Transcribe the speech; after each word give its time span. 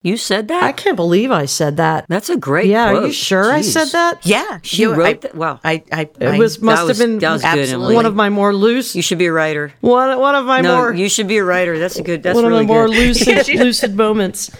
You 0.00 0.16
said 0.16 0.46
that? 0.48 0.62
I 0.62 0.70
can't 0.70 0.94
believe 0.94 1.32
I 1.32 1.46
said 1.46 1.76
that. 1.78 2.06
That's 2.08 2.30
a 2.30 2.36
great 2.36 2.66
yeah, 2.68 2.90
quote. 2.90 3.02
are 3.02 3.06
you 3.08 3.12
sure 3.12 3.52
I 3.52 3.62
said 3.62 3.86
that? 3.86 4.24
Yeah, 4.24 4.60
She 4.62 4.82
you- 4.82 4.94
wrote 4.94 5.06
I, 5.06 5.12
that? 5.14 5.34
Wow. 5.34 5.58
I, 5.64 5.82
I, 5.90 6.00
It 6.02 6.22
I- 6.22 6.38
was 6.38 6.62
must 6.62 6.76
that 6.82 6.86
was- 6.86 6.98
have 6.98 7.06
been 7.08 7.18
that 7.18 7.32
was 7.32 7.42
good, 7.42 7.58
absolutely. 7.58 7.94
One 7.96 8.06
of 8.06 8.14
my 8.14 8.30
more 8.30 8.54
loose 8.54 8.94
You 8.94 9.02
should 9.02 9.18
be 9.18 9.26
a 9.26 9.32
writer. 9.32 9.72
one 9.80 10.16
one 10.20 10.36
of 10.36 10.44
my 10.46 10.60
no, 10.60 10.76
more 10.76 10.94
you 10.94 11.08
should 11.08 11.26
be 11.26 11.38
a 11.38 11.44
writer. 11.44 11.78
That's 11.80 11.96
a 11.96 12.02
good. 12.04 12.22
That's 12.22 12.36
one 12.36 12.46
really 12.46 12.62
of 12.62 12.68
my 12.68 12.74
more 12.74 12.88
lucid 13.00 13.48
lucid 13.58 13.96
moments. 13.96 14.50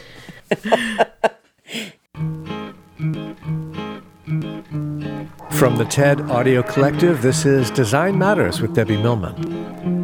From 5.50 5.77
the 5.77 5.86
TED 5.89 6.20
Audio 6.30 6.62
Collective, 6.62 7.20
this 7.23 7.45
is 7.45 7.70
Design 7.70 8.17
Matters 8.19 8.61
with 8.61 8.75
Debbie 8.75 8.97
Millman. 8.97 9.98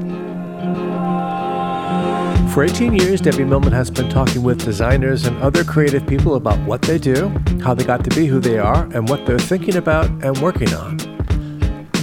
For 2.55 2.63
18 2.63 2.95
years, 2.95 3.21
Debbie 3.21 3.43
Millman 3.43 3.73
has 3.73 3.91
been 3.91 4.09
talking 4.09 4.45
with 4.45 4.65
designers 4.65 5.27
and 5.27 5.37
other 5.43 5.65
creative 5.65 6.07
people 6.07 6.37
about 6.37 6.57
what 6.61 6.83
they 6.83 6.99
do, 6.99 7.31
how 7.61 7.75
they 7.75 7.83
got 7.83 8.05
to 8.05 8.11
be 8.11 8.27
who 8.27 8.39
they 8.39 8.61
are, 8.61 8.85
and 8.95 9.09
what 9.09 9.27
they're 9.27 9.41
thinking 9.41 9.75
about 9.75 10.07
and 10.23 10.39
working 10.39 10.73
on. 10.73 11.01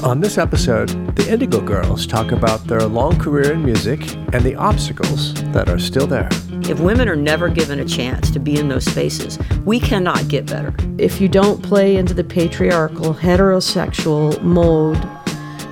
On 0.04 0.20
this 0.20 0.38
episode, 0.38 0.90
the 1.16 1.32
Indigo 1.32 1.62
Girls 1.62 2.06
talk 2.06 2.34
about 2.34 2.68
their 2.68 2.82
long 2.82 3.18
career 3.18 3.54
in 3.54 3.64
music 3.64 4.02
and 4.34 4.44
the 4.44 4.56
obstacles 4.56 5.36
that 5.54 5.70
are 5.70 5.80
still 5.80 6.06
there. 6.06 6.28
If 6.64 6.82
women 6.82 7.08
are 7.08 7.16
never 7.16 7.48
given 7.48 7.80
a 7.80 7.86
chance 7.86 8.30
to 8.32 8.40
be 8.40 8.60
in 8.60 8.68
those 8.68 8.84
spaces, 8.84 9.40
we 9.64 9.80
cannot 9.80 10.28
get 10.28 10.48
better. 10.48 10.76
If 10.98 11.22
you 11.22 11.30
don't 11.30 11.64
play 11.64 11.96
into 11.96 12.14
the 12.14 12.26
patriarchal 12.26 13.14
heterosexual 13.14 14.42
mold, 14.42 14.98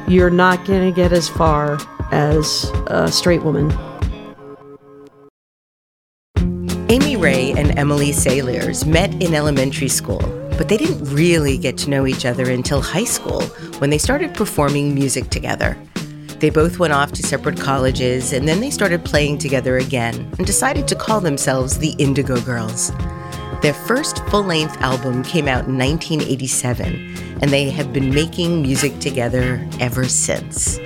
you're 0.07 0.29
not 0.29 0.63
going 0.63 0.90
to 0.90 0.96
get 0.96 1.11
as 1.11 1.28
far 1.28 1.78
as 2.13 2.72
a 2.88 3.11
straight 3.11 3.44
woman. 3.44 3.69
And 7.59 7.78
Emily 7.78 8.12
Saliers 8.12 8.86
met 8.86 9.22
in 9.22 9.36
elementary 9.36 9.90
school, 9.90 10.22
but 10.58 10.70
they 10.70 10.78
didn't 10.78 11.03
really 11.14 11.58
get 11.58 11.78
to 11.80 11.90
know 11.90 12.08
each 12.08 12.25
other 12.25 12.50
until 12.50 12.80
high 12.80 13.03
school 13.03 13.42
when 13.80 13.90
they 13.90 13.97
started 13.97 14.34
performing 14.34 14.96
music 14.96 15.30
together. 15.30 15.78
They 16.40 16.52
both 16.52 16.80
went 16.80 16.94
off 16.94 17.12
to 17.12 17.22
separate 17.22 17.59
colleges 17.59 18.31
and 18.31 18.47
then 18.47 18.62
they 18.62 18.70
started 18.70 19.03
playing 19.03 19.40
together 19.40 19.78
again 19.78 20.16
and 20.38 20.47
decided 20.47 20.88
to 20.88 20.96
call 20.96 21.20
themselves 21.20 21.78
the 21.78 21.96
Indigo 22.00 22.40
Girls. 22.40 22.94
Their 23.62 23.74
first 23.74 24.26
full 24.30 24.44
length 24.44 24.78
album 24.78 25.22
came 25.24 25.50
out 25.50 25.68
in 25.68 25.78
1987, 25.78 27.40
and 27.41 27.52
they 27.52 27.70
have 27.72 27.91
been 27.91 28.16
making 28.16 28.62
music 28.62 28.97
together 29.00 29.68
ever 29.81 30.06
since. 30.06 30.80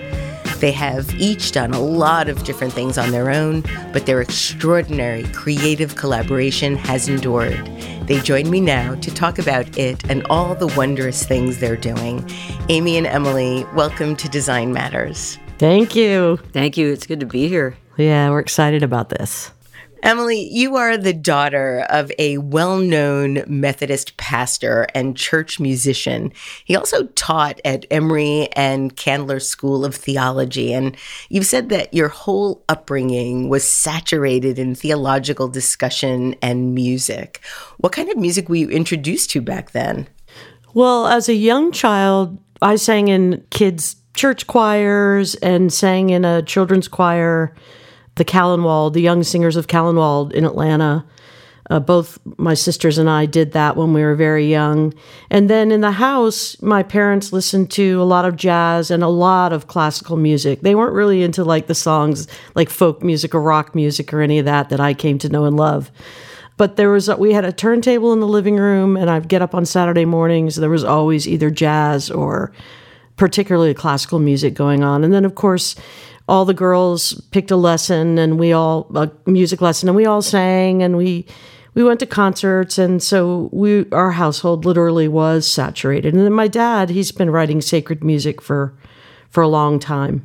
They 0.64 0.72
have 0.72 1.14
each 1.16 1.52
done 1.52 1.74
a 1.74 1.82
lot 1.82 2.30
of 2.30 2.46
different 2.46 2.72
things 2.72 2.98
on 2.98 3.12
their 3.12 3.30
own, 3.30 3.66
but 3.92 4.06
their 4.06 4.22
extraordinary 4.22 5.24
creative 5.34 5.98
collaboration 5.98 6.78
has 6.78 7.10
endured. 7.10 7.66
They 8.08 8.22
join 8.22 8.50
me 8.50 8.62
now 8.62 8.96
to 8.96 9.14
talk 9.14 9.40
about 9.40 9.78
it 9.78 10.10
and 10.10 10.26
all 10.28 10.56
the 10.56 10.68
wondrous 10.68 11.26
things 11.26 11.58
they're 11.58 11.76
doing. 11.76 12.26
Amy 12.70 12.96
and 12.96 13.06
Emily, 13.06 13.66
welcome 13.76 14.16
to 14.16 14.30
Design 14.30 14.72
Matters. 14.72 15.38
Thank 15.58 15.98
you. 15.98 16.38
Thank 16.54 16.78
you. 16.78 16.94
It's 16.94 17.08
good 17.08 17.20
to 17.20 17.26
be 17.26 17.50
here. 17.50 17.76
Yeah, 17.98 18.30
we're 18.30 18.40
excited 18.40 18.84
about 18.84 19.10
this. 19.10 19.52
Emily, 20.04 20.50
you 20.52 20.76
are 20.76 20.98
the 20.98 21.14
daughter 21.14 21.86
of 21.90 22.12
a 22.20 22.38
well 22.38 22.78
known 22.78 23.42
Methodist 23.48 24.18
pastor 24.18 24.86
and 24.94 25.16
church 25.16 25.62
musician. 25.62 26.34
He 26.66 26.76
also 26.76 27.06
taught 27.16 27.62
at 27.64 27.86
Emory 27.90 28.50
and 28.52 28.94
Candler 28.98 29.40
School 29.40 29.86
of 29.86 29.96
Theology. 29.96 30.74
And 30.74 30.98
you've 31.30 31.46
said 31.46 31.70
that 31.70 31.94
your 31.94 32.10
whole 32.10 32.66
upbringing 32.68 33.48
was 33.48 33.66
saturated 33.66 34.60
in 34.60 34.76
theological 34.76 35.48
discussion 35.48 36.36
and 36.42 36.76
music. 36.76 37.40
What 37.78 37.94
kind 37.94 38.10
of 38.10 38.18
music 38.18 38.50
were 38.50 38.56
you 38.56 38.70
introduced 38.70 39.30
to 39.32 39.42
back 39.42 39.72
then? 39.72 40.10
Well, 40.74 41.08
as 41.08 41.30
a 41.30 41.34
young 41.34 41.72
child, 41.72 42.38
I 42.62 42.76
sang 42.76 43.08
in 43.08 43.46
kids' 43.52 43.96
church 44.16 44.48
choirs 44.48 45.36
and 45.36 45.72
sang 45.72 46.10
in 46.10 46.26
a 46.26 46.42
children's 46.42 46.90
choir, 46.90 47.56
the 48.16 48.26
Callanwolde, 48.26 48.94
the 48.94 49.02
Young 49.02 49.24
Singers 49.24 49.56
of 49.56 49.68
Callanwolde 49.68 50.34
in 50.34 50.46
Atlanta. 50.46 51.06
Uh, 51.70 51.80
both 51.80 52.20
my 52.38 52.54
sisters 52.54 52.98
and 52.98 53.10
I 53.10 53.26
did 53.26 53.54
that 53.54 53.78
when 53.78 53.94
we 53.94 54.04
were 54.04 54.16
very 54.16 54.46
young. 54.46 54.94
And 55.30 55.50
then 55.50 55.72
in 55.72 55.80
the 55.80 55.94
house, 55.94 56.62
my 56.62 56.84
parents 56.84 57.32
listened 57.32 57.72
to 57.72 58.02
a 58.02 58.04
lot 58.04 58.26
of 58.26 58.36
jazz 58.36 58.92
and 58.92 59.02
a 59.02 59.08
lot 59.08 59.54
of 59.54 59.68
classical 59.68 60.18
music. 60.18 60.60
They 60.60 60.76
weren't 60.76 60.94
really 60.94 61.24
into 61.24 61.46
like 61.46 61.68
the 61.68 61.76
songs 61.76 62.28
like 62.54 62.70
folk 62.70 63.02
music 63.02 63.34
or 63.34 63.42
rock 63.42 63.74
music 63.76 64.14
or 64.14 64.22
any 64.22 64.40
of 64.40 64.46
that 64.46 64.70
that 64.70 64.82
I 64.82 64.94
came 64.94 65.18
to 65.20 65.30
know 65.30 65.46
and 65.46 65.56
love 65.56 65.90
but 66.58 66.76
there 66.76 66.90
was 66.90 67.10
we 67.18 67.34
had 67.34 67.46
a 67.46 67.52
turntable 67.52 68.14
in 68.14 68.20
the 68.20 68.28
living 68.28 68.56
room 68.56 68.96
and 68.96 69.10
i'd 69.10 69.28
get 69.28 69.42
up 69.42 69.56
on 69.56 69.66
saturday 69.66 70.06
mornings 70.06 70.56
there 70.56 70.70
was 70.70 70.84
always 70.84 71.28
either 71.28 71.50
jazz 71.50 72.10
or 72.10 72.52
particularly 73.16 73.74
classical 73.74 74.20
music 74.20 74.54
going 74.54 74.84
on 74.84 75.04
and 75.04 75.14
then 75.14 75.26
of 75.26 75.36
course 75.36 75.76
all 76.28 76.46
the 76.46 76.54
girls 76.54 77.14
picked 77.32 77.52
a 77.52 77.56
lesson 77.56 78.18
and 78.18 78.40
we 78.40 78.54
all 78.54 78.90
a 78.96 79.12
music 79.26 79.62
lesson 79.62 79.90
and 79.90 79.96
we 79.96 80.06
all 80.06 80.22
sang 80.22 80.82
and 80.82 80.98
we 80.98 81.26
we 81.74 81.84
went 81.84 82.00
to 82.00 82.06
concerts 82.06 82.78
and 82.78 83.02
so 83.04 83.50
we 83.52 83.90
our 83.92 84.12
household 84.12 84.66
literally 84.66 85.08
was 85.08 85.52
saturated 85.52 86.14
and 86.14 86.24
then 86.24 86.34
my 86.34 86.48
dad 86.48 86.90
he's 86.90 87.12
been 87.12 87.30
writing 87.30 87.62
sacred 87.62 88.04
music 88.04 88.42
for 88.42 88.74
for 89.30 89.42
a 89.42 89.48
long 89.48 89.80
time 89.80 90.24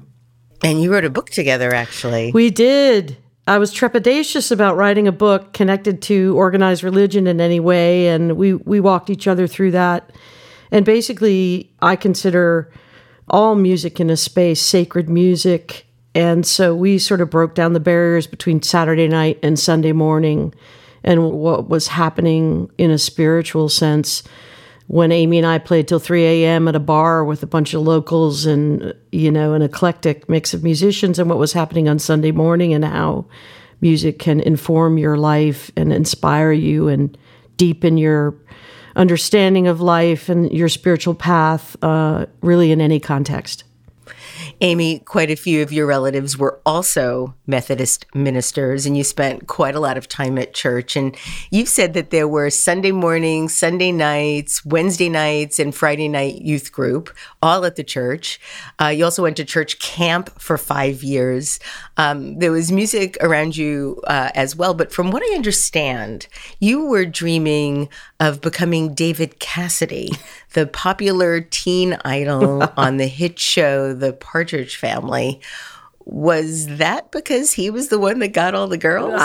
And 0.62 0.82
you 0.82 0.92
wrote 0.92 1.04
a 1.04 1.10
book 1.10 1.30
together, 1.30 1.72
actually. 1.72 2.32
we 2.32 2.50
did. 2.50 3.16
I 3.46 3.56
was 3.58 3.72
trepidatious 3.72 4.52
about 4.52 4.76
writing 4.76 5.08
a 5.08 5.12
book 5.12 5.54
connected 5.54 6.02
to 6.02 6.36
organized 6.36 6.82
religion 6.82 7.26
in 7.26 7.40
any 7.40 7.60
way, 7.60 8.08
and 8.08 8.36
we 8.36 8.54
we 8.54 8.78
walked 8.80 9.08
each 9.08 9.26
other 9.26 9.46
through 9.46 9.70
that. 9.70 10.12
And 10.70 10.84
basically, 10.84 11.72
I 11.80 11.96
consider 11.96 12.70
all 13.30 13.54
music 13.54 14.00
in 14.00 14.10
a 14.10 14.16
space 14.16 14.60
sacred 14.60 15.08
music, 15.08 15.86
and 16.18 16.44
so 16.44 16.74
we 16.74 16.98
sort 16.98 17.20
of 17.20 17.30
broke 17.30 17.54
down 17.54 17.74
the 17.74 17.80
barriers 17.80 18.26
between 18.26 18.60
Saturday 18.60 19.06
night 19.06 19.38
and 19.40 19.56
Sunday 19.56 19.92
morning, 19.92 20.52
and 21.04 21.30
what 21.30 21.68
was 21.68 21.86
happening 21.86 22.68
in 22.76 22.90
a 22.90 22.98
spiritual 22.98 23.68
sense 23.68 24.24
when 24.88 25.12
Amy 25.12 25.38
and 25.38 25.46
I 25.46 25.58
played 25.58 25.86
till 25.86 26.00
3 26.00 26.24
a.m. 26.24 26.66
at 26.66 26.74
a 26.74 26.80
bar 26.80 27.24
with 27.24 27.44
a 27.44 27.46
bunch 27.46 27.72
of 27.72 27.82
locals 27.82 28.46
and, 28.46 28.92
you 29.12 29.30
know, 29.30 29.52
an 29.52 29.62
eclectic 29.62 30.28
mix 30.28 30.52
of 30.52 30.64
musicians 30.64 31.20
and 31.20 31.30
what 31.30 31.38
was 31.38 31.52
happening 31.52 31.88
on 31.88 32.00
Sunday 32.00 32.32
morning 32.32 32.74
and 32.74 32.84
how 32.84 33.26
music 33.80 34.18
can 34.18 34.40
inform 34.40 34.98
your 34.98 35.16
life 35.16 35.70
and 35.76 35.92
inspire 35.92 36.50
you 36.50 36.88
and 36.88 37.16
deepen 37.56 37.96
your 37.96 38.34
understanding 38.96 39.68
of 39.68 39.80
life 39.80 40.28
and 40.28 40.50
your 40.50 40.68
spiritual 40.68 41.14
path, 41.14 41.76
uh, 41.80 42.26
really 42.40 42.72
in 42.72 42.80
any 42.80 42.98
context. 42.98 43.62
Amy, 44.60 44.98
quite 45.00 45.30
a 45.30 45.36
few 45.36 45.62
of 45.62 45.72
your 45.72 45.86
relatives 45.86 46.36
were 46.36 46.60
also 46.66 47.34
Methodist 47.46 48.06
ministers, 48.14 48.86
and 48.86 48.96
you 48.96 49.04
spent 49.04 49.46
quite 49.46 49.74
a 49.74 49.80
lot 49.80 49.96
of 49.96 50.08
time 50.08 50.36
at 50.36 50.52
church. 50.52 50.96
And 50.96 51.16
you've 51.50 51.68
said 51.68 51.94
that 51.94 52.10
there 52.10 52.28
were 52.28 52.50
Sunday 52.50 52.90
mornings, 52.90 53.54
Sunday 53.54 53.92
nights, 53.92 54.64
Wednesday 54.64 55.08
nights, 55.08 55.58
and 55.58 55.74
Friday 55.74 56.08
night 56.08 56.42
youth 56.42 56.72
group, 56.72 57.14
all 57.40 57.64
at 57.64 57.76
the 57.76 57.84
church. 57.84 58.40
Uh, 58.80 58.88
you 58.88 59.04
also 59.04 59.22
went 59.22 59.36
to 59.36 59.44
church 59.44 59.78
camp 59.78 60.40
for 60.40 60.58
five 60.58 61.02
years. 61.02 61.60
Um, 61.96 62.38
there 62.38 62.52
was 62.52 62.72
music 62.72 63.16
around 63.20 63.56
you 63.56 64.00
uh, 64.06 64.30
as 64.34 64.56
well, 64.56 64.74
but 64.74 64.92
from 64.92 65.10
what 65.10 65.22
I 65.22 65.34
understand, 65.36 66.26
you 66.60 66.84
were 66.84 67.06
dreaming 67.06 67.88
of 68.20 68.40
becoming 68.40 68.94
David 68.94 69.38
Cassidy, 69.38 70.10
the 70.52 70.66
popular 70.66 71.40
teen 71.40 71.96
idol 72.04 72.64
on 72.76 72.96
the 72.96 73.06
hit 73.06 73.38
show 73.38 73.94
The 73.94 74.12
Partridge 74.48 74.76
Family. 74.76 75.40
Was 76.06 76.66
that 76.78 77.10
because 77.10 77.52
he 77.52 77.68
was 77.68 77.88
the 77.88 77.98
one 77.98 78.18
that 78.20 78.28
got 78.28 78.54
all 78.54 78.66
the 78.66 78.78
girls? 78.78 79.20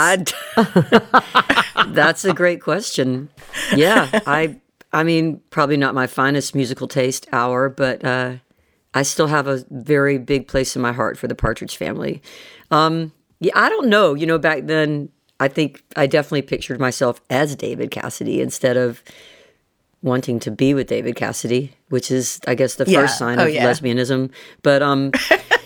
that's 1.94 2.26
a 2.26 2.34
great 2.34 2.60
question. 2.60 3.30
Yeah, 3.74 4.20
I 4.26 4.60
I 4.92 5.02
mean, 5.02 5.40
probably 5.48 5.78
not 5.78 5.94
my 5.94 6.06
finest 6.06 6.54
musical 6.54 6.86
taste 6.86 7.26
hour, 7.32 7.70
but 7.70 8.04
uh, 8.04 8.34
I 8.92 9.02
still 9.02 9.28
have 9.28 9.46
a 9.46 9.64
very 9.70 10.18
big 10.18 10.46
place 10.46 10.76
in 10.76 10.82
my 10.82 10.92
heart 10.92 11.16
for 11.16 11.26
the 11.26 11.34
Partridge 11.34 11.78
Family. 11.78 12.20
Um, 12.70 13.12
yeah, 13.40 13.52
I 13.54 13.70
don't 13.70 13.88
know. 13.88 14.12
You 14.12 14.26
know, 14.26 14.38
back 14.38 14.66
then, 14.66 15.08
I 15.40 15.48
think 15.48 15.82
I 15.96 16.06
definitely 16.06 16.42
pictured 16.42 16.78
myself 16.78 17.22
as 17.30 17.56
David 17.56 17.90
Cassidy 17.90 18.42
instead 18.42 18.76
of 18.76 19.02
wanting 20.04 20.38
to 20.38 20.50
be 20.52 20.74
with 20.74 20.86
David 20.86 21.16
Cassidy, 21.16 21.72
which 21.88 22.10
is, 22.10 22.38
I 22.46 22.54
guess, 22.54 22.74
the 22.76 22.84
Yeah. 22.86 23.00
first 23.00 23.18
sign 23.18 23.40
Oh, 23.40 23.46
of 23.46 23.52
yeah. 23.54 23.64
lesbianism. 23.66 24.30
But 24.62 24.82
um, 24.82 25.10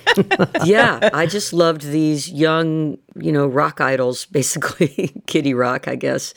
yeah, 0.65 1.11
I 1.13 1.27
just 1.27 1.53
loved 1.53 1.83
these 1.83 2.31
young, 2.31 2.99
you 3.17 3.33
know, 3.33 3.47
rock 3.47 3.81
idols, 3.81 4.25
basically 4.39 5.13
Kitty 5.27 5.55
Rock, 5.55 5.89
I 5.89 5.97
guess. 5.97 6.35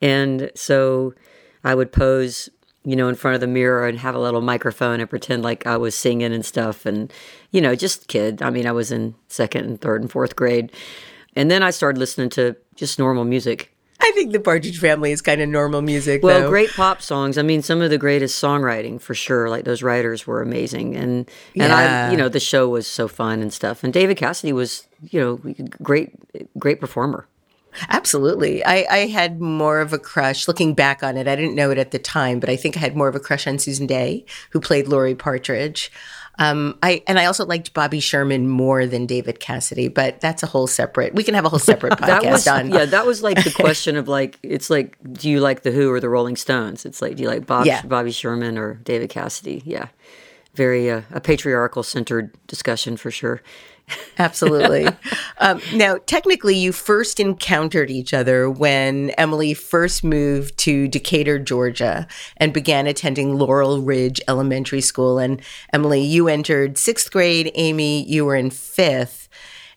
And 0.00 0.50
so 0.54 1.14
I 1.64 1.74
would 1.74 1.90
pose, 1.90 2.48
you 2.84 2.96
know, 2.96 3.08
in 3.08 3.14
front 3.14 3.34
of 3.34 3.40
the 3.40 3.46
mirror 3.46 3.86
and 3.86 3.98
have 3.98 4.14
a 4.14 4.18
little 4.20 4.40
microphone 4.42 5.00
and 5.00 5.08
pretend 5.10 5.42
like 5.42 5.66
I 5.66 5.76
was 5.76 5.94
singing 5.94 6.32
and 6.32 6.44
stuff. 6.44 6.86
And, 6.86 7.12
you 7.50 7.60
know, 7.60 7.74
just 7.74 8.08
kid. 8.08 8.42
I 8.42 8.50
mean, 8.50 8.66
I 8.66 8.72
was 8.72 8.92
in 8.92 9.14
second 9.28 9.64
and 9.64 9.80
third 9.80 10.02
and 10.02 10.10
fourth 10.10 10.36
grade. 10.36 10.70
And 11.34 11.50
then 11.50 11.62
I 11.62 11.70
started 11.70 11.98
listening 11.98 12.28
to 12.30 12.56
just 12.76 12.98
normal 12.98 13.24
music. 13.24 13.74
I 14.08 14.12
think 14.12 14.32
the 14.32 14.40
Partridge 14.40 14.78
Family 14.78 15.12
is 15.12 15.20
kind 15.20 15.40
of 15.40 15.48
normal 15.48 15.82
music. 15.82 16.22
Well, 16.22 16.42
though. 16.42 16.48
great 16.48 16.70
pop 16.70 17.02
songs. 17.02 17.36
I 17.36 17.42
mean, 17.42 17.62
some 17.62 17.82
of 17.82 17.90
the 17.90 17.98
greatest 17.98 18.42
songwriting 18.42 19.00
for 19.00 19.14
sure. 19.14 19.50
Like 19.50 19.64
those 19.64 19.82
writers 19.82 20.26
were 20.26 20.40
amazing, 20.40 20.96
and 20.96 21.28
and 21.54 21.70
Yeah. 21.70 22.06
I, 22.08 22.10
you 22.10 22.16
know, 22.16 22.28
the 22.28 22.40
show 22.40 22.68
was 22.68 22.86
so 22.86 23.06
fun 23.08 23.40
and 23.42 23.52
stuff. 23.52 23.84
And 23.84 23.92
David 23.92 24.16
Cassidy 24.16 24.52
was, 24.52 24.86
you 25.10 25.20
know, 25.20 25.54
great, 25.82 26.12
great 26.58 26.80
performer. 26.80 27.26
Absolutely. 27.90 28.64
I, 28.64 28.86
I 28.90 28.98
had 29.06 29.40
more 29.40 29.80
of 29.80 29.92
a 29.92 29.98
crush 29.98 30.48
looking 30.48 30.74
back 30.74 31.02
on 31.02 31.16
it. 31.16 31.28
I 31.28 31.36
didn't 31.36 31.54
know 31.54 31.70
it 31.70 31.78
at 31.78 31.90
the 31.90 31.98
time, 31.98 32.40
but 32.40 32.48
I 32.48 32.56
think 32.56 32.76
I 32.76 32.80
had 32.80 32.96
more 32.96 33.08
of 33.08 33.14
a 33.14 33.20
crush 33.20 33.46
on 33.46 33.58
Susan 33.58 33.86
Dey, 33.86 34.24
who 34.50 34.60
played 34.60 34.88
Laurie 34.88 35.14
Partridge. 35.14 35.92
Um, 36.38 36.78
I 36.82 37.02
and 37.06 37.18
I 37.18 37.24
also 37.24 37.44
liked 37.44 37.74
Bobby 37.74 37.98
Sherman 38.00 38.48
more 38.48 38.86
than 38.86 39.06
David 39.06 39.40
Cassidy, 39.40 39.88
but 39.88 40.20
that's 40.20 40.42
a 40.42 40.46
whole 40.46 40.66
separate. 40.68 41.14
We 41.14 41.24
can 41.24 41.34
have 41.34 41.44
a 41.44 41.48
whole 41.48 41.58
separate 41.58 41.92
podcast 41.98 42.06
That 42.06 42.24
was 42.32 42.46
on. 42.48 42.70
yeah, 42.70 42.84
that 42.84 43.06
was 43.06 43.22
like 43.22 43.42
the 43.42 43.50
question 43.54 43.96
of 43.96 44.06
like, 44.06 44.38
it's 44.42 44.70
like, 44.70 44.96
do 45.12 45.28
you 45.28 45.40
like 45.40 45.62
the 45.62 45.72
Who 45.72 45.90
or 45.90 45.98
the 46.00 46.08
Rolling 46.08 46.36
Stones? 46.36 46.86
It's 46.86 47.02
like, 47.02 47.16
do 47.16 47.22
you 47.24 47.28
like 47.28 47.44
Bob, 47.46 47.66
Yeah. 47.66 47.82
Bobby 47.82 48.12
Sherman 48.12 48.56
or 48.56 48.74
David 48.84 49.10
Cassidy? 49.10 49.62
Yeah, 49.66 49.88
very 50.58 50.90
uh, 50.90 51.02
a 51.12 51.20
patriarchal 51.20 51.82
centered 51.82 52.36
discussion 52.48 52.98
for 52.98 53.10
sure. 53.10 53.40
Absolutely. 54.18 54.88
um, 55.38 55.62
now, 55.72 55.96
technically, 56.04 56.56
you 56.56 56.72
first 56.72 57.20
encountered 57.20 57.90
each 57.90 58.12
other 58.12 58.50
when 58.50 59.10
Emily 59.10 59.54
first 59.54 60.04
moved 60.04 60.58
to 60.58 60.88
Decatur, 60.88 61.38
Georgia, 61.38 62.06
and 62.36 62.52
began 62.52 62.86
attending 62.86 63.38
Laurel 63.38 63.80
Ridge 63.80 64.20
Elementary 64.28 64.80
School. 64.82 65.18
And 65.18 65.40
Emily, 65.72 66.02
you 66.02 66.28
entered 66.28 66.76
sixth 66.76 67.10
grade. 67.10 67.50
Amy, 67.54 68.04
you 68.04 68.24
were 68.24 68.36
in 68.36 68.50
fifth. 68.50 69.28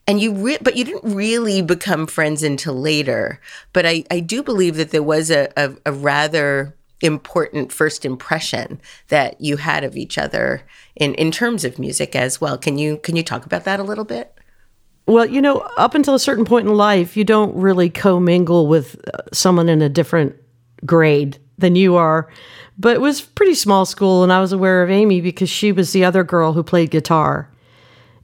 And 0.07 0.19
you, 0.19 0.33
re- 0.33 0.57
but 0.59 0.75
you 0.75 0.83
didn't 0.83 1.15
really 1.15 1.61
become 1.61 2.07
friends 2.07 2.41
until 2.41 2.73
later. 2.73 3.39
But 3.71 3.85
I, 3.85 4.03
I 4.09 4.19
do 4.19 4.41
believe 4.41 4.75
that 4.77 4.89
there 4.89 5.03
was 5.03 5.29
a, 5.29 5.47
a, 5.55 5.73
a 5.85 5.93
rather 5.93 6.75
important 7.01 7.71
first 7.71 8.05
impression 8.05 8.79
that 9.07 9.39
you 9.41 9.57
had 9.57 9.83
of 9.83 9.97
each 9.97 10.17
other 10.17 10.63
in, 10.95 11.13
in 11.15 11.31
terms 11.31 11.63
of 11.65 11.79
music 11.79 12.15
as 12.15 12.39
well. 12.39 12.57
Can 12.57 12.77
you 12.77 12.97
can 12.97 13.15
you 13.15 13.23
talk 13.23 13.45
about 13.45 13.63
that 13.65 13.79
a 13.79 13.83
little 13.83 14.05
bit? 14.05 14.33
Well, 15.07 15.25
you 15.25 15.41
know, 15.41 15.57
up 15.77 15.95
until 15.95 16.13
a 16.13 16.19
certain 16.19 16.45
point 16.45 16.67
in 16.67 16.75
life, 16.75 17.17
you 17.17 17.23
don't 17.23 17.55
really 17.55 17.89
commingle 17.89 18.67
with 18.67 19.01
uh, 19.13 19.17
someone 19.33 19.67
in 19.67 19.81
a 19.81 19.89
different 19.89 20.35
grade 20.85 21.37
than 21.57 21.75
you 21.75 21.95
are. 21.95 22.29
But 22.77 22.95
it 22.95 23.01
was 23.01 23.21
pretty 23.21 23.55
small 23.55 23.85
school, 23.85 24.23
and 24.23 24.31
I 24.31 24.39
was 24.39 24.53
aware 24.53 24.81
of 24.81 24.89
Amy 24.89 25.21
because 25.21 25.49
she 25.49 25.71
was 25.71 25.91
the 25.91 26.05
other 26.05 26.23
girl 26.23 26.53
who 26.53 26.63
played 26.63 26.91
guitar. 26.91 27.49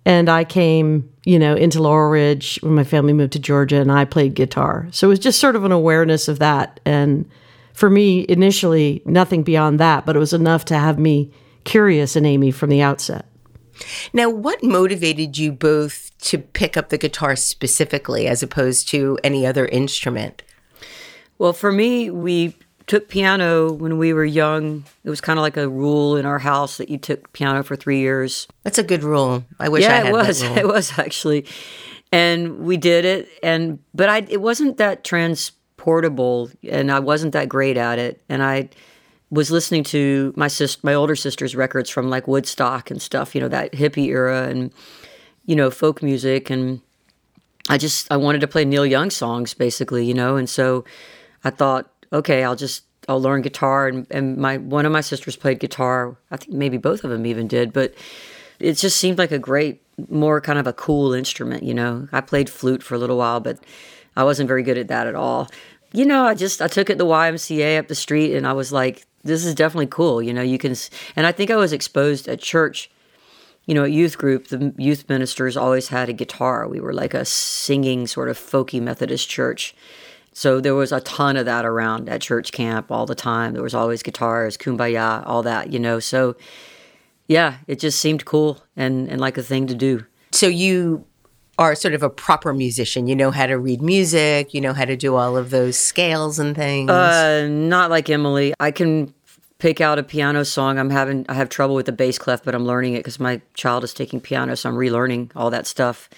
And 0.06 0.30
I 0.30 0.46
came, 0.46 1.12
you 1.26 1.38
know, 1.38 1.54
into 1.54 1.82
Laurel 1.82 2.10
Ridge 2.10 2.58
when 2.62 2.74
my 2.74 2.86
family 2.86 3.12
moved 3.12 3.34
to 3.34 3.40
Georgia, 3.40 3.82
and 3.82 3.92
I 3.92 4.06
played 4.06 4.34
guitar. 4.34 4.88
So 4.92 5.08
it 5.08 5.10
was 5.10 5.20
just 5.20 5.40
sort 5.40 5.56
of 5.56 5.66
an 5.66 5.72
awareness 5.72 6.28
of 6.28 6.40
that. 6.40 6.80
And 6.86 7.30
for 7.78 7.92
me, 7.92 8.26
initially, 8.28 9.04
nothing 9.06 9.44
beyond 9.44 9.80
that, 9.80 10.04
but 10.04 10.16
it 10.16 10.20
was 10.20 10.34
enough 10.34 10.66
to 10.66 10.76
have 10.76 10.98
me 10.98 11.32
curious 11.64 12.16
in 12.16 12.26
Amy 12.26 12.50
from 12.50 12.72
the 12.72 12.82
outset. 12.82 13.28
Now, 14.14 14.32
what 14.32 14.64
motivated 14.64 15.38
you 15.38 15.52
both 15.52 16.10
to 16.22 16.40
pick 16.40 16.76
up 16.76 16.90
the 16.90 16.98
guitar 16.98 17.36
specifically 17.36 18.26
as 18.26 18.42
opposed 18.42 18.90
to 18.90 19.20
any 19.24 19.46
other 19.46 19.68
instrument? 19.68 20.42
Well, 21.38 21.54
for 21.54 21.72
me, 21.72 22.10
we 22.10 22.56
took 22.88 23.10
piano 23.10 23.72
when 23.72 24.00
we 24.00 24.12
were 24.12 24.26
young. 24.26 24.84
It 25.04 25.12
was 25.12 25.22
kind 25.22 25.38
of 25.38 25.44
like 25.44 25.58
a 25.58 25.70
rule 25.70 26.18
in 26.18 26.26
our 26.26 26.40
house 26.40 26.78
that 26.78 26.90
you 26.90 26.98
took 26.98 27.32
piano 27.32 27.62
for 27.62 27.76
three 27.76 28.00
years. 28.00 28.48
That's 28.64 28.80
a 28.80 28.84
good 28.84 29.04
rule. 29.04 29.46
I 29.60 29.70
wish 29.70 29.86
I 29.86 29.90
yeah, 29.90 29.98
had 29.98 30.06
it 30.08 30.14
was. 30.14 30.42
that 30.42 30.48
rule. 30.50 30.58
It 30.58 30.68
was 30.68 30.98
actually, 30.98 31.46
and 32.12 32.58
we 32.58 32.76
did 32.76 33.06
it. 33.06 33.30
And 33.44 33.78
but 33.94 34.10
I, 34.10 34.26
it 34.28 34.42
wasn't 34.42 34.78
that 34.78 35.04
transportable, 35.88 36.50
and 36.70 36.92
I 36.92 37.00
wasn't 37.00 37.34
that 37.34 37.48
great 37.48 37.78
at 37.78 37.98
it. 37.98 38.22
And 38.28 38.44
I 38.44 38.70
was 39.30 39.52
listening 39.52 39.84
to 39.86 40.34
my 40.36 40.48
sis, 40.48 40.84
my 40.84 40.94
older 40.94 41.16
sister's 41.16 41.56
records 41.56 41.90
from 41.90 42.10
like 42.10 42.28
Woodstock 42.28 42.92
and 42.92 43.02
stuff. 43.02 43.34
You 43.34 43.42
know 43.42 43.48
that 43.48 43.72
hippie 43.74 44.08
era, 44.08 44.48
and 44.50 44.72
you 45.46 45.56
know 45.56 45.72
folk 45.72 46.04
music, 46.04 46.50
and 46.50 46.82
I 47.70 47.78
just 47.78 48.12
I 48.12 48.18
wanted 48.18 48.42
to 48.42 48.48
play 48.48 48.66
Neil 48.66 48.86
Young 48.86 49.10
songs 49.10 49.54
basically. 49.54 50.06
You 50.06 50.14
know, 50.14 50.36
and 50.36 50.50
so 50.50 50.84
I 51.44 51.52
thought, 51.52 51.90
okay, 52.12 52.44
I'll 52.44 52.58
just 52.58 52.84
I'll 53.08 53.22
learn 53.22 53.42
guitar, 53.42 53.88
and, 53.88 54.06
and 54.12 54.38
my 54.38 54.58
one 54.58 54.86
of 54.86 54.92
my 54.92 55.02
sisters 55.02 55.38
played 55.38 55.60
guitar. 55.60 56.18
I 56.32 56.38
think 56.38 56.52
maybe 56.52 56.78
both 56.78 57.04
of 57.06 57.10
them 57.10 57.26
even 57.26 57.48
did, 57.48 57.72
but 57.72 57.94
it 58.60 58.74
just 58.74 58.98
seemed 58.98 59.20
like 59.20 59.32
a 59.32 59.40
great, 59.40 59.82
more 60.10 60.42
kind 60.42 60.60
of 60.60 60.68
a 60.68 60.74
cool 60.74 61.14
instrument. 61.14 61.64
You 61.64 61.76
know, 61.76 62.10
I 62.12 62.22
played 62.22 62.50
flute 62.50 62.84
for 62.84 62.96
a 62.96 62.98
little 62.98 63.18
while, 63.18 63.40
but 63.40 63.60
I 64.18 64.24
wasn't 64.24 64.48
very 64.48 64.64
good 64.64 64.80
at 64.80 64.88
that 64.88 65.06
at 65.06 65.14
all. 65.16 65.48
You 65.94 66.06
know, 66.06 66.26
I 66.26 66.34
just 66.36 66.62
I 66.62 66.68
took 66.68 66.90
it 66.90 66.98
the 66.98 67.06
YMCA 67.06 67.80
up 67.80 67.88
the 67.88 67.96
street, 67.96 68.36
and 68.36 68.46
I 68.46 68.54
was 68.54 68.72
like, 68.72 69.06
this 69.24 69.46
is 69.46 69.56
definitely 69.56 69.88
cool. 69.88 70.22
You 70.22 70.34
know, 70.34 70.42
you 70.42 70.58
can, 70.58 70.76
and 71.16 71.26
I 71.26 71.32
think 71.32 71.52
I 71.52 71.56
was 71.56 71.74
exposed 71.74 72.28
at 72.28 72.40
church 72.40 72.90
you 73.68 73.74
know, 73.74 73.84
at 73.84 73.92
youth 73.92 74.18
group, 74.18 74.48
the 74.48 74.74
youth 74.78 75.08
ministers 75.10 75.58
always 75.58 75.90
had 75.90 76.10
a 76.10 76.14
guitar. 76.14 76.68
We 76.68 76.80
were 76.80 76.94
like 76.94 77.14
a 77.14 77.26
singing 77.26 78.08
sort 78.08 78.30
of 78.30 78.38
folky 78.38 78.82
Methodist 78.82 79.30
church. 79.30 79.76
So 80.32 80.62
there 80.62 80.74
was 80.74 80.92
a 80.92 81.02
ton 81.02 81.36
of 81.36 81.46
that 81.46 81.66
around 81.66 82.08
at 82.08 82.22
church 82.22 82.54
camp 82.54 82.92
all 82.92 83.06
the 83.06 83.16
time. 83.16 83.54
There 83.54 83.64
was 83.64 83.74
always 83.74 84.02
guitars, 84.04 84.56
kumbaya, 84.56 85.22
all 85.26 85.44
that, 85.44 85.74
you 85.74 85.80
know. 85.80 86.00
So 86.00 86.38
yeah, 87.28 87.58
it 87.68 87.80
just 87.80 88.00
seemed 88.00 88.24
cool 88.24 88.64
and, 88.78 89.10
and 89.10 89.20
like 89.20 89.38
a 89.38 89.44
thing 89.44 89.68
to 89.68 89.76
do. 89.76 90.06
So 90.32 90.48
you 90.48 91.06
are 91.58 91.76
sort 91.76 91.94
of 91.94 92.04
a 92.04 92.10
proper 92.10 92.54
musician. 92.54 93.08
You 93.08 93.16
know 93.16 93.32
how 93.32 93.48
to 93.48 93.58
read 93.58 93.82
music. 93.82 94.54
You 94.54 94.62
know 94.62 94.74
how 94.74 94.86
to 94.86 94.96
do 94.96 95.16
all 95.16 95.38
of 95.38 95.50
those 95.50 95.78
scales 95.78 96.40
and 96.40 96.56
things. 96.56 96.90
Uh, 96.90 97.48
not 97.50 97.90
like 97.90 98.10
Emily. 98.10 98.54
I 98.60 98.72
can 98.72 99.14
pick 99.60 99.82
out 99.82 99.98
a 99.98 100.04
piano 100.04 100.46
song. 100.46 100.78
I'm 100.78 100.90
having 100.90 101.26
I 101.30 101.34
have 101.34 101.50
trouble 101.50 101.76
with 101.76 101.88
the 101.88 101.92
bass 101.92 102.18
clef, 102.18 102.44
but 102.44 102.54
I'm 102.54 102.66
learning 102.66 102.94
it 102.94 103.00
because 103.00 103.20
my 103.20 103.42
child 103.54 103.84
is 103.84 103.94
taking 103.94 104.20
piano, 104.22 104.56
so 104.56 104.70
I'm 104.70 104.76
relearning 104.76 105.32
all 105.36 105.50
that 105.50 105.68
stuff. 105.68 106.10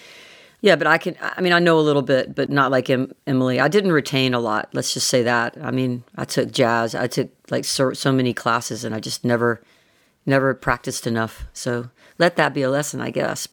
Yeah, 0.62 0.76
but 0.76 0.86
I 0.86 0.98
can. 0.98 1.16
I 1.20 1.40
mean, 1.40 1.54
I 1.54 1.58
know 1.58 1.78
a 1.78 1.80
little 1.80 2.02
bit, 2.02 2.34
but 2.34 2.50
not 2.50 2.70
like 2.70 2.90
em, 2.90 3.12
Emily. 3.26 3.58
I 3.60 3.68
didn't 3.68 3.92
retain 3.92 4.34
a 4.34 4.40
lot. 4.40 4.68
Let's 4.74 4.92
just 4.92 5.08
say 5.08 5.22
that. 5.22 5.56
I 5.62 5.70
mean, 5.70 6.04
I 6.16 6.26
took 6.26 6.50
jazz. 6.52 6.94
I 6.94 7.06
took 7.06 7.30
like 7.50 7.64
so, 7.64 7.94
so 7.94 8.12
many 8.12 8.34
classes, 8.34 8.84
and 8.84 8.94
I 8.94 9.00
just 9.00 9.24
never, 9.24 9.62
never 10.26 10.52
practiced 10.52 11.06
enough. 11.06 11.46
So 11.54 11.88
let 12.18 12.36
that 12.36 12.52
be 12.52 12.60
a 12.60 12.70
lesson, 12.70 13.00
I 13.00 13.10
guess. 13.10 13.48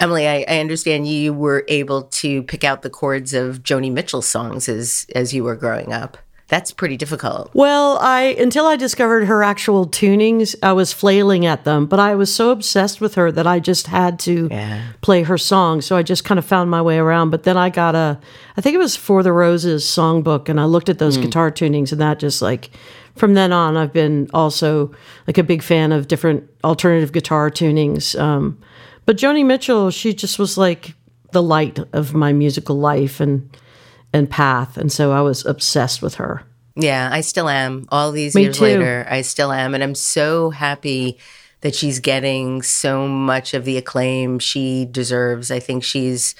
Emily, 0.00 0.26
I, 0.28 0.44
I 0.48 0.58
understand 0.60 1.06
you 1.06 1.32
were 1.32 1.64
able 1.68 2.02
to 2.04 2.42
pick 2.44 2.64
out 2.64 2.82
the 2.82 2.90
chords 2.90 3.34
of 3.34 3.62
Joni 3.62 3.92
Mitchell 3.92 4.22
songs 4.22 4.68
as 4.68 5.06
as 5.14 5.32
you 5.32 5.44
were 5.44 5.56
growing 5.56 5.92
up. 5.92 6.18
That's 6.48 6.70
pretty 6.70 6.98
difficult. 6.98 7.50
Well, 7.54 7.96
I 7.98 8.36
until 8.38 8.66
I 8.66 8.76
discovered 8.76 9.24
her 9.24 9.42
actual 9.42 9.86
tunings, 9.86 10.54
I 10.62 10.72
was 10.74 10.92
flailing 10.92 11.46
at 11.46 11.64
them, 11.64 11.86
but 11.86 11.98
I 11.98 12.14
was 12.14 12.34
so 12.34 12.50
obsessed 12.50 13.00
with 13.00 13.14
her 13.14 13.32
that 13.32 13.46
I 13.46 13.58
just 13.58 13.86
had 13.86 14.18
to 14.20 14.48
Yeah. 14.50 14.82
play 15.00 15.22
her 15.22 15.38
songs. 15.38 15.86
So 15.86 15.96
I 15.96 16.02
just 16.02 16.24
kind 16.24 16.38
of 16.38 16.44
found 16.44 16.68
my 16.70 16.82
way 16.82 16.98
around. 16.98 17.30
But 17.30 17.44
then 17.44 17.56
I 17.56 17.70
got 17.70 17.94
a, 17.94 18.18
I 18.56 18.60
think 18.60 18.74
it 18.74 18.78
was 18.78 18.96
For 18.96 19.22
the 19.22 19.32
Roses 19.32 19.84
songbook, 19.84 20.50
and 20.50 20.60
I 20.60 20.64
looked 20.64 20.90
at 20.90 20.98
those 20.98 21.16
guitar 21.16 21.50
tunings, 21.50 21.90
and 21.90 22.00
that 22.02 22.18
just 22.18 22.42
like, 22.42 22.68
from 23.16 23.32
then 23.32 23.50
on, 23.52 23.78
I've 23.78 23.92
been 23.94 24.28
also 24.34 24.90
like 25.26 25.38
a 25.38 25.42
big 25.42 25.62
fan 25.62 25.90
of 25.90 26.06
different 26.06 26.50
alternative 26.64 27.12
guitar 27.12 27.50
tunings. 27.50 28.18
Um, 28.20 28.58
but 29.06 29.16
Joni 29.16 29.44
Mitchell, 29.44 29.90
she 29.90 30.14
just 30.14 30.38
was 30.38 30.56
like 30.56 30.94
the 31.32 31.42
light 31.42 31.78
of 31.92 32.14
my 32.14 32.32
musical 32.32 32.78
life 32.78 33.20
and 33.20 33.48
and 34.12 34.28
path, 34.30 34.76
and 34.76 34.92
so 34.92 35.12
I 35.12 35.22
was 35.22 35.46
obsessed 35.46 36.02
with 36.02 36.16
her. 36.16 36.42
Yeah, 36.76 37.08
I 37.10 37.20
still 37.22 37.48
am. 37.48 37.86
All 37.90 38.12
these 38.12 38.34
Me 38.34 38.42
years 38.42 38.58
too. 38.58 38.64
later, 38.64 39.06
I 39.10 39.22
still 39.22 39.52
am. 39.52 39.74
And 39.74 39.82
I'm 39.82 39.94
so 39.94 40.50
happy 40.50 41.18
that 41.60 41.74
she's 41.74 42.00
getting 42.00 42.62
so 42.62 43.06
much 43.08 43.54
of 43.54 43.64
the 43.64 43.76
acclaim 43.76 44.38
she 44.38 44.86
deserves. 44.86 45.50
I 45.50 45.60
think 45.60 45.84
she's 45.84 46.34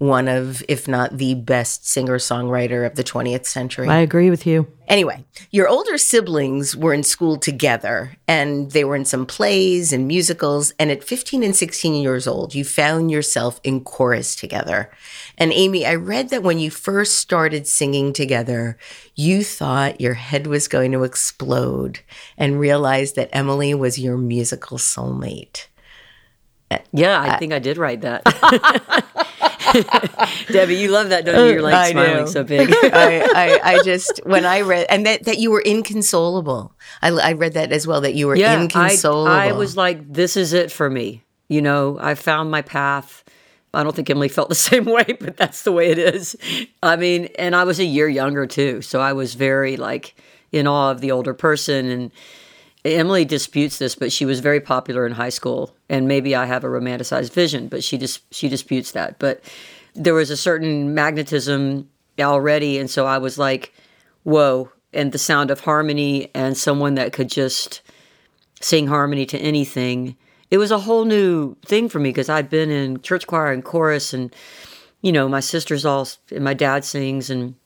one 0.00 0.28
of, 0.28 0.62
if 0.66 0.88
not 0.88 1.18
the 1.18 1.34
best 1.34 1.86
singer 1.86 2.16
songwriter 2.16 2.86
of 2.86 2.94
the 2.94 3.04
20th 3.04 3.44
century. 3.44 3.86
I 3.86 3.98
agree 3.98 4.30
with 4.30 4.46
you. 4.46 4.66
Anyway, 4.88 5.26
your 5.50 5.68
older 5.68 5.98
siblings 5.98 6.74
were 6.74 6.94
in 6.94 7.02
school 7.02 7.36
together 7.36 8.16
and 8.26 8.70
they 8.70 8.82
were 8.82 8.96
in 8.96 9.04
some 9.04 9.26
plays 9.26 9.92
and 9.92 10.08
musicals. 10.08 10.72
And 10.78 10.90
at 10.90 11.04
15 11.04 11.42
and 11.42 11.54
16 11.54 11.96
years 11.96 12.26
old, 12.26 12.54
you 12.54 12.64
found 12.64 13.10
yourself 13.10 13.60
in 13.62 13.84
chorus 13.84 14.34
together. 14.34 14.90
And 15.36 15.52
Amy, 15.52 15.84
I 15.84 15.96
read 15.96 16.30
that 16.30 16.42
when 16.42 16.58
you 16.58 16.70
first 16.70 17.16
started 17.16 17.66
singing 17.66 18.14
together, 18.14 18.78
you 19.14 19.44
thought 19.44 20.00
your 20.00 20.14
head 20.14 20.46
was 20.46 20.66
going 20.66 20.92
to 20.92 21.04
explode 21.04 22.00
and 22.38 22.58
realized 22.58 23.16
that 23.16 23.28
Emily 23.34 23.74
was 23.74 23.98
your 23.98 24.16
musical 24.16 24.78
soulmate. 24.78 25.66
Yeah, 26.92 27.20
I 27.20 27.28
uh, 27.30 27.38
think 27.38 27.52
I 27.52 27.58
did 27.58 27.76
write 27.76 28.00
that. 28.00 28.22
Debbie, 30.48 30.76
you 30.76 30.88
love 30.88 31.10
that, 31.10 31.24
don't 31.24 31.46
you? 31.46 31.54
You're 31.54 31.62
like 31.62 31.74
I 31.74 31.90
smiling 31.90 32.24
do. 32.24 32.30
so 32.30 32.44
big. 32.44 32.70
I, 32.82 33.20
I, 33.34 33.60
I 33.74 33.82
just 33.84 34.20
when 34.24 34.44
I 34.44 34.60
read 34.62 34.86
and 34.88 35.06
that, 35.06 35.24
that 35.24 35.38
you 35.38 35.50
were 35.50 35.60
inconsolable. 35.60 36.72
I, 37.02 37.08
I 37.08 37.32
read 37.32 37.54
that 37.54 37.72
as 37.72 37.86
well 37.86 38.00
that 38.02 38.14
you 38.14 38.26
were 38.26 38.36
yeah, 38.36 38.60
inconsolable. 38.60 39.30
I, 39.30 39.48
I 39.48 39.52
was 39.52 39.76
like, 39.76 40.12
this 40.12 40.36
is 40.36 40.52
it 40.52 40.70
for 40.70 40.90
me. 40.90 41.24
You 41.48 41.62
know, 41.62 41.98
I 42.00 42.14
found 42.14 42.50
my 42.50 42.62
path. 42.62 43.24
I 43.72 43.82
don't 43.84 43.94
think 43.94 44.10
Emily 44.10 44.28
felt 44.28 44.48
the 44.48 44.54
same 44.54 44.84
way, 44.84 45.16
but 45.18 45.36
that's 45.36 45.62
the 45.62 45.72
way 45.72 45.90
it 45.90 45.98
is. 45.98 46.36
I 46.82 46.96
mean, 46.96 47.28
and 47.38 47.54
I 47.54 47.64
was 47.64 47.78
a 47.78 47.84
year 47.84 48.08
younger 48.08 48.46
too, 48.46 48.82
so 48.82 49.00
I 49.00 49.12
was 49.12 49.34
very 49.34 49.76
like 49.76 50.14
in 50.52 50.66
awe 50.66 50.90
of 50.90 51.00
the 51.00 51.12
older 51.12 51.34
person. 51.34 51.86
And 51.86 52.10
Emily 52.84 53.24
disputes 53.24 53.78
this, 53.78 53.94
but 53.94 54.10
she 54.10 54.24
was 54.24 54.40
very 54.40 54.60
popular 54.60 55.06
in 55.06 55.12
high 55.12 55.28
school, 55.30 55.74
and 55.88 56.08
maybe 56.08 56.34
I 56.34 56.46
have 56.46 56.64
a 56.64 56.68
romanticized 56.68 57.32
vision, 57.32 57.68
but 57.68 57.84
she 57.84 57.98
just 57.98 58.22
she 58.32 58.48
disputes 58.48 58.92
that. 58.92 59.18
But 59.18 59.42
there 59.94 60.14
was 60.14 60.30
a 60.30 60.36
certain 60.36 60.94
magnetism 60.94 61.88
already, 62.18 62.78
and 62.78 62.90
so 62.90 63.06
I 63.06 63.18
was 63.18 63.38
like, 63.38 63.74
whoa! 64.22 64.70
And 64.92 65.12
the 65.12 65.18
sound 65.18 65.50
of 65.50 65.60
harmony 65.60 66.30
and 66.34 66.56
someone 66.56 66.94
that 66.94 67.12
could 67.12 67.28
just 67.28 67.82
sing 68.60 68.86
harmony 68.86 69.26
to 69.26 69.38
anything. 69.38 70.16
It 70.50 70.58
was 70.58 70.70
a 70.70 70.80
whole 70.80 71.04
new 71.04 71.56
thing 71.64 71.88
for 71.88 71.98
me 71.98 72.10
because 72.10 72.28
I'd 72.28 72.50
been 72.50 72.70
in 72.70 73.02
church 73.02 73.26
choir 73.26 73.52
and 73.52 73.62
chorus, 73.62 74.14
and 74.14 74.34
you 75.02 75.12
know, 75.12 75.28
my 75.28 75.40
sisters 75.40 75.84
all 75.84 76.08
and 76.30 76.44
my 76.44 76.54
dad 76.54 76.84
sings 76.84 77.28
and 77.28 77.56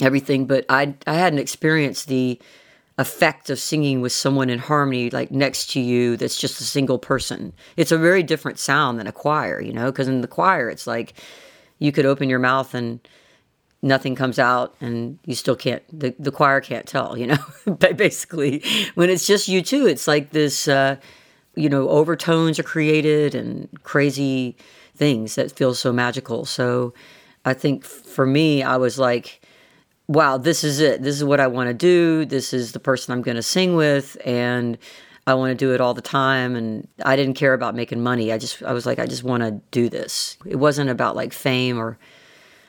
everything, 0.00 0.46
but 0.46 0.64
I 0.68 0.94
I 1.04 1.14
hadn't 1.14 1.40
experienced 1.40 2.06
the 2.06 2.40
effect 2.98 3.50
of 3.50 3.58
singing 3.58 4.00
with 4.00 4.12
someone 4.12 4.48
in 4.48 4.58
harmony 4.58 5.10
like 5.10 5.30
next 5.30 5.70
to 5.70 5.80
you 5.80 6.16
that's 6.16 6.38
just 6.38 6.60
a 6.60 6.64
single 6.64 6.98
person. 6.98 7.52
It's 7.76 7.92
a 7.92 7.98
very 7.98 8.22
different 8.22 8.58
sound 8.58 8.98
than 8.98 9.06
a 9.06 9.12
choir, 9.12 9.60
you 9.60 9.72
know, 9.72 9.92
because 9.92 10.08
in 10.08 10.22
the 10.22 10.28
choir 10.28 10.70
it's 10.70 10.86
like 10.86 11.12
you 11.78 11.92
could 11.92 12.06
open 12.06 12.30
your 12.30 12.38
mouth 12.38 12.74
and 12.74 13.00
nothing 13.82 14.14
comes 14.14 14.38
out 14.38 14.74
and 14.80 15.18
you 15.26 15.34
still 15.34 15.56
can't 15.56 15.82
the, 15.92 16.14
the 16.18 16.32
choir 16.32 16.60
can't 16.60 16.86
tell 16.86 17.16
you 17.16 17.26
know 17.26 17.38
basically 17.96 18.62
when 18.94 19.10
it's 19.10 19.26
just 19.26 19.48
you 19.48 19.62
two 19.62 19.86
it's 19.86 20.08
like 20.08 20.30
this 20.30 20.66
uh 20.66 20.96
you 21.54 21.68
know 21.68 21.88
overtones 21.88 22.58
are 22.58 22.64
created 22.64 23.34
and 23.34 23.68
crazy 23.82 24.56
things 24.94 25.34
that 25.34 25.52
feel 25.52 25.74
so 25.74 25.92
magical 25.92 26.44
so 26.44 26.92
i 27.44 27.52
think 27.52 27.84
for 27.84 28.26
me 28.26 28.62
i 28.62 28.76
was 28.76 28.98
like 28.98 29.40
wow 30.08 30.36
this 30.36 30.62
is 30.62 30.80
it 30.80 31.02
this 31.02 31.16
is 31.16 31.24
what 31.24 31.40
i 31.40 31.46
want 31.46 31.68
to 31.68 31.74
do 31.74 32.24
this 32.24 32.52
is 32.52 32.72
the 32.72 32.80
person 32.80 33.12
i'm 33.12 33.22
going 33.22 33.36
to 33.36 33.42
sing 33.42 33.74
with 33.74 34.16
and 34.24 34.78
i 35.26 35.34
want 35.34 35.50
to 35.50 35.54
do 35.54 35.74
it 35.74 35.80
all 35.80 35.94
the 35.94 36.02
time 36.02 36.54
and 36.54 36.86
i 37.04 37.16
didn't 37.16 37.34
care 37.34 37.54
about 37.54 37.74
making 37.74 38.02
money 38.02 38.32
i 38.32 38.38
just 38.38 38.62
i 38.62 38.72
was 38.72 38.86
like 38.86 38.98
i 38.98 39.06
just 39.06 39.24
want 39.24 39.42
to 39.42 39.50
do 39.70 39.88
this 39.88 40.36
it 40.46 40.56
wasn't 40.56 40.88
about 40.88 41.16
like 41.16 41.32
fame 41.32 41.78
or 41.78 41.98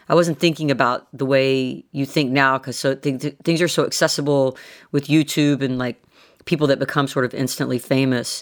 I 0.09 0.15
wasn't 0.15 0.39
thinking 0.39 0.71
about 0.71 1.07
the 1.13 1.25
way 1.25 1.83
you 1.91 2.05
think 2.05 2.31
now 2.31 2.57
because 2.57 2.77
so 2.77 2.95
th- 2.95 3.35
things 3.43 3.61
are 3.61 3.67
so 3.67 3.85
accessible 3.85 4.57
with 4.91 5.07
YouTube 5.07 5.61
and 5.61 5.77
like 5.77 6.01
people 6.45 6.67
that 6.67 6.79
become 6.79 7.07
sort 7.07 7.25
of 7.25 7.33
instantly 7.33 7.77
famous. 7.77 8.41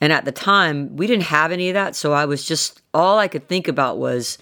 And 0.00 0.12
at 0.12 0.26
the 0.26 0.32
time, 0.32 0.94
we 0.94 1.06
didn't 1.06 1.24
have 1.24 1.52
any 1.52 1.70
of 1.70 1.74
that. 1.74 1.96
So 1.96 2.12
I 2.12 2.26
was 2.26 2.44
just 2.44 2.82
all 2.92 3.18
I 3.18 3.28
could 3.28 3.48
think 3.48 3.66
about 3.66 3.98
was 3.98 4.36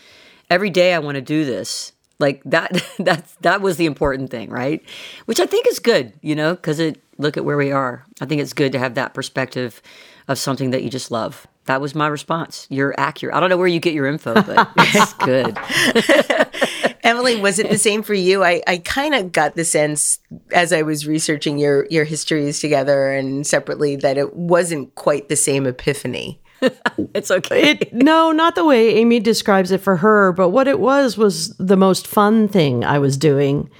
every 0.50 0.70
day 0.70 0.94
I 0.94 0.98
want 0.98 1.14
to 1.14 1.22
do 1.22 1.44
this. 1.44 1.92
Like 2.18 2.42
that 2.44 2.82
that's 2.98 3.34
that 3.36 3.60
was 3.60 3.76
the 3.76 3.86
important 3.86 4.30
thing, 4.30 4.50
right? 4.50 4.82
Which 5.26 5.40
I 5.40 5.46
think 5.46 5.66
is 5.66 5.78
good, 5.78 6.12
you 6.20 6.34
know, 6.34 6.54
because 6.54 6.78
it 6.78 7.00
look 7.18 7.36
at 7.36 7.44
where 7.44 7.56
we 7.56 7.72
are. 7.72 8.04
I 8.20 8.26
think 8.26 8.40
it's 8.40 8.52
good 8.52 8.72
to 8.72 8.78
have 8.78 8.94
that 8.94 9.14
perspective 9.14 9.80
of 10.28 10.38
something 10.38 10.70
that 10.70 10.82
you 10.82 10.90
just 10.90 11.10
love. 11.10 11.46
That 11.66 11.80
was 11.80 11.94
my 11.94 12.08
response. 12.08 12.66
You're 12.70 12.94
accurate. 12.98 13.34
I 13.34 13.40
don't 13.40 13.48
know 13.48 13.56
where 13.56 13.66
you 13.66 13.80
get 13.80 13.94
your 13.94 14.06
info, 14.06 14.34
but 14.34 14.70
it's 14.76 15.14
good. 15.14 16.94
Emily, 17.04 17.36
was 17.36 17.58
it 17.58 17.70
the 17.70 17.78
same 17.78 18.02
for 18.02 18.14
you? 18.14 18.44
I, 18.44 18.62
I 18.66 18.78
kind 18.78 19.14
of 19.14 19.32
got 19.32 19.54
the 19.54 19.64
sense 19.64 20.18
as 20.52 20.72
I 20.72 20.82
was 20.82 21.06
researching 21.06 21.58
your 21.58 21.86
your 21.90 22.04
histories 22.04 22.60
together 22.60 23.10
and 23.10 23.46
separately 23.46 23.96
that 23.96 24.18
it 24.18 24.34
wasn't 24.34 24.94
quite 24.94 25.28
the 25.28 25.36
same 25.36 25.66
epiphany. 25.66 26.40
It's 27.14 27.30
okay. 27.30 27.70
It 27.70 27.92
no, 27.92 28.32
not 28.32 28.54
the 28.54 28.64
way 28.64 28.94
Amy 28.96 29.20
describes 29.20 29.70
it 29.70 29.80
for 29.80 29.96
her, 29.96 30.32
but 30.32 30.50
what 30.50 30.68
it 30.68 30.80
was 30.80 31.16
was 31.16 31.56
the 31.58 31.76
most 31.76 32.06
fun 32.06 32.48
thing 32.48 32.84
I 32.84 32.98
was 32.98 33.16
doing. 33.16 33.70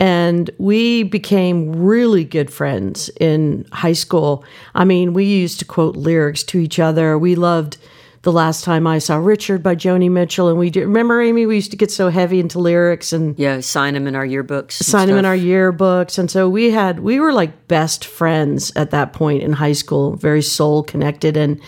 And 0.00 0.50
we 0.58 1.02
became 1.04 1.72
really 1.72 2.24
good 2.24 2.52
friends 2.52 3.10
in 3.20 3.66
high 3.72 3.92
school. 3.92 4.44
I 4.74 4.84
mean, 4.84 5.12
we 5.14 5.24
used 5.24 5.60
to 5.60 5.64
quote 5.64 5.96
lyrics 5.96 6.42
to 6.44 6.58
each 6.58 6.78
other. 6.78 7.16
We 7.16 7.36
loved 7.36 7.78
The 8.22 8.32
Last 8.32 8.64
Time 8.64 8.86
I 8.88 8.98
Saw 8.98 9.16
Richard 9.16 9.62
by 9.62 9.76
Joni 9.76 10.10
Mitchell. 10.10 10.48
And 10.48 10.58
we 10.58 10.68
did, 10.68 10.80
remember, 10.80 11.22
Amy, 11.22 11.46
we 11.46 11.54
used 11.54 11.70
to 11.70 11.76
get 11.76 11.92
so 11.92 12.08
heavy 12.10 12.40
into 12.40 12.58
lyrics 12.58 13.12
and 13.12 13.38
Yeah, 13.38 13.60
sign 13.60 13.94
them 13.94 14.06
in 14.08 14.16
our 14.16 14.26
yearbooks. 14.26 14.72
sign 14.72 15.08
them 15.08 15.16
in 15.18 15.24
our 15.24 15.36
yearbooks. 15.36 16.18
And 16.18 16.28
so 16.30 16.48
we 16.48 16.70
had, 16.72 17.00
we 17.00 17.20
were 17.20 17.32
like 17.32 17.68
best 17.68 18.04
friends 18.04 18.72
at 18.74 18.90
that 18.90 19.12
point 19.12 19.42
in 19.44 19.52
high 19.52 19.72
school, 19.74 20.16
very 20.16 20.42
soul 20.42 20.82
connected. 20.82 21.36
And, 21.36 21.60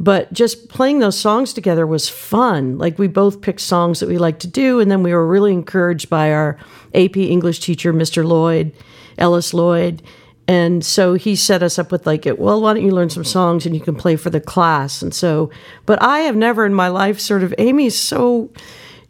but 0.00 0.32
just 0.32 0.68
playing 0.68 1.00
those 1.00 1.18
songs 1.18 1.52
together 1.52 1.86
was 1.86 2.08
fun. 2.08 2.78
Like 2.78 2.98
we 2.98 3.08
both 3.08 3.40
picked 3.40 3.60
songs 3.60 4.00
that 4.00 4.08
we 4.08 4.18
liked 4.18 4.40
to 4.40 4.46
do. 4.46 4.78
And 4.78 4.90
then 4.90 5.02
we 5.02 5.12
were 5.12 5.26
really 5.26 5.52
encouraged 5.52 6.08
by 6.08 6.32
our 6.32 6.56
AP 6.94 7.16
English 7.16 7.60
teacher, 7.60 7.92
Mr. 7.92 8.24
Lloyd, 8.24 8.72
Ellis 9.16 9.52
Lloyd. 9.52 10.02
And 10.46 10.84
so 10.84 11.14
he 11.14 11.36
set 11.36 11.62
us 11.62 11.78
up 11.78 11.90
with 11.92 12.06
like, 12.06 12.26
well, 12.38 12.62
why 12.62 12.74
don't 12.74 12.84
you 12.84 12.92
learn 12.92 13.10
some 13.10 13.24
songs 13.24 13.66
and 13.66 13.74
you 13.74 13.80
can 13.80 13.96
play 13.96 14.16
for 14.16 14.30
the 14.30 14.40
class? 14.40 15.02
And 15.02 15.12
so, 15.12 15.50
but 15.84 16.00
I 16.00 16.20
have 16.20 16.36
never 16.36 16.64
in 16.64 16.72
my 16.72 16.88
life 16.88 17.18
sort 17.18 17.42
of, 17.42 17.52
Amy's 17.58 17.98
so, 17.98 18.50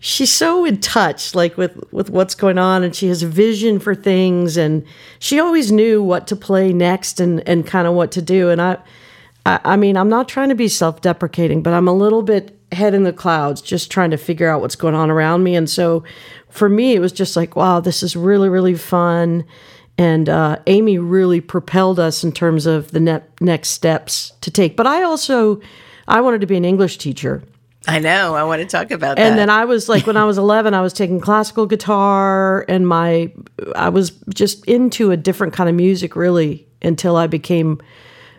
she's 0.00 0.32
so 0.32 0.64
in 0.64 0.78
touch 0.80 1.34
like 1.34 1.56
with 1.56 1.76
with 1.92 2.08
what's 2.08 2.36
going 2.36 2.56
on 2.56 2.84
and 2.84 2.94
she 2.94 3.08
has 3.08 3.24
a 3.24 3.26
vision 3.26 3.80
for 3.80 3.96
things 3.96 4.56
and 4.56 4.84
she 5.18 5.40
always 5.40 5.72
knew 5.72 6.00
what 6.00 6.24
to 6.28 6.36
play 6.36 6.72
next 6.72 7.18
and 7.18 7.46
and 7.48 7.66
kind 7.66 7.84
of 7.88 7.94
what 7.94 8.12
to 8.12 8.22
do 8.22 8.48
and 8.48 8.62
I, 8.62 8.78
I 9.48 9.60
i 9.64 9.76
mean 9.76 9.96
i'm 9.96 10.08
not 10.08 10.28
trying 10.28 10.50
to 10.50 10.54
be 10.54 10.68
self-deprecating 10.68 11.62
but 11.62 11.72
i'm 11.72 11.88
a 11.88 11.92
little 11.92 12.22
bit 12.22 12.58
head 12.70 12.94
in 12.94 13.02
the 13.02 13.12
clouds 13.12 13.62
just 13.62 13.90
trying 13.90 14.10
to 14.10 14.18
figure 14.18 14.48
out 14.48 14.60
what's 14.60 14.76
going 14.76 14.94
on 14.94 15.10
around 15.10 15.42
me 15.42 15.56
and 15.56 15.68
so 15.68 16.04
for 16.50 16.68
me 16.68 16.94
it 16.94 17.00
was 17.00 17.12
just 17.12 17.34
like 17.34 17.56
wow 17.56 17.80
this 17.80 18.02
is 18.02 18.14
really 18.14 18.48
really 18.48 18.74
fun 18.74 19.44
and 19.96 20.28
uh, 20.28 20.58
amy 20.66 20.98
really 20.98 21.40
propelled 21.40 21.98
us 21.98 22.22
in 22.22 22.30
terms 22.30 22.66
of 22.66 22.90
the 22.92 23.00
ne- 23.00 23.22
next 23.40 23.70
steps 23.70 24.32
to 24.42 24.50
take 24.50 24.76
but 24.76 24.86
i 24.86 25.02
also 25.02 25.60
i 26.06 26.20
wanted 26.20 26.40
to 26.40 26.46
be 26.46 26.56
an 26.56 26.64
english 26.64 26.98
teacher 26.98 27.42
I 27.86 28.00
know. 28.00 28.34
I 28.34 28.42
want 28.42 28.60
to 28.60 28.66
talk 28.66 28.90
about 28.90 29.16
that. 29.16 29.26
and 29.26 29.38
then 29.38 29.48
I 29.48 29.64
was 29.64 29.88
like, 29.88 30.06
when 30.06 30.18
I 30.18 30.24
was 30.24 30.36
11, 30.46 30.74
I 30.74 30.82
was 30.82 30.92
taking 30.92 31.20
classical 31.20 31.64
guitar, 31.64 32.66
and 32.68 32.86
my, 32.86 33.32
I 33.74 33.88
was 33.88 34.10
just 34.34 34.62
into 34.66 35.10
a 35.10 35.16
different 35.16 35.54
kind 35.54 35.70
of 35.70 35.74
music 35.74 36.14
really 36.14 36.66
until 36.82 37.16
I 37.16 37.28
became 37.28 37.80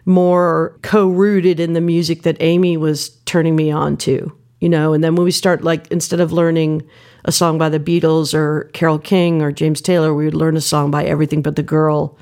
more 0.05 0.77
co 0.81 1.07
rooted 1.07 1.59
in 1.59 1.73
the 1.73 1.81
music 1.81 2.23
that 2.23 2.37
Amy 2.39 2.77
was 2.77 3.09
turning 3.25 3.55
me 3.55 3.71
on 3.71 3.97
to. 3.97 4.31
you 4.59 4.69
know. 4.69 4.93
And 4.93 5.03
then 5.03 5.15
when 5.15 5.23
we 5.23 5.31
start, 5.31 5.63
like, 5.63 5.87
instead 5.91 6.19
of 6.19 6.31
learning 6.33 6.83
a 7.25 7.31
song 7.31 7.57
by 7.57 7.69
the 7.69 7.79
Beatles 7.79 8.33
or 8.33 8.69
Carole 8.73 8.99
King 8.99 9.41
or 9.41 9.51
James 9.51 9.81
Taylor, 9.81 10.13
we 10.13 10.25
would 10.25 10.33
learn 10.33 10.57
a 10.57 10.61
song 10.61 10.91
by 10.91 11.03
Everything 11.05 11.41
But 11.41 11.55
the 11.55 11.63
Girl 11.63 12.17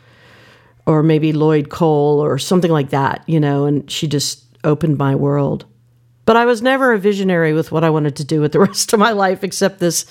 or 0.86 1.04
maybe 1.04 1.34
Lloyd 1.34 1.70
Cole 1.70 2.20
or 2.20 2.38
something 2.38 2.72
like 2.72 2.90
that, 2.92 3.24
you 3.28 3.40
know. 3.40 3.66
And 3.66 3.90
she 3.90 4.08
just 4.08 4.44
opened 4.64 4.98
my 4.98 5.16
world. 5.16 5.66
But 6.26 6.36
I 6.36 6.46
was 6.46 6.62
never 6.62 6.92
a 6.94 7.00
visionary 7.00 7.54
with 7.54 7.72
what 7.72 7.84
I 7.84 7.90
wanted 7.90 8.16
to 8.18 8.24
do 8.24 8.42
with 8.42 8.52
the 8.52 8.60
rest 8.68 8.94
of 8.94 9.00
my 9.00 9.12
life, 9.12 9.44
except 9.44 9.80
this, 9.80 10.06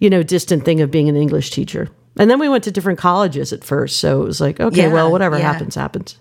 you 0.00 0.10
know, 0.10 0.22
distant 0.22 0.64
thing 0.64 0.80
of 0.80 0.90
being 0.90 1.08
an 1.08 1.16
English 1.16 1.50
teacher. 1.50 1.88
And 2.18 2.30
then 2.30 2.38
we 2.40 2.48
went 2.48 2.64
to 2.64 2.70
different 2.70 2.98
colleges 2.98 3.52
at 3.52 3.64
first. 3.64 3.98
So 3.98 4.22
it 4.22 4.26
was 4.26 4.40
like, 4.40 4.60
okay, 4.60 4.82
Yeah, 4.88 4.92
well, 4.92 5.10
whatever 5.10 5.38
yeah. 5.38 5.50
happens, 5.52 5.74
happens. 5.74 6.18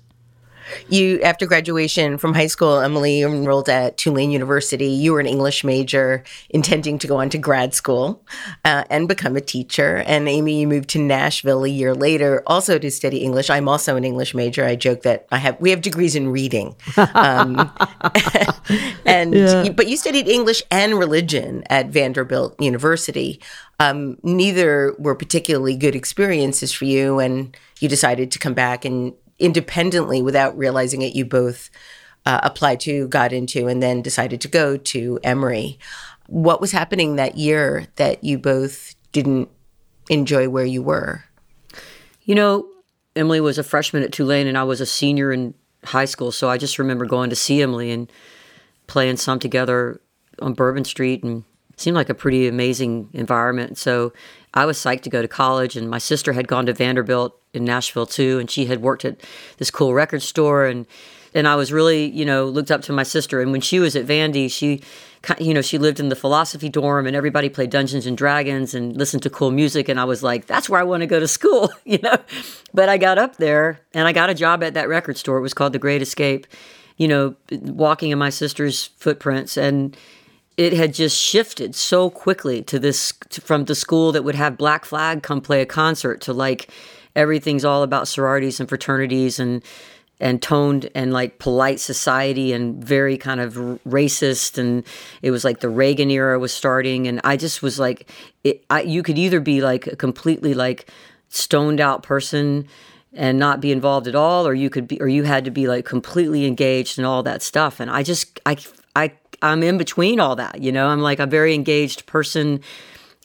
You, 0.89 1.21
after 1.21 1.45
graduation 1.45 2.17
from 2.17 2.33
high 2.33 2.47
school, 2.47 2.79
Emily 2.79 3.21
enrolled 3.21 3.69
at 3.69 3.97
Tulane 3.97 4.31
University. 4.31 4.87
You 4.87 5.13
were 5.13 5.19
an 5.19 5.25
English 5.27 5.63
major, 5.63 6.23
intending 6.49 6.97
to 6.99 7.07
go 7.07 7.17
on 7.17 7.29
to 7.29 7.37
grad 7.37 7.73
school 7.73 8.23
uh, 8.65 8.83
and 8.89 9.07
become 9.07 9.35
a 9.35 9.41
teacher. 9.41 9.97
And 10.07 10.27
Amy, 10.27 10.61
you 10.61 10.67
moved 10.67 10.89
to 10.89 10.99
Nashville 10.99 11.63
a 11.63 11.69
year 11.69 11.93
later, 11.93 12.43
also 12.47 12.77
to 12.79 12.91
study 12.91 13.17
English. 13.19 13.49
I'm 13.49 13.67
also 13.67 13.95
an 13.95 14.03
English 14.03 14.33
major. 14.33 14.65
I 14.65 14.75
joke 14.75 15.01
that 15.03 15.27
I 15.31 15.37
have 15.37 15.59
we 15.59 15.69
have 15.71 15.81
degrees 15.81 16.15
in 16.15 16.29
reading, 16.29 16.75
um, 17.13 17.71
and 19.05 19.33
you- 19.65 19.73
but 19.73 19.87
you 19.87 19.97
studied 19.97 20.27
English 20.27 20.61
and 20.71 20.97
religion 20.97 21.63
at 21.69 21.87
Vanderbilt 21.87 22.59
University. 22.61 23.39
Um, 23.79 24.17
neither 24.21 24.93
were 24.99 25.15
particularly 25.15 25.75
good 25.75 25.95
experiences 25.95 26.71
for 26.71 26.85
you, 26.85 27.19
and 27.19 27.55
you 27.79 27.89
decided 27.89 28.31
to 28.31 28.39
come 28.39 28.53
back 28.53 28.85
and 28.85 29.13
independently, 29.41 30.21
without 30.21 30.57
realizing 30.57 31.01
it, 31.01 31.15
you 31.15 31.25
both 31.25 31.69
uh, 32.25 32.39
applied 32.43 32.79
to, 32.81 33.07
got 33.07 33.33
into, 33.33 33.67
and 33.67 33.81
then 33.81 34.01
decided 34.01 34.39
to 34.41 34.47
go 34.47 34.77
to 34.77 35.19
Emory. 35.23 35.79
What 36.27 36.61
was 36.61 36.71
happening 36.71 37.15
that 37.15 37.37
year 37.37 37.87
that 37.97 38.23
you 38.23 38.37
both 38.37 38.95
didn't 39.11 39.49
enjoy 40.09 40.47
where 40.47 40.65
you 40.65 40.81
were? 40.81 41.25
You 42.23 42.35
know, 42.35 42.67
Emily 43.15 43.41
was 43.41 43.57
a 43.57 43.63
freshman 43.63 44.03
at 44.03 44.11
Tulane 44.11 44.47
and 44.47 44.57
I 44.57 44.63
was 44.63 44.79
a 44.79 44.85
senior 44.85 45.33
in 45.33 45.53
high 45.83 46.05
school. 46.05 46.31
So 46.31 46.49
I 46.49 46.57
just 46.57 46.79
remember 46.79 47.05
going 47.05 47.29
to 47.31 47.35
see 47.35 47.61
Emily 47.61 47.91
and 47.91 48.09
playing 48.87 49.17
some 49.17 49.39
together 49.39 49.99
on 50.39 50.53
Bourbon 50.53 50.85
Street 50.85 51.23
and 51.23 51.43
seemed 51.81 51.95
like 51.95 52.09
a 52.09 52.13
pretty 52.13 52.47
amazing 52.47 53.09
environment. 53.13 53.77
So 53.77 54.13
I 54.53 54.65
was 54.65 54.77
psyched 54.77 55.01
to 55.01 55.09
go 55.09 55.21
to 55.21 55.27
college 55.27 55.75
and 55.75 55.89
my 55.89 55.97
sister 55.97 56.33
had 56.33 56.47
gone 56.47 56.65
to 56.65 56.73
Vanderbilt 56.73 57.37
in 57.53 57.65
Nashville 57.65 58.05
too 58.05 58.39
and 58.39 58.49
she 58.49 58.65
had 58.65 58.81
worked 58.81 59.05
at 59.05 59.19
this 59.57 59.71
cool 59.71 59.93
record 59.93 60.21
store 60.21 60.65
and 60.65 60.85
and 61.33 61.47
I 61.47 61.55
was 61.55 61.71
really, 61.71 62.09
you 62.09 62.25
know, 62.25 62.45
looked 62.45 62.71
up 62.71 62.81
to 62.83 62.93
my 62.93 63.03
sister. 63.03 63.41
And 63.41 63.51
when 63.51 63.61
she 63.61 63.79
was 63.79 63.95
at 63.95 64.05
Vandy, 64.05 64.51
she, 64.51 64.81
you 65.39 65.53
know, 65.53 65.61
she 65.61 65.77
lived 65.77 65.99
in 65.99 66.09
the 66.09 66.15
philosophy 66.15 66.67
dorm, 66.67 67.07
and 67.07 67.15
everybody 67.15 67.47
played 67.47 67.69
Dungeons 67.69 68.05
and 68.05 68.17
Dragons 68.17 68.73
and 68.73 68.95
listened 68.97 69.23
to 69.23 69.29
cool 69.29 69.51
music. 69.51 69.87
And 69.87 69.99
I 69.99 70.03
was 70.03 70.23
like, 70.23 70.45
that's 70.45 70.69
where 70.69 70.79
I 70.79 70.83
want 70.83 71.01
to 71.01 71.07
go 71.07 71.19
to 71.19 71.27
school, 71.27 71.69
you 71.85 71.99
know. 71.99 72.17
But 72.73 72.89
I 72.89 72.97
got 72.97 73.17
up 73.17 73.37
there, 73.37 73.79
and 73.93 74.07
I 74.07 74.11
got 74.11 74.29
a 74.29 74.33
job 74.33 74.63
at 74.63 74.73
that 74.73 74.89
record 74.89 75.17
store. 75.17 75.37
It 75.37 75.41
was 75.41 75.53
called 75.53 75.73
The 75.73 75.79
Great 75.79 76.01
Escape. 76.01 76.47
You 76.97 77.07
know, 77.07 77.35
walking 77.51 78.11
in 78.11 78.19
my 78.19 78.29
sister's 78.29 78.87
footprints, 78.97 79.57
and 79.57 79.97
it 80.57 80.73
had 80.73 80.93
just 80.93 81.19
shifted 81.19 81.75
so 81.75 82.09
quickly 82.09 82.61
to 82.63 82.79
this 82.79 83.13
from 83.29 83.65
the 83.65 83.75
school 83.75 84.11
that 84.11 84.23
would 84.23 84.35
have 84.35 84.57
Black 84.57 84.85
Flag 84.85 85.23
come 85.23 85.41
play 85.41 85.61
a 85.61 85.65
concert 85.65 86.21
to 86.21 86.33
like 86.33 86.69
everything's 87.15 87.65
all 87.65 87.83
about 87.83 88.07
sororities 88.07 88.59
and 88.59 88.69
fraternities 88.69 89.39
and 89.39 89.63
and 90.19 90.39
toned 90.39 90.87
and 90.93 91.11
like 91.11 91.39
polite 91.39 91.79
society 91.79 92.53
and 92.53 92.83
very 92.83 93.17
kind 93.17 93.41
of 93.41 93.55
racist. 93.87 94.59
And 94.59 94.83
it 95.23 95.31
was 95.31 95.43
like 95.43 95.61
the 95.61 95.69
Reagan 95.69 96.11
era 96.11 96.37
was 96.37 96.53
starting. 96.53 97.07
And 97.07 97.19
I 97.23 97.37
just 97.37 97.63
was 97.63 97.79
like 97.79 98.07
it, 98.43 98.63
I, 98.69 98.81
you 98.81 99.01
could 99.01 99.17
either 99.17 99.39
be 99.39 99.61
like 99.61 99.87
a 99.87 99.95
completely 99.95 100.53
like 100.53 100.87
stoned 101.29 101.81
out 101.81 102.03
person 102.03 102.67
and 103.13 103.39
not 103.39 103.61
be 103.61 103.71
involved 103.71 104.07
at 104.07 104.15
all 104.15 104.47
or 104.47 104.53
you 104.53 104.69
could 104.69 104.87
be 104.87 105.01
or 105.01 105.07
you 105.07 105.23
had 105.23 105.43
to 105.45 105.51
be 105.51 105.67
like 105.67 105.85
completely 105.85 106.45
engaged 106.45 106.99
in 106.99 107.05
all 107.05 107.23
that 107.23 107.41
stuff. 107.41 107.79
And 107.79 107.89
I 107.89 108.03
just 108.03 108.39
I 108.45 108.57
I 108.95 109.13
I'm 109.41 109.63
in 109.63 109.77
between 109.77 110.19
all 110.19 110.35
that 110.35 110.61
you 110.61 110.71
know? 110.71 110.87
I'm 110.87 111.01
like 111.01 111.19
a 111.19 111.25
very 111.25 111.53
engaged 111.53 112.05
person. 112.05 112.61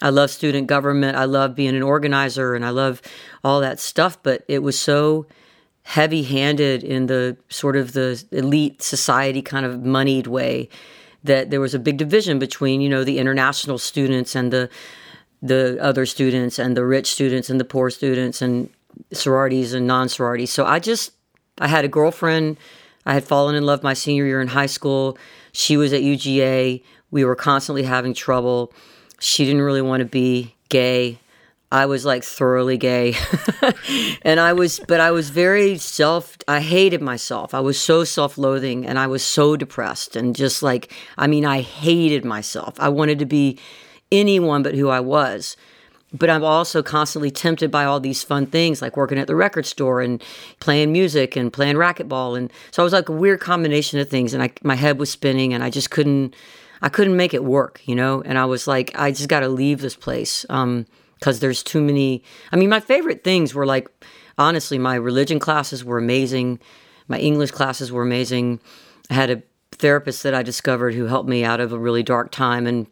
I 0.02 0.11
love 0.11 0.31
student 0.31 0.66
government. 0.66 1.16
I 1.16 1.24
love 1.24 1.55
being 1.55 1.74
an 1.74 1.83
organizer 1.83 2.55
and 2.55 2.64
I 2.64 2.70
love 2.70 3.02
all 3.44 3.61
that 3.61 3.81
stuff 3.81 4.22
but 4.22 4.44
it 4.48 4.61
was 4.61 4.79
so 4.79 5.26
heavy 5.87 6.24
handed 6.24 6.83
in 6.83 7.07
the 7.07 7.37
sort 7.48 7.76
of 7.76 7.92
the 7.92 8.22
elite 8.33 8.83
society 8.83 9.40
kind 9.40 9.64
of 9.64 9.85
moneyed 9.85 10.26
way 10.26 10.68
that 11.22 11.50
there 11.50 11.61
was 11.61 11.74
a 11.74 11.79
big 11.79 11.96
division 11.96 12.40
between 12.40 12.81
you 12.81 12.88
know 12.88 13.05
the 13.05 13.20
international 13.20 13.79
students 13.79 14.35
and 14.35 14.52
the 14.52 14.68
the 15.40 15.79
other 15.81 16.05
students 16.05 16.59
and 16.59 16.76
the 16.76 16.85
rich 16.85 17.12
students 17.12 17.48
and 17.48 17.61
the 17.61 17.64
poor 17.64 17.88
students 17.88 18.42
and 18.42 18.68
sororities 19.12 19.74
and 19.74 19.87
non 19.87 20.09
sororities 20.09 20.50
so 20.50 20.66
i 20.66 20.81
just 20.81 21.12
i 21.61 21.68
had 21.68 21.85
a 21.85 21.88
girlfriend. 21.88 22.57
I 23.09 23.14
had 23.14 23.22
fallen 23.22 23.55
in 23.55 23.64
love 23.64 23.85
my 23.85 23.94
senior 23.94 24.26
year 24.26 24.40
in 24.40 24.48
high 24.48 24.66
school 24.66 25.16
she 25.57 25.77
was 25.77 25.92
at 25.92 26.03
uga 26.03 26.83
we 27.11 27.25
were 27.25 27.37
constantly 27.37 27.83
having 27.83 28.14
trouble 28.14 28.73
she 29.19 29.45
didn't 29.45 29.62
really 29.62 29.83
want 29.83 30.01
to 30.01 30.07
be 30.07 30.55
gay 30.69 31.19
I 31.71 31.87
was 31.87 32.05
like 32.05 32.23
thoroughly 32.23 32.79
gay. 32.79 33.14
and 34.23 34.38
I 34.38 34.53
was, 34.53 34.81
but 34.87 35.01
I 35.01 35.11
was 35.11 35.31
very 35.31 35.79
self, 35.79 36.37
I 36.47 36.61
hated 36.61 37.03
myself. 37.03 37.55
I 37.55 37.61
was 37.61 37.81
so 37.81 38.05
self 38.05 38.38
loathing 38.38 38.87
and 38.87 38.99
I 38.99 39.09
was 39.09 39.25
so 39.25 39.57
depressed 39.57 40.14
and 40.14 40.37
just 40.37 40.62
like, 40.62 40.92
I 41.19 41.27
mean, 41.27 41.45
I 41.45 41.62
hated 41.62 42.25
myself. 42.25 42.79
I 42.79 42.88
wanted 42.88 43.19
to 43.19 43.27
be 43.27 43.59
anyone 44.12 44.62
but 44.62 44.77
who 44.77 44.88
I 44.88 45.01
was. 45.01 45.57
But 46.16 46.31
I'm 46.31 46.44
also 46.44 46.83
constantly 46.83 47.31
tempted 47.31 47.70
by 47.70 47.85
all 47.85 48.00
these 48.00 48.22
fun 48.22 48.46
things 48.46 48.81
like 48.81 48.96
working 48.96 49.18
at 49.18 49.26
the 49.26 49.37
record 49.37 49.66
store 49.66 50.00
and 50.00 50.22
playing 50.61 50.92
music 50.92 51.37
and 51.37 51.52
playing 51.52 51.76
racquetball. 51.76 52.38
And 52.38 52.52
so 52.70 52.83
I 52.83 52.85
was 52.85 52.92
like 52.92 53.09
a 53.09 53.12
weird 53.12 53.40
combination 53.40 53.98
of 53.98 54.09
things. 54.09 54.33
And 54.33 54.42
I, 54.42 54.50
my 54.62 54.76
head 54.76 54.98
was 54.98 55.11
spinning 55.11 55.52
and 55.52 55.62
I 55.64 55.70
just 55.70 55.90
couldn't, 55.90 56.35
I 56.81 56.88
couldn't 56.88 57.16
make 57.16 57.35
it 57.35 57.44
work, 57.44 57.81
you 57.85 57.94
know? 57.94 58.22
And 58.24 58.38
I 58.38 58.44
was 58.44 58.66
like, 58.66 58.92
I 58.94 59.11
just 59.11 59.29
got 59.29 59.40
to 59.40 59.48
leave 59.48 59.81
this 59.81 59.96
place. 59.96 60.46
Um, 60.48 60.87
because 61.18 61.40
there's 61.40 61.62
too 61.62 61.81
many. 61.81 62.22
I 62.52 62.57
mean, 62.57 62.68
my 62.68 62.81
favorite 62.81 63.24
things 63.24 63.55
were 63.55 63.66
like, 63.66 63.88
honestly, 64.38 64.79
my 64.79 64.94
religion 64.94 65.38
classes 65.38 65.85
were 65.85 65.98
amazing. 65.98 66.61
My 67.09 67.18
English 67.18 67.52
classes 67.52 67.90
were 67.90 68.02
amazing. 68.02 68.61
I 69.11 69.14
had 69.14 69.31
a 69.31 69.42
therapist 69.72 70.22
that 70.22 70.35
I 70.35 70.42
discovered 70.42 70.94
who 70.94 71.07
helped 71.07 71.29
me 71.29 71.44
out 71.44 71.61
of 71.61 71.72
a 71.72 71.79
really 71.79 72.02
dark 72.02 72.31
time. 72.31 72.66
And, 72.66 72.87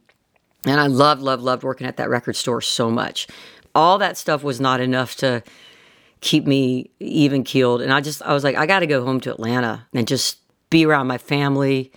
and 0.66 0.80
I 0.80 0.86
loved, 0.86 1.22
loved, 1.22 1.42
loved 1.42 1.62
working 1.62 1.86
at 1.86 1.96
that 1.96 2.08
record 2.08 2.36
store 2.36 2.60
so 2.60 2.90
much. 2.90 3.26
All 3.74 3.98
that 3.98 4.16
stuff 4.16 4.42
was 4.42 4.60
not 4.60 4.80
enough 4.80 5.16
to 5.16 5.42
keep 6.20 6.46
me 6.46 6.90
even 7.00 7.44
keeled. 7.44 7.82
And 7.82 7.92
I 7.92 8.00
just, 8.00 8.22
I 8.22 8.32
was 8.32 8.44
like, 8.44 8.56
I 8.56 8.66
got 8.66 8.80
to 8.80 8.86
go 8.86 9.04
home 9.04 9.20
to 9.20 9.32
Atlanta 9.32 9.86
and 9.92 10.06
just 10.06 10.38
be 10.70 10.86
around 10.86 11.06
my 11.06 11.18
family 11.18 11.92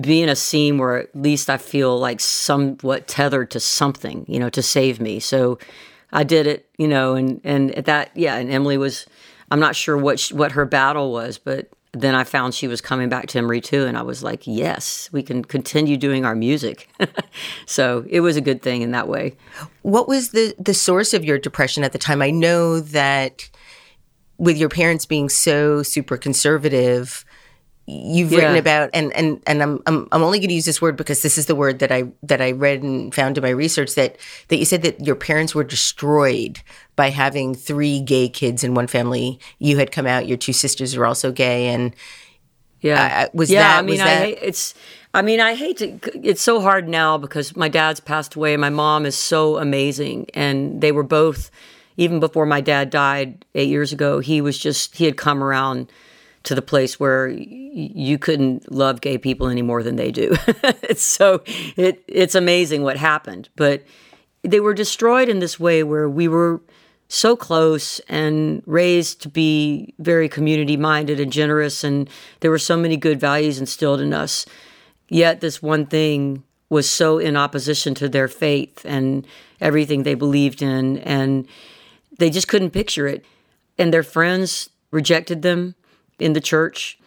be 0.00 0.22
in 0.22 0.28
a 0.28 0.36
scene 0.36 0.78
where 0.78 0.98
at 0.98 1.14
least 1.14 1.50
I 1.50 1.58
feel 1.58 1.98
like 1.98 2.20
somewhat 2.20 3.06
tethered 3.06 3.50
to 3.52 3.60
something, 3.60 4.24
you 4.28 4.38
know, 4.38 4.48
to 4.50 4.62
save 4.62 5.00
me. 5.00 5.20
So 5.20 5.58
I 6.12 6.24
did 6.24 6.46
it, 6.46 6.68
you 6.78 6.88
know, 6.88 7.14
and 7.14 7.40
and 7.44 7.74
at 7.74 7.84
that, 7.84 8.10
yeah. 8.16 8.36
And 8.36 8.50
Emily 8.50 8.78
was, 8.78 9.06
I'm 9.50 9.60
not 9.60 9.76
sure 9.76 9.96
what 9.96 10.18
she, 10.18 10.34
what 10.34 10.52
her 10.52 10.64
battle 10.64 11.12
was, 11.12 11.38
but 11.38 11.70
then 11.92 12.14
I 12.14 12.24
found 12.24 12.54
she 12.54 12.68
was 12.68 12.80
coming 12.80 13.08
back 13.08 13.26
to 13.28 13.38
Emory 13.38 13.60
too, 13.60 13.84
and 13.84 13.98
I 13.98 14.02
was 14.02 14.22
like, 14.22 14.46
yes, 14.46 15.08
we 15.12 15.22
can 15.22 15.44
continue 15.44 15.96
doing 15.96 16.24
our 16.24 16.36
music. 16.36 16.88
so 17.66 18.04
it 18.08 18.20
was 18.20 18.36
a 18.36 18.40
good 18.40 18.62
thing 18.62 18.82
in 18.82 18.92
that 18.92 19.08
way. 19.08 19.36
What 19.82 20.06
was 20.06 20.30
the 20.30 20.54
the 20.58 20.74
source 20.74 21.14
of 21.14 21.24
your 21.24 21.38
depression 21.38 21.82
at 21.82 21.92
the 21.92 21.98
time? 21.98 22.22
I 22.22 22.30
know 22.30 22.80
that 22.80 23.50
with 24.38 24.56
your 24.56 24.68
parents 24.68 25.04
being 25.04 25.28
so 25.28 25.82
super 25.82 26.16
conservative, 26.16 27.24
you've 27.90 28.30
written 28.30 28.56
about 28.56 28.90
and 28.94 29.12
and 29.14 29.42
and 29.46 29.62
I'm 29.62 29.82
I'm, 29.86 30.08
I'm 30.12 30.22
only 30.22 30.38
going 30.38 30.48
to 30.48 30.54
use 30.54 30.64
this 30.64 30.80
word 30.80 30.96
because 30.96 31.22
this 31.22 31.36
is 31.38 31.46
the 31.46 31.54
word 31.54 31.78
that 31.80 31.90
I 31.90 32.04
that 32.22 32.40
I 32.40 32.52
read 32.52 32.82
and 32.82 33.14
found 33.14 33.36
in 33.38 33.42
my 33.42 33.50
research 33.50 33.94
that 33.96 34.16
that 34.48 34.56
you 34.56 34.64
said 34.64 34.82
that 34.82 35.04
your 35.04 35.16
parents 35.16 35.54
were 35.54 35.64
destroyed 35.64 36.60
by 36.96 37.10
having 37.10 37.54
three 37.54 38.00
gay 38.00 38.28
kids 38.28 38.62
in 38.64 38.74
one 38.74 38.86
family. 38.86 39.40
You 39.58 39.78
had 39.78 39.90
come 39.92 40.06
out, 40.06 40.26
your 40.28 40.36
two 40.38 40.52
sisters 40.52 40.96
were 40.96 41.06
also 41.06 41.32
gay, 41.32 41.68
and 41.68 41.94
Yeah, 42.82 43.24
Uh, 43.26 43.28
was 43.34 43.50
yeah. 43.50 43.62
that- 43.62 43.78
I 43.78 43.82
mean, 43.82 43.90
was 43.92 44.00
I 44.00 44.04
that- 44.04 44.24
hate, 44.24 44.38
it's. 44.42 44.74
I 45.12 45.22
mean, 45.22 45.40
I 45.40 45.54
hate 45.54 45.76
to. 45.78 45.98
It's 46.26 46.40
so 46.40 46.60
hard 46.60 46.88
now 46.88 47.18
because 47.18 47.56
my 47.56 47.68
dad's 47.68 48.00
passed 48.00 48.36
away. 48.36 48.54
and 48.54 48.60
My 48.60 48.70
mom 48.70 49.04
is 49.06 49.16
so 49.16 49.58
amazing, 49.58 50.28
and 50.34 50.80
they 50.80 50.92
were 50.92 51.02
both. 51.02 51.50
Even 51.96 52.20
before 52.20 52.46
my 52.46 52.60
dad 52.62 52.88
died 52.88 53.44
eight 53.54 53.68
years 53.68 53.92
ago, 53.92 54.20
he 54.20 54.40
was 54.40 54.56
just 54.56 54.96
he 54.96 55.04
had 55.04 55.16
come 55.18 55.42
around 55.44 55.90
to 56.44 56.54
the 56.54 56.62
place 56.62 56.98
where 56.98 57.28
y- 57.28 57.36
you 57.38 58.18
couldn't 58.18 58.70
love 58.72 59.00
gay 59.00 59.18
people 59.18 59.48
any 59.48 59.62
more 59.62 59.82
than 59.82 59.96
they 59.96 60.10
do. 60.10 60.34
it's 60.82 61.02
so 61.18 61.42
it 61.76 62.02
it's 62.06 62.34
amazing 62.34 62.82
what 62.82 62.96
happened, 62.96 63.48
but 63.56 63.82
they 64.42 64.60
were 64.60 64.74
destroyed 64.74 65.28
in 65.28 65.38
this 65.38 65.60
way 65.60 65.82
where 65.82 66.08
we 66.08 66.28
were 66.28 66.60
so 67.08 67.34
close 67.36 67.98
and 68.08 68.62
raised 68.66 69.20
to 69.20 69.28
be 69.28 69.94
very 69.98 70.28
community 70.28 70.76
minded 70.76 71.18
and 71.18 71.32
generous 71.32 71.82
and 71.82 72.08
there 72.38 72.52
were 72.52 72.58
so 72.58 72.76
many 72.76 72.96
good 72.96 73.18
values 73.18 73.58
instilled 73.58 74.00
in 74.00 74.14
us 74.14 74.46
yet 75.08 75.40
this 75.40 75.60
one 75.60 75.84
thing 75.84 76.44
was 76.70 76.88
so 76.88 77.18
in 77.18 77.36
opposition 77.36 77.94
to 77.96 78.08
their 78.08 78.28
faith 78.28 78.86
and 78.86 79.26
everything 79.60 80.04
they 80.04 80.14
believed 80.14 80.62
in. 80.62 80.98
And 80.98 81.46
they 82.18 82.30
just 82.30 82.48
couldn't 82.48 82.70
picture 82.70 83.06
it. 83.06 83.24
And 83.76 83.92
their 83.92 84.04
friends 84.04 84.70
rejected 84.90 85.42
them 85.42 85.74
in 86.20 86.32
the 86.32 86.40
church. 86.40 86.98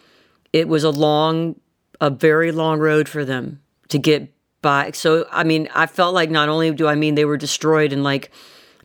It 0.52 0.67
was 0.67 0.84
a 0.84 0.89
long, 0.89 1.60
a 2.02 2.10
very 2.10 2.52
long 2.52 2.80
road 2.80 3.08
for 3.08 3.26
them 3.26 3.62
to 3.89 3.97
get 3.97 4.34
by. 4.62 4.91
So, 4.91 5.28
I 5.32 5.43
mean, 5.43 5.69
I 5.76 5.86
felt 5.86 6.13
like 6.13 6.30
not 6.30 6.49
only 6.49 6.71
do 6.71 6.88
I 6.88 6.95
mean 6.95 7.15
they 7.15 7.26
were 7.26 7.38
destroyed 7.38 7.93
and 7.93 8.04
like 8.04 8.32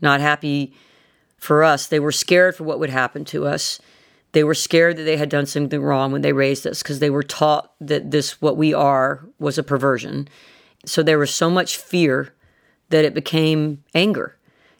not 0.01 0.21
happy 0.21 0.73
for 1.37 1.63
us, 1.63 1.87
they 1.87 1.99
were 1.99 2.11
scared 2.11 2.55
for 2.55 2.63
what 2.63 2.79
would 2.79 2.89
happen 2.89 3.25
to 3.25 3.47
us. 3.47 3.79
They 4.33 4.43
were 4.43 4.53
scared 4.53 4.97
that 4.97 5.03
they 5.03 5.17
had 5.17 5.29
done 5.29 5.47
something 5.47 5.81
wrong 5.81 6.11
when 6.11 6.21
they 6.21 6.33
raised 6.33 6.67
us 6.67 6.83
because 6.83 6.99
they 6.99 7.09
were 7.09 7.23
taught 7.23 7.73
that 7.81 8.11
this, 8.11 8.41
what 8.41 8.57
we 8.57 8.73
are, 8.73 9.25
was 9.39 9.57
a 9.57 9.63
perversion. 9.63 10.27
So 10.85 11.01
there 11.01 11.17
was 11.17 11.33
so 11.33 11.49
much 11.49 11.77
fear 11.77 12.33
that 12.89 13.05
it 13.05 13.13
became 13.13 13.83
anger. 13.95 14.37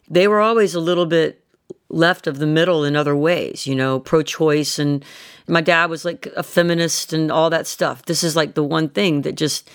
They 0.08 0.28
were 0.28 0.40
always 0.40 0.74
a 0.74 0.80
little 0.80 1.06
bit 1.06 1.39
left 1.90 2.26
of 2.26 2.38
the 2.38 2.46
middle 2.46 2.84
in 2.84 2.96
other 2.96 3.16
ways, 3.16 3.66
you 3.66 3.74
know, 3.74 4.00
pro 4.00 4.22
choice. 4.22 4.78
And 4.78 5.04
my 5.46 5.60
dad 5.60 5.90
was 5.90 6.04
like 6.04 6.26
a 6.36 6.42
feminist 6.42 7.12
and 7.12 7.30
all 7.30 7.50
that 7.50 7.66
stuff. 7.66 8.04
This 8.04 8.24
is 8.24 8.36
like 8.36 8.54
the 8.54 8.64
one 8.64 8.88
thing 8.88 9.22
that 9.22 9.34
just, 9.36 9.68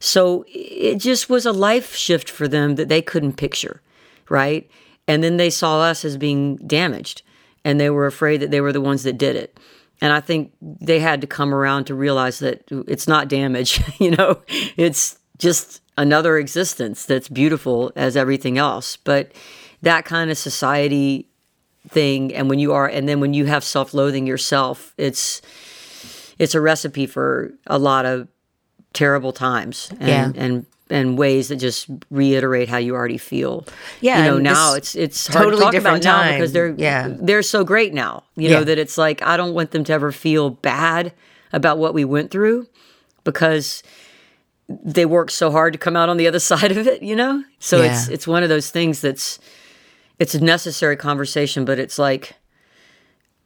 so 0.00 0.44
it 0.48 0.96
just 0.96 1.30
was 1.30 1.46
a 1.46 1.52
life 1.52 1.94
shift 1.94 2.28
for 2.28 2.48
them 2.48 2.74
that 2.74 2.88
they 2.88 3.00
couldn't 3.00 3.34
picture, 3.36 3.80
right? 4.28 4.68
And 5.06 5.22
then 5.22 5.36
they 5.36 5.50
saw 5.50 5.80
us 5.80 6.04
as 6.04 6.16
being 6.16 6.56
damaged 6.56 7.22
and 7.64 7.80
they 7.80 7.90
were 7.90 8.06
afraid 8.06 8.38
that 8.38 8.50
they 8.50 8.60
were 8.60 8.72
the 8.72 8.80
ones 8.80 9.02
that 9.04 9.18
did 9.18 9.36
it. 9.36 9.58
And 10.00 10.12
I 10.12 10.20
think 10.20 10.52
they 10.60 11.00
had 11.00 11.20
to 11.20 11.26
come 11.26 11.54
around 11.54 11.84
to 11.84 11.94
realize 11.94 12.40
that 12.40 12.64
it's 12.70 13.08
not 13.08 13.28
damage, 13.28 13.80
you 13.98 14.10
know, 14.10 14.42
it's 14.76 15.18
just 15.38 15.80
another 15.96 16.38
existence 16.38 17.06
that's 17.06 17.28
beautiful 17.28 17.92
as 17.96 18.16
everything 18.16 18.58
else. 18.58 18.96
But 18.96 19.32
that 19.82 20.04
kind 20.04 20.30
of 20.30 20.38
society 20.38 21.28
thing, 21.88 22.34
and 22.34 22.48
when 22.48 22.58
you 22.58 22.72
are, 22.72 22.86
and 22.86 23.08
then 23.08 23.20
when 23.20 23.34
you 23.34 23.46
have 23.46 23.64
self 23.64 23.92
loathing 23.94 24.26
yourself, 24.26 24.94
it's, 24.96 25.42
it's 26.38 26.54
a 26.54 26.60
recipe 26.60 27.06
for 27.06 27.52
a 27.66 27.78
lot 27.78 28.06
of 28.06 28.28
terrible 28.92 29.32
times 29.32 29.88
and, 30.00 30.08
Yeah. 30.08 30.32
and 30.36 30.66
and 30.90 31.16
ways 31.18 31.48
that 31.48 31.56
just 31.56 31.88
reiterate 32.10 32.68
how 32.68 32.76
you 32.76 32.94
already 32.94 33.16
feel. 33.18 33.66
Yeah, 34.02 34.18
you 34.18 34.24
know 34.30 34.38
now 34.38 34.74
it's 34.74 34.94
it's 34.94 35.26
hard 35.26 35.44
totally 35.44 35.56
to 35.60 35.62
talk 35.64 35.72
different 35.72 36.04
about 36.04 36.24
now 36.26 36.32
because 36.32 36.52
they're 36.52 36.74
Yeah. 36.76 37.08
they're 37.10 37.42
so 37.42 37.64
great 37.64 37.94
now. 37.94 38.24
You 38.36 38.50
Yeah. 38.50 38.58
know 38.58 38.64
that 38.64 38.78
it's 38.78 38.98
like 38.98 39.22
I 39.22 39.36
don't 39.38 39.54
want 39.54 39.70
them 39.70 39.82
to 39.84 39.92
ever 39.92 40.12
feel 40.12 40.50
bad 40.50 41.12
about 41.54 41.78
what 41.78 41.94
we 41.94 42.04
went 42.04 42.30
through 42.30 42.66
because 43.24 43.82
they 44.68 45.06
worked 45.06 45.32
so 45.32 45.50
hard 45.50 45.72
to 45.72 45.78
come 45.78 45.96
out 45.96 46.08
on 46.08 46.16
the 46.18 46.28
other 46.28 46.38
side 46.52 46.70
of 46.70 46.86
it. 46.86 47.02
You 47.02 47.16
know, 47.16 47.42
so 47.58 47.82
it's 47.82 48.08
it's 48.08 48.26
one 48.26 48.42
of 48.42 48.48
those 48.50 48.70
things 48.70 49.00
that's 49.00 49.38
it's 50.24 50.34
a 50.34 50.42
necessary 50.42 50.96
conversation, 50.96 51.66
but 51.66 51.78
it's 51.78 51.98
like, 51.98 52.36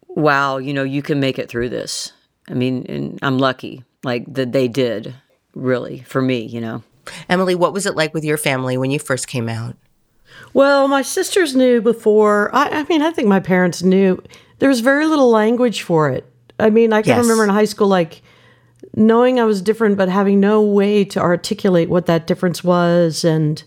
wow, 0.06 0.58
you 0.58 0.72
know, 0.72 0.84
you 0.84 1.02
can 1.02 1.18
make 1.18 1.36
it 1.36 1.48
through 1.48 1.68
this. 1.68 2.12
I 2.48 2.54
mean, 2.54 2.86
and 2.88 3.18
I'm 3.20 3.36
lucky, 3.36 3.82
like 4.04 4.32
that 4.34 4.52
they 4.52 4.68
did, 4.68 5.12
really, 5.56 6.02
for 6.02 6.22
me, 6.22 6.42
you 6.46 6.60
know. 6.60 6.84
Emily, 7.28 7.56
what 7.56 7.72
was 7.72 7.84
it 7.84 7.96
like 7.96 8.14
with 8.14 8.22
your 8.24 8.36
family 8.36 8.76
when 8.78 8.92
you 8.92 9.00
first 9.00 9.26
came 9.26 9.48
out? 9.48 9.74
Well, 10.54 10.86
my 10.86 11.02
sisters 11.02 11.56
knew 11.56 11.80
before. 11.82 12.54
I, 12.54 12.68
I 12.68 12.82
mean, 12.84 13.02
I 13.02 13.10
think 13.10 13.26
my 13.26 13.40
parents 13.40 13.82
knew. 13.82 14.22
There 14.60 14.68
was 14.68 14.78
very 14.78 15.06
little 15.06 15.30
language 15.30 15.82
for 15.82 16.08
it. 16.10 16.30
I 16.60 16.70
mean, 16.70 16.92
I 16.92 17.02
can 17.02 17.16
Yes. 17.16 17.22
remember 17.22 17.42
in 17.42 17.50
high 17.50 17.64
school, 17.64 17.88
like 17.88 18.22
knowing 18.94 19.40
I 19.40 19.44
was 19.44 19.60
different, 19.62 19.96
but 19.96 20.08
having 20.08 20.38
no 20.38 20.62
way 20.62 21.04
to 21.06 21.18
articulate 21.18 21.88
what 21.88 22.06
that 22.06 22.28
difference 22.28 22.62
was, 22.62 23.24
and 23.24 23.64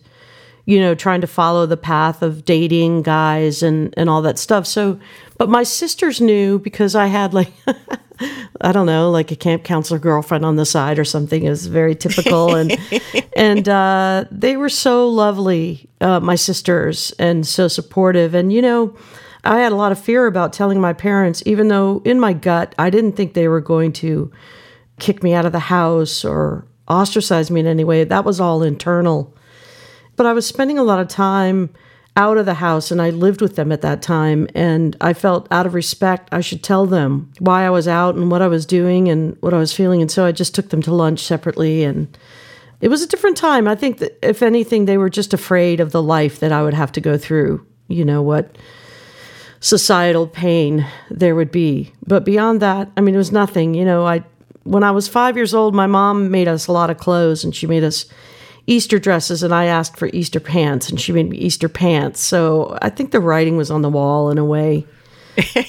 you 0.65 0.79
know, 0.79 0.95
trying 0.95 1.21
to 1.21 1.27
follow 1.27 1.65
the 1.65 1.77
path 1.77 2.21
of 2.21 2.45
dating 2.45 3.03
guys 3.03 3.63
and 3.63 3.93
and 3.97 4.09
all 4.09 4.21
that 4.21 4.37
stuff. 4.37 4.65
So, 4.67 4.99
but 5.37 5.49
my 5.49 5.63
sisters 5.63 6.21
knew 6.21 6.59
because 6.59 6.95
I 6.95 7.07
had 7.07 7.33
like. 7.33 7.51
I 8.61 8.71
don't 8.71 8.85
know, 8.85 9.09
like 9.09 9.31
a 9.31 9.35
camp 9.35 9.63
counselor 9.63 9.99
girlfriend 9.99 10.45
on 10.45 10.55
the 10.55 10.65
side 10.65 10.99
or 10.99 11.05
something 11.05 11.43
is 11.45 11.65
very 11.65 11.95
typical, 11.95 12.53
and 12.53 12.77
and 13.35 13.67
uh, 13.67 14.25
they 14.29 14.57
were 14.57 14.69
so 14.69 15.07
lovely, 15.07 15.89
uh, 16.01 16.19
my 16.19 16.35
sisters, 16.35 17.11
and 17.17 17.47
so 17.47 17.67
supportive. 17.67 18.35
And 18.35 18.53
you 18.53 18.61
know, 18.61 18.95
I 19.43 19.61
had 19.61 19.71
a 19.71 19.75
lot 19.75 19.91
of 19.91 19.99
fear 19.99 20.27
about 20.27 20.53
telling 20.53 20.79
my 20.79 20.93
parents, 20.93 21.41
even 21.45 21.67
though 21.67 22.01
in 22.05 22.19
my 22.19 22.33
gut 22.33 22.75
I 22.77 22.89
didn't 22.89 23.13
think 23.13 23.33
they 23.33 23.47
were 23.47 23.61
going 23.61 23.93
to 23.93 24.31
kick 24.99 25.23
me 25.23 25.33
out 25.33 25.45
of 25.45 25.51
the 25.51 25.59
house 25.59 26.23
or 26.23 26.67
ostracize 26.87 27.49
me 27.49 27.61
in 27.61 27.67
any 27.67 27.83
way. 27.83 28.03
That 28.03 28.25
was 28.25 28.39
all 28.39 28.61
internal. 28.61 29.35
But 30.21 30.27
I 30.27 30.33
was 30.33 30.45
spending 30.45 30.77
a 30.77 30.83
lot 30.83 30.99
of 30.99 31.07
time 31.07 31.71
out 32.15 32.37
of 32.37 32.45
the 32.45 32.53
house 32.53 32.91
and 32.91 33.01
I 33.01 33.09
lived 33.09 33.41
with 33.41 33.55
them 33.55 33.71
at 33.71 33.81
that 33.81 34.03
time. 34.03 34.47
And 34.53 34.95
I 35.01 35.13
felt 35.13 35.47
out 35.49 35.65
of 35.65 35.73
respect, 35.73 36.29
I 36.31 36.41
should 36.41 36.61
tell 36.61 36.85
them 36.85 37.33
why 37.39 37.65
I 37.65 37.71
was 37.71 37.87
out 37.87 38.13
and 38.13 38.29
what 38.29 38.43
I 38.43 38.47
was 38.47 38.67
doing 38.67 39.07
and 39.07 39.35
what 39.39 39.51
I 39.51 39.57
was 39.57 39.73
feeling. 39.73 39.99
And 39.99 40.11
so 40.11 40.23
I 40.23 40.31
just 40.31 40.53
took 40.53 40.69
them 40.69 40.83
to 40.83 40.93
lunch 40.93 41.21
separately. 41.21 41.83
And 41.83 42.15
it 42.81 42.89
was 42.89 43.01
a 43.01 43.07
different 43.07 43.35
time. 43.35 43.67
I 43.67 43.73
think 43.73 43.97
that 43.97 44.19
if 44.21 44.43
anything, 44.43 44.85
they 44.85 44.99
were 44.99 45.09
just 45.09 45.33
afraid 45.33 45.79
of 45.79 45.91
the 45.91 46.03
life 46.03 46.39
that 46.39 46.51
I 46.51 46.61
would 46.61 46.75
have 46.75 46.91
to 46.91 47.01
go 47.01 47.17
through. 47.17 47.65
You 47.87 48.05
know, 48.05 48.21
what 48.21 48.59
societal 49.59 50.27
pain 50.27 50.85
there 51.09 51.33
would 51.33 51.51
be. 51.51 51.93
But 52.05 52.25
beyond 52.25 52.61
that, 52.61 52.91
I 52.95 53.01
mean, 53.01 53.15
it 53.15 53.17
was 53.17 53.31
nothing. 53.31 53.73
You 53.73 53.85
know, 53.85 54.05
I 54.05 54.23
when 54.65 54.83
I 54.83 54.91
was 54.91 55.07
five 55.07 55.35
years 55.35 55.55
old, 55.55 55.73
my 55.73 55.87
mom 55.87 56.29
made 56.29 56.47
us 56.47 56.67
a 56.67 56.71
lot 56.71 56.91
of 56.91 56.99
clothes, 56.99 57.43
and 57.43 57.55
she 57.55 57.65
made 57.65 57.83
us 57.83 58.05
Easter 58.67 58.99
dresses, 58.99 59.43
and 59.43 59.53
I 59.53 59.65
asked 59.65 59.97
for 59.97 60.07
Easter 60.13 60.39
pants, 60.39 60.89
and 60.89 60.99
she 60.99 61.11
made 61.11 61.29
me 61.29 61.37
Easter 61.37 61.69
pants. 61.69 62.19
So 62.21 62.77
I 62.81 62.89
think 62.89 63.11
the 63.11 63.19
writing 63.19 63.57
was 63.57 63.71
on 63.71 63.81
the 63.81 63.89
wall 63.89 64.29
in 64.29 64.37
a 64.37 64.45
way. 64.45 64.85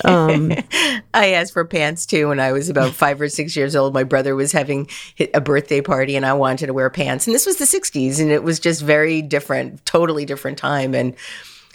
Um, 0.04 0.52
I 1.14 1.32
asked 1.32 1.52
for 1.52 1.64
pants 1.64 2.06
too 2.06 2.28
when 2.28 2.40
I 2.40 2.52
was 2.52 2.68
about 2.68 2.92
five 2.92 3.20
or 3.20 3.28
six 3.28 3.56
years 3.56 3.76
old. 3.76 3.94
My 3.94 4.04
brother 4.04 4.34
was 4.34 4.52
having 4.52 4.88
a 5.34 5.40
birthday 5.40 5.80
party 5.80 6.16
and 6.16 6.26
I 6.26 6.32
wanted 6.34 6.66
to 6.66 6.74
wear 6.74 6.90
pants. 6.90 7.26
And 7.26 7.34
this 7.34 7.46
was 7.46 7.56
the 7.56 7.64
60s 7.64 8.20
and 8.20 8.30
it 8.30 8.42
was 8.42 8.58
just 8.58 8.82
very 8.82 9.22
different, 9.22 9.84
totally 9.86 10.24
different 10.24 10.58
time. 10.58 10.94
And 10.94 11.14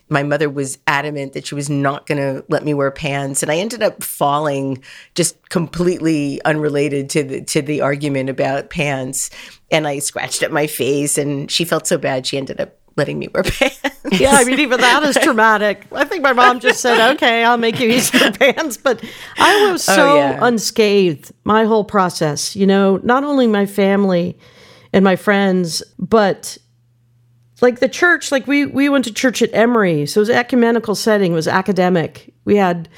my 0.10 0.24
mother 0.24 0.50
was 0.50 0.78
adamant 0.88 1.34
that 1.34 1.48
she 1.48 1.56
was 1.56 1.70
not 1.70 2.06
going 2.06 2.18
to 2.18 2.46
let 2.50 2.64
me 2.64 2.74
wear 2.74 2.92
pants. 2.92 3.44
And 3.44 3.52
I 3.52 3.58
ended 3.58 3.84
up 3.84 4.04
falling 4.04 4.82
just 5.16 5.50
completely 5.50 6.42
unrelated 6.44 7.10
to 7.12 7.24
the, 7.24 7.42
to 7.46 7.62
the 7.62 7.82
argument 7.82 8.30
about 8.30 8.70
pants. 8.70 9.30
And 9.70 9.88
I 9.88 10.00
scratched 10.00 10.44
at 10.44 10.52
my 10.52 10.68
face 10.68 11.18
and 11.18 11.52
she 11.52 11.66
felt 11.66 11.88
so 11.88 11.98
bad. 11.98 12.26
She 12.26 12.38
ended 12.38 12.62
up 12.62 12.78
letting 12.96 13.20
me 13.20 13.28
wear 13.28 13.44
pants. 13.44 13.80
Yeah, 14.12 14.32
I 14.34 14.46
mean, 14.46 14.60
even 14.60 14.80
that 14.80 15.04
is 15.04 15.16
traumatic. 15.22 15.86
I 15.92 16.06
think 16.06 16.24
my 16.24 16.34
mom 16.34 16.60
just 16.60 16.82
said, 16.82 17.14
okay, 17.16 17.44
I'll 17.44 17.58
make 17.58 17.80
you 17.80 17.90
Easter 17.90 18.32
pants. 18.40 18.78
But 18.78 19.04
I 19.38 19.72
was 19.72 19.88
oh, 19.90 19.96
so 19.96 20.16
yeah. 20.16 20.40
unscathed, 20.42 21.32
my 21.44 21.66
whole 21.66 21.84
process, 21.84 22.56
you 22.56 22.66
know, 22.66 22.98
not 23.04 23.24
only 23.24 23.48
my 23.48 23.66
family 23.66 24.38
and 24.94 25.04
my 25.04 25.16
friends, 25.16 25.84
but 26.00 26.58
like 27.62 27.80
the 27.80 27.90
church, 27.90 28.32
like 28.32 28.48
we, 28.48 28.66
we 28.66 28.90
went 28.90 29.06
to 29.06 29.14
church 29.14 29.42
at 29.42 29.54
Emory. 29.54 30.06
So 30.06 30.20
it 30.20 30.24
was 30.24 30.30
ecumenical 30.30 30.96
setting, 30.96 31.32
it 31.32 31.36
was 31.36 31.48
academic. 31.48 32.34
We 32.46 32.56
had 32.56 32.90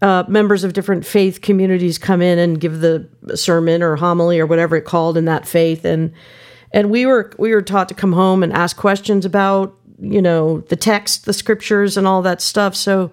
uh, 0.00 0.24
members 0.28 0.64
of 0.64 0.72
different 0.72 1.04
faith 1.04 1.40
communities 1.40 1.98
come 1.98 2.22
in 2.22 2.38
and 2.38 2.60
give 2.60 2.80
the 2.80 3.08
sermon 3.34 3.82
or 3.82 3.96
homily 3.96 4.38
or 4.38 4.46
whatever 4.46 4.76
it 4.76 4.84
called 4.84 5.16
in 5.16 5.24
that 5.24 5.46
faith. 5.46 5.84
And 5.84 6.12
and 6.72 6.90
we 6.90 7.06
were 7.06 7.32
we 7.38 7.52
were 7.52 7.62
taught 7.62 7.88
to 7.88 7.94
come 7.94 8.12
home 8.12 8.42
and 8.42 8.52
ask 8.52 8.76
questions 8.76 9.24
about 9.24 9.76
you 10.00 10.22
know 10.22 10.60
the 10.62 10.76
text 10.76 11.24
the 11.24 11.32
scriptures 11.32 11.96
and 11.96 12.06
all 12.06 12.22
that 12.22 12.40
stuff 12.40 12.74
so 12.74 13.10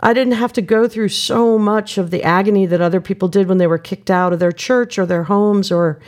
i 0.00 0.12
didn't 0.12 0.34
have 0.34 0.52
to 0.52 0.62
go 0.62 0.86
through 0.86 1.08
so 1.08 1.58
much 1.58 1.98
of 1.98 2.10
the 2.10 2.22
agony 2.22 2.66
that 2.66 2.80
other 2.80 3.00
people 3.00 3.28
did 3.28 3.48
when 3.48 3.58
they 3.58 3.66
were 3.66 3.78
kicked 3.78 4.10
out 4.10 4.32
of 4.32 4.38
their 4.38 4.52
church 4.52 4.98
or 4.98 5.06
their 5.06 5.24
homes 5.24 5.70
or 5.70 5.98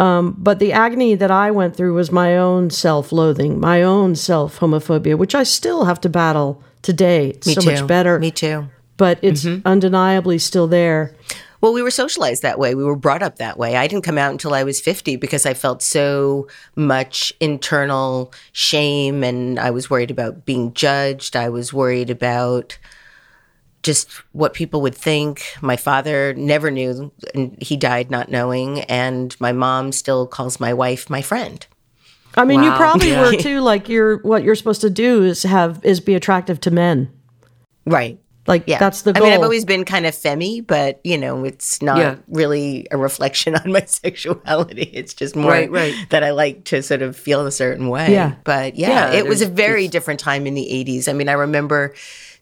um, 0.00 0.34
but 0.38 0.58
the 0.58 0.72
agony 0.72 1.14
that 1.14 1.30
i 1.30 1.50
went 1.50 1.76
through 1.76 1.94
was 1.94 2.10
my 2.10 2.36
own 2.36 2.70
self-loathing 2.70 3.60
my 3.60 3.82
own 3.82 4.14
self-homophobia 4.14 5.16
which 5.16 5.34
i 5.34 5.42
still 5.42 5.84
have 5.84 6.00
to 6.00 6.08
battle 6.08 6.62
today 6.82 7.30
it's 7.30 7.46
Me 7.46 7.54
so 7.54 7.60
too. 7.60 7.70
much 7.72 7.86
better 7.86 8.18
Me 8.18 8.30
too. 8.30 8.66
but 8.96 9.18
it's 9.22 9.46
undeniably 9.64 10.38
still 10.38 10.66
there 10.66 11.14
Well, 11.60 11.72
we 11.72 11.80
were 11.82 11.90
socialized 11.90 12.42
that 12.42 12.58
way. 12.58 12.74
We 12.74 12.84
were 12.84 12.94
brought 12.94 13.22
up 13.22 13.36
that 13.38 13.56
way. 13.56 13.74
I 13.74 13.86
didn't 13.86 14.04
come 14.04 14.18
out 14.18 14.32
until 14.32 14.52
I 14.52 14.64
was 14.64 14.82
50 14.82 15.16
because 15.16 15.46
I 15.46 15.54
felt 15.54 15.80
so 15.80 16.46
much 16.76 17.32
internal 17.40 18.34
shame 18.52 19.24
and 19.24 19.58
I 19.58 19.70
was 19.70 19.88
worried 19.88 20.10
about 20.10 20.44
being 20.44 20.74
judged. 20.74 21.34
I 21.36 21.48
was 21.48 21.72
worried 21.72 22.10
about 22.10 22.76
just 23.84 24.10
what 24.32 24.52
people 24.54 24.80
would 24.82 24.96
think. 24.96 25.42
My 25.62 25.76
father 25.76 26.34
never 26.34 26.70
knew, 26.72 27.12
and 27.34 27.56
he 27.62 27.76
died 27.76 28.10
not 28.10 28.30
knowing. 28.30 28.80
And 28.82 29.36
my 29.40 29.52
mom 29.52 29.92
still 29.92 30.26
calls 30.26 30.58
my 30.58 30.72
wife 30.74 31.08
my 31.08 31.22
friend. 31.22 31.64
i 32.36 32.44
mean 32.44 32.64
you 32.64 32.72
probably 32.72 33.10
Yeah. 33.10 33.20
were 33.30 33.36
too 33.48 33.60
like 33.60 33.88
you're 33.88 34.18
what 34.22 34.42
you're 34.42 34.56
supposed 34.56 34.80
to 34.80 34.90
do 34.90 35.22
is 35.22 35.44
have 35.44 35.78
is 35.84 36.00
be 36.00 36.14
attractive 36.16 36.58
to 36.62 36.70
men 36.72 37.08
Right. 37.86 38.18
Like 38.46 38.64
Yeah. 38.66 38.78
that's 38.78 39.02
the 39.02 39.12
I 39.16 39.20
mean, 39.20 39.32
I've 39.32 39.42
always 39.42 39.64
been 39.64 39.84
kind 39.84 40.04
of 40.04 40.14
femmy, 40.14 40.60
but 40.60 41.00
you 41.04 41.16
know, 41.16 41.44
it's 41.44 41.80
not 41.80 41.98
Yeah. 41.98 42.16
really 42.28 42.86
a 42.90 42.96
reflection 42.98 43.54
on 43.60 43.70
my 43.72 43.84
sexuality. 43.86 44.90
It's 44.92 45.14
just 45.14 45.36
more 45.36 45.50
Right, 45.50 45.70
right. 45.70 45.94
that 46.10 46.22
I 46.24 46.30
like 46.32 46.64
to 46.64 46.82
sort 46.82 47.02
of 47.02 47.16
feel 47.16 47.46
a 47.46 47.52
certain 47.52 47.88
way. 47.88 48.10
Yeah. 48.12 48.34
But 48.44 48.74
yeah, 48.76 49.12
Yeah, 49.12 49.18
it 49.18 49.26
was 49.26 49.40
a 49.40 49.46
very 49.46 49.86
different 49.88 50.18
time 50.20 50.46
in 50.46 50.54
the 50.54 50.66
80s. 50.70 51.08
I 51.08 51.12
mean, 51.12 51.28
I 51.28 51.32
remember 51.34 51.94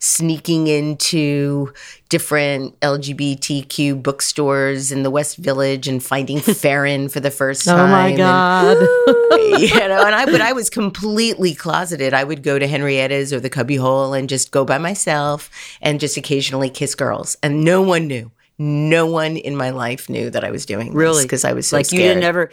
sneaking 0.05 0.67
into 0.67 1.73
different 2.09 2.79
LGBTQ 2.81 4.03
bookstores 4.03 4.91
in 4.91 5.05
the 5.05 5.11
West 5.11 5.37
Village 5.37 5.87
and 5.87 6.03
finding 6.03 6.41
Farron 6.41 7.09
for 7.09 7.21
the 7.21 7.31
first 7.31 7.65
time. 7.65 7.79
oh 7.79 7.87
my 7.87 8.09
and- 8.09 8.17
god. 8.19 8.77
you 9.61 9.69
know, 9.79 10.05
and 10.05 10.13
I 10.15 10.27
but 10.27 10.41
I 10.41 10.53
was 10.53 10.69
completely 10.71 11.55
closeted. 11.55 12.15
I 12.15 12.25
would 12.25 12.43
go 12.43 12.59
to 12.59 12.67
Henrietta's 12.67 13.33
or 13.33 13.39
the 13.39 13.49
Cubby 13.49 13.77
Hole 13.77 14.13
and 14.13 14.29
just 14.29 14.51
go 14.51 14.65
by 14.65 14.77
myself 14.79 15.49
and 15.81 16.01
just 16.01 16.17
occasionally 16.17 16.69
kiss 16.69 16.97
girls, 16.97 17.37
and 17.43 17.65
no 17.65 17.81
one 17.81 18.09
knew. 18.09 18.33
No 18.59 19.07
one 19.07 19.37
in 19.37 19.55
my 19.57 19.71
life 19.71 20.09
knew 20.11 20.31
that 20.31 20.45
I 20.45 20.51
was 20.51 20.67
doing 20.67 20.93
Really? 20.93 21.25
because 21.25 21.45
I 21.45 21.53
was 21.53 21.69
so 21.69 21.77
like 21.77 21.87
scared. 21.87 22.03
you 22.03 22.09
didn't 22.09 22.25
ever, 22.25 22.51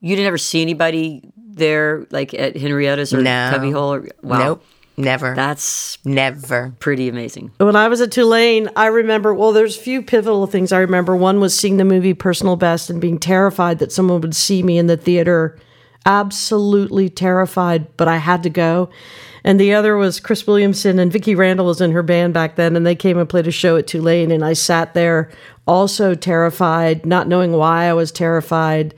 you 0.00 0.16
didn't 0.16 0.28
ever 0.28 0.38
see 0.38 0.60
anybody 0.62 1.22
there, 1.36 2.06
like 2.10 2.32
at 2.34 2.56
Henrietta's 2.56 3.12
or 3.14 3.20
No. 3.22 3.50
Cubby 3.52 3.70
Hole. 3.70 3.94
Or, 3.94 4.08
wow, 4.22 4.38
Nope, 4.38 4.64
never, 5.00 5.34
that's 5.34 5.98
never. 6.04 6.74
pretty 6.80 7.08
amazing. 7.08 7.50
when 7.58 7.76
I 7.76 7.88
was 7.88 8.00
at 8.00 8.12
Tulane, 8.12 8.68
I 8.76 8.86
remember, 8.86 9.34
well, 9.34 9.52
there's 9.52 9.76
a 9.76 9.80
few 9.80 10.02
pivotal 10.02 10.46
things 10.46 10.72
I 10.72 10.78
remember. 10.78 11.16
One 11.16 11.40
was 11.40 11.58
seeing 11.58 11.76
the 11.76 11.84
movie 11.84 12.14
Personal 12.14 12.56
Best 12.56 12.90
and 12.90 13.00
being 13.00 13.18
terrified 13.18 13.78
that 13.78 13.92
someone 13.92 14.20
would 14.20 14.36
see 14.36 14.62
me 14.62 14.78
in 14.78 14.86
the 14.86 14.96
theater. 14.96 15.58
Absolutely 16.06 17.08
terrified, 17.08 17.96
but 17.96 18.08
I 18.08 18.16
had 18.16 18.42
to 18.44 18.50
go. 18.50 18.90
And 19.44 19.58
the 19.58 19.74
other 19.74 19.96
was 19.96 20.20
Cris 20.20 20.46
Williamson 20.46 20.98
and 20.98 21.12
Vicki 21.12 21.34
Randle 21.34 21.66
was 21.66 21.80
in 21.80 21.92
her 21.92 22.02
band 22.02 22.34
back 22.34 22.56
then, 22.56 22.76
and 22.76 22.86
they 22.86 22.94
came 22.94 23.18
and 23.18 23.28
played 23.28 23.46
a 23.46 23.50
show 23.52 23.76
at 23.76 23.86
Tulane, 23.86 24.30
and 24.30 24.44
I 24.44 24.52
sat 24.52 24.94
there 24.94 25.30
also 25.66 26.14
terrified, 26.14 27.06
not 27.06 27.28
knowing 27.28 27.52
why 27.52 27.84
I 27.84 27.92
was 27.92 28.12
terrified, 28.12 28.94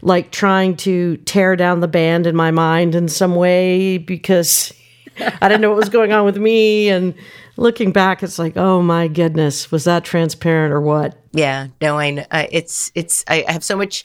like 0.00 0.30
trying 0.30 0.76
to 0.78 1.16
tear 1.18 1.56
down 1.56 1.80
the 1.80 1.88
band 1.88 2.26
in 2.26 2.34
my 2.36 2.50
mind 2.50 2.94
in 2.94 3.08
some 3.08 3.34
way 3.34 3.98
because 3.98 4.72
I 5.18 5.48
didn't 5.48 5.60
know 5.60 5.70
what 5.70 5.78
was 5.78 5.88
going 5.88 6.12
on 6.12 6.24
with 6.24 6.36
me. 6.36 6.88
And 6.88 7.14
looking 7.56 7.92
back, 7.92 8.22
it's 8.22 8.38
like, 8.38 8.56
oh 8.56 8.82
my 8.82 9.08
goodness, 9.08 9.70
was 9.70 9.84
that 9.84 10.04
transparent 10.04 10.72
or 10.72 10.80
what? 10.80 11.16
Yeah, 11.32 11.68
no, 11.80 11.98
I, 11.98 12.26
I 12.30 12.48
it's 12.50 12.92
it's 12.94 13.24
I 13.28 13.44
I 13.48 13.52
have 13.52 13.64
so 13.64 13.76
much 13.76 14.04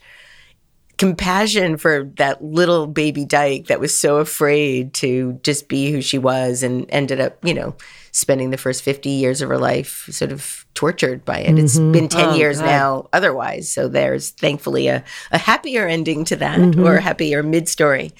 compassion 0.98 1.78
for 1.78 2.06
that 2.15 2.43
little 2.43 2.88
baby 2.88 3.24
dyke 3.24 3.67
that 3.67 3.80
was 3.80 3.98
so 3.98 4.17
afraid 4.17 4.93
to 4.96 5.39
just 5.43 5.67
be 5.67 5.91
who 5.91 6.02
she 6.02 6.17
was 6.17 6.63
and 6.63 6.86
ended 6.89 7.20
up, 7.20 7.38
you 7.46 7.54
know, 7.54 7.76
spending 8.12 8.50
the 8.50 8.58
first 8.58 8.82
50 8.82 9.10
years 9.10 9.41
of 9.41 9.50
her 9.50 9.60
life 9.60 10.08
sort 10.10 10.32
of 10.32 10.65
tortured 10.74 11.24
by 11.24 11.39
it. 11.39 11.60
It's 11.60 11.78
mm-hmm. 11.78 11.91
been 11.91 12.10
10 12.10 12.26
Oh, 12.30 12.34
years 12.34 12.60
God. 12.60 12.65
now 12.65 13.10
otherwise. 13.13 13.72
So 13.72 13.88
there's 13.88 14.32
thankfully 14.32 14.88
a, 14.88 15.04
a 15.32 15.38
happier 15.38 15.88
ending 15.88 16.26
to 16.26 16.36
that 16.38 16.58
mm-hmm. 16.58 16.84
or 16.84 16.96
a 16.96 17.02
happier 17.02 17.43
mid 17.43 17.70
story. 17.70 18.12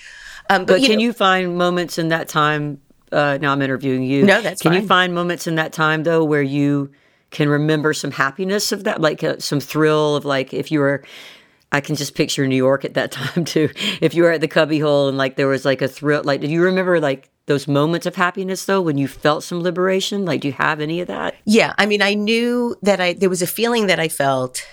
Um, 0.50 0.66
but, 0.66 0.74
But 0.74 0.82
you 0.82 0.88
can 0.88 0.98
know, 0.98 1.04
you 1.04 1.14
find 1.14 1.58
moments 1.58 1.98
in 1.98 2.10
that 2.10 2.28
time? 2.28 2.82
Uh, 3.12 3.38
now 3.42 3.52
I'm 3.52 3.62
interviewing 3.62 4.04
you. 4.04 4.26
No, 4.26 4.42
that's 4.42 4.62
Can 4.62 4.74
you 4.74 4.86
find 4.86 5.14
moments 5.14 5.48
in 5.48 5.56
that 5.56 5.74
time 5.74 6.04
though 6.04 6.24
where 6.24 6.42
you 6.42 6.92
can 7.32 7.50
remember 7.50 7.94
some 7.94 8.12
happiness 8.12 8.72
of 8.72 8.84
that, 8.86 9.02
like 9.02 9.24
uh, 9.24 9.38
some 9.40 9.60
thrill 9.60 10.16
of 10.16 10.26
like 10.26 10.54
if 10.54 10.72
you 10.72 10.80
were. 10.80 11.04
I 11.70 11.82
can 11.82 11.98
just 11.98 12.16
picture 12.16 12.48
New 12.48 12.56
York 12.56 12.86
at 12.86 12.94
that 12.94 13.12
time 13.20 13.44
too. 13.44 13.70
If 14.00 14.14
you 14.14 14.24
were 14.24 14.32
at 14.32 14.40
the 14.40 14.48
Cubby 14.48 14.80
Hole 14.80 15.10
and 15.10 15.18
like 15.18 15.36
there 15.36 15.50
was 15.50 15.66
like 15.66 15.82
a 15.82 15.88
thrill, 15.90 16.24
like 16.24 16.40
do 16.40 16.48
you 16.48 16.64
remember 16.64 17.02
like 17.02 17.30
those 17.46 17.68
moments 17.68 18.06
of 18.06 18.16
happiness 18.16 18.64
though 18.64 18.82
when 18.82 18.98
you 18.98 19.08
felt 19.08 19.44
some 19.44 19.62
liberation? 19.62 20.24
Like 20.24 20.40
do 20.42 20.48
you 20.48 20.54
have 20.54 20.80
any 20.80 21.02
of 21.02 21.08
that? 21.08 21.36
Yeah, 21.44 21.74
I 21.78 21.86
mean, 21.86 22.02
I 22.02 22.14
knew 22.14 22.78
that 22.84 23.02
I 23.02 23.14
there 23.14 23.30
was 23.30 23.42
a 23.42 23.48
feeling 23.48 23.88
that 23.88 24.00
I 24.00 24.08
felt 24.08 24.66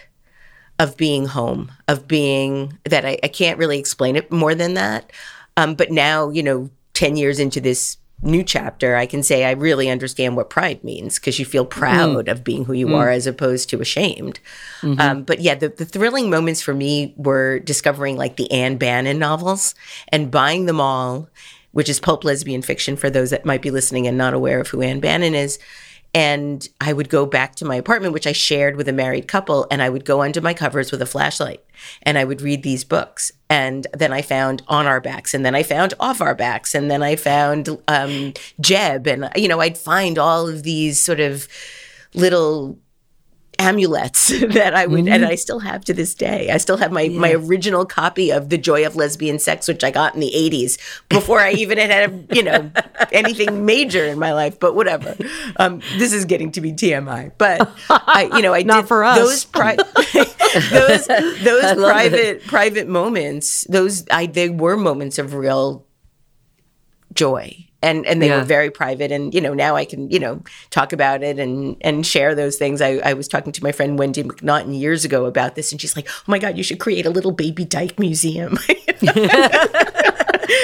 of 0.78 0.96
being 0.96 1.26
home, 1.26 1.72
of 1.88 2.06
being 2.06 2.78
that 2.84 3.04
I, 3.04 3.18
I 3.22 3.28
can't 3.28 3.58
really 3.58 3.78
explain 3.78 4.16
it 4.16 4.30
more 4.30 4.54
than 4.54 4.74
that. 4.74 5.10
Um, 5.56 5.74
but 5.74 5.90
now, 5.90 6.30
you 6.30 6.42
know, 6.42 6.70
ten 6.92 7.16
years 7.16 7.38
into 7.38 7.60
this 7.60 7.98
new 8.22 8.42
chapter, 8.42 8.96
I 8.96 9.06
can 9.06 9.22
say 9.22 9.44
I 9.44 9.50
really 9.50 9.90
understand 9.90 10.36
what 10.36 10.48
pride 10.48 10.82
means 10.82 11.18
because 11.18 11.38
you 11.38 11.44
feel 11.44 11.66
proud 11.66 12.28
of 12.28 12.42
being 12.44 12.64
who 12.64 12.72
you 12.72 12.94
are 12.96 13.10
as 13.10 13.26
opposed 13.26 13.68
to 13.70 13.80
ashamed. 13.80 14.40
Um, 15.00 15.22
but 15.24 15.40
yeah, 15.40 15.54
the, 15.54 15.68
the 15.68 15.84
thrilling 15.84 16.30
moments 16.30 16.62
for 16.62 16.72
me 16.72 17.12
were 17.16 17.58
discovering 17.58 18.16
like 18.16 18.36
the 18.36 18.50
Ann 18.50 18.78
Bannon 18.78 19.18
novels 19.18 19.74
and 20.08 20.30
buying 20.30 20.64
them 20.66 20.80
all, 20.80 21.28
which 21.72 21.88
is 21.88 22.00
pulp 22.00 22.24
lesbian 22.24 22.62
fiction 22.62 22.96
for 22.96 23.10
those 23.10 23.30
that 23.30 23.44
might 23.44 23.62
be 23.62 23.70
listening 23.70 24.06
and 24.06 24.16
not 24.16 24.32
aware 24.32 24.60
of 24.60 24.68
who 24.68 24.80
Ann 24.80 25.00
Bannon 25.00 25.34
is. 25.34 25.58
And 26.14 26.66
I 26.80 26.92
would 26.92 27.08
go 27.08 27.26
back 27.26 27.56
to 27.56 27.64
my 27.64 27.74
apartment, 27.74 28.14
which 28.14 28.26
I 28.26 28.32
shared 28.32 28.76
with 28.76 28.88
a 28.88 28.92
married 28.92 29.26
couple, 29.26 29.66
and 29.70 29.82
I 29.82 29.90
would 29.90 30.04
go 30.04 30.22
under 30.22 30.40
my 30.40 30.54
covers 30.54 30.92
with 30.92 31.02
a 31.02 31.06
flashlight 31.06 31.64
and 32.02 32.16
I 32.16 32.24
would 32.24 32.40
read 32.40 32.62
these 32.62 32.84
books. 32.84 33.32
And 33.50 33.86
then 33.92 34.12
I 34.12 34.22
found 34.22 34.62
On 34.68 34.86
Our 34.86 35.00
Backs, 35.00 35.34
and 35.34 35.44
then 35.44 35.54
I 35.54 35.62
found 35.62 35.94
Off 36.00 36.20
Our 36.20 36.34
Backs, 36.34 36.74
and 36.74 36.90
then 36.90 37.02
I 37.02 37.16
found 37.16 37.68
um, 37.88 38.32
Jeb. 38.60 39.06
And, 39.06 39.28
you 39.36 39.48
know, 39.48 39.60
I'd 39.60 39.78
find 39.78 40.18
all 40.18 40.48
of 40.48 40.62
these 40.62 41.00
sort 41.00 41.20
of 41.20 41.48
little 42.14 42.78
amulets 43.58 44.28
that 44.40 44.74
I 44.74 44.86
would, 44.86 45.06
and 45.08 45.24
I 45.24 45.34
still 45.34 45.60
have 45.60 45.84
to 45.86 45.94
this 45.94 46.14
day. 46.14 46.50
I 46.50 46.58
still 46.58 46.76
have 46.76 46.92
my 46.92 47.08
my 47.08 47.32
original 47.32 47.84
copy 47.84 48.30
of 48.30 48.48
The 48.48 48.58
Joy 48.58 48.86
of 48.86 48.96
Lesbian 48.96 49.38
Sex, 49.38 49.68
which 49.68 49.84
I 49.84 49.90
got 49.90 50.14
in 50.14 50.20
the 50.20 50.32
'80s 50.34 50.78
before 51.08 51.40
I 51.40 51.52
even 51.52 51.78
had 51.78 51.90
had 51.90 52.26
you 52.32 52.42
know 52.42 52.70
anything 53.12 53.64
major 53.64 54.04
in 54.04 54.18
my 54.18 54.32
life. 54.32 54.58
But 54.58 54.74
whatever. 54.74 55.16
Um, 55.56 55.80
this 55.96 56.12
is 56.12 56.24
getting 56.24 56.52
to 56.52 56.60
be 56.60 56.72
TMI. 56.72 57.32
But 57.38 57.70
I, 57.90 58.30
you 58.34 58.42
know, 58.42 58.54
I 58.54 58.62
Not 58.64 58.82
did 58.82 58.88
for 58.88 59.04
us. 59.04 59.18
those 59.18 59.44
pri- 59.44 59.76
those 59.76 61.06
those 61.06 61.74
private 61.74 62.46
private 62.46 62.88
moments. 62.88 63.64
Those 63.68 64.04
I 64.10 64.26
they 64.26 64.48
were 64.48 64.76
moments 64.76 65.18
of 65.18 65.34
real 65.34 65.86
joy 67.12 67.68
and 67.84 68.04
and 68.06 68.20
they 68.20 68.28
Yeah. 68.28 68.38
were 68.38 68.44
very 68.44 68.70
private 68.70 69.12
and 69.12 69.32
you 69.34 69.40
know 69.40 69.54
now 69.54 69.76
i 69.76 69.84
can 69.84 70.10
you 70.10 70.18
know 70.18 70.42
talk 70.70 70.92
about 70.92 71.22
it 71.22 71.38
and 71.38 71.76
and 71.82 72.04
share 72.06 72.34
those 72.34 72.56
things 72.56 72.80
i, 72.80 72.96
I 73.10 73.12
was 73.14 73.28
talking 73.28 73.52
to 73.52 73.62
my 73.62 73.72
friend 73.72 73.98
wendy 73.98 74.22
macnaughton 74.24 74.78
years 74.78 75.04
ago 75.04 75.26
about 75.26 75.54
this 75.54 75.70
and 75.72 75.80
she's 75.80 75.94
like 75.96 76.08
oh 76.08 76.22
my 76.26 76.38
god 76.38 76.56
you 76.56 76.62
should 76.64 76.80
create 76.80 77.06
a 77.06 77.10
little 77.10 77.32
baby 77.32 77.64
dyke 77.64 77.98
museum 77.98 78.56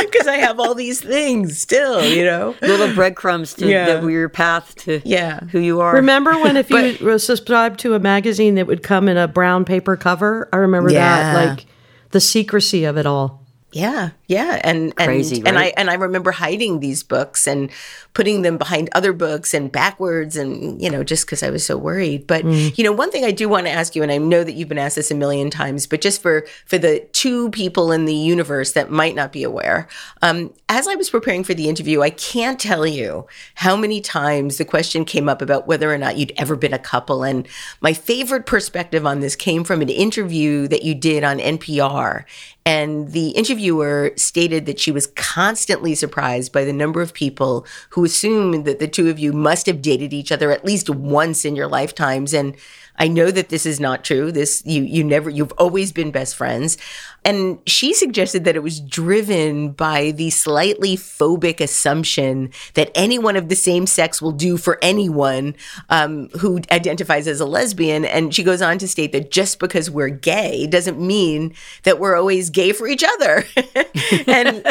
because 0.00 0.26
i 0.26 0.36
have 0.40 0.58
all 0.60 0.74
these 0.74 1.00
things 1.00 1.58
still 1.58 2.04
you 2.04 2.24
know 2.24 2.54
Little 2.62 2.94
breadcrumbs 2.94 3.54
to 3.54 3.66
Yeah. 3.68 3.86
that 4.00 4.08
your 4.10 4.28
path 4.28 4.74
to 4.84 5.00
Yeah. 5.04 5.40
who 5.52 5.58
you 5.60 5.80
are. 5.80 5.94
Remember 5.94 6.32
when 6.40 6.56
if 6.56 6.70
you 6.76 6.96
were 7.04 7.18
subscribed 7.18 7.80
to 7.80 7.94
a 7.94 7.98
magazine 7.98 8.54
that 8.56 8.66
would 8.66 8.82
come 8.82 9.08
in 9.08 9.16
a 9.16 9.28
brown 9.28 9.64
paper 9.64 9.96
cover? 9.96 10.48
I 10.52 10.56
remember 10.56 10.90
Yeah. 10.90 11.34
that, 11.34 11.48
like 11.48 11.66
the 12.10 12.20
secrecy 12.20 12.84
of 12.84 12.96
it 12.96 13.06
all. 13.06 13.42
Yeah, 13.72 14.10
yeah, 14.26 14.60
and 14.64 14.92
and 14.98 15.06
Crazy, 15.06 15.42
and 15.46 15.56
I 15.56 15.62
right? 15.62 15.74
and 15.76 15.90
I 15.90 15.94
remember 15.94 16.32
hiding 16.32 16.80
these 16.80 17.04
books 17.04 17.46
and 17.46 17.70
putting 18.14 18.42
them 18.42 18.58
behind 18.58 18.88
other 18.92 19.12
books 19.12 19.54
and 19.54 19.70
backwards, 19.70 20.36
and 20.36 20.82
you 20.82 20.90
know, 20.90 21.04
just 21.04 21.24
because 21.24 21.44
I 21.44 21.50
was 21.50 21.64
so 21.64 21.78
worried. 21.78 22.26
But 22.26 22.44
you 22.44 22.82
know, 22.82 22.90
one 22.90 23.12
thing 23.12 23.24
I 23.24 23.30
do 23.30 23.48
want 23.48 23.66
to 23.66 23.72
ask 23.72 23.94
you, 23.94 24.02
and 24.02 24.10
I 24.10 24.18
know 24.18 24.42
that 24.42 24.54
you've 24.54 24.68
been 24.68 24.78
asked 24.78 24.96
this 24.96 25.12
a 25.12 25.14
million 25.14 25.50
times, 25.50 25.86
but 25.86 26.00
just 26.00 26.20
for 26.20 26.46
for 26.66 26.78
the 26.78 27.06
two 27.12 27.50
people 27.50 27.92
in 27.92 28.06
the 28.06 28.14
universe 28.14 28.72
that 28.72 28.90
might 28.90 29.14
not 29.14 29.30
be 29.30 29.44
aware, 29.44 29.86
um, 30.20 30.52
as 30.68 30.88
I 30.88 30.96
was 30.96 31.08
preparing 31.08 31.44
for 31.44 31.54
the 31.54 31.68
interview, 31.68 32.02
I 32.02 32.10
can't 32.10 32.58
tell 32.58 32.84
you 32.84 33.28
how 33.54 33.76
many 33.76 34.00
times 34.00 34.58
the 34.58 34.64
question 34.64 35.04
came 35.04 35.28
up 35.28 35.40
about 35.40 35.68
whether 35.68 35.92
or 35.92 35.98
not 35.98 36.16
you'd 36.16 36.32
ever 36.36 36.56
been 36.56 36.74
a 36.74 36.78
couple, 36.78 37.22
and 37.22 37.46
my 37.80 37.92
favorite 37.92 38.46
perspective 38.46 39.06
on 39.06 39.20
this 39.20 39.36
came 39.36 39.62
from 39.62 39.80
an 39.80 39.90
interview 39.90 40.66
that 40.66 40.82
you 40.82 40.96
did 40.96 41.22
on 41.22 41.38
NPR. 41.38 42.24
And 42.66 43.12
the 43.12 43.30
interviewer 43.30 44.12
stated 44.16 44.66
that 44.66 44.78
she 44.78 44.92
was 44.92 45.06
constantly 45.08 45.94
surprised 45.94 46.52
by 46.52 46.64
the 46.64 46.72
number 46.72 47.00
of 47.00 47.14
people 47.14 47.66
who 47.90 48.04
assumed 48.04 48.64
that 48.66 48.78
the 48.78 48.88
two 48.88 49.08
of 49.08 49.18
you 49.18 49.32
must 49.32 49.66
have 49.66 49.82
dated 49.82 50.12
each 50.12 50.30
other 50.30 50.50
at 50.50 50.64
least 50.64 50.90
once 50.90 51.44
in 51.44 51.56
your 51.56 51.68
lifetimes. 51.68 52.34
And 52.34 52.56
I 52.96 53.08
know 53.08 53.30
that 53.30 53.48
this 53.48 53.64
is 53.64 53.80
not 53.80 54.04
true. 54.04 54.30
This 54.30 54.62
you 54.66 54.82
you 54.82 55.02
never 55.02 55.30
you've 55.30 55.54
always 55.56 55.90
been 55.90 56.10
best 56.10 56.36
friends. 56.36 56.76
And 57.24 57.58
she 57.66 57.92
suggested 57.92 58.44
that 58.44 58.56
it 58.56 58.62
was 58.62 58.80
driven 58.80 59.72
by 59.72 60.10
the 60.12 60.30
slightly 60.30 60.96
phobic 60.96 61.60
assumption 61.60 62.50
that 62.74 62.90
anyone 62.94 63.36
of 63.36 63.48
the 63.48 63.56
same 63.56 63.86
sex 63.86 64.22
will 64.22 64.32
do 64.32 64.56
for 64.56 64.78
anyone 64.80 65.54
um, 65.90 66.28
who 66.40 66.60
identifies 66.70 67.28
as 67.28 67.40
a 67.40 67.44
lesbian. 67.44 68.04
And 68.04 68.34
she 68.34 68.42
goes 68.42 68.62
on 68.62 68.78
to 68.78 68.88
state 68.88 69.12
that 69.12 69.30
just 69.30 69.58
because 69.58 69.90
we're 69.90 70.08
gay 70.08 70.66
doesn't 70.66 70.98
mean 70.98 71.54
that 71.82 71.98
we're 71.98 72.16
always 72.16 72.48
gay 72.50 72.72
for 72.72 72.88
each 72.88 73.04
other. 73.04 73.44
and 74.26 74.64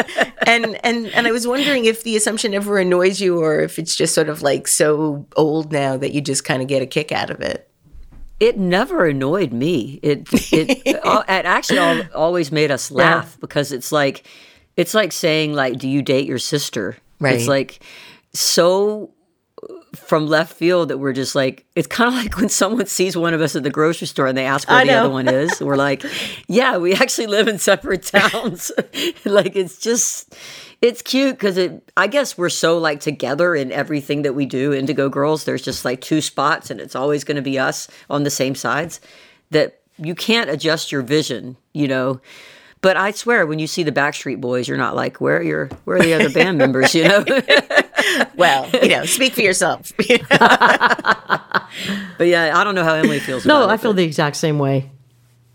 and 0.46 0.84
and 0.84 1.06
and 1.06 1.26
I 1.26 1.32
was 1.32 1.46
wondering 1.46 1.84
if 1.84 2.02
the 2.02 2.16
assumption 2.16 2.54
ever 2.54 2.78
annoys 2.78 3.20
you, 3.20 3.38
or 3.38 3.60
if 3.60 3.78
it's 3.78 3.94
just 3.94 4.14
sort 4.14 4.28
of 4.28 4.42
like 4.42 4.66
so 4.66 5.26
old 5.36 5.72
now 5.72 5.96
that 5.96 6.12
you 6.12 6.20
just 6.20 6.44
kind 6.44 6.62
of 6.62 6.68
get 6.68 6.82
a 6.82 6.86
kick 6.86 7.12
out 7.12 7.30
of 7.30 7.40
it. 7.40 7.69
It 8.40 8.58
never 8.58 9.06
annoyed 9.06 9.52
me. 9.52 10.00
It 10.02 10.26
it, 10.52 10.82
it 10.86 11.26
actually 11.26 11.78
al- 11.78 12.08
always 12.14 12.50
made 12.50 12.70
us 12.70 12.90
laugh 12.90 13.38
because 13.38 13.70
it's 13.70 13.92
like 13.92 14.26
it's 14.76 14.94
like 14.94 15.12
saying 15.12 15.52
like, 15.52 15.78
"Do 15.78 15.88
you 15.88 16.02
date 16.02 16.26
your 16.26 16.38
sister?" 16.38 16.96
Right. 17.20 17.34
It's 17.34 17.46
like 17.46 17.80
so 18.32 19.10
uh, 19.62 19.74
from 19.94 20.26
left 20.26 20.54
field 20.54 20.88
that 20.88 20.98
we're 20.98 21.12
just 21.12 21.34
like 21.34 21.66
it's 21.76 21.86
kind 21.86 22.08
of 22.08 22.14
like 22.22 22.36
when 22.38 22.48
someone 22.48 22.86
sees 22.86 23.16
one 23.16 23.34
of 23.34 23.40
us 23.42 23.54
at 23.54 23.62
the 23.62 23.70
grocery 23.70 24.06
store 24.06 24.26
and 24.26 24.38
they 24.38 24.46
ask 24.46 24.68
where 24.68 24.86
the 24.86 24.92
other 24.92 25.10
one 25.10 25.28
is 25.28 25.60
we're 25.60 25.76
like 25.76 26.04
yeah 26.46 26.76
we 26.78 26.94
actually 26.94 27.26
live 27.26 27.48
in 27.48 27.58
separate 27.58 28.04
towns 28.04 28.70
like 29.24 29.56
it's 29.56 29.78
just 29.78 30.34
it's 30.82 31.02
cute 31.02 31.34
because 31.34 31.56
it 31.58 31.90
i 31.96 32.06
guess 32.06 32.36
we're 32.38 32.48
so 32.48 32.78
like 32.78 33.00
together 33.00 33.54
in 33.54 33.70
everything 33.72 34.22
that 34.22 34.34
we 34.34 34.46
do 34.46 34.72
indigo 34.72 35.08
girls 35.08 35.44
there's 35.44 35.62
just 35.62 35.84
like 35.84 36.00
two 36.00 36.20
spots 36.20 36.70
and 36.70 36.80
it's 36.80 36.94
always 36.96 37.24
going 37.24 37.36
to 37.36 37.42
be 37.42 37.58
us 37.58 37.88
on 38.08 38.22
the 38.24 38.30
same 38.30 38.54
sides 38.54 39.00
that 39.50 39.80
you 39.98 40.14
can't 40.14 40.48
adjust 40.50 40.90
your 40.92 41.02
vision 41.02 41.56
you 41.72 41.86
know 41.88 42.20
but 42.82 42.96
I 42.96 43.10
swear, 43.10 43.46
when 43.46 43.58
you 43.58 43.66
see 43.66 43.82
the 43.82 43.92
Backstreet 43.92 44.40
Boys, 44.40 44.66
you're 44.66 44.78
not 44.78 44.96
like, 44.96 45.20
where 45.20 45.36
are 45.36 45.42
your, 45.42 45.66
where 45.84 45.98
are 45.98 46.02
the 46.02 46.14
other 46.14 46.30
band 46.30 46.56
members? 46.56 46.94
You 46.94 47.04
know. 47.08 47.24
Well, 48.36 48.70
you 48.82 48.88
know, 48.88 49.04
speak 49.04 49.34
for 49.34 49.42
yourself. 49.42 49.92
But 52.18 52.26
yeah, 52.26 52.58
I 52.58 52.64
don't 52.64 52.74
know 52.74 52.84
how 52.84 52.94
Emily 52.94 53.18
feels. 53.20 53.44
No, 53.46 53.58
about 53.58 53.70
I 53.70 53.74
it, 53.74 53.80
feel 53.80 53.92
but- 53.92 53.96
the 53.98 54.04
exact 54.04 54.36
same 54.36 54.58
way. 54.58 54.90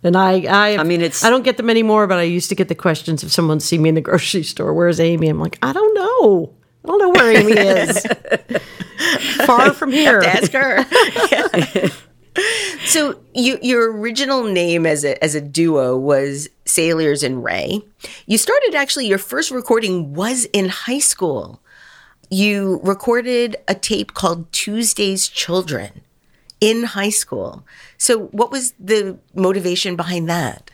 And 0.06 0.16
I, 0.16 0.42
I, 0.44 0.78
I 0.78 0.84
mean, 0.84 1.02
it's- 1.02 1.24
I 1.24 1.30
don't 1.32 1.44
get 1.44 1.58
them 1.58 1.70
anymore, 1.70 2.06
but 2.08 2.20
I 2.20 2.24
used 2.24 2.50
to 2.50 2.56
get 2.56 2.68
the 2.68 2.76
questions 2.76 3.24
if 3.24 3.32
someone 3.32 3.60
see 3.60 3.78
me 3.80 3.90
in 3.90 3.96
the 3.96 4.02
grocery 4.10 4.44
store. 4.44 4.74
Where's 4.74 5.00
Amy? 5.00 5.28
I'm 5.28 5.40
like, 5.40 5.58
I 5.62 5.74
don't 5.74 5.94
know. 5.96 6.54
I 6.84 6.88
don't 6.88 7.00
know 7.00 7.10
where 7.10 7.36
Amy 7.36 7.54
is. 7.54 8.06
Far 9.46 9.74
from 9.74 9.92
here. 9.92 10.20
Ask 10.20 10.52
her. 10.52 10.86
so 12.86 13.20
you, 13.34 13.58
your 13.64 13.92
original 13.98 14.44
name 14.44 14.86
as 14.86 15.04
a 15.04 15.22
as 15.24 15.34
a 15.34 15.42
duo 15.42 15.98
was 15.98 16.48
Saliers 16.66 17.24
and 17.24 17.44
Ray. 17.44 17.82
You 18.28 18.38
started 18.38 18.76
actually 18.76 19.08
your 19.08 19.18
first 19.18 19.50
recording 19.50 20.14
was 20.14 20.46
in 20.54 20.70
high 20.70 21.00
school. 21.00 21.60
You 22.30 22.80
recorded 22.84 23.56
a 23.68 23.74
tape 23.74 24.14
called 24.14 24.52
Tuesday's 24.52 25.28
Children 25.28 26.02
in 26.62 26.84
high 26.84 27.10
school. 27.10 27.66
So 27.98 28.28
what 28.28 28.52
was 28.52 28.74
the 28.80 29.18
motivation 29.34 29.96
behind 29.96 30.30
that? 30.30 30.72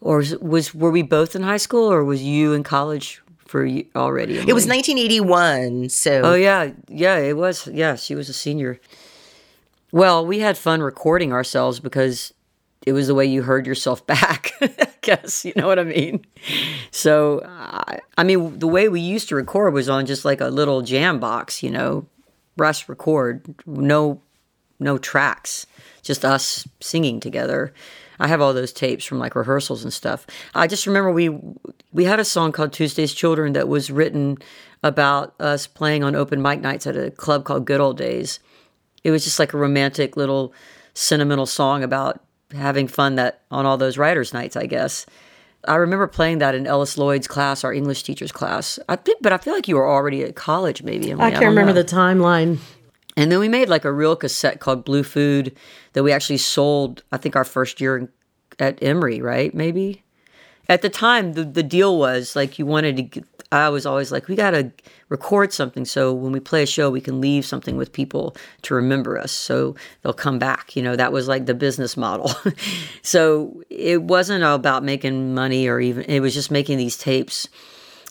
Or 0.00 0.18
was, 0.18 0.36
was 0.38 0.74
were 0.74 0.90
we 0.90 1.02
both 1.02 1.34
in 1.34 1.42
high 1.42 1.56
school, 1.56 1.90
or 1.92 2.04
was 2.04 2.22
you 2.22 2.52
in 2.52 2.62
college 2.62 3.20
for 3.46 3.64
you 3.64 3.86
already? 3.96 4.38
It 4.38 4.54
was 4.54 4.66
1981. 4.66 5.88
So 5.88 6.22
Oh 6.22 6.34
yeah, 6.34 6.70
yeah, 6.88 7.16
it 7.16 7.36
was. 7.36 7.66
Yeah, 7.66 7.96
she 7.96 8.14
was 8.14 8.28
a 8.28 8.32
senior. 8.32 8.80
Well, 9.90 10.24
we 10.24 10.38
had 10.40 10.56
fun 10.56 10.82
recording 10.82 11.32
ourselves 11.32 11.80
because 11.80 12.32
it 12.86 12.92
was 12.92 13.06
the 13.06 13.14
way 13.14 13.26
you 13.26 13.42
heard 13.42 13.66
yourself 13.66 14.06
back. 14.06 14.52
I 14.60 14.88
guess 15.02 15.44
you 15.44 15.52
know 15.56 15.66
what 15.66 15.78
I 15.78 15.84
mean. 15.84 16.24
So, 16.90 17.42
I, 17.44 17.98
I 18.16 18.22
mean, 18.24 18.58
the 18.58 18.68
way 18.68 18.88
we 18.88 19.00
used 19.00 19.28
to 19.30 19.34
record 19.34 19.74
was 19.74 19.88
on 19.88 20.06
just 20.06 20.24
like 20.24 20.40
a 20.40 20.48
little 20.48 20.82
jam 20.82 21.18
box, 21.18 21.62
you 21.62 21.70
know, 21.70 22.06
rush 22.56 22.88
record, 22.88 23.54
no, 23.66 24.20
no 24.80 24.98
tracks, 24.98 25.66
just 26.02 26.24
us 26.24 26.66
singing 26.80 27.20
together. 27.20 27.72
I 28.20 28.28
have 28.28 28.40
all 28.40 28.52
those 28.52 28.72
tapes 28.72 29.04
from 29.04 29.18
like 29.18 29.34
rehearsals 29.34 29.84
and 29.84 29.92
stuff. 29.92 30.26
I 30.54 30.66
just 30.66 30.86
remember 30.86 31.12
we 31.12 31.38
we 31.92 32.04
had 32.04 32.20
a 32.20 32.24
song 32.24 32.52
called 32.52 32.72
Tuesday's 32.72 33.14
Children 33.14 33.52
that 33.52 33.68
was 33.68 33.90
written 33.90 34.38
about 34.82 35.34
us 35.40 35.66
playing 35.66 36.04
on 36.04 36.14
open 36.14 36.42
mic 36.42 36.60
nights 36.60 36.86
at 36.86 36.96
a 36.96 37.10
club 37.10 37.44
called 37.44 37.64
Good 37.64 37.80
Old 37.80 37.96
Days. 37.96 38.40
It 39.04 39.10
was 39.10 39.24
just 39.24 39.38
like 39.38 39.52
a 39.52 39.58
romantic 39.58 40.16
little 40.16 40.52
sentimental 40.94 41.46
song 41.46 41.82
about 41.82 42.20
having 42.52 42.88
fun 42.88 43.16
that 43.16 43.42
on 43.50 43.66
all 43.66 43.76
those 43.76 43.98
writers' 43.98 44.32
nights, 44.32 44.56
I 44.56 44.66
guess. 44.66 45.06
I 45.66 45.76
remember 45.76 46.06
playing 46.06 46.38
that 46.38 46.54
in 46.54 46.66
Ellis 46.66 46.96
Lloyd's 46.96 47.26
class, 47.26 47.64
our 47.64 47.72
English 47.72 48.04
teacher's 48.04 48.32
class. 48.32 48.78
I 48.88 48.96
think, 48.96 49.18
but 49.20 49.32
I 49.32 49.38
feel 49.38 49.54
like 49.54 49.68
you 49.68 49.76
were 49.76 49.88
already 49.88 50.22
at 50.22 50.36
college, 50.36 50.82
maybe. 50.82 51.10
Emily. 51.10 51.26
I 51.26 51.30
can't 51.30 51.42
don't 51.42 51.50
remember 51.50 51.74
know. 51.74 51.82
the 51.82 51.88
timeline. 51.88 52.58
And 53.18 53.32
then 53.32 53.40
we 53.40 53.48
made 53.48 53.68
like 53.68 53.84
a 53.84 53.90
real 53.90 54.14
cassette 54.14 54.60
called 54.60 54.84
Blue 54.84 55.02
Food 55.02 55.56
that 55.94 56.04
we 56.04 56.12
actually 56.12 56.36
sold, 56.36 57.02
I 57.10 57.16
think, 57.16 57.34
our 57.34 57.42
first 57.42 57.80
year 57.80 58.08
at 58.60 58.80
Emory, 58.80 59.20
right? 59.20 59.52
Maybe. 59.52 60.04
At 60.68 60.82
the 60.82 60.88
time, 60.88 61.32
the, 61.32 61.42
the 61.42 61.64
deal 61.64 61.98
was 61.98 62.36
like 62.36 62.60
you 62.60 62.66
wanted 62.66 62.94
to, 62.96 63.02
get, 63.02 63.24
I 63.50 63.70
was 63.70 63.86
always 63.86 64.12
like, 64.12 64.28
we 64.28 64.36
got 64.36 64.52
to 64.52 64.70
record 65.08 65.52
something 65.52 65.84
so 65.84 66.12
when 66.12 66.30
we 66.30 66.38
play 66.38 66.62
a 66.62 66.66
show, 66.66 66.90
we 66.90 67.00
can 67.00 67.20
leave 67.20 67.44
something 67.44 67.76
with 67.76 67.92
people 67.92 68.36
to 68.62 68.74
remember 68.74 69.18
us 69.18 69.32
so 69.32 69.74
they'll 70.02 70.12
come 70.12 70.38
back. 70.38 70.76
You 70.76 70.84
know, 70.84 70.94
that 70.94 71.10
was 71.10 71.26
like 71.26 71.46
the 71.46 71.54
business 71.54 71.96
model. 71.96 72.30
so 73.02 73.64
it 73.68 74.00
wasn't 74.02 74.44
about 74.44 74.84
making 74.84 75.34
money 75.34 75.66
or 75.66 75.80
even, 75.80 76.04
it 76.04 76.20
was 76.20 76.34
just 76.34 76.52
making 76.52 76.78
these 76.78 76.96
tapes 76.96 77.48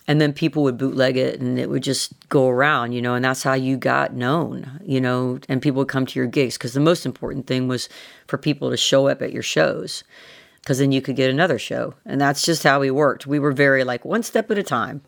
and 0.07 0.21
then 0.21 0.31
people 0.31 0.63
would 0.63 0.77
bootleg 0.77 1.17
it 1.17 1.39
and 1.41 1.59
it 1.59 1.69
would 1.69 1.83
just 1.83 2.13
go 2.29 2.47
around 2.47 2.93
you 2.93 3.01
know 3.01 3.13
and 3.13 3.25
that's 3.25 3.43
how 3.43 3.53
you 3.53 3.77
got 3.77 4.13
known 4.13 4.79
you 4.83 5.01
know 5.01 5.39
and 5.49 5.61
people 5.61 5.79
would 5.79 5.87
come 5.87 6.05
to 6.05 6.19
your 6.19 6.27
gigs. 6.27 6.57
Because 6.57 6.73
the 6.73 6.79
most 6.79 7.05
important 7.05 7.47
thing 7.47 7.67
was 7.67 7.89
for 8.27 8.37
people 8.37 8.69
to 8.69 8.77
show 8.77 9.07
up 9.07 9.21
at 9.21 9.33
your 9.33 9.43
shows 9.43 10.03
because 10.61 10.79
then 10.79 10.91
you 10.91 11.01
could 11.01 11.15
get 11.15 11.29
another 11.29 11.57
show. 11.57 11.93
And 12.05 12.19
that's 12.19 12.41
just 12.41 12.63
how 12.63 12.81
we 12.81 12.91
worked. 12.91 13.25
We 13.25 13.39
were 13.39 13.53
very 13.53 13.85
like 13.85 14.03
one 14.03 14.21
step 14.21 14.51
at 14.51 14.57
a 14.57 14.63
time. 14.63 15.01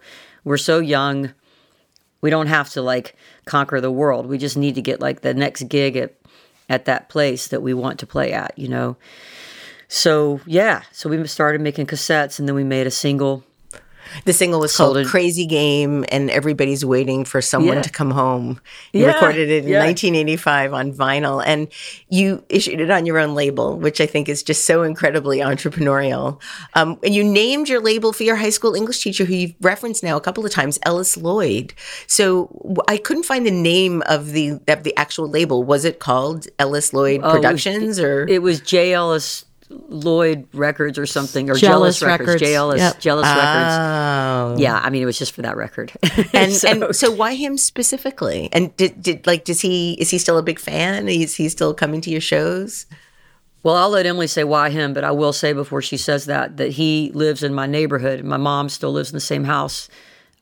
We're 0.46 0.58
so 0.58 0.80
young 0.80 1.34
we 2.22 2.30
don't 2.30 2.48
have 2.48 2.70
to 2.72 2.82
like 2.82 3.16
conquer 3.46 3.80
the 3.80 3.92
world. 3.92 4.26
We 4.26 4.38
just 4.38 4.58
need 4.58 4.76
to 4.76 4.82
get 4.82 5.00
like 5.00 5.22
the 5.22 5.34
next 5.34 5.64
gig 5.64 5.96
at 5.96 6.16
at 6.68 6.86
that 6.86 7.10
place 7.10 7.48
that 7.48 7.62
we 7.62 7.74
want 7.74 8.00
to 8.00 8.06
play 8.06 8.32
at 8.32 8.58
you 8.58 8.68
know? 8.68 8.98
So 9.88 10.40
yeah. 10.46 10.84
So 10.92 11.10
we 11.10 11.26
started 11.28 11.62
making 11.62 11.88
cassettes 11.88 12.40
and 12.40 12.48
then 12.48 12.56
we 12.56 12.64
made 12.64 12.88
a 12.88 12.92
single 12.92 13.44
The 14.26 14.34
single 14.34 14.60
was 14.60 14.74
Sold 14.74 14.96
called 14.96 15.08
Crazy 15.08 15.46
Game, 15.46 16.06
and 16.10 16.30
everybody's 16.30 16.84
waiting 16.86 17.26
for 17.26 17.42
someone 17.42 17.78
Yeah. 17.78 17.82
to 17.84 17.90
come 17.90 18.12
home. 18.12 18.60
You 18.94 19.02
Yeah, 19.06 19.14
recorded 19.14 19.50
it 19.50 19.64
in 19.66 19.70
yeah. 19.70 19.80
1985 19.80 20.74
on 20.74 20.94
vinyl, 20.94 21.44
and 21.46 21.68
you 22.10 22.44
issued 22.50 22.80
it 22.82 22.90
on 22.90 23.06
your 23.06 23.18
own 23.20 23.36
label, 23.36 23.78
which 23.78 24.00
I 24.02 24.06
think 24.06 24.30
is 24.30 24.44
just 24.44 24.66
so 24.66 24.84
incredibly 24.84 25.40
entrepreneurial. 25.40 26.40
Um, 26.74 26.98
and 27.04 27.14
you 27.14 27.24
named 27.24 27.70
your 27.70 27.82
label 27.82 28.14
for 28.14 28.24
your 28.24 28.36
high 28.36 28.50
school 28.50 28.76
English 28.76 29.04
teacher, 29.04 29.26
who 29.26 29.34
you've 29.34 29.54
referenced 29.62 30.04
now 30.04 30.18
a 30.18 30.22
couple 30.22 30.46
of 30.46 30.52
times, 30.52 30.80
Ellis 30.84 31.18
Lloyd. 31.18 31.74
So 32.08 32.82
I 32.88 32.98
couldn't 32.98 33.24
find 33.24 33.46
the 33.46 33.52
name 33.52 34.02
of 34.08 34.32
the 34.32 34.60
of 34.68 34.84
the 34.84 34.96
actual 34.98 35.28
label. 35.28 35.64
Was 35.64 35.86
it 35.86 36.00
called 36.00 36.48
Ellis 36.58 36.94
Lloyd 36.94 37.22
Oh, 37.24 37.30
it 37.30 37.32
was- 37.32 37.36
Productions, 37.40 38.00
or 38.00 38.28
It 38.28 38.42
was 38.42 38.60
J. 38.60 38.94
Ellis 38.94 39.46
Lloyd 39.70 40.48
Records 40.54 40.98
or 40.98 41.06
something, 41.06 41.50
or 41.50 41.54
Jealous 41.56 42.00
Jealous, 42.00 42.02
Records. 42.02 42.28
Records. 42.28 42.42
J. 42.42 42.56
Ellis, 42.56 42.80
Yep. 42.80 43.00
Jealous 43.00 43.26
Records. 43.28 43.76
Oh. 43.78 44.56
Yeah, 44.58 44.80
I 44.84 44.90
mean, 44.90 45.04
it 45.04 45.06
was 45.06 45.20
just 45.20 45.34
for 45.34 45.44
that 45.44 45.58
record. 45.58 45.92
and 46.34 46.52
so, 46.54 46.68
and 46.68 46.96
so 46.96 47.12
why 47.12 47.36
him 47.36 47.58
specifically? 47.58 48.50
And 48.52 48.76
did, 48.78 49.02
did 49.02 49.28
like 49.28 49.46
does 49.46 49.62
he 49.62 49.94
is 49.94 50.10
he 50.10 50.18
still 50.18 50.38
a 50.38 50.44
big 50.44 50.60
fan? 50.60 51.08
Is 51.08 51.36
he 51.36 51.50
still 51.50 51.74
coming 51.74 52.02
to 52.02 52.10
your 52.10 52.22
shows? 52.22 52.86
well, 53.62 53.76
I'll 53.76 53.90
let 53.90 54.06
Emily 54.06 54.28
say 54.28 54.46
why 54.46 54.70
him, 54.70 54.94
but 54.94 55.04
I 55.04 55.12
will 55.12 55.34
say 55.34 55.52
before 55.54 55.82
she 55.82 55.98
says 55.98 56.26
that 56.26 56.58
that 56.58 56.72
he 56.72 57.12
lives 57.14 57.44
in 57.44 57.54
my 57.54 57.66
neighborhood. 57.68 58.24
My 58.24 58.38
mom 58.38 58.70
still 58.70 58.92
lives 58.94 59.10
in 59.12 59.16
the 59.16 59.20
same 59.22 59.44
house. 59.44 59.90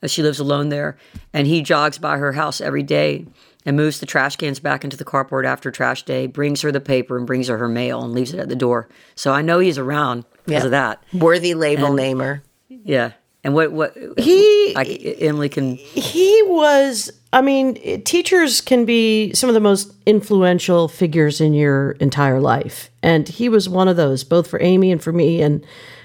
Uh, 0.04 0.08
She 0.08 0.22
lives 0.22 0.40
alone 0.40 0.70
there, 0.70 0.98
and 1.34 1.48
he 1.48 1.62
jogs 1.64 1.98
by 1.98 2.18
her 2.18 2.34
house 2.34 2.62
every 2.62 2.84
day 2.84 3.26
and 3.68 3.76
moves 3.78 4.00
the 4.00 4.06
trash 4.08 4.36
cans 4.38 4.60
back 4.60 4.84
into 4.84 4.98
the 4.98 5.06
carport 5.06 5.46
after 5.46 5.70
trash 5.70 6.02
day, 6.04 6.26
brings 6.26 6.62
her 6.62 6.72
the 6.72 6.80
paper 6.80 7.18
and 7.18 7.28
brings 7.28 7.50
her 7.50 7.58
her 7.60 7.68
mail 7.68 8.02
and 8.02 8.14
leaves 8.14 8.34
it 8.34 8.40
at 8.40 8.50
the 8.50 8.56
door. 8.56 8.88
So 9.14 9.34
I 9.34 9.44
know 9.44 9.60
he's 9.60 9.78
around 9.78 10.24
because 10.46 10.62
Yeah. 10.64 10.66
of 10.66 10.72
that. 10.72 11.04
Worthy 11.14 11.54
label 11.54 11.94
namer. 11.94 12.42
Yeah. 12.70 13.12
And 13.44 13.54
what 13.54 13.72
what 13.72 13.96
He- 14.18 14.74
I, 14.76 14.84
Emily 15.22 15.50
can 15.50 15.76
He 15.76 16.42
was, 16.46 17.12
I 17.32 17.42
mean, 17.42 18.02
teachers 18.04 18.62
can 18.62 18.84
be 18.86 19.34
some 19.34 19.50
of 19.50 19.54
the 19.54 19.60
most 19.60 19.94
influential 20.06 20.88
figures 20.88 21.40
in 21.42 21.54
your 21.54 21.92
entire 22.00 22.40
life. 22.42 22.90
And 23.04 23.28
he 23.28 23.48
was 23.50 23.70
one 23.70 23.88
of 23.88 23.96
those, 23.98 24.24
both 24.24 24.48
for 24.48 24.62
Amy 24.62 24.92
and 24.92 25.02
for 25.04 25.12
me. 25.14 25.42
And 25.42 25.64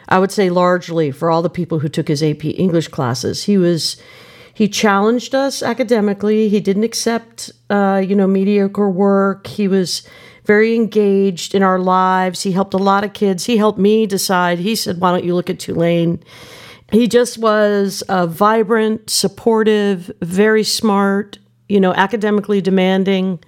I 0.09 0.19
would 0.19 0.31
say 0.33 0.51
largely 0.51 1.11
for 1.11 1.31
all 1.31 1.43
the 1.43 1.49
people 1.51 1.79
who 1.79 1.89
took 1.89 2.09
his 2.09 2.23
AP 2.23 2.45
English 2.45 2.89
classes. 2.89 3.45
He 3.45 3.57
was, 3.57 3.97
he 4.55 4.69
challenged 4.69 5.35
us 5.35 5.63
academically. 5.63 6.49
He 6.49 6.61
didn't 6.61 6.85
accept, 6.85 7.51
uh, 7.71 8.03
you 8.07 8.15
know, 8.15 8.27
mediocre 8.27 8.91
work. 8.91 9.47
He 9.47 9.69
was 9.69 10.03
very 10.45 10.75
engaged 10.75 11.55
in 11.55 11.63
our 11.63 11.79
lives. 11.79 12.43
He 12.43 12.53
helped 12.53 12.75
a 12.75 12.79
lot 12.79 13.05
of 13.05 13.13
kids. 13.13 13.47
He 13.47 13.57
helped 13.57 13.79
me 13.79 14.07
decide. 14.07 14.59
He 14.59 14.75
said, 14.75 15.01
why 15.01 15.13
don't 15.13 15.25
you 15.25 15.35
look 15.35 15.51
at 15.51 15.59
Tulane? 15.59 16.23
he 16.93 17.09
just 17.09 17.39
was 17.39 18.03
uh, 18.03 18.27
vibrant, 18.27 19.09
supportive, 19.09 20.11
very 20.21 20.63
smart, 20.63 21.39
you 21.69 21.81
know, 21.81 21.95
academically 21.95 22.61
demanding. 22.61 23.43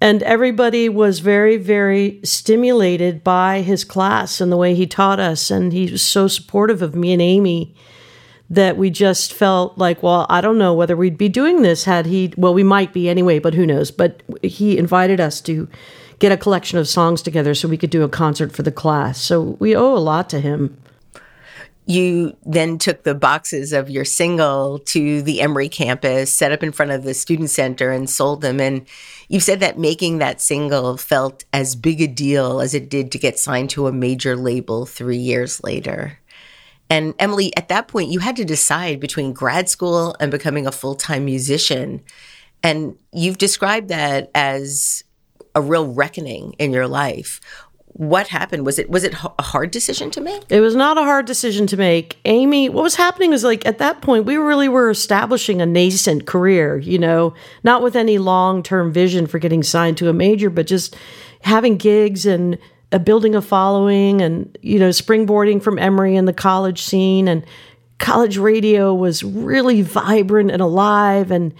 And 0.00 0.22
everybody 0.24 0.88
was 0.88 1.20
very, 1.20 1.56
very 1.56 2.20
stimulated 2.24 3.22
by 3.22 3.62
his 3.62 3.84
class 3.84 4.40
and 4.40 4.50
the 4.50 4.56
way 4.56 4.74
he 4.74 4.86
taught 4.86 5.20
us. 5.20 5.50
And 5.50 5.72
he 5.72 5.90
was 5.90 6.02
so 6.02 6.28
supportive 6.28 6.82
of 6.82 6.94
me 6.94 7.12
and 7.12 7.22
Amy 7.22 7.74
that 8.48 8.76
we 8.76 8.90
just 8.90 9.32
felt 9.32 9.76
like, 9.76 10.02
well, 10.02 10.26
I 10.28 10.40
don't 10.40 10.58
know 10.58 10.72
whether 10.72 10.96
we'd 10.96 11.18
be 11.18 11.28
doing 11.28 11.62
this 11.62 11.84
had 11.84 12.06
he, 12.06 12.32
well, 12.36 12.54
we 12.54 12.62
might 12.62 12.92
be 12.92 13.08
anyway, 13.08 13.38
but 13.40 13.54
who 13.54 13.66
knows. 13.66 13.90
But 13.90 14.22
he 14.42 14.78
invited 14.78 15.20
us 15.20 15.40
to 15.42 15.68
get 16.18 16.32
a 16.32 16.36
collection 16.36 16.78
of 16.78 16.88
songs 16.88 17.22
together 17.22 17.54
so 17.54 17.68
we 17.68 17.76
could 17.76 17.90
do 17.90 18.04
a 18.04 18.08
concert 18.08 18.52
for 18.52 18.62
the 18.62 18.72
class. 18.72 19.20
So 19.20 19.56
we 19.58 19.74
owe 19.74 19.96
a 19.96 19.98
lot 19.98 20.30
to 20.30 20.40
him. 20.40 20.76
you 21.86 22.36
then 22.44 22.78
took 22.78 23.04
the 23.04 23.14
boxes 23.14 23.72
of 23.72 23.88
your 23.88 24.04
single 24.04 24.80
to 24.80 25.22
the 25.22 25.40
Emory 25.40 25.68
campus, 25.68 26.34
set 26.34 26.50
up 26.50 26.62
in 26.62 26.72
front 26.72 26.90
of 26.90 27.04
the 27.04 27.14
student 27.14 27.48
center, 27.48 27.92
and 27.92 28.10
sold 28.10 28.40
them. 28.42 28.60
And 28.60 28.86
you've 29.28 29.44
said 29.44 29.60
that 29.60 29.78
making 29.78 30.18
that 30.18 30.40
single 30.40 30.96
felt 30.96 31.44
as 31.52 31.76
big 31.76 32.00
a 32.00 32.08
deal 32.08 32.60
as 32.60 32.74
it 32.74 32.90
did 32.90 33.12
to 33.12 33.18
get 33.18 33.38
signed 33.38 33.70
to 33.70 33.86
a 33.86 33.92
major 33.92 34.36
label 34.36 34.84
three 34.84 35.16
years 35.16 35.62
later. 35.62 36.18
And 36.88 37.14
Emily, 37.18 37.54
at 37.56 37.68
that 37.68 37.88
point, 37.88 38.10
you 38.10 38.20
had 38.20 38.36
to 38.36 38.44
decide 38.44 39.00
between 39.00 39.32
grad 39.32 39.68
school 39.68 40.14
and 40.20 40.30
becoming 40.30 40.66
a 40.66 40.72
full 40.72 40.94
time 40.94 41.24
musician. 41.24 42.02
And 42.62 42.96
you've 43.12 43.38
described 43.38 43.88
that 43.88 44.30
as 44.34 45.04
a 45.54 45.60
real 45.60 45.92
reckoning 45.92 46.52
in 46.58 46.72
your 46.72 46.86
life. 46.86 47.40
What 47.86 48.28
happened? 48.28 48.66
Was 48.66 48.78
it 48.78 48.90
was 48.90 49.04
it 49.04 49.14
a 49.38 49.42
hard 49.42 49.70
decision 49.70 50.10
to 50.10 50.20
make? 50.20 50.42
It 50.50 50.60
was 50.60 50.76
not 50.76 50.98
a 50.98 51.02
hard 51.02 51.24
decision 51.24 51.66
to 51.68 51.78
make. 51.78 52.18
Amy 52.26 52.68
what 52.68 52.82
was 52.82 52.96
happening 52.96 53.30
was 53.30 53.42
like 53.42 53.64
at 53.64 53.78
that 53.78 54.02
point 54.02 54.26
we 54.26 54.36
really 54.36 54.68
were 54.68 54.90
establishing 54.90 55.62
a 55.62 55.66
nascent 55.66 56.26
career 56.26 56.76
you 56.76 56.98
know? 56.98 57.32
Not 57.64 57.82
with 57.82 57.96
any 57.96 58.18
long-term 58.18 58.92
vision 58.92 59.26
for 59.26 59.38
getting 59.38 59.62
signed 59.62 59.96
to 59.96 60.10
a 60.10 60.12
major 60.12 60.50
but 60.50 60.66
just 60.66 60.94
having 61.40 61.78
gigs 61.78 62.26
and 62.26 62.58
uh, 62.92 62.98
building 62.98 63.34
a 63.34 63.42
following 63.42 64.20
and 64.20 64.56
you 64.62 64.78
know 64.78 64.90
springboarding 64.90 65.62
from 65.62 65.78
emory 65.78 66.16
and 66.16 66.28
the 66.28 66.32
college 66.32 66.82
scene. 66.82 67.28
And 67.28 67.44
college 67.98 68.38
radio 68.38 68.94
was 68.94 69.22
really 69.22 69.82
vibrant 69.82 70.50
and 70.50 70.62
alive. 70.62 71.30
And 71.30 71.54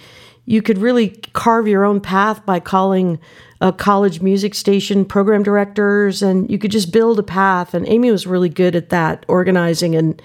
you 0.45 0.61
could 0.61 0.77
really 0.77 1.09
carve 1.33 1.67
your 1.67 1.83
own 1.83 1.99
path 1.99 2.45
by 2.45 2.59
calling 2.59 3.19
a 3.59 3.73
college 3.73 4.21
music 4.21 4.55
station 4.55 5.03
program 5.03 5.43
directors. 5.43 6.21
And 6.21 6.49
you 6.49 6.57
could 6.57 6.71
just 6.71 6.91
build 6.93 7.19
a 7.19 7.23
path. 7.23 7.73
And 7.73 7.87
Amy 7.87 8.11
was 8.11 8.27
really 8.27 8.49
good 8.49 8.75
at 8.75 8.89
that 8.89 9.25
organizing 9.27 9.95
and 9.95 10.21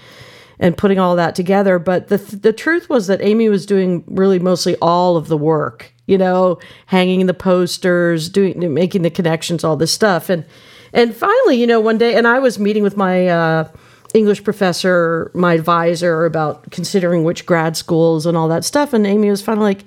and 0.61 0.77
putting 0.77 1.01
all 1.01 1.17
that 1.17 1.35
together. 1.35 1.81
But 1.81 2.09
the 2.09 2.19
the 2.19 2.53
truth 2.53 2.89
was 2.89 3.09
that 3.09 3.21
Amy 3.23 3.49
was 3.49 3.67
doing 3.67 4.05
really 4.07 4.39
mostly 4.39 4.77
all 4.81 5.17
of 5.17 5.29
the 5.29 5.37
work 5.37 5.93
you 6.07 6.19
know 6.19 6.59
hanging 6.87 7.27
the 7.27 7.35
posters 7.35 8.29
doing 8.29 8.75
making 8.75 9.03
the 9.03 9.11
connections 9.11 9.65
all 9.65 9.77
this 9.77 9.93
stuff. 9.93 10.29
And 10.29 10.45
and 10.93 11.15
finally 11.15 11.57
you 11.57 11.67
know 11.67 11.81
one 11.81 11.99
day 11.99 12.15
and 12.15 12.27
I 12.27 12.39
was 12.39 12.59
meeting 12.59 12.83
with 12.83 12.97
my 12.97 13.27
uh, 13.29 13.69
English 14.15 14.45
professor 14.45 15.31
my 15.35 15.55
advisor 15.55 16.25
about 16.25 16.71
considering 16.71 17.25
which 17.25 17.47
grad 17.47 17.77
schools 17.77 18.27
and 18.27 18.37
all 18.37 18.49
that 18.49 18.65
stuff. 18.65 18.93
And 18.93 19.07
Amy 19.07 19.31
was 19.31 19.43
finally 19.43 19.75
like 19.75 19.85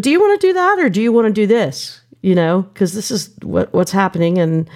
do 0.00 0.10
you 0.10 0.20
want 0.20 0.40
to 0.40 0.46
do 0.46 0.52
that 0.54 0.78
or 0.78 0.88
do 0.88 1.02
you 1.02 1.12
want 1.12 1.26
to 1.26 1.32
do 1.32 1.46
this? 1.46 2.00
You 2.22 2.34
know, 2.34 2.62
because 2.62 2.94
this 2.94 3.10
is 3.10 3.30
what 3.42 3.72
what's 3.72 3.92
happening. 3.92 4.38
And 4.38 4.68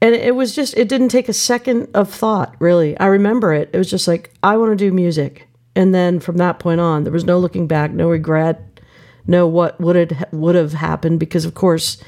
and 0.00 0.14
it 0.14 0.34
was 0.34 0.54
just 0.54 0.76
it 0.76 0.88
didn't 0.88 1.08
take 1.08 1.28
a 1.28 1.32
second 1.32 1.88
of 1.94 2.12
thought 2.12 2.54
really. 2.58 2.98
I 2.98 3.06
remember 3.06 3.52
it. 3.52 3.70
It 3.72 3.78
was 3.78 3.90
just 3.90 4.08
like 4.08 4.32
i 4.42 4.56
want 4.56 4.72
to 4.72 4.76
do 4.76 4.92
music. 4.92 5.46
And 5.74 5.94
then 5.94 6.20
from 6.20 6.36
that 6.38 6.58
point 6.58 6.80
on 6.80 7.04
there 7.04 7.12
was 7.12 7.24
no 7.24 7.38
looking 7.38 7.66
back 7.66 7.92
no 7.92 8.10
regret 8.10 8.80
no 9.26 9.46
what 9.46 9.80
would 9.80 9.96
it 9.96 10.12
would 10.32 10.54
have 10.54 10.72
happened 10.72 11.20
because 11.20 11.44
of 11.44 11.54
course 11.54 12.02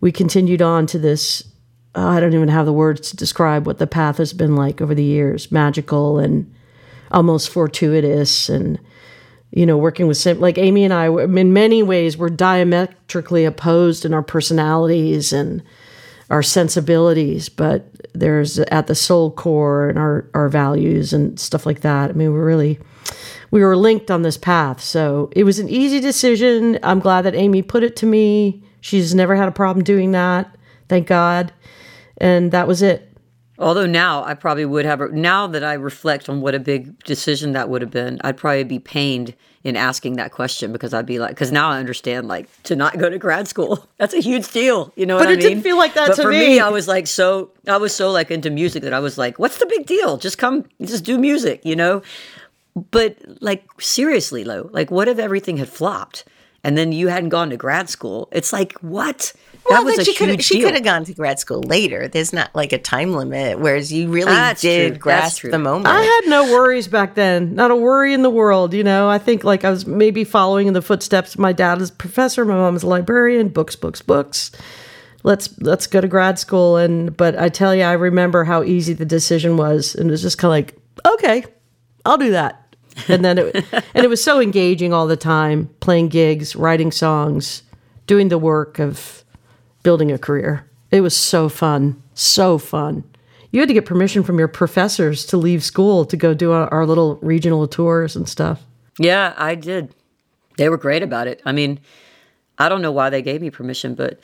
we 0.00 0.10
continued 0.10 0.62
on 0.62 0.86
to 0.86 0.98
this 0.98 1.49
uh, 1.94 2.06
i 2.06 2.20
don't 2.20 2.34
even 2.34 2.48
have 2.48 2.66
the 2.66 2.72
words 2.72 3.10
to 3.10 3.16
describe 3.16 3.66
what 3.66 3.78
the 3.78 3.86
path 3.86 4.18
has 4.18 4.32
been 4.32 4.56
like 4.56 4.80
over 4.80 4.94
the 4.94 5.04
years 5.04 5.50
magical 5.50 6.18
and 6.18 6.52
almost 7.10 7.48
fortuitous 7.48 8.48
and 8.48 8.78
you 9.52 9.66
know, 9.66 9.76
working 9.76 10.06
with 10.06 10.24
like 10.26 10.58
Amy 10.58 10.84
and 10.84 10.94
I, 10.94 11.08
in 11.08 11.52
many 11.52 11.82
ways, 11.82 12.16
we're 12.16 12.30
diametrically 12.30 13.44
opposed 13.44 14.04
in 14.04 14.14
our 14.14 14.22
personalities 14.22 15.32
and 15.32 15.62
our 16.30 16.42
sensibilities, 16.42 17.48
but 17.48 17.86
there's 18.14 18.60
at 18.60 18.86
the 18.86 18.94
soul 18.94 19.32
core 19.32 19.88
and 19.88 19.98
our 19.98 20.28
our 20.34 20.48
values 20.48 21.12
and 21.12 21.38
stuff 21.40 21.66
like 21.66 21.80
that. 21.80 22.10
I 22.10 22.12
mean, 22.12 22.32
we're 22.32 22.44
really 22.44 22.78
we 23.50 23.64
were 23.64 23.76
linked 23.76 24.12
on 24.12 24.22
this 24.22 24.36
path, 24.36 24.80
so 24.80 25.28
it 25.32 25.42
was 25.42 25.58
an 25.58 25.68
easy 25.68 25.98
decision. 25.98 26.78
I'm 26.84 27.00
glad 27.00 27.22
that 27.22 27.34
Amy 27.34 27.62
put 27.62 27.82
it 27.82 27.96
to 27.96 28.06
me. 28.06 28.62
She's 28.80 29.14
never 29.14 29.34
had 29.34 29.48
a 29.48 29.52
problem 29.52 29.82
doing 29.84 30.12
that, 30.12 30.54
thank 30.88 31.08
God, 31.08 31.52
and 32.20 32.52
that 32.52 32.68
was 32.68 32.82
it. 32.82 33.06
Although 33.58 33.86
now 33.86 34.24
I 34.24 34.32
probably 34.32 34.64
would 34.64 34.86
have, 34.86 35.12
now 35.12 35.46
that 35.46 35.62
I 35.62 35.74
reflect 35.74 36.30
on 36.30 36.40
what 36.40 36.54
a 36.54 36.58
big 36.58 37.04
decision 37.04 37.52
that 37.52 37.68
would 37.68 37.82
have 37.82 37.90
been, 37.90 38.18
I'd 38.24 38.38
probably 38.38 38.64
be 38.64 38.78
pained 38.78 39.34
in 39.62 39.76
asking 39.76 40.16
that 40.16 40.32
question 40.32 40.72
because 40.72 40.94
I'd 40.94 41.04
be 41.04 41.18
like, 41.18 41.32
because 41.32 41.52
now 41.52 41.68
I 41.68 41.78
understand, 41.78 42.26
like, 42.26 42.48
to 42.62 42.74
not 42.74 42.96
go 42.96 43.10
to 43.10 43.18
grad 43.18 43.48
school, 43.48 43.86
that's 43.98 44.14
a 44.14 44.20
huge 44.20 44.50
deal. 44.50 44.94
You 44.96 45.04
know 45.04 45.18
but 45.18 45.26
what 45.26 45.28
I 45.28 45.32
mean? 45.32 45.38
But 45.40 45.44
it 45.44 45.48
didn't 45.50 45.62
feel 45.62 45.76
like 45.76 45.92
that 45.92 46.08
but 46.08 46.16
to 46.16 46.22
for 46.22 46.30
me. 46.30 46.38
me. 46.38 46.60
I 46.60 46.70
was 46.70 46.88
like, 46.88 47.06
so, 47.06 47.50
I 47.68 47.76
was 47.76 47.94
so 47.94 48.10
like 48.10 48.30
into 48.30 48.48
music 48.48 48.82
that 48.84 48.94
I 48.94 49.00
was 49.00 49.18
like, 49.18 49.38
what's 49.38 49.58
the 49.58 49.66
big 49.66 49.84
deal? 49.84 50.16
Just 50.16 50.38
come, 50.38 50.64
just 50.80 51.04
do 51.04 51.18
music, 51.18 51.62
you 51.62 51.76
know? 51.76 52.00
But 52.90 53.18
like, 53.42 53.64
seriously, 53.78 54.42
though, 54.42 54.70
like, 54.72 54.90
what 54.90 55.06
if 55.06 55.18
everything 55.18 55.58
had 55.58 55.68
flopped? 55.68 56.24
And 56.62 56.76
then 56.76 56.92
you 56.92 57.08
hadn't 57.08 57.30
gone 57.30 57.50
to 57.50 57.56
grad 57.56 57.88
school. 57.88 58.28
It's 58.32 58.52
like, 58.52 58.74
what? 58.80 59.32
Well, 59.68 59.82
that 59.82 59.96
was 59.96 60.06
she 60.06 60.14
could 60.14 60.42
she 60.42 60.60
could 60.60 60.74
have 60.74 60.84
gone 60.84 61.04
to 61.04 61.14
grad 61.14 61.38
school 61.38 61.62
later. 61.62 62.08
There's 62.08 62.32
not 62.32 62.54
like 62.54 62.72
a 62.72 62.78
time 62.78 63.12
limit, 63.14 63.58
whereas 63.58 63.92
you 63.92 64.08
really 64.08 64.32
That's 64.32 64.62
did 64.62 64.92
true. 64.92 64.98
grasp 64.98 65.42
the 65.42 65.58
moment. 65.58 65.86
I 65.86 66.02
had 66.02 66.22
no 66.26 66.44
worries 66.44 66.88
back 66.88 67.14
then, 67.14 67.54
not 67.54 67.70
a 67.70 67.76
worry 67.76 68.12
in 68.14 68.22
the 68.22 68.30
world. 68.30 68.74
You 68.74 68.84
know, 68.84 69.08
I 69.08 69.18
think 69.18 69.44
like 69.44 69.64
I 69.64 69.70
was 69.70 69.86
maybe 69.86 70.24
following 70.24 70.66
in 70.66 70.74
the 70.74 70.82
footsteps. 70.82 71.38
My 71.38 71.52
dad 71.52 71.80
is 71.80 71.90
a 71.90 71.94
professor, 71.94 72.44
my 72.44 72.54
mom 72.54 72.76
is 72.76 72.82
a 72.82 72.86
librarian. 72.88 73.48
Books, 73.48 73.76
books, 73.76 74.02
books. 74.02 74.50
Let's 75.22 75.58
let's 75.60 75.86
go 75.86 76.00
to 76.00 76.08
grad 76.08 76.38
school. 76.38 76.76
And 76.76 77.16
but 77.16 77.38
I 77.38 77.48
tell 77.48 77.74
you, 77.74 77.82
I 77.82 77.92
remember 77.92 78.44
how 78.44 78.62
easy 78.62 78.94
the 78.94 79.04
decision 79.04 79.56
was, 79.56 79.94
and 79.94 80.08
it 80.08 80.10
was 80.10 80.22
just 80.22 80.38
kind 80.38 80.48
of 80.48 80.74
like, 80.74 81.14
okay, 81.14 81.44
I'll 82.04 82.18
do 82.18 82.30
that. 82.32 82.59
And 83.08 83.24
then 83.24 83.38
it 83.38 83.64
and 83.72 84.04
it 84.04 84.08
was 84.08 84.22
so 84.22 84.40
engaging 84.40 84.92
all 84.92 85.06
the 85.06 85.16
time, 85.16 85.70
playing 85.80 86.08
gigs, 86.08 86.54
writing 86.54 86.92
songs, 86.92 87.62
doing 88.06 88.28
the 88.28 88.38
work 88.38 88.78
of 88.78 89.24
building 89.82 90.12
a 90.12 90.18
career. 90.18 90.68
It 90.90 91.00
was 91.00 91.16
so 91.16 91.48
fun, 91.48 92.02
so 92.14 92.58
fun. 92.58 93.04
You 93.52 93.60
had 93.60 93.68
to 93.68 93.74
get 93.74 93.86
permission 93.86 94.22
from 94.22 94.38
your 94.38 94.48
professors 94.48 95.26
to 95.26 95.36
leave 95.36 95.64
school 95.64 96.04
to 96.04 96.16
go 96.16 96.34
do 96.34 96.52
our, 96.52 96.68
our 96.72 96.86
little 96.86 97.16
regional 97.16 97.66
tours 97.66 98.14
and 98.14 98.28
stuff. 98.28 98.62
Yeah, 98.98 99.34
I 99.36 99.54
did. 99.54 99.94
They 100.56 100.68
were 100.68 100.76
great 100.76 101.02
about 101.02 101.26
it. 101.26 101.40
I 101.44 101.52
mean, 101.52 101.80
I 102.58 102.68
don't 102.68 102.82
know 102.82 102.92
why 102.92 103.10
they 103.10 103.22
gave 103.22 103.40
me 103.40 103.50
permission, 103.50 103.94
but 103.94 104.22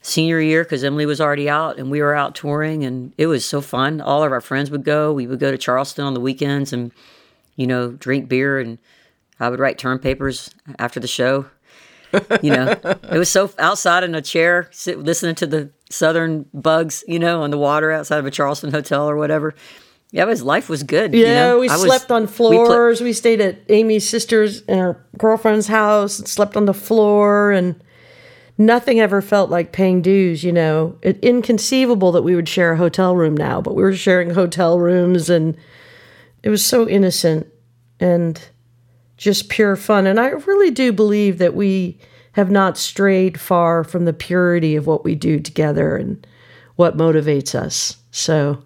senior 0.00 0.40
year, 0.40 0.62
because 0.64 0.84
Emily 0.84 1.06
was 1.06 1.20
already 1.20 1.50
out 1.50 1.78
and 1.78 1.90
we 1.90 2.00
were 2.00 2.14
out 2.14 2.34
touring, 2.34 2.84
and 2.84 3.12
it 3.18 3.26
was 3.26 3.44
so 3.44 3.60
fun. 3.60 4.00
All 4.00 4.22
of 4.22 4.32
our 4.32 4.40
friends 4.40 4.70
would 4.70 4.84
go. 4.84 5.12
We 5.12 5.26
would 5.26 5.40
go 5.40 5.50
to 5.50 5.58
Charleston 5.58 6.04
on 6.04 6.14
the 6.14 6.20
weekends 6.20 6.72
and, 6.72 6.92
you 7.60 7.66
know, 7.66 7.92
drink 7.92 8.28
beer, 8.28 8.58
and 8.58 8.78
I 9.38 9.48
would 9.48 9.60
write 9.60 9.78
term 9.78 9.98
papers 9.98 10.50
after 10.78 11.00
the 11.00 11.06
show 11.06 11.46
you 12.42 12.50
know, 12.50 12.70
it 12.70 13.18
was 13.18 13.28
so 13.28 13.50
outside 13.58 14.04
in 14.04 14.14
a 14.14 14.22
chair, 14.22 14.68
sit, 14.72 14.98
listening 14.98 15.34
to 15.36 15.46
the 15.46 15.70
southern 15.90 16.46
bugs, 16.52 17.04
you 17.06 17.18
know, 17.18 17.42
on 17.42 17.50
the 17.50 17.58
water 17.58 17.92
outside 17.92 18.18
of 18.18 18.26
a 18.26 18.30
Charleston 18.30 18.70
hotel 18.70 19.08
or 19.08 19.16
whatever. 19.16 19.54
Yeah, 20.12 20.26
his 20.26 20.42
life 20.42 20.68
was 20.68 20.82
good. 20.82 21.14
Yeah, 21.14 21.18
you 21.20 21.34
know? 21.34 21.58
we 21.60 21.68
I 21.68 21.76
slept 21.76 22.10
was, 22.10 22.22
on 22.22 22.26
floors. 22.26 23.00
We, 23.00 23.04
pl- 23.04 23.08
we, 23.08 23.12
stayed 23.12 23.40
at 23.40 23.60
Amy's 23.68 24.08
sister's 24.08 24.62
and 24.62 24.80
her 24.80 25.06
girlfriend's 25.16 25.68
house 25.68 26.18
and 26.18 26.26
slept 26.26 26.56
on 26.56 26.64
the 26.64 26.74
floor 26.74 27.52
and 27.52 27.80
nothing 28.58 28.98
ever 28.98 29.22
felt 29.22 29.50
like 29.50 29.70
paying 29.70 30.02
dues, 30.02 30.42
you 30.42 30.52
know. 30.52 30.98
It, 31.02 31.22
inconceivable 31.22 32.10
that 32.12 32.22
we 32.22 32.34
would 32.34 32.48
share 32.48 32.72
a 32.72 32.76
hotel 32.76 33.14
room 33.14 33.36
now, 33.36 33.60
but 33.60 33.76
we 33.76 33.84
were 33.84 33.94
sharing 33.94 34.30
hotel 34.30 34.80
rooms 34.80 35.30
and 35.30 35.56
it 36.42 36.50
was 36.50 36.64
so 36.64 36.88
innocent 36.88 37.46
and 38.00 38.40
just 39.16 39.48
pure 39.48 39.76
fun. 39.76 40.06
And 40.06 40.18
I 40.18 40.30
really 40.30 40.70
do 40.70 40.92
believe 40.92 41.38
that 41.38 41.54
we 41.54 41.98
have 42.32 42.50
not 42.50 42.78
strayed 42.78 43.38
far 43.38 43.84
from 43.84 44.04
the 44.04 44.12
purity 44.12 44.76
of 44.76 44.86
what 44.86 45.04
we 45.04 45.14
do 45.14 45.38
together 45.38 45.96
and 45.96 46.26
what 46.76 46.96
motivates 46.96 47.54
us. 47.54 47.98
So 48.10 48.64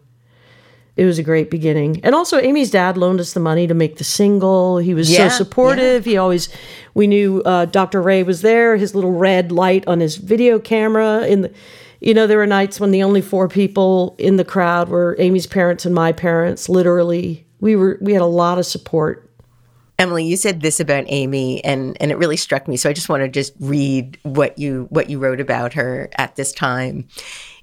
it 0.96 1.04
was 1.04 1.18
a 1.18 1.24
great 1.24 1.50
beginning. 1.50 2.00
And 2.04 2.14
also, 2.14 2.38
Amy's 2.38 2.70
dad 2.70 2.96
loaned 2.96 3.18
us 3.18 3.32
the 3.32 3.40
money 3.40 3.66
to 3.66 3.74
make 3.74 3.96
the 3.96 4.04
single. 4.04 4.78
He 4.78 4.94
was 4.94 5.10
yeah, 5.10 5.28
so 5.28 5.38
supportive. 5.38 6.06
Yeah. 6.06 6.10
He 6.12 6.16
always, 6.18 6.48
we 6.94 7.08
knew 7.08 7.42
uh, 7.42 7.64
Dr. 7.64 8.00
Ray 8.00 8.22
was 8.22 8.42
there, 8.42 8.76
his 8.76 8.94
little 8.94 9.12
red 9.12 9.50
light 9.50 9.84
on 9.88 9.98
his 9.98 10.16
video 10.16 10.60
camera. 10.60 11.26
In 11.26 11.42
the, 11.42 11.52
you 12.00 12.14
know, 12.14 12.28
there 12.28 12.38
were 12.38 12.46
nights 12.46 12.78
when 12.78 12.92
the 12.92 13.02
only 13.02 13.22
four 13.22 13.48
people 13.48 14.14
in 14.18 14.36
the 14.36 14.44
crowd 14.44 14.88
were 14.88 15.16
Amy's 15.18 15.48
parents 15.48 15.84
and 15.84 15.94
my 15.94 16.12
parents. 16.12 16.68
Literally, 16.68 17.44
we 17.60 17.74
were 17.74 17.98
we 18.00 18.12
had 18.12 18.22
a 18.22 18.26
lot 18.26 18.58
of 18.58 18.66
support 18.66 19.23
Emily, 19.98 20.24
you 20.24 20.36
said 20.36 20.60
this 20.60 20.80
about 20.80 21.04
Amy 21.06 21.64
and 21.64 21.96
and 22.00 22.10
it 22.10 22.18
really 22.18 22.36
struck 22.36 22.66
me. 22.66 22.76
So 22.76 22.90
I 22.90 22.92
just 22.92 23.08
want 23.08 23.22
to 23.22 23.28
just 23.28 23.52
read 23.60 24.18
what 24.22 24.58
you 24.58 24.86
what 24.90 25.08
you 25.08 25.18
wrote 25.18 25.40
about 25.40 25.74
her 25.74 26.10
at 26.18 26.36
this 26.36 26.52
time. 26.52 27.08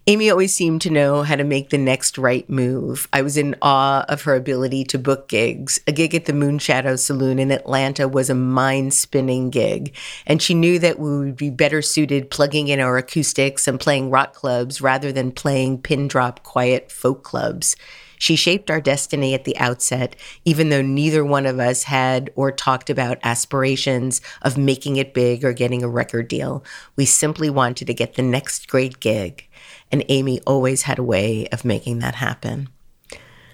Amy 0.08 0.32
always 0.32 0.52
seemed 0.52 0.82
to 0.82 0.90
know 0.90 1.22
how 1.22 1.36
to 1.36 1.44
make 1.44 1.70
the 1.70 1.78
next 1.78 2.18
right 2.18 2.50
move. 2.50 3.08
I 3.14 3.22
was 3.22 3.38
in 3.38 3.56
awe 3.62 4.04
of 4.10 4.24
her 4.24 4.34
ability 4.34 4.84
to 4.86 4.98
book 4.98 5.28
gigs. 5.28 5.80
A 5.86 5.92
gig 5.92 6.16
at 6.16 6.26
the 6.26 6.34
Moonshadow 6.34 6.98
Saloon 6.98 7.38
in 7.38 7.52
Atlanta 7.52 8.08
was 8.08 8.28
a 8.28 8.36
mind 8.36 8.96
spinning 8.96 9.52
gig, 9.52 9.96
and 10.26 10.42
she 10.42 10.56
knew 10.56 10.80
that 10.80 10.98
we 10.98 11.20
would 11.20 11.36
be 11.36 11.52
better 11.52 11.84
suited 11.84 12.32
plugging 12.32 12.70
in 12.70 12.80
our 12.80 12.98
acoustics 12.98 13.68
and 13.68 13.80
playing 13.80 14.10
rock 14.10 14.34
clubs 14.34 14.82
rather 14.82 15.12
than 15.12 15.32
playing 15.32 15.84
pin 15.84 16.08
drop 16.08 16.42
quiet 16.42 16.92
folk 16.92 17.24
clubs. 17.24 17.76
She 18.22 18.36
shaped 18.36 18.70
our 18.70 18.80
destiny 18.80 19.34
at 19.34 19.46
the 19.46 19.58
outset, 19.58 20.16
even 20.46 20.70
though 20.70 20.84
neither 20.84 21.26
one 21.26 21.48
of 21.48 21.60
us 21.60 21.82
had 21.82 22.30
or 22.36 22.52
talked 22.52 22.92
about 22.92 23.18
aspirations 23.24 24.22
of 24.44 24.60
making 24.60 24.98
it 24.98 25.16
big 25.16 25.44
or 25.44 25.54
getting 25.54 25.82
a 25.82 25.90
record 25.90 26.28
deal. 26.28 26.64
We 26.96 27.06
simply 27.06 27.50
wanted 27.50 27.88
to 27.88 27.96
get 27.96 28.14
the 28.14 28.22
next 28.22 28.68
great 28.68 29.00
gig. 29.00 29.50
And 29.92 30.06
Amy 30.08 30.40
always 30.46 30.84
had 30.84 31.00
a 31.00 31.04
way 31.04 31.48
of 31.48 31.66
making 31.66 31.98
that 32.00 32.14
happen. 32.14 32.70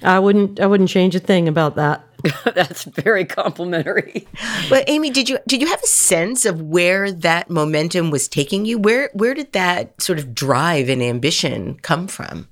I 0.03 0.19
wouldn't 0.19 0.59
I 0.59 0.65
wouldn't 0.65 0.89
change 0.89 1.15
a 1.15 1.19
thing 1.19 1.47
about 1.47 1.77
that. 1.77 2.03
That's 2.53 2.83
very 2.83 3.23
complimentary. 3.23 4.27
But 4.69 4.83
Amy, 4.89 5.11
did 5.11 5.29
you 5.29 5.39
did 5.47 5.61
you 5.61 5.67
have 5.67 5.81
a 5.81 5.87
sense 5.87 6.43
of 6.43 6.61
where 6.61 7.09
that 7.09 7.49
momentum 7.49 8.11
was 8.11 8.27
taking 8.27 8.65
you? 8.65 8.77
Where 8.77 9.11
where 9.13 9.33
did 9.33 9.53
that 9.53 10.01
sort 10.01 10.19
of 10.19 10.35
drive 10.35 10.89
and 10.89 11.01
ambition 11.01 11.79
come 11.83 12.09
from? 12.09 12.49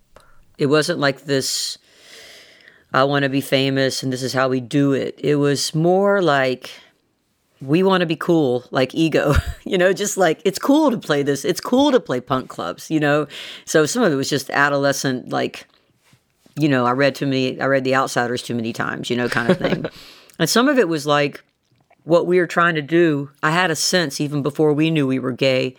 It 0.58 0.68
wasn't 0.68 1.00
like 1.00 1.26
this 1.26 1.78
I 2.96 3.04
want 3.04 3.24
to 3.24 3.30
be 3.30 3.42
famous 3.42 4.04
and 4.04 4.14
this 4.14 4.24
is 4.24 4.32
how 4.32 4.48
we 4.48 4.62
do 4.62 4.94
it. 4.94 5.20
It 5.22 5.36
was 5.36 5.76
more 5.76 6.22
like 6.22 6.72
we 7.60 7.84
want 7.84 8.00
to 8.02 8.06
be 8.06 8.16
cool, 8.16 8.64
like 8.72 8.96
ego, 8.96 9.34
you 9.66 9.78
know, 9.78 9.92
just 9.92 10.16
like 10.16 10.42
it's 10.46 10.58
cool 10.58 10.92
to 10.92 10.98
play 10.98 11.22
this. 11.22 11.44
It's 11.44 11.60
cool 11.60 11.92
to 11.92 12.00
play 12.00 12.22
punk 12.22 12.48
clubs, 12.48 12.90
you 12.90 13.02
know. 13.02 13.28
So 13.66 13.86
some 13.86 14.02
of 14.02 14.14
it 14.14 14.16
was 14.16 14.30
just 14.30 14.50
adolescent, 14.50 15.28
like, 15.28 15.68
you 16.58 16.70
know, 16.70 16.86
I 16.86 16.92
read 16.92 17.16
too 17.16 17.26
many, 17.26 17.60
I 17.60 17.66
read 17.66 17.84
The 17.84 17.96
Outsiders 17.96 18.42
too 18.42 18.56
many 18.56 18.72
times, 18.72 19.10
you 19.10 19.18
know, 19.18 19.28
kind 19.28 19.50
of 19.50 19.58
thing. 19.66 19.86
and 20.40 20.50
some 20.50 20.70
of 20.70 20.80
it 20.80 20.88
was 20.88 21.06
like 21.06 21.44
what 22.06 22.26
we 22.26 22.40
were 22.40 22.48
trying 22.48 22.76
to 22.76 22.82
do. 22.82 23.30
I 23.44 23.52
had 23.52 23.72
a 23.72 23.76
sense 23.76 24.22
even 24.22 24.42
before 24.42 24.72
we 24.72 24.90
knew 24.90 25.06
we 25.06 25.20
were 25.20 25.34
gay 25.34 25.76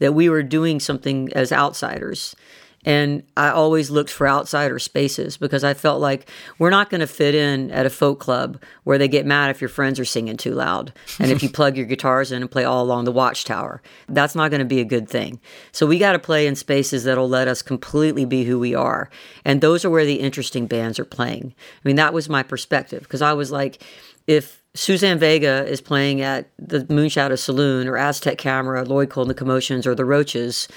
that 0.00 0.12
we 0.12 0.28
were 0.28 0.42
doing 0.42 0.80
something 0.80 1.32
as 1.32 1.50
outsiders. 1.50 2.36
And 2.84 3.24
I 3.36 3.50
always 3.50 3.90
looked 3.90 4.10
for 4.10 4.28
outsider 4.28 4.78
spaces 4.78 5.36
because 5.36 5.64
I 5.64 5.74
felt 5.74 6.00
like 6.00 6.30
we're 6.58 6.70
not 6.70 6.90
going 6.90 7.00
to 7.00 7.08
fit 7.08 7.34
in 7.34 7.70
at 7.72 7.86
a 7.86 7.90
folk 7.90 8.20
club 8.20 8.62
where 8.84 8.98
they 8.98 9.08
get 9.08 9.26
mad 9.26 9.50
if 9.50 9.60
your 9.60 9.68
friends 9.68 9.98
are 9.98 10.04
singing 10.04 10.36
too 10.36 10.54
loud. 10.54 10.92
And 11.20 11.32
if 11.32 11.42
you 11.42 11.48
plug 11.48 11.76
your 11.76 11.86
guitars 11.86 12.30
in 12.30 12.42
and 12.42 12.50
play 12.50 12.64
all 12.64 12.84
along 12.84 13.04
the 13.04 13.12
watchtower, 13.12 13.82
that's 14.08 14.36
not 14.36 14.50
going 14.50 14.60
to 14.60 14.64
be 14.64 14.80
a 14.80 14.84
good 14.84 15.08
thing. 15.08 15.40
So 15.72 15.84
we 15.84 15.98
got 15.98 16.12
to 16.12 16.18
play 16.18 16.46
in 16.46 16.54
spaces 16.54 17.02
that'll 17.04 17.28
let 17.28 17.48
us 17.48 17.60
completely 17.60 18.24
be 18.24 18.44
who 18.44 18.58
we 18.58 18.74
are. 18.74 19.10
And 19.44 19.60
those 19.60 19.84
are 19.84 19.90
where 19.90 20.04
the 20.04 20.20
interesting 20.20 20.68
bands 20.68 21.00
are 21.00 21.04
playing. 21.04 21.54
I 21.58 21.88
mean, 21.88 21.96
that 21.96 22.14
was 22.14 22.28
my 22.28 22.44
perspective 22.44 23.02
because 23.02 23.20
I 23.20 23.32
was 23.32 23.50
like, 23.50 23.82
if 24.28 24.62
Suzanne 24.74 25.18
Vega 25.18 25.66
is 25.66 25.80
playing 25.80 26.20
at 26.20 26.48
the 26.56 26.84
Moonshadow 26.84 27.36
Saloon 27.36 27.88
or 27.88 27.96
Aztec 27.96 28.38
Camera, 28.38 28.84
Lloyd 28.84 29.10
Cole 29.10 29.24
and 29.24 29.30
the 29.30 29.34
Commotions 29.34 29.88
or 29.88 29.96
the 29.96 30.04
Roaches, 30.04 30.68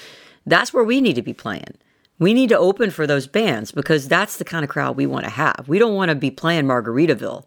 that's 0.44 0.74
where 0.74 0.82
we 0.82 1.00
need 1.00 1.14
to 1.14 1.22
be 1.22 1.34
playing 1.34 1.74
we 2.18 2.34
need 2.34 2.50
to 2.50 2.58
open 2.58 2.90
for 2.90 3.06
those 3.06 3.26
bands 3.26 3.72
because 3.72 4.08
that's 4.08 4.36
the 4.36 4.44
kind 4.44 4.64
of 4.64 4.70
crowd 4.70 4.96
we 4.96 5.06
want 5.06 5.24
to 5.24 5.30
have. 5.30 5.64
We 5.66 5.78
don't 5.78 5.94
want 5.94 6.10
to 6.10 6.14
be 6.14 6.30
playing 6.30 6.64
Margaritaville, 6.64 7.44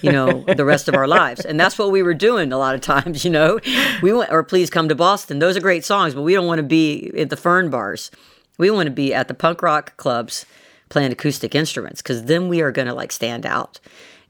you 0.00 0.12
know, 0.12 0.44
the 0.56 0.64
rest 0.64 0.88
of 0.88 0.94
our 0.94 1.08
lives. 1.08 1.44
And 1.44 1.58
that's 1.58 1.78
what 1.78 1.90
we 1.90 2.02
were 2.02 2.14
doing 2.14 2.52
a 2.52 2.58
lot 2.58 2.74
of 2.74 2.80
times, 2.80 3.24
you 3.24 3.30
know. 3.30 3.58
We 4.02 4.12
went 4.12 4.30
or 4.30 4.44
please 4.44 4.70
come 4.70 4.88
to 4.88 4.94
Boston. 4.94 5.38
Those 5.38 5.56
are 5.56 5.60
great 5.60 5.84
songs, 5.84 6.14
but 6.14 6.22
we 6.22 6.34
don't 6.34 6.46
want 6.46 6.58
to 6.58 6.64
be 6.64 7.10
at 7.18 7.30
the 7.30 7.36
Fern 7.36 7.70
bars. 7.70 8.10
We 8.58 8.70
want 8.70 8.86
to 8.86 8.92
be 8.92 9.12
at 9.12 9.28
the 9.28 9.34
punk 9.34 9.62
rock 9.62 9.96
clubs 9.96 10.46
playing 10.88 11.10
acoustic 11.10 11.54
instruments 11.54 12.02
cuz 12.02 12.24
then 12.24 12.48
we 12.48 12.60
are 12.60 12.70
going 12.70 12.88
to 12.88 12.94
like 12.94 13.12
stand 13.12 13.46
out. 13.46 13.80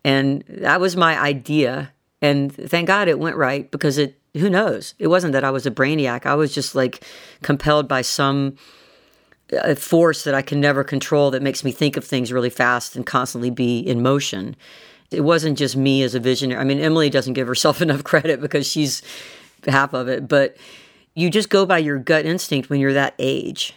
And 0.05 0.45
that 0.49 0.81
was 0.81 0.97
my 0.97 1.19
idea 1.19 1.93
and 2.23 2.55
thank 2.55 2.87
God 2.87 3.09
it 3.09 3.19
went 3.19 3.37
right 3.37 3.69
because 3.71 3.99
it 3.99 4.19
who 4.35 4.49
knows. 4.49 4.95
It 4.99 5.09
wasn't 5.09 5.35
that 5.35 5.45
I 5.45 5.51
was 5.51 5.67
a 5.67 5.71
brainiac. 5.71 6.25
I 6.25 6.35
was 6.35 6.55
just 6.55 6.75
like 6.75 7.05
compelled 7.43 7.87
by 7.89 8.01
some 8.01 8.57
a 9.53 9.77
force 9.77 10.25
that 10.25 10.35
I 10.35 10.43
can 10.43 10.61
never 10.61 10.85
control 10.85 11.31
that 11.31 11.43
makes 11.43 11.65
me 11.65 11.73
think 11.73 11.97
of 11.97 12.05
things 12.05 12.33
really 12.33 12.51
fast 12.51 12.97
and 12.97 13.05
constantly 13.05 13.51
be 13.51 13.79
in 13.79 14.03
motion. 14.03 14.57
It 15.11 15.23
wasn't 15.23 15.59
just 15.59 15.77
me 15.77 16.03
as 16.03 16.15
a 16.15 16.21
visionary. 16.21 16.61
I 16.61 16.65
mean, 16.65 16.79
Emily 16.79 17.11
doesn't 17.11 17.35
give 17.35 17.47
herself 17.47 17.83
enough 17.83 18.05
credit 18.05 18.41
because 18.41 18.67
she's 18.67 19.03
half 19.67 19.93
of 19.93 20.09
it, 20.09 20.27
but 20.27 20.57
you 21.15 21.31
just 21.31 21.51
go 21.51 21.67
by 21.67 21.79
your 21.79 21.99
gut 21.99 22.25
instinct 22.25 22.71
when 22.71 22.81
you're 22.81 22.95
that 22.95 23.15
age. 23.19 23.75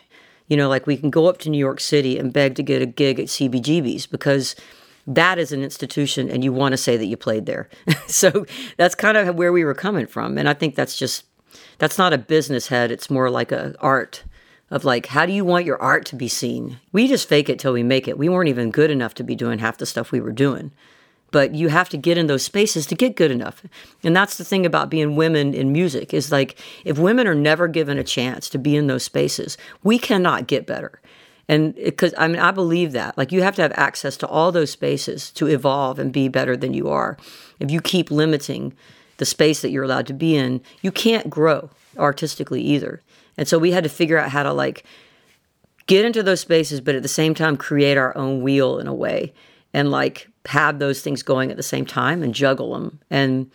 You 0.48 0.56
know, 0.56 0.70
like 0.70 0.88
we 0.88 0.96
can 0.96 1.10
go 1.10 1.28
up 1.28 1.40
to 1.40 1.50
New 1.50 1.58
York 1.58 1.80
City 1.80 2.18
and 2.18 2.32
beg 2.32 2.56
to 2.56 2.64
get 2.64 2.82
a 2.82 2.86
gig 2.86 3.20
at 3.20 3.28
CBGB's 3.28 4.06
because 4.06 4.56
that 5.08 5.38
is 5.38 5.52
an 5.52 5.64
institution 5.64 6.30
and 6.30 6.44
you 6.44 6.54
want 6.54 6.74
to 6.74 6.78
say 6.78 6.98
that 6.98 7.06
you 7.06 7.18
played 7.18 7.46
there. 7.46 7.68
so 8.08 8.46
that's 8.78 8.96
kind 8.96 9.18
of 9.18 9.36
where 9.36 9.52
we 9.52 9.64
were 9.64 9.74
coming 9.74 10.08
from. 10.08 10.38
And 10.38 10.48
I 10.48 10.54
think 10.54 10.76
that's 10.76 10.98
just, 10.98 11.26
that's 11.80 11.98
not 11.98 12.14
a 12.14 12.18
business 12.18 12.68
head, 12.68 12.92
it's 12.92 13.10
more 13.10 13.30
like 13.30 13.52
a 13.52 13.76
art 13.80 14.24
of 14.72 14.84
like, 14.84 15.08
how 15.08 15.26
do 15.26 15.34
you 15.34 15.46
want 15.46 15.66
your 15.66 15.82
art 15.82 16.06
to 16.08 16.16
be 16.16 16.28
seen? 16.28 16.80
We 16.92 17.08
just 17.08 17.30
fake 17.30 17.50
it 17.50 17.60
till 17.60 17.74
we 17.74 17.84
make 17.84 18.08
it. 18.08 18.18
We 18.18 18.30
weren't 18.30 18.50
even 18.50 18.72
good 18.72 18.90
enough 18.90 19.14
to 19.16 19.24
be 19.24 19.36
doing 19.36 19.60
half 19.60 19.78
the 19.78 19.86
stuff 19.86 20.12
we 20.12 20.22
were 20.22 20.32
doing. 20.32 20.72
But 21.32 21.54
you 21.54 21.68
have 21.70 21.90
to 21.90 21.98
get 21.98 22.18
in 22.18 22.28
those 22.28 22.44
spaces 22.44 22.86
to 22.88 22.96
get 22.96 23.16
good 23.16 23.32
enough. 23.32 23.64
And 24.04 24.16
that's 24.16 24.38
the 24.38 24.46
thing 24.46 24.66
about 24.66 24.90
being 24.90 25.16
women 25.16 25.54
in 25.54 25.72
music 25.72 26.14
is 26.14 26.32
like, 26.32 26.58
if 26.86 26.98
women 26.98 27.28
are 27.28 27.36
never 27.36 27.68
given 27.68 27.98
a 27.98 28.04
chance 28.04 28.50
to 28.50 28.58
be 28.58 28.76
in 28.76 28.88
those 28.88 29.04
spaces, 29.04 29.58
we 29.84 30.00
cannot 30.00 30.48
get 30.48 30.66
better. 30.66 31.02
And 31.48 31.76
because 31.76 32.14
I 32.18 32.28
mean, 32.28 32.40
I 32.40 32.52
believe 32.52 32.94
that. 32.94 33.18
Like, 33.18 33.32
you 33.32 33.42
have 33.44 33.56
to 33.56 33.62
have 33.62 33.74
access 33.76 34.18
to 34.18 34.28
all 34.28 34.52
those 34.52 34.72
spaces 34.72 35.30
to 35.32 35.48
evolve 35.48 36.00
and 36.00 36.12
be 36.12 36.28
better 36.28 36.56
than 36.56 36.74
you 36.74 36.90
are. 36.90 37.18
If 37.60 37.70
you 37.70 37.82
keep 37.82 38.10
limiting 38.10 38.74
the 39.18 39.26
space 39.26 39.62
that 39.62 39.70
you're 39.70 39.84
allowed 39.84 40.08
to 40.08 40.14
be 40.14 40.36
in, 40.36 40.62
you 40.82 40.92
can't 40.92 41.30
grow 41.30 41.70
artistically 41.98 42.62
either. 42.62 43.02
And 43.38 43.48
so 43.48 43.58
we 43.58 43.72
had 43.72 43.84
to 43.84 43.90
figure 43.90 44.18
out 44.18 44.30
how 44.30 44.44
to 44.44 44.54
like 44.54 44.86
get 45.88 46.06
into 46.06 46.24
those 46.24 46.40
spaces, 46.40 46.82
but 46.82 46.96
at 46.96 47.04
the 47.04 47.08
same 47.08 47.34
time 47.34 47.58
create 47.58 47.98
our 47.98 48.16
own 48.18 48.42
wheel 48.42 48.80
in 48.80 48.88
a 48.88 48.94
way 48.94 49.34
and 49.74 49.92
like 49.92 50.30
have 50.48 50.80
those 50.80 51.02
things 51.02 51.24
going 51.24 51.52
at 51.52 51.58
the 51.58 51.64
same 51.64 51.86
time 51.86 52.24
and 52.24 52.34
juggle 52.34 52.74
them. 52.74 53.00
And 53.10 53.52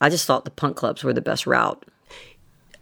I 0.00 0.08
just 0.08 0.26
thought 0.26 0.44
the 0.44 0.50
punk 0.50 0.76
clubs 0.76 1.02
were 1.02 1.12
the 1.12 1.20
best 1.20 1.46
route. 1.46 1.84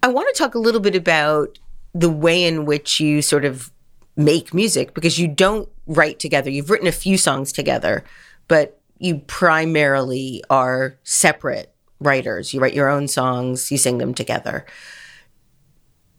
I 0.02 0.08
want 0.08 0.34
to 0.34 0.38
talk 0.38 0.54
a 0.54 0.58
little 0.58 0.80
bit 0.80 0.96
about 0.96 1.58
the 1.94 2.10
way 2.10 2.44
in 2.44 2.64
which 2.64 3.00
you 3.00 3.20
sort 3.22 3.44
of 3.44 3.70
make 4.16 4.54
music 4.54 4.94
because 4.94 5.18
you 5.18 5.28
don't 5.28 5.68
write 5.86 6.18
together. 6.18 6.50
You've 6.50 6.70
written 6.70 6.86
a 6.86 6.92
few 6.92 7.16
songs 7.18 7.52
together, 7.52 8.04
but 8.48 8.80
you 8.98 9.18
primarily 9.18 10.42
are 10.50 10.98
separate 11.04 11.72
writers. 12.00 12.54
You 12.54 12.60
write 12.60 12.74
your 12.74 12.88
own 12.88 13.08
songs, 13.08 13.70
you 13.70 13.78
sing 13.78 13.98
them 13.98 14.14
together 14.14 14.66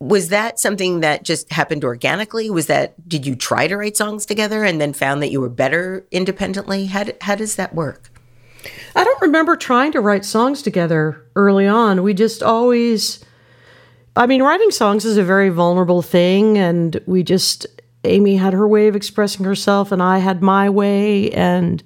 was 0.02 0.30
that 0.30 0.60
something 0.60 1.02
that 1.02 1.24
just 1.24 1.52
happened 1.52 1.84
organically? 1.84 2.50
Was 2.50 2.66
that 2.66 3.08
did 3.08 3.24
you 3.24 3.36
try 3.36 3.68
to 3.68 3.78
write 3.78 3.96
songs 3.96 4.26
together 4.26 4.64
and 4.64 4.82
then 4.82 4.94
found 4.94 5.22
that 5.22 5.30
you 5.30 5.40
were 5.40 5.48
better 5.48 6.08
independently? 6.10 6.88
How 6.88 7.06
how 7.22 7.36
does 7.36 7.56
that 7.58 7.76
work? 7.76 8.10
I 8.96 9.04
don't 9.04 9.22
remember 9.22 9.56
trying 9.56 9.92
to 9.92 10.02
write 10.02 10.26
songs 10.26 10.64
together 10.64 11.24
early 11.36 11.68
on. 11.68 12.02
We 12.02 12.16
just 12.16 12.42
always 12.42 13.24
I 14.16 14.26
mean, 14.26 14.42
writing 14.42 14.72
songs 14.72 15.06
is 15.06 15.18
a 15.18 15.24
very 15.24 15.50
vulnerable 15.50 16.02
thing 16.02 16.58
and 16.58 17.00
we 17.06 17.22
just 17.22 17.68
Amy 18.04 18.38
had 18.38 18.54
her 18.54 18.68
way 18.68 18.88
of 18.88 18.96
expressing 18.96 19.46
herself 19.46 19.92
and 19.92 20.02
I 20.02 20.18
had 20.18 20.42
my 20.42 20.68
way 20.68 21.30
and 21.32 21.84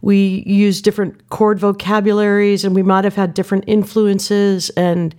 we 0.00 0.42
used 0.46 0.84
different 0.84 1.28
chord 1.28 1.58
vocabularies 1.58 2.64
and 2.64 2.74
we 2.74 2.82
might 2.82 3.04
have 3.04 3.14
had 3.14 3.34
different 3.34 3.64
influences 3.66 4.70
and 4.70 5.14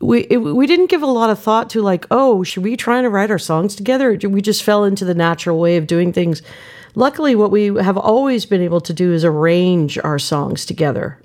we 0.00 0.20
it, 0.30 0.38
we 0.38 0.66
didn't 0.66 0.90
give 0.90 1.02
a 1.02 1.06
lot 1.06 1.30
of 1.30 1.38
thought 1.38 1.70
to 1.70 1.82
like 1.82 2.06
oh 2.10 2.42
should 2.42 2.62
we 2.62 2.76
try 2.76 3.00
to 3.00 3.10
write 3.10 3.30
our 3.30 3.38
songs 3.38 3.74
together? 3.74 4.18
We 4.22 4.42
just 4.42 4.62
fell 4.62 4.84
into 4.84 5.04
the 5.04 5.14
natural 5.14 5.58
way 5.58 5.76
of 5.76 5.86
doing 5.86 6.12
things? 6.12 6.42
Luckily 6.94 7.34
what 7.34 7.50
we 7.50 7.66
have 7.82 7.96
always 7.96 8.46
been 8.46 8.62
able 8.62 8.80
to 8.82 8.92
do 8.92 9.12
is 9.12 9.24
arrange 9.24 9.98
our 9.98 10.18
songs 10.18 10.66
together. 10.66 11.20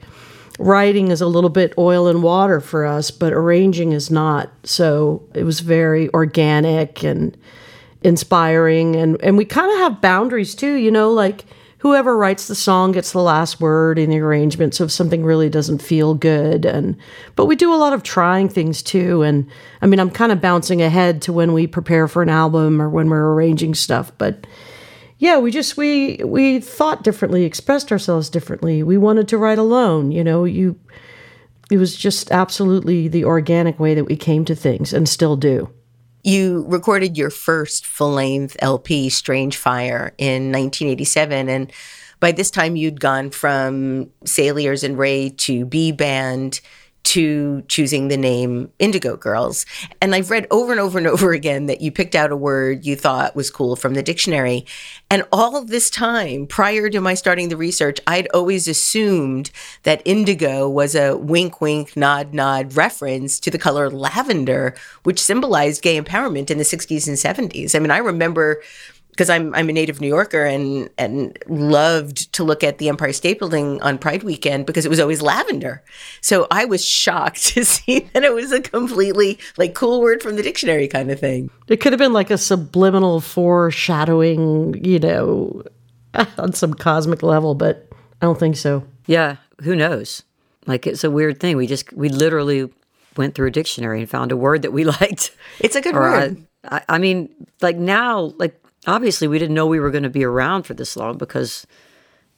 Writing 0.59 1.09
is 1.09 1.21
a 1.21 1.27
little 1.27 1.49
bit 1.49 1.73
oil 1.77 2.07
and 2.07 2.23
water 2.23 2.59
for 2.59 2.85
us 2.85 3.11
but 3.11 3.33
arranging 3.33 3.91
is 3.91 4.09
not. 4.09 4.51
So 4.63 5.23
it 5.33 5.43
was 5.43 5.59
very 5.59 6.13
organic 6.13 7.03
and 7.03 7.35
inspiring. 8.03 8.95
And 8.95 9.21
and 9.21 9.37
we 9.37 9.45
kind 9.45 9.71
of 9.71 9.79
have 9.79 10.01
boundaries 10.01 10.55
too 10.55 10.75
you 10.75 10.91
know 10.91 11.11
like 11.11 11.45
whoever 11.81 12.15
writes 12.15 12.47
the 12.47 12.53
song 12.53 12.91
gets 12.91 13.11
the 13.11 13.19
last 13.19 13.59
word 13.59 13.97
in 13.97 14.11
the 14.11 14.19
arrangement 14.19 14.75
so 14.75 14.83
if 14.83 14.91
something 14.91 15.23
really 15.23 15.49
doesn't 15.49 15.81
feel 15.81 16.13
good. 16.13 16.63
And 16.63 16.95
but 17.35 17.47
we 17.47 17.55
do 17.55 17.73
a 17.73 17.75
lot 17.75 17.93
of 17.93 18.03
trying 18.03 18.49
things 18.49 18.83
too. 18.83 19.23
And 19.23 19.49
i 19.81 19.87
mean 19.87 19.99
i'm 19.99 20.11
kind 20.11 20.31
of 20.31 20.39
bouncing 20.39 20.81
ahead 20.81 21.23
to 21.23 21.33
when 21.33 21.53
we 21.53 21.65
prepare 21.65 22.07
for 22.07 22.21
an 22.21 22.29
album 22.29 22.79
or 22.79 22.89
when 22.89 23.09
we're 23.09 23.33
arranging 23.33 23.73
stuff. 23.73 24.11
But 24.19 24.45
yeah 25.17 25.39
we 25.39 25.49
just 25.49 25.75
we 25.75 26.17
we 26.23 26.59
thought 26.59 27.03
differently 27.03 27.45
expressed 27.45 27.91
ourselves 27.91 28.29
differently. 28.29 28.83
We 28.83 28.97
wanted 28.97 29.27
to 29.29 29.39
write 29.39 29.57
alone 29.57 30.11
you 30.11 30.23
know 30.23 30.45
you 30.45 30.79
it 31.71 31.77
was 31.77 31.95
just 31.95 32.31
absolutely 32.31 33.07
the 33.07 33.25
organic 33.25 33.79
way 33.79 33.95
that 33.95 34.03
we 34.03 34.15
came 34.15 34.45
to 34.45 34.55
things 34.55 34.93
and 34.93 35.09
still 35.09 35.35
do 35.35 35.67
You 36.23 36.65
recorded 36.67 37.17
your 37.17 37.29
first 37.29 37.85
full 37.85 38.11
length 38.11 38.55
LP, 38.59 39.09
Strange 39.09 39.57
Fire, 39.57 40.13
in 40.17 40.51
1987. 40.51 41.49
And 41.49 41.71
by 42.19 42.31
this 42.31 42.51
time, 42.51 42.75
you'd 42.75 42.99
gone 42.99 43.31
from 43.31 44.11
Saliers 44.25 44.83
and 44.83 44.97
Ray 44.97 45.29
to 45.29 45.65
B 45.65 45.91
Band 45.91 46.61
to 47.03 47.63
choosing 47.67 48.07
the 48.07 48.17
name 48.17 48.71
Indigo 48.79 49.17
Girls. 49.17 49.65
And 50.01 50.13
I've 50.13 50.29
read 50.29 50.47
over 50.51 50.71
and 50.71 50.79
over 50.79 50.97
and 50.97 51.07
over 51.07 51.33
again 51.33 51.65
that 51.65 51.81
you 51.81 51.91
picked 51.91 52.15
out 52.15 52.31
a 52.31 52.37
word 52.37 52.85
you 52.85 52.95
thought 52.95 53.35
was 53.35 53.49
cool 53.49 53.75
from 53.75 53.95
the 53.95 54.03
dictionary. 54.03 54.65
And 55.09 55.23
all 55.31 55.63
this 55.63 55.89
time, 55.89 56.47
prior 56.47 56.89
to 56.89 57.01
my 57.01 57.13
starting 57.15 57.49
the 57.49 57.57
research, 57.57 57.99
I'd 58.07 58.27
always 58.33 58.67
assumed 58.67 59.51
that 59.83 60.01
indigo 60.05 60.69
was 60.69 60.95
a 60.95 61.17
wink, 61.17 61.59
wink, 61.59 61.97
nod, 61.97 62.33
nod 62.33 62.75
reference 62.75 63.39
to 63.41 63.51
the 63.51 63.57
color 63.57 63.89
lavender, 63.89 64.75
which 65.03 65.19
symbolized 65.19 65.81
gay 65.81 65.99
empowerment 65.99 66.49
in 66.49 66.57
the 66.57 66.63
60s 66.63 67.07
and 67.07 67.17
70s. 67.17 67.75
I 67.75 67.79
mean, 67.79 67.91
I 67.91 67.97
remember 67.97 68.61
because 69.11 69.29
I'm 69.29 69.53
I'm 69.53 69.69
a 69.69 69.73
native 69.73 70.01
New 70.01 70.07
Yorker 70.07 70.45
and 70.45 70.89
and 70.97 71.37
loved 71.47 72.33
to 72.33 72.43
look 72.43 72.63
at 72.63 72.77
the 72.77 72.89
Empire 72.89 73.13
State 73.13 73.39
Building 73.39 73.81
on 73.81 73.97
Pride 73.97 74.23
weekend 74.23 74.65
because 74.65 74.85
it 74.85 74.89
was 74.89 74.99
always 74.99 75.21
lavender. 75.21 75.83
So 76.21 76.47
I 76.49 76.65
was 76.65 76.83
shocked 76.83 77.45
to 77.53 77.63
see 77.65 78.09
that 78.13 78.23
it 78.23 78.33
was 78.33 78.51
a 78.51 78.61
completely 78.61 79.39
like 79.57 79.75
cool 79.75 80.01
word 80.01 80.23
from 80.23 80.35
the 80.35 80.43
dictionary 80.43 80.87
kind 80.87 81.11
of 81.11 81.19
thing. 81.19 81.49
It 81.67 81.77
could 81.77 81.93
have 81.93 81.99
been 81.99 82.13
like 82.13 82.31
a 82.31 82.37
subliminal 82.37 83.21
foreshadowing, 83.21 84.83
you 84.83 84.99
know, 84.99 85.63
on 86.37 86.53
some 86.53 86.73
cosmic 86.73 87.23
level, 87.23 87.55
but 87.55 87.87
I 88.21 88.25
don't 88.25 88.39
think 88.39 88.57
so. 88.57 88.83
Yeah, 89.05 89.37
who 89.63 89.75
knows? 89.75 90.23
Like 90.67 90.87
it's 90.87 91.03
a 91.03 91.11
weird 91.11 91.39
thing. 91.39 91.57
We 91.57 91.67
just 91.67 91.91
we 91.93 92.09
literally 92.09 92.69
went 93.17 93.35
through 93.35 93.47
a 93.47 93.51
dictionary 93.51 93.99
and 93.99 94.09
found 94.09 94.31
a 94.31 94.37
word 94.37 94.61
that 94.61 94.71
we 94.71 94.83
liked. 95.01 95.35
It's 95.59 95.75
a 95.75 95.81
good 95.81 95.95
word. 95.95 96.45
I, 96.63 96.83
I 96.87 96.97
mean, 96.97 97.29
like 97.61 97.77
now, 97.77 98.33
like 98.37 98.60
obviously 98.87 99.27
we 99.27 99.39
didn't 99.39 99.55
know 99.55 99.65
we 99.65 99.79
were 99.79 99.91
going 99.91 100.03
to 100.03 100.09
be 100.09 100.23
around 100.23 100.63
for 100.63 100.73
this 100.73 100.95
long 100.95 101.17
because 101.17 101.65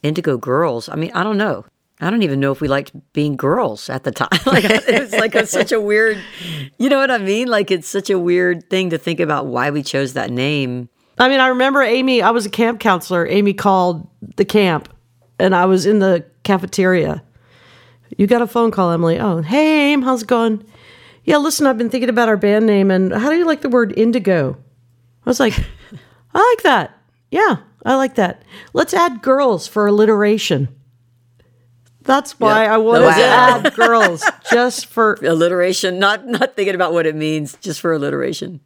Indigo 0.02 0.36
Girls, 0.36 0.88
I 0.88 0.96
mean, 0.96 1.10
I 1.14 1.22
don't 1.22 1.38
know. 1.38 1.64
I 2.00 2.10
don't 2.10 2.22
even 2.22 2.40
know 2.40 2.50
if 2.50 2.60
we 2.60 2.68
liked 2.68 2.92
being 3.12 3.36
girls 3.36 3.88
at 3.88 4.04
the 4.04 4.10
time. 4.10 4.28
like 4.46 4.64
it 4.64 5.00
was 5.00 5.12
like 5.12 5.34
a, 5.34 5.46
such 5.46 5.72
a 5.72 5.80
weird, 5.80 6.18
you 6.76 6.88
know 6.88 6.98
what 6.98 7.10
I 7.10 7.18
mean? 7.18 7.48
Like 7.48 7.70
it's 7.70 7.88
such 7.88 8.10
a 8.10 8.18
weird 8.18 8.68
thing 8.68 8.90
to 8.90 8.98
think 8.98 9.20
about 9.20 9.46
why 9.46 9.70
we 9.70 9.82
chose 9.82 10.12
that 10.14 10.30
name. 10.30 10.88
I 11.18 11.28
mean, 11.28 11.38
I 11.38 11.48
remember 11.48 11.82
Amy, 11.82 12.20
I 12.20 12.30
was 12.30 12.44
a 12.44 12.50
camp 12.50 12.80
counselor. 12.80 13.26
Amy 13.26 13.54
called 13.54 14.08
the 14.36 14.44
camp 14.44 14.88
and 15.38 15.54
I 15.54 15.66
was 15.66 15.86
in 15.86 16.00
the 16.00 16.24
cafeteria. 16.42 17.22
You 18.18 18.26
got 18.26 18.42
a 18.42 18.46
phone 18.46 18.70
call, 18.70 18.90
Emily. 18.90 19.18
Oh, 19.18 19.42
hey, 19.42 19.92
Aim, 19.92 20.02
how's 20.02 20.22
it 20.22 20.28
going? 20.28 20.64
Yeah, 21.24 21.38
listen, 21.38 21.66
I've 21.66 21.78
been 21.78 21.90
thinking 21.90 22.10
about 22.10 22.28
our 22.28 22.36
band 22.36 22.66
name 22.66 22.90
and 22.90 23.12
how 23.12 23.30
do 23.30 23.36
you 23.36 23.46
like 23.46 23.62
the 23.62 23.68
word 23.68 23.96
indigo? 23.96 24.56
I 25.24 25.30
was 25.30 25.40
like, 25.40 25.54
I 26.34 26.54
like 26.54 26.62
that. 26.64 26.98
Yeah, 27.30 27.58
I 27.84 27.94
like 27.96 28.16
that. 28.16 28.42
Let's 28.72 28.94
add 28.94 29.22
girls 29.22 29.66
for 29.66 29.86
alliteration. 29.86 30.68
That's 32.02 32.38
why 32.38 32.66
I 32.66 32.76
wanted 32.76 33.14
to 33.14 33.24
add 33.24 33.74
girls 33.74 34.22
just 34.50 34.86
for 34.86 35.14
alliteration, 35.22 35.98
not 35.98 36.26
not 36.26 36.54
thinking 36.54 36.74
about 36.74 36.92
what 36.92 37.06
it 37.06 37.16
means, 37.16 37.56
just 37.60 37.80
for 37.80 37.92
alliteration. 37.92 38.60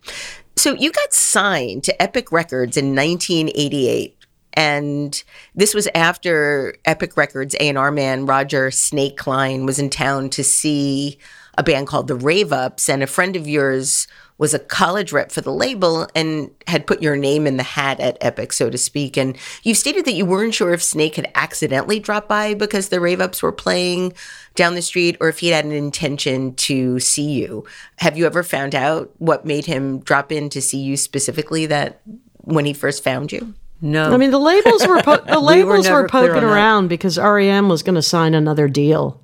So 0.56 0.74
you 0.74 0.90
got 0.90 1.12
signed 1.12 1.84
to 1.84 2.02
Epic 2.02 2.32
Records 2.32 2.76
in 2.76 2.96
1988. 2.96 4.16
And 4.54 5.22
this 5.54 5.72
was 5.72 5.86
after 5.94 6.74
Epic 6.84 7.16
Records 7.16 7.54
A&R 7.60 7.92
man 7.92 8.26
Roger 8.26 8.72
Snake 8.72 9.16
Klein 9.16 9.66
was 9.66 9.78
in 9.78 9.88
town 9.88 10.30
to 10.30 10.42
see 10.42 11.18
a 11.56 11.62
band 11.62 11.86
called 11.86 12.08
the 12.08 12.16
Rave 12.16 12.52
Ups 12.52 12.88
and 12.88 13.02
a 13.02 13.06
friend 13.06 13.36
of 13.36 13.46
yours 13.46 14.08
was 14.39 14.55
a 14.55 14.59
college 14.59 15.12
rep 15.12 15.32
for 15.32 15.41
the 15.41 15.53
label 15.53 16.09
and 16.14 16.51
had 16.68 16.86
put 16.86 17.03
your 17.03 17.16
name 17.16 17.47
in 17.47 17.57
the 17.57 17.64
hat 17.64 17.99
at 17.99 18.16
Epic, 18.20 18.53
so 18.53 18.70
to 18.70 18.78
speak. 18.78 19.16
And 19.16 19.36
you 19.64 19.74
stated 19.74 20.05
that 20.05 20.12
you 20.12 20.24
weren't 20.24 20.55
sure 20.55 20.72
if 20.72 20.82
Snake 20.82 21.16
had 21.16 21.30
accidentally 21.34 21.99
dropped 21.99 22.28
by 22.28 22.55
because 22.55 22.89
the 22.89 23.01
rave 23.01 23.20
ups 23.20 23.43
were 23.43 23.53
playing 23.53 24.12
down 24.55 24.74
the 24.74 24.82
street 24.82 25.16
or 25.20 25.28
if 25.28 25.41
he 25.41 25.49
had 25.49 25.64
an 25.64 25.72
intention 25.72 26.55
to 26.55 27.01
see 27.01 27.30
you. 27.30 27.64
Have 27.97 28.16
you 28.16 28.26
ever 28.26 28.45
found 28.45 28.74
out 28.74 29.12
what 29.18 29.45
made 29.45 29.66
him 29.66 29.99
drop 30.01 30.30
in 30.30 30.49
to 30.51 30.62
see 30.62 30.78
you 30.78 30.97
specifically 30.97 31.66
that 31.66 32.01
when 32.39 32.64
he 32.64 32.72
first 32.72 33.03
found 33.03 33.32
you? 33.32 33.55
No. 33.80 34.12
I 34.12 34.16
mean, 34.16 34.30
the 34.30 34.41
labels 34.41 34.86
were 34.86 35.03
po- 35.03 35.16
the 35.26 35.41
labels 35.41 35.86
we 35.86 35.93
were, 35.93 36.03
were 36.03 36.09
poking 36.09 36.43
around 36.43 36.89
because 36.89 37.18
REM 37.18 37.68
was 37.68 37.82
going 37.82 37.95
to 37.95 38.03
sign 38.03 38.34
another 38.34 38.68
deal 38.68 39.20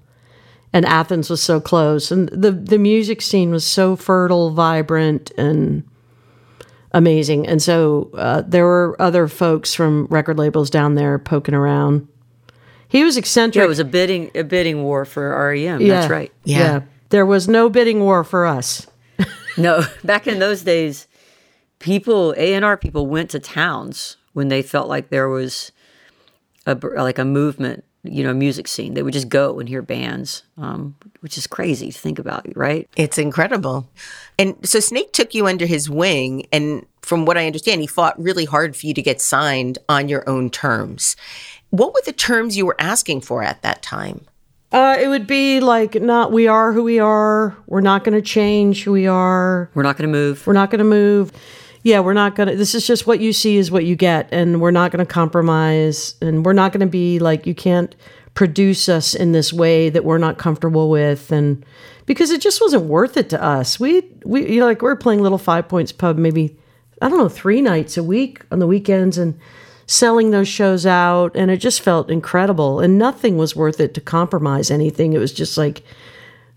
and 0.75 0.85
Athens 0.87 1.31
was 1.31 1.41
so 1.41 1.61
close, 1.61 2.11
and 2.11 2.29
the 2.31 2.51
the 2.51 2.79
music 2.79 3.23
scene 3.23 3.53
was 3.53 3.65
so 3.65 3.95
fertile, 3.95 4.51
vibrant, 4.51 5.31
and 5.39 5.85
amazing. 6.91 7.47
And 7.47 7.63
so 7.63 8.11
uh, 8.15 8.43
there 8.45 8.65
were 8.65 8.97
other 9.01 9.29
folks 9.29 9.73
from 9.73 10.07
record 10.07 10.37
labels 10.37 10.69
down 10.69 10.97
there 10.97 11.17
poking 11.21 11.55
around. 11.55 12.09
He 12.89 13.05
was 13.05 13.17
eccentric. 13.17 13.61
Yeah, 13.61 13.67
it 13.67 13.69
was 13.69 13.79
a 13.79 13.85
bidding 13.85 14.33
a 14.35 14.43
bidding 14.43 14.83
war 14.83 15.05
for 15.05 15.31
REM. 15.49 15.81
Yeah. 15.81 16.01
That's 16.01 16.11
right. 16.11 16.33
Yeah. 16.43 16.59
yeah. 16.59 16.81
There 17.11 17.25
was 17.25 17.47
no 17.47 17.71
bidding 17.71 18.01
war 18.01 18.25
for 18.25 18.45
us. 18.45 18.89
no, 19.57 19.85
back 20.03 20.27
in 20.27 20.41
those 20.41 20.63
days, 20.63 21.07
people 21.79 22.35
A 22.37 22.53
and 22.53 22.65
R 22.65 22.77
people 22.77 23.07
went 23.07 23.31
to 23.31 23.39
towns 23.39 24.17
when 24.33 24.49
they 24.49 24.61
felt 24.61 24.89
like 24.89 25.11
there 25.11 25.29
was 25.29 25.71
a 26.67 26.75
like 26.75 27.21
a 27.21 27.25
movement 27.25 27.85
you 28.05 28.23
know 28.23 28.33
music 28.33 28.69
scene. 28.69 28.95
They 28.95 29.03
would 29.03 29.13
just 29.13 29.29
go 29.29 29.59
and 29.59 29.69
hear 29.69 29.83
bands, 29.83 30.45
um, 30.57 30.95
which 31.21 31.37
is 31.37 31.47
crazy 31.47 31.91
to 31.91 31.99
think 31.99 32.19
about, 32.19 32.47
right? 32.55 32.89
It's 32.97 33.19
incredible. 33.19 33.89
And 34.39 34.57
so 34.67 34.81
Snake 34.81 35.13
took 35.13 35.35
you 35.35 35.47
under 35.47 35.67
his 35.67 35.91
wing, 35.91 36.47
and 36.53 36.87
from 37.03 37.25
what 37.25 37.37
I 37.37 37.47
understand, 37.47 37.81
he 37.81 37.87
fought 37.87 38.21
really 38.21 38.45
hard 38.45 38.77
for 38.77 38.87
you 38.87 38.95
to 38.95 39.03
get 39.03 39.21
signed 39.21 39.79
on 39.89 40.09
your 40.09 40.29
own 40.29 40.51
terms. 40.51 41.17
What 41.71 41.93
were 41.93 42.03
the 42.05 42.13
terms 42.13 42.57
you 42.57 42.67
were 42.67 42.77
asking 42.79 43.23
for 43.23 43.43
at 43.43 43.63
that 43.63 43.83
time? 43.83 44.27
Uh, 44.71 44.97
it 44.99 45.09
would 45.09 45.27
be 45.27 45.61
like 45.61 45.95
not 45.95 46.33
we 46.33 46.49
are 46.49 46.73
who 46.73 46.83
we 46.83 46.99
are. 46.99 47.57
We're 47.67 47.81
not 47.81 48.05
going 48.05 48.21
to 48.21 48.23
change 48.23 48.83
who 48.85 48.93
we 48.93 49.07
are. 49.07 49.71
We're 49.75 49.85
not 49.85 49.97
going 49.97 50.11
to 50.11 50.13
move. 50.13 50.47
We're 50.47 50.53
not 50.53 50.71
going 50.71 50.81
to 50.81 50.85
move 50.85 51.33
yeah, 51.85 52.01
we're 52.01 52.15
not 52.15 52.35
going 52.35 52.49
to, 52.49 52.57
this 52.57 52.75
is 52.75 52.87
just 52.87 53.07
what 53.07 53.21
you 53.21 53.35
see 53.35 53.59
is 53.59 53.71
what 53.71 53.85
you 53.85 53.95
get. 53.95 54.27
And 54.33 54.59
we're 54.61 54.71
not 54.71 54.91
going 54.91 55.05
to 55.05 55.13
compromise. 55.13 56.15
And 56.23 56.45
we're 56.45 56.55
not 56.55 56.73
going 56.73 56.81
to 56.81 56.87
be 56.87 57.19
like, 57.19 57.47
you 57.47 57.55
can't 57.55 57.95
produce 58.33 58.89
us 58.89 59.15
in 59.15 59.33
this 59.33 59.53
way 59.53 59.91
that 59.91 60.03
we're 60.03 60.19
not 60.19 60.39
comfortable 60.39 60.89
with. 60.89 61.31
And 61.31 61.65
because 62.07 62.31
it 62.31 62.41
just 62.41 62.63
wasn't 62.63 62.85
worth 62.85 63.19
it 63.19 63.29
to 63.31 63.43
us. 63.43 63.79
We, 63.79 64.03
we, 64.25 64.55
you 64.55 64.61
know, 64.61 64.67
like 64.67 64.81
we're 64.81 64.97
playing 64.97 65.21
Little 65.21 65.37
Five 65.37 65.69
Points 65.69 65.93
Pub 65.93 66.17
maybe, 66.17 66.57
I 67.03 67.11
don't 67.11 67.19
know, 67.19 67.29
three 67.29 67.61
nights 67.61 67.99
a 67.99 68.03
week 68.03 68.41
on 68.51 68.61
the 68.61 68.67
weekends 68.67 69.19
and 69.19 69.39
selling 69.85 70.31
those 70.31 70.49
shows 70.49 70.87
out. 70.87 71.37
And 71.37 71.51
it 71.51 71.59
just 71.59 71.83
felt 71.83 72.11
incredible. 72.11 72.81
And 72.81 72.99
nothing 72.99 73.37
was 73.37 73.55
worth 73.55 73.79
it 73.79 73.93
to 73.93 74.01
compromise 74.01 74.71
anything. 74.71 75.13
It 75.13 75.19
was 75.19 75.35
just 75.35 75.59
like, 75.59 75.83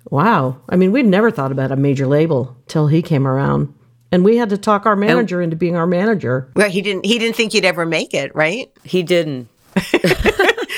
wow. 0.09 0.61
I 0.69 0.77
mean, 0.77 0.93
we'd 0.93 1.05
never 1.05 1.31
thought 1.31 1.51
about 1.51 1.73
a 1.73 1.75
major 1.75 2.07
label 2.07 2.55
till 2.67 2.87
he 2.87 3.01
came 3.01 3.27
around 3.27 3.73
and 4.11 4.23
we 4.23 4.37
had 4.37 4.49
to 4.49 4.57
talk 4.57 4.85
our 4.85 4.95
manager 4.95 5.41
and, 5.41 5.45
into 5.45 5.55
being 5.55 5.75
our 5.75 5.87
manager. 5.87 6.49
Well, 6.55 6.69
he 6.69 6.81
didn't. 6.81 7.05
He 7.05 7.19
didn't 7.19 7.35
think 7.35 7.53
you'd 7.53 7.65
ever 7.65 7.85
make 7.85 8.13
it, 8.13 8.33
right? 8.35 8.71
He 8.83 9.03
didn't. 9.03 9.49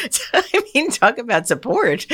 I 0.34 0.64
mean, 0.74 0.92
talk 0.92 1.18
about 1.18 1.48
support. 1.48 2.06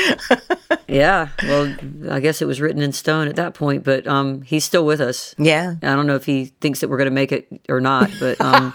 yeah. 0.88 1.30
Well, 1.43 1.76
I 2.09 2.20
guess 2.20 2.41
it 2.41 2.45
was 2.45 2.61
written 2.61 2.82
in 2.82 2.91
stone 2.91 3.28
at 3.28 3.36
that 3.36 3.53
point, 3.53 3.84
but 3.84 4.07
um, 4.07 4.41
he's 4.41 4.66
still 4.66 4.86
with 4.86 5.01
us. 5.01 5.36
Yeah. 5.38 5.76
I 5.82 5.95
don't 5.95 6.07
know 6.07 6.16
if 6.16 6.26
he 6.26 6.45
thinks 6.61 6.82
that 6.82 6.89
we're 6.89 6.97
going 6.97 7.09
to 7.09 7.11
make 7.11 7.32
it 7.32 7.47
or 7.70 7.82
not, 7.82 8.11
but 8.20 8.39
um, 8.41 8.74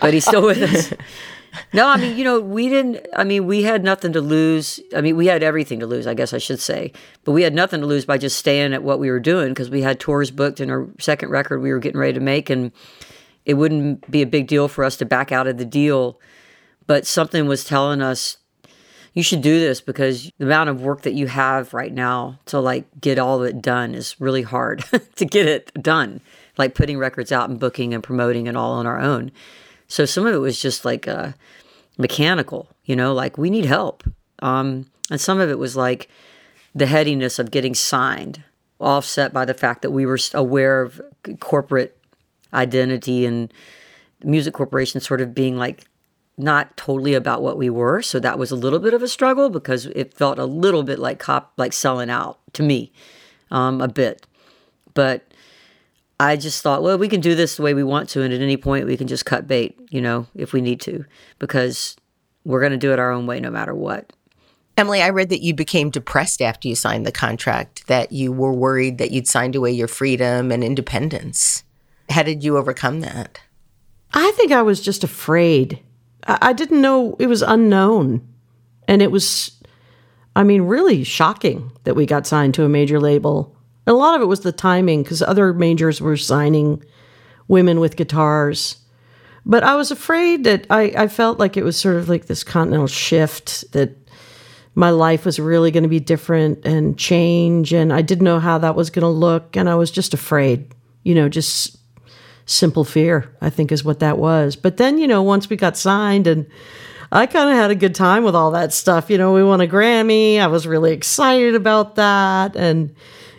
but 0.00 0.14
he's 0.14 0.24
still 0.24 0.42
with 0.42 0.62
us 0.62 0.92
no, 1.72 1.88
I 1.88 1.96
mean, 1.96 2.16
you 2.16 2.24
know, 2.24 2.40
we 2.40 2.68
didn't, 2.68 3.06
I 3.14 3.24
mean, 3.24 3.46
we 3.46 3.62
had 3.62 3.84
nothing 3.84 4.12
to 4.12 4.20
lose. 4.20 4.80
I 4.96 5.00
mean, 5.00 5.16
we 5.16 5.26
had 5.26 5.42
everything 5.42 5.80
to 5.80 5.86
lose, 5.86 6.06
I 6.06 6.14
guess 6.14 6.32
I 6.32 6.38
should 6.38 6.60
say. 6.60 6.92
But 7.24 7.32
we 7.32 7.42
had 7.42 7.54
nothing 7.54 7.80
to 7.80 7.86
lose 7.86 8.04
by 8.04 8.18
just 8.18 8.38
staying 8.38 8.72
at 8.72 8.82
what 8.82 8.98
we 8.98 9.10
were 9.10 9.20
doing 9.20 9.48
because 9.48 9.70
we 9.70 9.82
had 9.82 10.00
tours 10.00 10.30
booked 10.30 10.60
and 10.60 10.70
our 10.70 10.88
second 10.98 11.30
record 11.30 11.60
we 11.60 11.72
were 11.72 11.78
getting 11.78 12.00
ready 12.00 12.12
to 12.12 12.20
make. 12.20 12.50
And 12.50 12.72
it 13.44 13.54
wouldn't 13.54 14.10
be 14.10 14.22
a 14.22 14.26
big 14.26 14.46
deal 14.46 14.68
for 14.68 14.84
us 14.84 14.96
to 14.98 15.04
back 15.04 15.32
out 15.32 15.46
of 15.46 15.58
the 15.58 15.64
deal. 15.64 16.20
But 16.86 17.06
something 17.06 17.46
was 17.46 17.64
telling 17.64 18.00
us, 18.02 18.38
you 19.16 19.22
should 19.22 19.40
do 19.40 19.58
this 19.58 19.80
because 19.80 20.30
the 20.36 20.44
amount 20.44 20.68
of 20.68 20.82
work 20.82 21.02
that 21.02 21.14
you 21.14 21.26
have 21.26 21.72
right 21.72 21.92
now 21.92 22.38
to 22.46 22.60
like 22.60 22.84
get 23.00 23.18
all 23.18 23.40
of 23.40 23.48
it 23.48 23.62
done 23.62 23.94
is 23.94 24.20
really 24.20 24.42
hard 24.42 24.84
to 25.16 25.24
get 25.24 25.46
it 25.46 25.72
done. 25.82 26.20
Like 26.58 26.74
putting 26.74 26.98
records 26.98 27.32
out 27.32 27.48
and 27.48 27.58
booking 27.58 27.94
and 27.94 28.02
promoting 28.02 28.46
and 28.46 28.58
all 28.58 28.72
on 28.72 28.86
our 28.86 29.00
own. 29.00 29.32
So 29.88 30.04
some 30.04 30.26
of 30.26 30.34
it 30.34 30.38
was 30.38 30.60
just 30.60 30.84
like 30.84 31.06
uh, 31.06 31.32
mechanical, 31.98 32.68
you 32.84 32.96
know, 32.96 33.12
like 33.14 33.38
we 33.38 33.50
need 33.50 33.64
help. 33.64 34.02
Um, 34.40 34.86
and 35.10 35.20
some 35.20 35.40
of 35.40 35.48
it 35.48 35.58
was 35.58 35.76
like 35.76 36.08
the 36.74 36.86
headiness 36.86 37.38
of 37.38 37.50
getting 37.50 37.74
signed, 37.74 38.42
offset 38.78 39.32
by 39.32 39.44
the 39.44 39.54
fact 39.54 39.82
that 39.82 39.90
we 39.90 40.04
were 40.04 40.18
aware 40.34 40.82
of 40.82 41.00
corporate 41.40 41.96
identity 42.52 43.24
and 43.24 43.52
music 44.24 44.54
corporation 44.54 45.00
sort 45.00 45.20
of 45.20 45.34
being 45.34 45.56
like 45.56 45.84
not 46.38 46.76
totally 46.76 47.14
about 47.14 47.42
what 47.42 47.56
we 47.56 47.70
were. 47.70 48.02
So 48.02 48.20
that 48.20 48.38
was 48.38 48.50
a 48.50 48.56
little 48.56 48.78
bit 48.78 48.92
of 48.92 49.02
a 49.02 49.08
struggle 49.08 49.48
because 49.48 49.86
it 49.86 50.12
felt 50.12 50.38
a 50.38 50.44
little 50.44 50.82
bit 50.82 50.98
like 50.98 51.18
cop 51.18 51.52
like 51.56 51.72
selling 51.72 52.10
out 52.10 52.38
to 52.54 52.62
me, 52.62 52.92
um, 53.50 53.80
a 53.80 53.88
bit. 53.88 54.26
But 54.92 55.22
I 56.18 56.36
just 56.36 56.62
thought, 56.62 56.82
well, 56.82 56.96
we 56.96 57.08
can 57.08 57.20
do 57.20 57.34
this 57.34 57.56
the 57.56 57.62
way 57.62 57.74
we 57.74 57.84
want 57.84 58.08
to, 58.10 58.22
and 58.22 58.32
at 58.32 58.40
any 58.40 58.56
point 58.56 58.86
we 58.86 58.96
can 58.96 59.06
just 59.06 59.26
cut 59.26 59.46
bait, 59.46 59.78
you 59.90 60.00
know, 60.00 60.26
if 60.34 60.52
we 60.52 60.60
need 60.60 60.80
to, 60.82 61.04
because 61.38 61.96
we're 62.44 62.60
going 62.60 62.72
to 62.72 62.78
do 62.78 62.92
it 62.92 62.98
our 62.98 63.10
own 63.10 63.26
way 63.26 63.40
no 63.40 63.50
matter 63.50 63.74
what. 63.74 64.12
Emily, 64.78 65.02
I 65.02 65.08
read 65.08 65.30
that 65.30 65.42
you 65.42 65.54
became 65.54 65.90
depressed 65.90 66.42
after 66.42 66.68
you 66.68 66.74
signed 66.74 67.06
the 67.06 67.12
contract, 67.12 67.86
that 67.86 68.12
you 68.12 68.30
were 68.30 68.52
worried 68.52 68.98
that 68.98 69.10
you'd 69.10 69.26
signed 69.26 69.56
away 69.56 69.72
your 69.72 69.88
freedom 69.88 70.52
and 70.52 70.62
independence. 70.62 71.64
How 72.10 72.22
did 72.22 72.44
you 72.44 72.58
overcome 72.58 73.00
that? 73.00 73.40
I 74.12 74.30
think 74.32 74.52
I 74.52 74.62
was 74.62 74.80
just 74.80 75.02
afraid. 75.02 75.80
I, 76.26 76.38
I 76.42 76.52
didn't 76.52 76.82
know 76.82 77.16
it 77.18 77.26
was 77.26 77.42
unknown. 77.42 78.26
And 78.86 79.00
it 79.00 79.10
was, 79.10 79.60
I 80.36 80.44
mean, 80.44 80.62
really 80.62 81.04
shocking 81.04 81.72
that 81.84 81.96
we 81.96 82.06
got 82.06 82.26
signed 82.26 82.54
to 82.54 82.64
a 82.64 82.68
major 82.68 83.00
label. 83.00 83.55
And 83.86 83.94
a 83.94 83.98
lot 83.98 84.16
of 84.16 84.22
it 84.22 84.26
was 84.26 84.40
the 84.40 84.52
timing 84.52 85.02
because 85.02 85.22
other 85.22 85.52
majors 85.52 86.00
were 86.00 86.16
signing 86.16 86.82
women 87.48 87.78
with 87.78 87.96
guitars. 87.96 88.78
But 89.44 89.62
I 89.62 89.76
was 89.76 89.92
afraid 89.92 90.42
that 90.44 90.66
I, 90.70 90.92
I 90.96 91.08
felt 91.08 91.38
like 91.38 91.56
it 91.56 91.64
was 91.64 91.78
sort 91.78 91.96
of 91.96 92.08
like 92.08 92.26
this 92.26 92.42
continental 92.42 92.88
shift 92.88 93.70
that 93.72 93.96
my 94.74 94.90
life 94.90 95.24
was 95.24 95.38
really 95.38 95.70
going 95.70 95.84
to 95.84 95.88
be 95.88 96.00
different 96.00 96.66
and 96.66 96.98
change. 96.98 97.72
And 97.72 97.92
I 97.92 98.02
didn't 98.02 98.24
know 98.24 98.40
how 98.40 98.58
that 98.58 98.74
was 98.74 98.90
going 98.90 99.04
to 99.04 99.08
look. 99.08 99.56
And 99.56 99.68
I 99.68 99.76
was 99.76 99.92
just 99.92 100.12
afraid, 100.12 100.74
you 101.04 101.14
know, 101.14 101.28
just 101.28 101.76
simple 102.44 102.84
fear, 102.84 103.32
I 103.40 103.50
think 103.50 103.70
is 103.70 103.84
what 103.84 104.00
that 104.00 104.18
was. 104.18 104.56
But 104.56 104.78
then, 104.78 104.98
you 104.98 105.06
know, 105.06 105.22
once 105.22 105.48
we 105.48 105.56
got 105.56 105.76
signed 105.76 106.26
and 106.26 106.46
I 107.12 107.26
kind 107.26 107.48
of 107.48 107.56
had 107.56 107.70
a 107.70 107.76
good 107.76 107.94
time 107.94 108.24
with 108.24 108.34
all 108.34 108.50
that 108.50 108.72
stuff. 108.72 109.10
You 109.10 109.16
know, 109.16 109.32
we 109.32 109.44
won 109.44 109.60
a 109.60 109.66
Grammy. 109.68 110.40
I 110.40 110.48
was 110.48 110.66
really 110.66 110.92
excited 110.92 111.54
about 111.54 111.94
that. 111.94 112.56
And, 112.56 112.94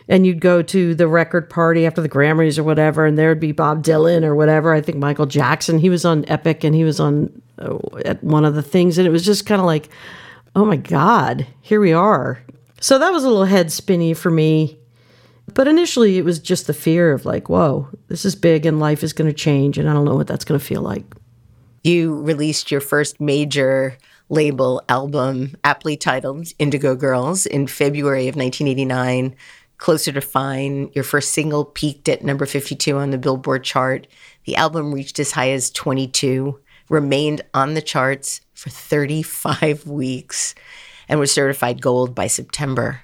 and 0.09 0.25
you'd 0.25 0.39
go 0.39 0.61
to 0.61 0.95
the 0.95 1.07
record 1.07 1.49
party 1.49 1.85
after 1.85 2.01
the 2.01 2.09
Grammys 2.09 2.57
or 2.57 2.63
whatever, 2.63 3.05
and 3.05 3.17
there'd 3.17 3.39
be 3.39 3.51
Bob 3.51 3.83
Dylan 3.83 4.23
or 4.23 4.35
whatever. 4.35 4.73
I 4.73 4.81
think 4.81 4.97
Michael 4.97 5.25
Jackson, 5.25 5.79
he 5.79 5.89
was 5.89 6.05
on 6.05 6.25
Epic 6.27 6.63
and 6.63 6.73
he 6.73 6.83
was 6.83 6.99
on 6.99 7.41
uh, 7.59 7.77
at 8.05 8.23
one 8.23 8.45
of 8.45 8.55
the 8.55 8.61
things, 8.61 8.97
and 8.97 9.07
it 9.07 9.11
was 9.11 9.25
just 9.25 9.45
kind 9.45 9.59
of 9.59 9.65
like, 9.65 9.89
oh 10.55 10.65
my 10.65 10.77
God, 10.77 11.45
here 11.61 11.81
we 11.81 11.93
are. 11.93 12.41
So 12.79 12.99
that 12.99 13.11
was 13.11 13.23
a 13.23 13.27
little 13.27 13.45
head 13.45 13.71
spinny 13.71 14.13
for 14.13 14.29
me. 14.29 14.77
But 15.53 15.67
initially, 15.67 16.17
it 16.17 16.25
was 16.25 16.39
just 16.39 16.67
the 16.67 16.73
fear 16.73 17.13
of 17.13 17.25
like, 17.25 17.49
whoa, 17.49 17.87
this 18.09 18.25
is 18.25 18.35
big 18.35 18.65
and 18.65 18.79
life 18.79 19.03
is 19.03 19.13
going 19.13 19.29
to 19.29 19.35
change, 19.35 19.77
and 19.77 19.89
I 19.89 19.93
don't 19.93 20.05
know 20.05 20.15
what 20.15 20.27
that's 20.27 20.45
going 20.45 20.59
to 20.59 20.65
feel 20.65 20.81
like. 20.81 21.03
You 21.83 22.21
released 22.21 22.69
your 22.69 22.81
first 22.81 23.19
major 23.19 23.97
label 24.29 24.81
album, 24.89 25.55
aptly 25.63 25.95
titled 25.95 26.47
Indigo 26.59 26.95
Girls, 26.95 27.45
in 27.45 27.67
February 27.67 28.27
of 28.27 28.35
1989. 28.35 29.35
Closer 29.77 30.11
to 30.11 30.21
Fine, 30.21 30.91
your 30.93 31.03
first 31.03 31.31
single 31.31 31.63
peaked 31.63 32.09
at 32.09 32.23
number 32.23 32.45
52 32.45 32.97
on 32.97 33.11
the 33.11 33.17
Billboard 33.17 33.63
chart. 33.63 34.07
The 34.45 34.55
album 34.55 34.93
reached 34.93 35.19
as 35.19 35.31
high 35.31 35.51
as 35.51 35.69
22, 35.69 36.59
remained 36.89 37.41
on 37.53 37.73
the 37.73 37.81
charts 37.81 38.41
for 38.53 38.69
35 38.69 39.85
weeks, 39.87 40.55
and 41.07 41.19
was 41.19 41.31
certified 41.31 41.81
gold 41.81 42.15
by 42.15 42.27
September. 42.27 43.01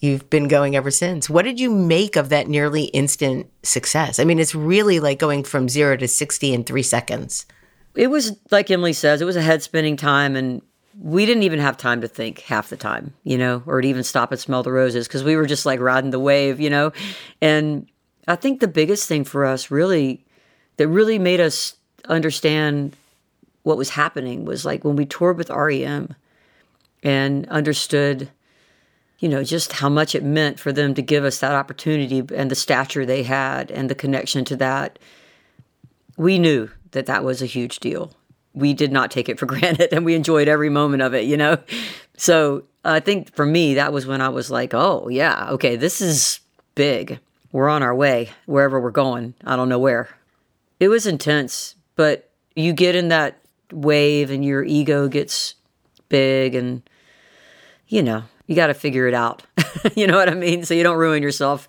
You've 0.00 0.28
been 0.28 0.48
going 0.48 0.76
ever 0.76 0.90
since. 0.90 1.30
What 1.30 1.46
did 1.46 1.58
you 1.58 1.70
make 1.70 2.16
of 2.16 2.28
that 2.28 2.48
nearly 2.48 2.84
instant 2.84 3.50
success? 3.62 4.18
I 4.18 4.24
mean, 4.24 4.38
it's 4.38 4.54
really 4.54 5.00
like 5.00 5.18
going 5.18 5.42
from 5.42 5.68
zero 5.68 5.96
to 5.96 6.06
60 6.06 6.52
in 6.52 6.64
three 6.64 6.82
seconds. 6.82 7.46
It 7.94 8.08
was, 8.08 8.36
like 8.50 8.70
Emily 8.70 8.92
says, 8.92 9.22
it 9.22 9.24
was 9.24 9.36
a 9.36 9.42
head 9.42 9.62
spinning 9.62 9.96
time. 9.96 10.36
And 10.36 10.60
we 10.98 11.26
didn't 11.26 11.42
even 11.42 11.58
have 11.58 11.76
time 11.76 12.00
to 12.00 12.08
think 12.08 12.40
half 12.40 12.68
the 12.68 12.76
time, 12.76 13.12
you 13.22 13.36
know, 13.36 13.62
or 13.66 13.80
to 13.80 13.88
even 13.88 14.02
stop 14.02 14.32
and 14.32 14.40
smell 14.40 14.62
the 14.62 14.72
roses 14.72 15.06
because 15.06 15.24
we 15.24 15.36
were 15.36 15.46
just 15.46 15.66
like 15.66 15.80
riding 15.80 16.10
the 16.10 16.20
wave, 16.20 16.60
you 16.60 16.70
know. 16.70 16.92
And 17.40 17.86
I 18.26 18.36
think 18.36 18.60
the 18.60 18.68
biggest 18.68 19.06
thing 19.06 19.24
for 19.24 19.44
us 19.44 19.70
really 19.70 20.24
that 20.78 20.88
really 20.88 21.18
made 21.18 21.40
us 21.40 21.74
understand 22.08 22.96
what 23.62 23.76
was 23.76 23.90
happening 23.90 24.44
was 24.44 24.64
like 24.64 24.84
when 24.84 24.96
we 24.96 25.04
toured 25.04 25.36
with 25.36 25.50
REM 25.50 26.14
and 27.02 27.48
understood, 27.48 28.30
you 29.18 29.28
know, 29.28 29.42
just 29.42 29.72
how 29.72 29.88
much 29.88 30.14
it 30.14 30.22
meant 30.22 30.58
for 30.58 30.72
them 30.72 30.94
to 30.94 31.02
give 31.02 31.24
us 31.24 31.40
that 31.40 31.52
opportunity 31.52 32.22
and 32.34 32.50
the 32.50 32.54
stature 32.54 33.04
they 33.04 33.22
had 33.22 33.70
and 33.70 33.90
the 33.90 33.94
connection 33.94 34.44
to 34.46 34.56
that. 34.56 34.98
We 36.16 36.38
knew 36.38 36.70
that 36.92 37.06
that 37.06 37.24
was 37.24 37.42
a 37.42 37.46
huge 37.46 37.80
deal 37.80 38.14
we 38.56 38.72
did 38.72 38.90
not 38.90 39.12
take 39.12 39.28
it 39.28 39.38
for 39.38 39.46
granted 39.54 39.92
and 39.92 40.04
we 40.04 40.16
enjoyed 40.16 40.48
every 40.48 40.70
moment 40.70 41.02
of 41.02 41.14
it, 41.14 41.26
you 41.26 41.36
know? 41.36 41.58
So 42.16 42.64
I 42.84 42.98
think 42.98 43.32
for 43.34 43.46
me, 43.46 43.74
that 43.74 43.92
was 43.92 44.06
when 44.06 44.20
I 44.20 44.30
was 44.30 44.50
like, 44.50 44.74
oh, 44.74 45.08
yeah, 45.08 45.50
okay, 45.50 45.76
this 45.76 46.00
is 46.00 46.40
big. 46.74 47.20
We're 47.52 47.68
on 47.68 47.82
our 47.82 47.94
way 47.94 48.30
wherever 48.46 48.80
we're 48.80 48.90
going. 48.90 49.34
I 49.44 49.54
don't 49.54 49.68
know 49.68 49.78
where. 49.78 50.08
It 50.80 50.88
was 50.88 51.06
intense, 51.06 51.74
but 51.94 52.30
you 52.54 52.72
get 52.72 52.96
in 52.96 53.08
that 53.08 53.38
wave 53.72 54.30
and 54.30 54.44
your 54.44 54.64
ego 54.64 55.08
gets 55.08 55.54
big 56.08 56.54
and, 56.54 56.82
you 57.88 58.02
know, 58.02 58.24
you 58.46 58.56
got 58.56 58.68
to 58.68 58.74
figure 58.74 59.06
it 59.06 59.14
out. 59.14 59.42
you 59.94 60.06
know 60.06 60.16
what 60.16 60.28
I 60.28 60.34
mean? 60.34 60.64
So 60.64 60.74
you 60.74 60.82
don't 60.82 60.98
ruin 60.98 61.22
yourself. 61.22 61.68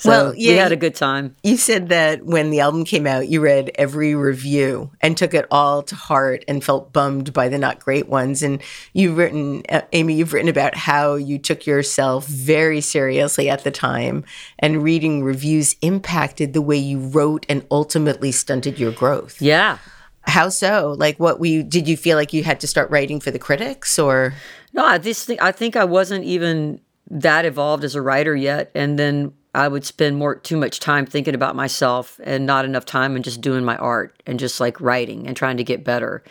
So 0.00 0.08
well, 0.08 0.34
yeah, 0.34 0.52
we 0.52 0.56
had 0.56 0.72
a 0.72 0.76
good 0.76 0.94
time. 0.94 1.36
You 1.42 1.58
said 1.58 1.90
that 1.90 2.24
when 2.24 2.48
the 2.48 2.60
album 2.60 2.86
came 2.86 3.06
out, 3.06 3.28
you 3.28 3.42
read 3.42 3.70
every 3.74 4.14
review 4.14 4.90
and 5.02 5.14
took 5.14 5.34
it 5.34 5.46
all 5.50 5.82
to 5.82 5.94
heart 5.94 6.42
and 6.48 6.64
felt 6.64 6.90
bummed 6.90 7.34
by 7.34 7.50
the 7.50 7.58
not 7.58 7.80
great 7.80 8.08
ones. 8.08 8.42
And 8.42 8.62
you've 8.94 9.18
written, 9.18 9.62
uh, 9.68 9.82
Amy, 9.92 10.14
you've 10.14 10.32
written 10.32 10.48
about 10.48 10.74
how 10.74 11.16
you 11.16 11.38
took 11.38 11.66
yourself 11.66 12.26
very 12.26 12.80
seriously 12.80 13.50
at 13.50 13.62
the 13.62 13.70
time, 13.70 14.24
and 14.58 14.82
reading 14.82 15.22
reviews 15.22 15.76
impacted 15.82 16.54
the 16.54 16.62
way 16.62 16.78
you 16.78 16.98
wrote 16.98 17.44
and 17.46 17.66
ultimately 17.70 18.32
stunted 18.32 18.78
your 18.78 18.92
growth. 18.92 19.42
Yeah. 19.42 19.76
How 20.22 20.48
so? 20.48 20.96
Like, 20.98 21.20
what 21.20 21.38
we 21.38 21.62
did 21.62 21.86
you 21.86 21.98
feel 21.98 22.16
like 22.16 22.32
you 22.32 22.42
had 22.42 22.60
to 22.60 22.66
start 22.66 22.90
writing 22.90 23.20
for 23.20 23.30
the 23.30 23.38
critics, 23.38 23.98
or 23.98 24.32
no? 24.72 24.82
I 24.82 24.96
just 24.96 25.26
think 25.26 25.42
I 25.42 25.52
think 25.52 25.76
I 25.76 25.84
wasn't 25.84 26.24
even 26.24 26.80
that 27.10 27.44
evolved 27.44 27.84
as 27.84 27.94
a 27.94 28.00
writer 28.00 28.34
yet, 28.34 28.70
and 28.74 28.98
then 28.98 29.34
I 29.54 29.68
would 29.68 29.84
spend 29.84 30.16
more 30.16 30.36
too 30.36 30.56
much 30.56 30.80
time 30.80 31.06
thinking 31.06 31.34
about 31.34 31.56
myself 31.56 32.20
and 32.22 32.46
not 32.46 32.64
enough 32.64 32.84
time 32.84 33.16
and 33.16 33.24
just 33.24 33.40
doing 33.40 33.64
my 33.64 33.76
art 33.76 34.22
and 34.26 34.38
just 34.38 34.60
like 34.60 34.80
writing 34.80 35.26
and 35.26 35.36
trying 35.36 35.56
to 35.56 35.64
get 35.64 35.84
better. 35.84 36.22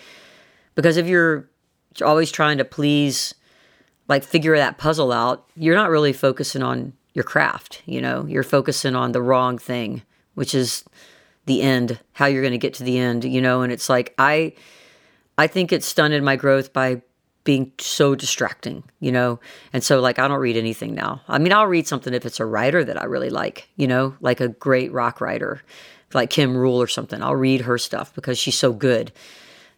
Because 0.75 0.95
if 0.97 1.07
you're 1.07 1.49
always 2.01 2.31
trying 2.31 2.57
to 2.59 2.65
please, 2.65 3.35
like 4.07 4.23
figure 4.23 4.55
that 4.55 4.77
puzzle 4.77 5.11
out, 5.11 5.49
you're 5.55 5.75
not 5.75 5.89
really 5.89 6.13
focusing 6.13 6.63
on 6.63 6.93
your 7.13 7.23
craft, 7.23 7.81
you 7.85 8.01
know, 8.01 8.25
you're 8.25 8.43
focusing 8.43 8.95
on 8.95 9.11
the 9.11 9.21
wrong 9.21 9.57
thing, 9.57 10.01
which 10.35 10.55
is 10.55 10.85
the 11.45 11.61
end, 11.61 11.99
how 12.13 12.25
you're 12.25 12.41
going 12.41 12.51
to 12.51 12.57
get 12.57 12.75
to 12.75 12.83
the 12.83 12.99
end, 12.99 13.25
you 13.25 13.41
know, 13.41 13.61
and 13.61 13.73
it's 13.73 13.89
like 13.89 14.13
I 14.17 14.53
I 15.37 15.47
think 15.47 15.71
it 15.71 15.83
stunted 15.83 16.23
my 16.23 16.35
growth 16.35 16.71
by 16.71 17.01
being 17.49 17.71
so 17.79 18.13
distracting, 18.13 18.83
you 18.99 19.11
know? 19.11 19.39
And 19.73 19.83
so, 19.83 19.99
like, 19.99 20.19
I 20.19 20.27
don't 20.27 20.37
read 20.37 20.55
anything 20.55 20.93
now. 20.93 21.23
I 21.27 21.39
mean, 21.39 21.51
I'll 21.51 21.65
read 21.65 21.87
something 21.87 22.13
if 22.13 22.23
it's 22.23 22.39
a 22.39 22.45
writer 22.45 22.83
that 22.83 23.01
I 23.01 23.05
really 23.05 23.31
like, 23.31 23.67
you 23.75 23.87
know, 23.87 24.15
like 24.21 24.39
a 24.39 24.49
great 24.49 24.91
rock 24.91 25.19
writer, 25.19 25.63
like 26.13 26.29
Kim 26.29 26.53
Ruehl 26.53 26.75
or 26.75 26.85
something. 26.85 27.23
I'll 27.23 27.35
read 27.35 27.61
her 27.61 27.79
stuff 27.79 28.13
because 28.13 28.37
she's 28.37 28.55
so 28.55 28.71
good. 28.71 29.11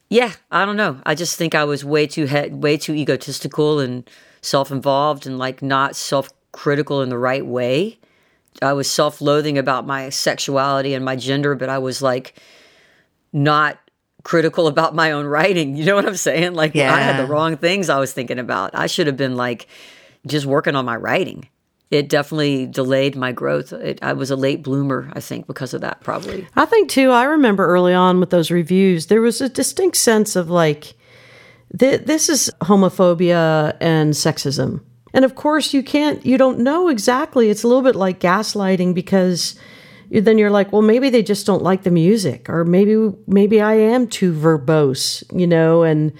Yeah, 0.10 0.34
I 0.52 0.66
don't 0.66 0.76
know. 0.76 1.00
I 1.06 1.16
just 1.16 1.38
think 1.38 1.56
I 1.56 1.64
was 1.64 1.86
way 1.86 2.08
too 2.08 2.26
he- 2.26 2.50
way 2.50 2.76
too 2.76 2.94
egotistical 2.94 3.80
and 3.80 4.04
self-involved 4.42 5.26
and 5.26 5.38
like 5.38 5.62
not 5.62 5.96
self-critical 5.96 7.02
in 7.02 7.08
the 7.08 7.18
right 7.18 7.46
way. 7.46 8.00
I 8.62 8.74
was 8.74 8.92
self-loathing 8.92 9.58
about 9.58 9.88
my 9.88 10.10
sexuality 10.10 10.94
and 10.94 11.06
my 11.06 11.16
gender, 11.16 11.56
but 11.56 11.70
I 11.70 11.78
was 11.78 12.02
like 12.02 12.38
not 13.32 13.80
critical 14.24 14.68
about 14.68 14.96
my 14.96 15.12
own 15.12 15.26
writing. 15.26 15.76
You 15.76 15.86
know 15.86 15.96
what 15.96 16.06
I'm 16.06 16.16
saying? 16.16 16.54
Like 16.54 16.76
yeah. 16.76 16.94
I 16.94 17.00
had 17.00 17.18
the 17.18 17.26
wrong 17.26 17.58
things 17.58 17.90
I 17.90 18.00
was 18.00 18.14
thinking 18.14 18.40
about. 18.40 18.76
I 18.76 18.88
should 18.88 19.08
have 19.08 19.18
been 19.18 19.36
like 19.36 19.68
just 20.28 20.46
working 20.46 20.76
on 20.76 20.86
my 20.86 20.96
writing. 20.96 21.48
It 21.90 22.08
definitely 22.08 22.68
delayed 22.68 23.18
my 23.18 23.34
growth. 23.34 23.74
It, 23.74 24.00
I 24.02 24.14
was 24.14 24.32
a 24.32 24.38
late 24.38 24.64
bloomer, 24.64 25.12
I 25.12 25.20
think, 25.20 25.46
because 25.46 25.74
of 25.74 25.82
that, 25.82 26.00
probably. 26.02 26.48
I 26.56 26.64
think, 26.64 26.90
too, 26.90 27.12
I 27.12 27.26
remember 27.26 27.66
early 27.66 27.94
on 27.94 28.22
with 28.22 28.30
those 28.30 28.50
reviews, 28.50 29.08
there 29.08 29.20
was 29.20 29.42
a 29.42 29.50
distinct 29.50 29.98
sense 29.98 30.38
of 30.38 30.50
like, 30.50 30.94
th- 31.78 32.06
this 32.06 32.30
is 32.30 32.50
homophobia 32.62 33.76
and 33.82 34.14
sexism. 34.14 34.80
And 35.14 35.26
of 35.26 35.36
course, 35.36 35.74
you 35.74 35.84
can't, 35.84 36.26
you 36.26 36.38
don't 36.38 36.60
know 36.60 36.88
exactly. 36.88 37.50
It's 37.50 37.64
a 37.64 37.68
little 37.68 37.84
bit 37.84 37.98
like 37.98 38.22
gaslighting 38.22 38.94
because 38.94 39.60
then 40.20 40.38
you're 40.38 40.52
like, 40.52 40.72
well, 40.74 40.82
maybe 40.82 41.10
they 41.10 41.24
just 41.24 41.46
don't 41.46 41.64
like 41.64 41.84
the 41.84 41.92
music, 41.92 42.50
or 42.50 42.66
maybe 42.66 43.14
maybe 43.28 43.62
I 43.62 43.76
am 43.76 44.08
too 44.08 44.34
verbose, 44.34 45.24
you 45.38 45.48
know. 45.48 45.84
And 45.84 46.12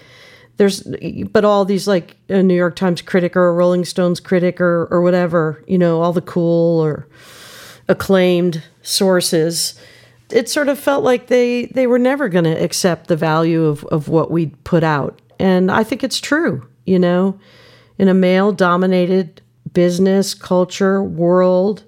there's, 0.56 0.82
but 1.30 1.44
all 1.44 1.64
these 1.64 1.86
like 1.86 2.16
a 2.28 2.42
New 2.42 2.54
York 2.54 2.74
Times 2.74 3.02
critic 3.02 3.36
or 3.36 3.48
a 3.48 3.52
Rolling 3.52 3.84
Stones 3.84 4.18
critic 4.18 4.60
or 4.60 4.88
or 4.90 5.02
whatever, 5.02 5.62
you 5.66 5.76
know, 5.76 6.00
all 6.00 6.14
the 6.14 6.22
cool 6.22 6.80
or 6.80 7.06
acclaimed 7.88 8.62
sources. 8.80 9.78
It 10.30 10.48
sort 10.48 10.68
of 10.68 10.78
felt 10.78 11.04
like 11.04 11.26
they 11.26 11.66
they 11.66 11.86
were 11.86 11.98
never 11.98 12.30
going 12.30 12.44
to 12.44 12.64
accept 12.64 13.08
the 13.08 13.16
value 13.16 13.66
of 13.66 13.84
of 13.86 14.08
what 14.08 14.30
we 14.30 14.46
put 14.64 14.82
out, 14.82 15.20
and 15.38 15.70
I 15.70 15.84
think 15.84 16.02
it's 16.02 16.20
true, 16.20 16.66
you 16.86 16.98
know, 16.98 17.38
in 17.98 18.08
a 18.08 18.14
male 18.14 18.52
dominated 18.52 19.42
business 19.74 20.32
culture 20.32 21.02
world 21.02 21.84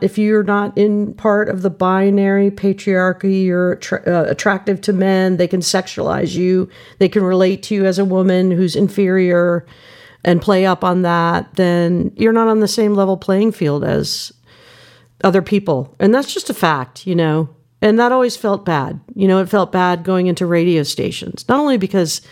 If 0.00 0.18
you're 0.18 0.42
not 0.42 0.76
in 0.76 1.14
part 1.14 1.48
of 1.48 1.62
the 1.62 1.70
binary 1.70 2.50
patriarchy, 2.50 3.44
you're 3.44 3.72
attra- 3.72 4.02
uh, 4.06 4.30
attractive 4.30 4.80
to 4.82 4.92
men, 4.92 5.36
they 5.36 5.48
can 5.48 5.60
sexualize 5.60 6.34
you, 6.34 6.68
they 6.98 7.08
can 7.08 7.22
relate 7.22 7.62
to 7.64 7.74
you 7.74 7.86
as 7.86 7.98
a 7.98 8.04
woman 8.04 8.50
who's 8.50 8.76
inferior 8.76 9.64
and 10.24 10.42
play 10.42 10.66
up 10.66 10.82
on 10.82 11.02
that, 11.02 11.54
then 11.54 12.12
you're 12.16 12.32
not 12.32 12.48
on 12.48 12.60
the 12.60 12.68
same 12.68 12.94
level 12.94 13.16
playing 13.16 13.52
field 13.52 13.84
as 13.84 14.32
other 15.22 15.42
people. 15.42 15.94
And 16.00 16.14
that's 16.14 16.32
just 16.32 16.50
a 16.50 16.54
fact, 16.54 17.06
you 17.06 17.14
know. 17.14 17.48
And 17.82 17.98
that 17.98 18.12
always 18.12 18.36
felt 18.36 18.64
bad. 18.64 19.00
You 19.14 19.28
know, 19.28 19.40
it 19.40 19.48
felt 19.48 19.70
bad 19.70 20.04
going 20.04 20.26
into 20.26 20.46
radio 20.46 20.82
stations, 20.82 21.44
not 21.48 21.60
only 21.60 21.76
because 21.76 22.22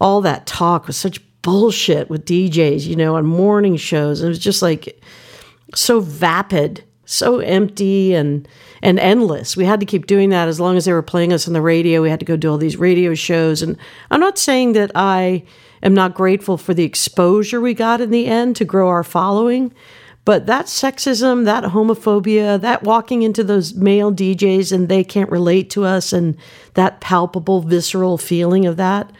all 0.00 0.20
that 0.20 0.46
talk 0.46 0.86
was 0.86 0.96
such 0.96 1.20
bullshit 1.40 2.10
with 2.10 2.26
DJs, 2.26 2.86
you 2.86 2.96
know, 2.96 3.16
on 3.16 3.24
morning 3.24 3.76
shows. 3.76 4.22
It 4.22 4.28
was 4.28 4.38
just 4.38 4.60
like 4.60 5.02
so 5.74 6.00
vapid, 6.00 6.84
so 7.12 7.38
empty 7.40 8.14
and 8.14 8.48
and 8.82 8.98
endless. 8.98 9.56
We 9.56 9.64
had 9.64 9.80
to 9.80 9.86
keep 9.86 10.06
doing 10.06 10.30
that 10.30 10.48
as 10.48 10.58
long 10.58 10.76
as 10.76 10.86
they 10.86 10.92
were 10.92 11.02
playing 11.02 11.32
us 11.32 11.46
on 11.46 11.54
the 11.54 11.62
radio. 11.62 12.02
We 12.02 12.10
had 12.10 12.18
to 12.18 12.26
go 12.26 12.36
do 12.36 12.50
all 12.50 12.58
these 12.58 12.76
radio 12.76 13.14
shows. 13.14 13.62
And 13.62 13.76
I'm 14.10 14.18
not 14.18 14.38
saying 14.38 14.72
that 14.72 14.90
I 14.96 15.44
am 15.84 15.94
not 15.94 16.14
grateful 16.14 16.56
for 16.56 16.74
the 16.74 16.84
exposure 16.84 17.60
we 17.60 17.74
got 17.74 18.00
in 18.00 18.10
the 18.10 18.26
end 18.26 18.56
to 18.56 18.64
grow 18.64 18.88
our 18.88 19.04
following. 19.04 19.72
But 20.24 20.46
that 20.46 20.66
sexism, 20.66 21.44
that 21.44 21.64
homophobia, 21.64 22.60
that 22.60 22.84
walking 22.84 23.22
into 23.22 23.42
those 23.42 23.74
male 23.74 24.12
DJs 24.12 24.72
and 24.72 24.88
they 24.88 25.02
can't 25.02 25.30
relate 25.30 25.68
to 25.70 25.84
us, 25.84 26.12
and 26.12 26.36
that 26.74 27.00
palpable, 27.00 27.60
visceral 27.60 28.18
feeling 28.18 28.66
of 28.66 28.76
that, 28.76 29.10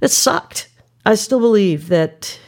it 0.00 0.08
sucked. 0.08 0.68
I 1.04 1.16
still 1.16 1.40
believe 1.40 1.88
that 1.88 2.38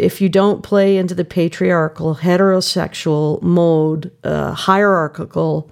if 0.00 0.20
you 0.20 0.28
don't 0.28 0.62
play 0.62 0.96
into 0.96 1.14
the 1.14 1.24
patriarchal, 1.24 2.16
heterosexual 2.16 3.40
mode, 3.42 4.10
uh, 4.24 4.52
hierarchical, 4.52 5.70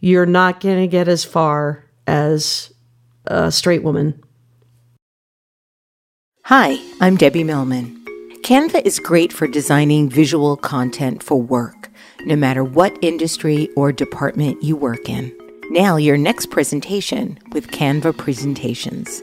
you're 0.00 0.26
not 0.26 0.60
going 0.60 0.80
to 0.80 0.86
get 0.86 1.06
as 1.06 1.24
far 1.24 1.84
as 2.06 2.72
a 3.26 3.52
straight 3.52 3.82
woman. 3.82 4.22
Hi, 6.44 6.78
I'm 7.00 7.16
Debbie 7.16 7.44
Millman. 7.44 7.94
Canva 8.42 8.86
is 8.86 8.98
great 8.98 9.34
for 9.34 9.46
designing 9.46 10.08
visual 10.08 10.56
content 10.56 11.22
for 11.22 11.40
work, 11.40 11.90
no 12.24 12.36
matter 12.36 12.64
what 12.64 12.96
industry 13.02 13.68
or 13.76 13.92
department 13.92 14.62
you 14.62 14.76
work 14.76 15.10
in. 15.10 15.36
Now, 15.70 15.96
your 15.96 16.16
next 16.16 16.46
presentation 16.46 17.38
with 17.52 17.70
Canva 17.70 18.16
Presentations. 18.16 19.22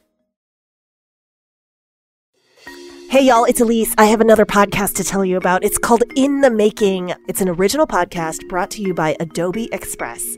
Hey, 3.11 3.23
y'all, 3.23 3.43
it's 3.43 3.59
Elise. 3.59 3.93
I 3.97 4.05
have 4.05 4.21
another 4.21 4.45
podcast 4.45 4.93
to 4.93 5.03
tell 5.03 5.25
you 5.25 5.35
about. 5.35 5.65
It's 5.65 5.77
called 5.77 6.01
In 6.15 6.39
the 6.39 6.49
Making. 6.49 7.13
It's 7.27 7.41
an 7.41 7.49
original 7.49 7.85
podcast 7.85 8.47
brought 8.47 8.71
to 8.71 8.81
you 8.81 8.93
by 8.93 9.17
Adobe 9.19 9.67
Express. 9.73 10.37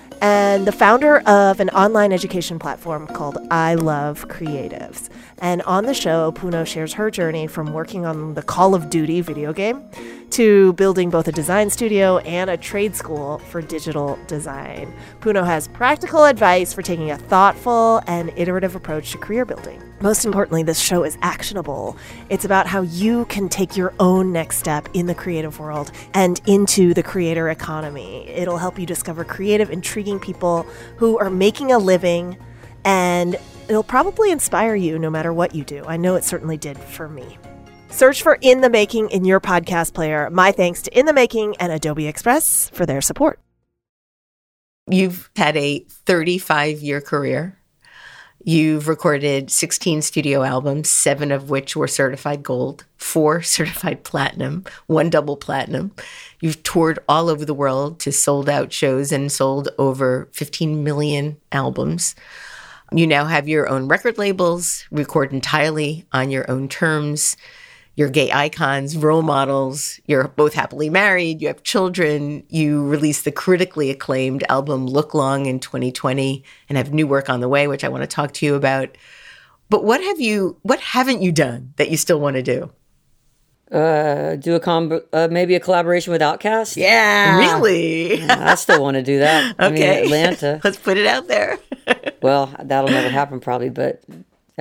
and 0.21 0.67
the 0.67 0.71
founder 0.71 1.19
of 1.21 1.59
an 1.59 1.69
online 1.71 2.13
education 2.13 2.59
platform 2.59 3.07
called 3.07 3.37
I 3.49 3.73
Love 3.73 4.27
Creatives. 4.27 5.09
And 5.39 5.63
on 5.63 5.85
the 5.85 5.93
show, 5.95 6.31
Puno 6.31 6.65
shares 6.65 6.93
her 6.93 7.09
journey 7.09 7.47
from 7.47 7.73
working 7.73 8.05
on 8.05 8.35
the 8.35 8.43
Call 8.43 8.75
of 8.75 8.89
Duty 8.89 9.21
video 9.21 9.51
game 9.51 9.83
to 10.29 10.73
building 10.73 11.09
both 11.09 11.27
a 11.27 11.31
design 11.31 11.69
studio 11.69 12.19
and 12.19 12.49
a 12.49 12.57
trade 12.57 12.95
school 12.95 13.39
for 13.49 13.61
digital 13.61 14.17
design. 14.27 14.93
Puno 15.19 15.43
has 15.43 15.67
practical 15.67 16.25
advice 16.25 16.71
for 16.71 16.83
taking 16.83 17.11
a 17.11 17.17
thoughtful 17.17 18.01
and 18.07 18.31
iterative 18.37 18.75
approach 18.75 19.11
to 19.11 19.17
career 19.17 19.43
building. 19.43 19.90
Most 20.01 20.25
importantly, 20.25 20.63
this 20.63 20.79
show 20.79 21.03
is 21.03 21.17
actionable. 21.21 21.95
It's 22.29 22.43
about 22.43 22.65
how 22.65 22.81
you 22.81 23.25
can 23.25 23.47
take 23.49 23.77
your 23.77 23.93
own 23.99 24.31
next 24.31 24.57
step 24.57 24.89
in 24.93 25.05
the 25.05 25.13
creative 25.13 25.59
world 25.59 25.91
and 26.15 26.41
into 26.47 26.95
the 26.95 27.03
creator 27.03 27.49
economy. 27.49 28.27
It'll 28.27 28.57
help 28.57 28.79
you 28.79 28.87
discover 28.87 29.23
creative, 29.23 29.69
intriguing 29.69 30.19
people 30.19 30.63
who 30.97 31.19
are 31.19 31.29
making 31.29 31.71
a 31.71 31.77
living 31.77 32.35
and 32.83 33.35
it'll 33.67 33.83
probably 33.83 34.31
inspire 34.31 34.75
you 34.75 34.97
no 34.97 35.11
matter 35.11 35.31
what 35.31 35.53
you 35.53 35.63
do. 35.63 35.83
I 35.85 35.97
know 35.97 36.15
it 36.15 36.23
certainly 36.23 36.57
did 36.57 36.79
for 36.79 37.07
me. 37.07 37.37
Search 37.91 38.23
for 38.23 38.39
In 38.41 38.61
the 38.61 38.69
Making 38.69 39.09
in 39.11 39.23
your 39.23 39.39
podcast 39.39 39.93
player. 39.93 40.29
My 40.31 40.51
thanks 40.51 40.81
to 40.83 40.97
In 40.97 41.05
the 41.05 41.13
Making 41.13 41.55
and 41.59 41.71
Adobe 41.71 42.07
Express 42.07 42.69
for 42.69 42.87
their 42.87 43.01
support. 43.01 43.39
You've 44.89 45.29
had 45.35 45.55
a 45.57 45.85
35 45.89 46.79
year 46.79 47.01
career. 47.01 47.60
You've 48.43 48.87
recorded 48.87 49.51
16 49.51 50.01
studio 50.01 50.41
albums, 50.41 50.89
seven 50.89 51.31
of 51.31 51.51
which 51.51 51.75
were 51.75 51.87
certified 51.87 52.41
gold, 52.41 52.85
four 52.97 53.41
certified 53.43 54.03
platinum, 54.03 54.65
one 54.87 55.09
double 55.09 55.37
platinum. 55.37 55.91
You've 56.39 56.63
toured 56.63 56.99
all 57.07 57.29
over 57.29 57.45
the 57.45 57.53
world 57.53 57.99
to 57.99 58.11
sold 58.11 58.49
out 58.49 58.73
shows 58.73 59.11
and 59.11 59.31
sold 59.31 59.69
over 59.77 60.27
15 60.33 60.83
million 60.83 61.37
albums. 61.51 62.15
You 62.91 63.05
now 63.05 63.25
have 63.25 63.47
your 63.47 63.69
own 63.69 63.87
record 63.87 64.17
labels, 64.17 64.85
record 64.91 65.31
entirely 65.31 66.05
on 66.11 66.31
your 66.31 66.49
own 66.49 66.67
terms. 66.67 67.37
You're 67.95 68.09
gay 68.09 68.31
icons, 68.31 68.97
role 68.97 69.21
models. 69.21 69.99
You're 70.05 70.29
both 70.29 70.53
happily 70.53 70.89
married. 70.89 71.41
You 71.41 71.49
have 71.49 71.63
children. 71.63 72.43
You 72.47 72.87
released 72.87 73.25
the 73.25 73.31
critically 73.31 73.89
acclaimed 73.89 74.43
album 74.47 74.87
Look 74.87 75.13
Long 75.13 75.45
in 75.45 75.59
2020 75.59 76.43
and 76.69 76.77
have 76.77 76.93
new 76.93 77.05
work 77.05 77.29
on 77.29 77.41
the 77.41 77.49
way, 77.49 77.67
which 77.67 77.83
I 77.83 77.89
want 77.89 78.03
to 78.03 78.07
talk 78.07 78.33
to 78.35 78.45
you 78.45 78.55
about. 78.55 78.97
But 79.69 79.83
what 79.83 80.01
have 80.01 80.19
you, 80.19 80.57
what 80.61 80.79
haven't 80.79 81.21
you 81.21 81.31
done 81.31 81.73
that 81.75 81.89
you 81.89 81.97
still 81.97 82.19
want 82.19 82.35
to 82.37 82.41
do? 82.43 82.71
Uh, 83.71 84.35
do 84.35 84.55
a 84.55 84.59
com- 84.59 85.01
uh, 85.13 85.29
maybe 85.31 85.55
a 85.55 85.59
collaboration 85.59 86.11
with 86.11 86.21
Outkast. 86.21 86.75
Yeah, 86.75 87.37
really. 87.37 88.21
I 88.29 88.55
still 88.55 88.81
want 88.81 88.95
to 88.95 89.03
do 89.03 89.19
that. 89.19 89.55
okay, 89.59 89.99
I 89.99 90.01
mean, 90.01 90.05
Atlanta. 90.05 90.61
Let's 90.63 90.77
put 90.77 90.97
it 90.97 91.07
out 91.07 91.29
there. 91.29 91.57
well, 92.21 92.53
that'll 92.61 92.89
never 92.89 93.09
happen 93.09 93.39
probably, 93.39 93.69
but 93.69 94.03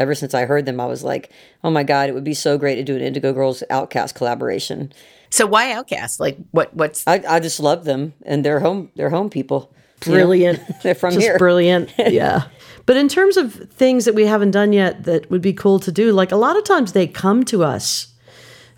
ever 0.01 0.15
since 0.15 0.35
I 0.35 0.47
heard 0.47 0.67
them, 0.67 0.81
I 0.81 0.87
was 0.87 1.05
like, 1.05 1.31
oh 1.63 1.71
my 1.71 1.85
god, 1.85 2.09
it 2.09 2.13
would 2.13 2.25
be 2.25 2.35
so 2.35 2.59
great 2.59 2.75
to 2.77 2.83
do 2.83 2.97
an 2.97 3.03
Indigo 3.03 3.33
Girls 3.33 3.63
Outkast 3.71 4.15
collaboration. 4.15 4.93
So 5.31 5.47
why 5.47 5.67
Outkast? 5.67 6.19
Like, 6.19 6.39
what? 6.51 6.75
What's? 6.75 7.07
I, 7.07 7.23
I 7.29 7.39
just 7.39 7.61
love 7.61 7.85
them, 7.85 8.15
and 8.23 8.45
they're 8.45 8.61
home. 8.61 8.91
They're 8.97 9.11
home 9.11 9.31
people. 9.31 9.73
Brilliant. 10.01 10.59
You 10.59 10.65
know? 10.65 10.79
they're 10.83 10.95
from 10.97 11.15
just 11.15 11.25
here. 11.25 11.39
Brilliant. 11.39 11.93
Yeah. 11.99 12.49
But 12.87 12.97
in 12.97 13.09
terms 13.09 13.37
of 13.37 13.55
things 13.55 14.05
that 14.07 14.17
we 14.17 14.25
haven't 14.25 14.51
done 14.51 14.73
yet 14.73 15.05
that 15.05 15.31
would 15.31 15.43
be 15.43 15.53
cool 15.53 15.79
to 15.79 15.93
do, 15.93 16.13
like 16.13 16.33
a 16.33 16.37
lot 16.37 16.57
of 16.57 16.65
times 16.65 16.93
they 16.93 17.07
come 17.07 17.45
to 17.45 17.63
us 17.63 18.11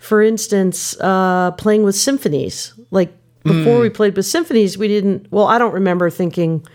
for 0.03 0.21
instance, 0.21 0.99
uh, 0.99 1.51
playing 1.51 1.83
with 1.83 1.95
symphonies. 1.95 2.73
Like 2.91 3.15
before 3.43 3.79
mm. 3.79 3.83
we 3.83 3.89
played 3.89 4.17
with 4.17 4.25
symphonies, 4.25 4.77
we 4.77 4.89
didn't, 4.89 5.31
well, 5.31 5.47
I 5.47 5.57
don't 5.57 5.73
remember 5.73 6.09
thinking, 6.09 6.67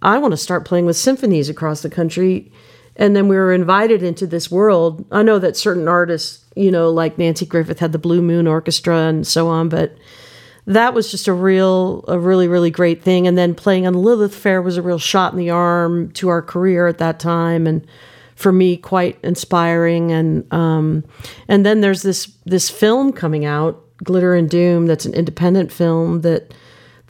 I 0.00 0.16
want 0.16 0.32
to 0.32 0.38
start 0.38 0.64
playing 0.64 0.86
with 0.86 0.96
symphonies 0.96 1.50
across 1.50 1.82
the 1.82 1.90
country. 1.90 2.50
And 2.96 3.16
then 3.16 3.28
we 3.28 3.36
were 3.36 3.52
invited 3.52 4.02
into 4.02 4.26
this 4.26 4.50
world. 4.50 5.04
I 5.10 5.22
know 5.22 5.38
that 5.38 5.56
certain 5.56 5.88
artists, 5.88 6.44
you 6.54 6.70
know, 6.70 6.90
like 6.90 7.16
Nanci 7.16 7.48
Griffith 7.48 7.78
had 7.78 7.92
the 7.92 7.98
Blue 7.98 8.20
Moon 8.20 8.46
Orchestra 8.46 8.96
and 8.96 9.26
so 9.26 9.48
on, 9.48 9.68
but 9.68 9.96
that 10.66 10.92
was 10.92 11.10
just 11.10 11.26
a 11.26 11.32
real, 11.32 12.04
a 12.08 12.18
really, 12.18 12.46
really 12.46 12.70
great 12.70 13.02
thing. 13.02 13.26
And 13.26 13.38
then 13.38 13.54
playing 13.54 13.86
on 13.86 13.94
Lilith 13.94 14.34
Fair 14.34 14.60
was 14.60 14.76
a 14.76 14.82
real 14.82 14.98
shot 14.98 15.32
in 15.32 15.38
the 15.38 15.50
arm 15.50 16.10
to 16.12 16.28
our 16.28 16.42
career 16.42 16.86
at 16.86 16.98
that 16.98 17.18
time. 17.18 17.66
And 17.66 17.86
for 18.40 18.52
me 18.52 18.74
quite 18.76 19.18
inspiring 19.22 20.10
and 20.10 20.50
um, 20.52 21.04
and 21.46 21.64
then 21.64 21.82
there's 21.82 22.00
this 22.00 22.32
this 22.46 22.70
film 22.70 23.12
coming 23.12 23.44
out 23.44 23.84
glitter 24.02 24.34
and 24.34 24.48
doom 24.48 24.86
that's 24.86 25.04
an 25.04 25.12
independent 25.12 25.70
film 25.70 26.22
that 26.22 26.54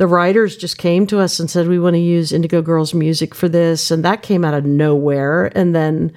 the 0.01 0.07
writers 0.07 0.57
just 0.57 0.79
came 0.79 1.07
to 1.07 1.21
us 1.21 1.39
and 1.39 1.51
said 1.51 1.69
we 1.69 1.79
want 1.79 1.93
to 1.93 2.01
use 2.01 2.33
Indigo 2.33 2.63
Girls 2.63 2.95
music 2.95 3.35
for 3.35 3.51
this, 3.51 3.91
and 3.91 4.03
that 4.03 4.23
came 4.23 4.47
out 4.47 4.55
of 4.55 4.65
nowhere. 4.65 5.53
And 5.55 5.75
then, 5.75 6.11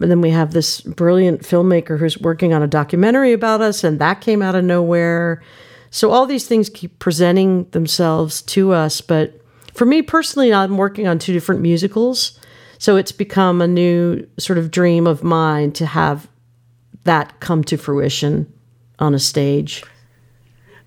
and 0.00 0.08
then 0.08 0.20
we 0.20 0.30
have 0.30 0.52
this 0.52 0.80
brilliant 0.82 1.42
filmmaker 1.42 1.98
who's 1.98 2.16
working 2.16 2.54
on 2.54 2.62
a 2.62 2.68
documentary 2.68 3.32
about 3.32 3.60
us, 3.60 3.82
and 3.82 3.98
that 3.98 4.20
came 4.20 4.40
out 4.40 4.54
of 4.54 4.62
nowhere. 4.62 5.42
So 5.90 6.12
all 6.12 6.26
these 6.26 6.46
things 6.46 6.70
keep 6.70 7.00
presenting 7.00 7.64
themselves 7.70 8.40
to 8.42 8.72
us. 8.72 9.00
But 9.00 9.40
for 9.74 9.84
me 9.84 10.00
personally, 10.00 10.54
I'm 10.54 10.76
working 10.76 11.08
on 11.08 11.18
two 11.18 11.32
different 11.32 11.60
musicals, 11.60 12.38
so 12.78 12.94
it's 12.94 13.10
become 13.10 13.60
a 13.60 13.66
new 13.66 14.28
sort 14.38 14.60
of 14.60 14.70
dream 14.70 15.08
of 15.08 15.24
mine 15.24 15.72
to 15.72 15.86
have 15.86 16.28
that 17.02 17.40
come 17.40 17.64
to 17.64 17.78
fruition 17.78 18.52
on 19.00 19.12
a 19.12 19.18
stage. 19.18 19.82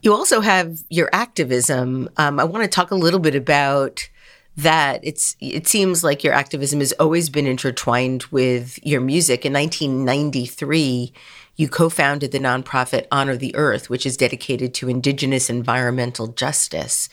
You 0.02 0.14
also 0.14 0.42
have 0.42 0.80
your 0.90 1.10
activism. 1.14 2.10
Um, 2.18 2.40
I 2.40 2.44
want 2.44 2.64
to 2.64 2.70
talk 2.70 2.92
a 2.92 2.96
little 2.96 3.20
bit 3.20 3.36
about 3.36 4.10
that. 4.58 5.00
It's 5.04 5.36
it 5.40 5.68
seems 5.68 6.04
like 6.04 6.24
your 6.24 6.34
activism 6.34 6.80
has 6.80 6.92
always 6.94 7.30
been 7.30 7.46
intertwined 7.46 8.24
with 8.26 8.84
your 8.84 9.00
music. 9.02 9.46
In 9.46 9.54
1993, 9.54 11.14
you 11.56 11.70
co-founded 11.70 12.32
the 12.32 12.40
nonprofit 12.40 13.06
Honor 13.12 13.38
the 13.38 13.56
Earth, 13.56 13.90
which 13.90 14.06
is 14.06 14.18
dedicated 14.18 14.74
to 14.76 14.90
indigenous 14.90 15.50
environmental 15.50 16.28
justice 16.28 17.08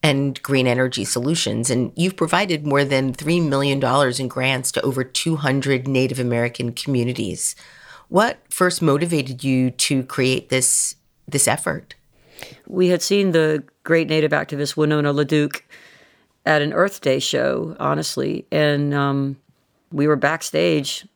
and 0.00 0.40
green 0.42 0.68
energy 0.68 1.04
solutions. 1.04 1.70
And 1.70 1.92
you've 1.96 2.16
provided 2.16 2.64
more 2.64 2.84
than 2.84 3.12
$3 3.12 3.46
million 3.48 3.82
in 4.20 4.28
grants 4.28 4.70
to 4.72 4.82
over 4.82 5.02
200 5.02 5.88
Native 5.88 6.20
American 6.20 6.72
communities. 6.72 7.56
What 8.08 8.38
first 8.48 8.80
motivated 8.80 9.42
you 9.42 9.70
to 9.72 10.04
create 10.04 10.50
this 10.50 10.94
this 11.26 11.48
effort? 11.48 11.94
We 12.66 12.88
had 12.88 13.02
seen 13.02 13.32
the 13.32 13.64
great 13.84 14.08
Native 14.08 14.32
activist 14.32 14.76
Winona 14.76 15.12
LaDuke 15.12 15.62
at 16.46 16.62
an 16.62 16.72
Earth 16.72 17.00
Day 17.00 17.18
show, 17.18 17.76
honestly, 17.78 18.46
and 18.50 18.94
um, 18.94 19.36
we 19.92 20.06
were 20.06 20.16
backstage 20.16 21.06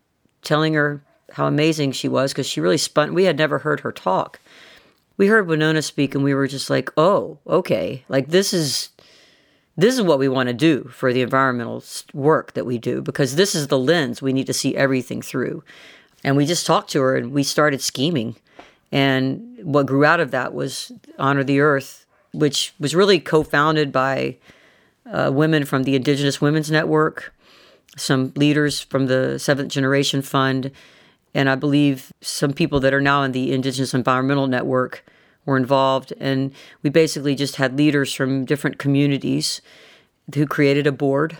telling 0.42 0.74
her 0.74 1.02
how 1.32 1.46
amazing 1.46 1.92
she 1.92 2.08
was 2.08 2.32
because 2.32 2.46
she 2.46 2.60
really 2.60 2.78
spun. 2.78 3.14
We 3.14 3.24
had 3.24 3.38
never 3.38 3.58
heard 3.58 3.80
her 3.80 3.92
talk. 3.92 4.40
We 5.16 5.28
heard 5.28 5.46
Winona 5.46 5.82
speak, 5.82 6.14
and 6.14 6.24
we 6.24 6.34
were 6.34 6.46
just 6.46 6.68
like, 6.68 6.90
"Oh, 6.96 7.38
okay, 7.46 8.04
like 8.08 8.28
this 8.28 8.52
is." 8.52 8.90
This 9.74 9.94
is 9.94 10.02
what 10.02 10.18
we 10.18 10.28
want 10.28 10.48
to 10.48 10.52
do 10.52 10.84
for 10.92 11.14
the 11.14 11.22
environmental 11.22 11.82
work 12.12 12.52
that 12.52 12.66
we 12.66 12.76
do 12.76 13.00
because 13.00 13.36
this 13.36 13.54
is 13.54 13.68
the 13.68 13.78
lens 13.78 14.20
we 14.20 14.34
need 14.34 14.46
to 14.48 14.52
see 14.52 14.76
everything 14.76 15.22
through. 15.22 15.64
And 16.22 16.36
we 16.36 16.44
just 16.44 16.66
talked 16.66 16.90
to 16.90 17.00
her 17.00 17.16
and 17.16 17.32
we 17.32 17.42
started 17.42 17.80
scheming 17.80 18.36
and 18.92 19.58
what 19.62 19.86
grew 19.86 20.04
out 20.04 20.20
of 20.20 20.30
that 20.30 20.52
was 20.52 20.92
Honor 21.18 21.42
the 21.42 21.60
Earth, 21.60 22.06
which 22.32 22.74
was 22.78 22.94
really 22.94 23.18
co 23.18 23.42
founded 23.42 23.90
by 23.90 24.36
uh, 25.10 25.30
women 25.32 25.64
from 25.64 25.84
the 25.84 25.96
Indigenous 25.96 26.40
Women's 26.40 26.70
Network, 26.70 27.34
some 27.96 28.32
leaders 28.36 28.80
from 28.80 29.06
the 29.06 29.38
Seventh 29.38 29.72
Generation 29.72 30.20
Fund, 30.22 30.70
and 31.34 31.48
I 31.48 31.54
believe 31.54 32.12
some 32.20 32.52
people 32.52 32.80
that 32.80 32.92
are 32.92 33.00
now 33.00 33.22
in 33.22 33.32
the 33.32 33.52
Indigenous 33.52 33.94
Environmental 33.94 34.46
Network 34.46 35.04
were 35.46 35.56
involved. 35.56 36.12
And 36.20 36.52
we 36.82 36.90
basically 36.90 37.34
just 37.34 37.56
had 37.56 37.76
leaders 37.76 38.12
from 38.12 38.44
different 38.44 38.78
communities 38.78 39.62
who 40.34 40.46
created 40.46 40.86
a 40.86 40.92
board. 40.92 41.38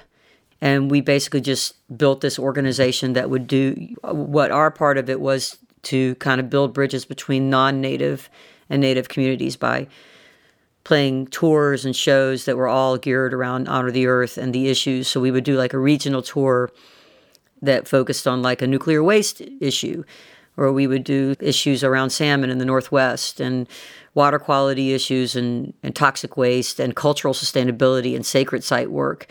And 0.61 0.91
we 0.91 1.01
basically 1.01 1.41
just 1.41 1.75
built 1.97 2.21
this 2.21 2.39
organization 2.39 3.13
that 3.13 3.29
would 3.29 3.47
do 3.47 3.95
what 4.03 4.51
our 4.51 4.71
part 4.71 4.97
of 4.97 5.11
it 5.11 5.21
was 5.21 5.59
to 5.83 6.15
kind 6.17 6.41
of 6.41 6.51
build 6.51 6.73
bridges 6.73 7.05
between 7.05 7.51
non 7.51 7.81
native 7.81 8.31
and 8.69 8.81
native 8.81 9.09
communities 9.09 9.57
by 9.57 9.87
playing 10.85 11.29
tours 11.29 11.85
and 11.85 11.95
shows 11.95 12.45
that 12.45 12.57
were 12.57 12.69
all 12.69 12.97
geared 12.99 13.33
around 13.33 13.69
honor 13.69 13.91
the 13.91 14.07
earth 14.07 14.37
and 14.37 14.53
the 14.53 14.69
issues. 14.69 15.07
So 15.09 15.21
we 15.21 15.31
would 15.31 15.45
do 15.45 15.57
like 15.57 15.73
a 15.73 15.79
regional 15.79 16.23
tour 16.23 16.71
that 17.61 17.87
focused 17.87 18.27
on 18.27 18.43
like 18.43 18.63
a 18.63 18.67
nuclear 18.67 19.03
waste 19.03 19.41
issue, 19.61 20.03
or 20.57 20.73
we 20.73 20.87
would 20.87 21.05
do 21.05 21.37
issues 21.41 21.85
around 21.85 22.11
salmon 22.11 22.51
in 22.51 22.59
the 22.59 22.65
Northwest 22.65 23.39
and 23.39 23.69
water 24.15 24.39
quality 24.39 24.93
issues 24.93 25.37
and, 25.37 25.73
and 25.83 25.95
toxic 25.95 26.37
waste 26.37 26.81
and 26.81 26.97
cultural 26.97 27.33
sustainability 27.33 28.17
and 28.17 28.27
sacred 28.27 28.65
site 28.65 28.91
work. 28.91 29.27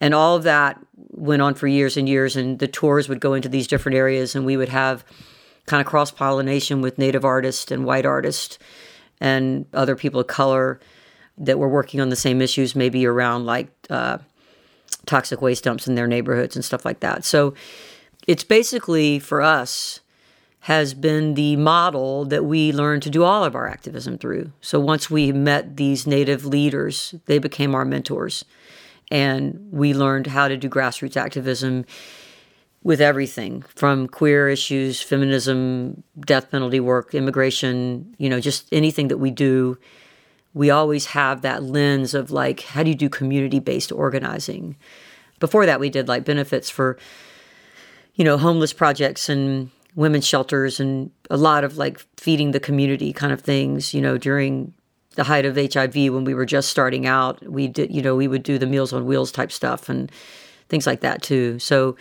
And 0.00 0.14
all 0.14 0.36
of 0.36 0.44
that 0.44 0.80
went 1.10 1.42
on 1.42 1.54
for 1.54 1.66
years 1.66 1.96
and 1.96 2.08
years. 2.08 2.36
And 2.36 2.58
the 2.58 2.68
tours 2.68 3.08
would 3.08 3.20
go 3.20 3.34
into 3.34 3.48
these 3.48 3.66
different 3.66 3.96
areas, 3.96 4.34
and 4.34 4.46
we 4.46 4.56
would 4.56 4.68
have 4.68 5.04
kind 5.66 5.80
of 5.80 5.86
cross 5.86 6.10
pollination 6.10 6.80
with 6.80 6.98
native 6.98 7.24
artists 7.24 7.70
and 7.70 7.84
white 7.84 8.06
artists 8.06 8.58
and 9.20 9.66
other 9.72 9.94
people 9.94 10.20
of 10.20 10.26
color 10.26 10.80
that 11.38 11.58
were 11.58 11.68
working 11.68 12.00
on 12.00 12.08
the 12.08 12.16
same 12.16 12.42
issues, 12.42 12.74
maybe 12.74 13.06
around 13.06 13.46
like 13.46 13.70
uh, 13.88 14.18
toxic 15.06 15.40
waste 15.40 15.64
dumps 15.64 15.86
in 15.86 15.94
their 15.94 16.06
neighborhoods 16.06 16.56
and 16.56 16.64
stuff 16.64 16.84
like 16.84 17.00
that. 17.00 17.24
So 17.24 17.54
it's 18.26 18.44
basically 18.44 19.18
for 19.18 19.42
us 19.42 20.00
has 20.60 20.94
been 20.94 21.34
the 21.34 21.56
model 21.56 22.24
that 22.24 22.44
we 22.44 22.72
learned 22.72 23.02
to 23.02 23.10
do 23.10 23.24
all 23.24 23.44
of 23.44 23.56
our 23.56 23.68
activism 23.68 24.16
through. 24.16 24.52
So 24.60 24.78
once 24.78 25.10
we 25.10 25.32
met 25.32 25.76
these 25.76 26.06
native 26.06 26.44
leaders, 26.44 27.16
they 27.26 27.38
became 27.38 27.74
our 27.74 27.84
mentors. 27.84 28.44
And 29.10 29.68
we 29.72 29.92
learned 29.92 30.28
how 30.28 30.46
to 30.46 30.56
do 30.56 30.68
grassroots 30.68 31.16
activism 31.16 31.84
with 32.84 33.00
everything 33.00 33.62
from 33.74 34.08
queer 34.08 34.48
issues, 34.48 35.00
feminism, 35.00 36.02
death 36.20 36.50
penalty 36.50 36.80
work, 36.80 37.14
immigration, 37.14 38.14
you 38.18 38.28
know, 38.28 38.40
just 38.40 38.68
anything 38.72 39.08
that 39.08 39.18
we 39.18 39.30
do. 39.30 39.78
We 40.54 40.70
always 40.70 41.06
have 41.06 41.42
that 41.42 41.62
lens 41.62 42.12
of 42.12 42.30
like, 42.30 42.60
how 42.60 42.82
do 42.82 42.90
you 42.90 42.96
do 42.96 43.08
community 43.08 43.60
based 43.60 43.92
organizing? 43.92 44.76
Before 45.38 45.64
that, 45.64 45.80
we 45.80 45.90
did 45.90 46.08
like 46.08 46.24
benefits 46.24 46.68
for, 46.68 46.98
you 48.14 48.24
know, 48.24 48.36
homeless 48.36 48.72
projects 48.72 49.28
and 49.28 49.70
women's 49.94 50.26
shelters 50.26 50.80
and 50.80 51.10
a 51.30 51.36
lot 51.36 51.64
of 51.64 51.76
like 51.76 52.04
feeding 52.16 52.50
the 52.50 52.60
community 52.60 53.12
kind 53.12 53.32
of 53.32 53.40
things, 53.40 53.94
you 53.94 54.00
know, 54.00 54.18
during 54.18 54.74
the 55.14 55.24
height 55.24 55.44
of 55.44 55.56
HIV 55.56 55.94
when 55.94 56.24
we 56.24 56.34
were 56.34 56.46
just 56.46 56.68
starting 56.68 57.06
out. 57.06 57.46
We 57.46 57.68
did, 57.68 57.94
you 57.94 58.02
know, 58.02 58.16
we 58.16 58.28
would 58.28 58.42
do 58.42 58.58
the 58.58 58.66
Meals 58.66 58.92
on 58.92 59.06
Wheels 59.06 59.30
type 59.30 59.52
stuff 59.52 59.88
and 59.88 60.10
things 60.68 60.86
like 60.86 61.00
that 61.00 61.22
too. 61.22 61.58
So 61.58 61.96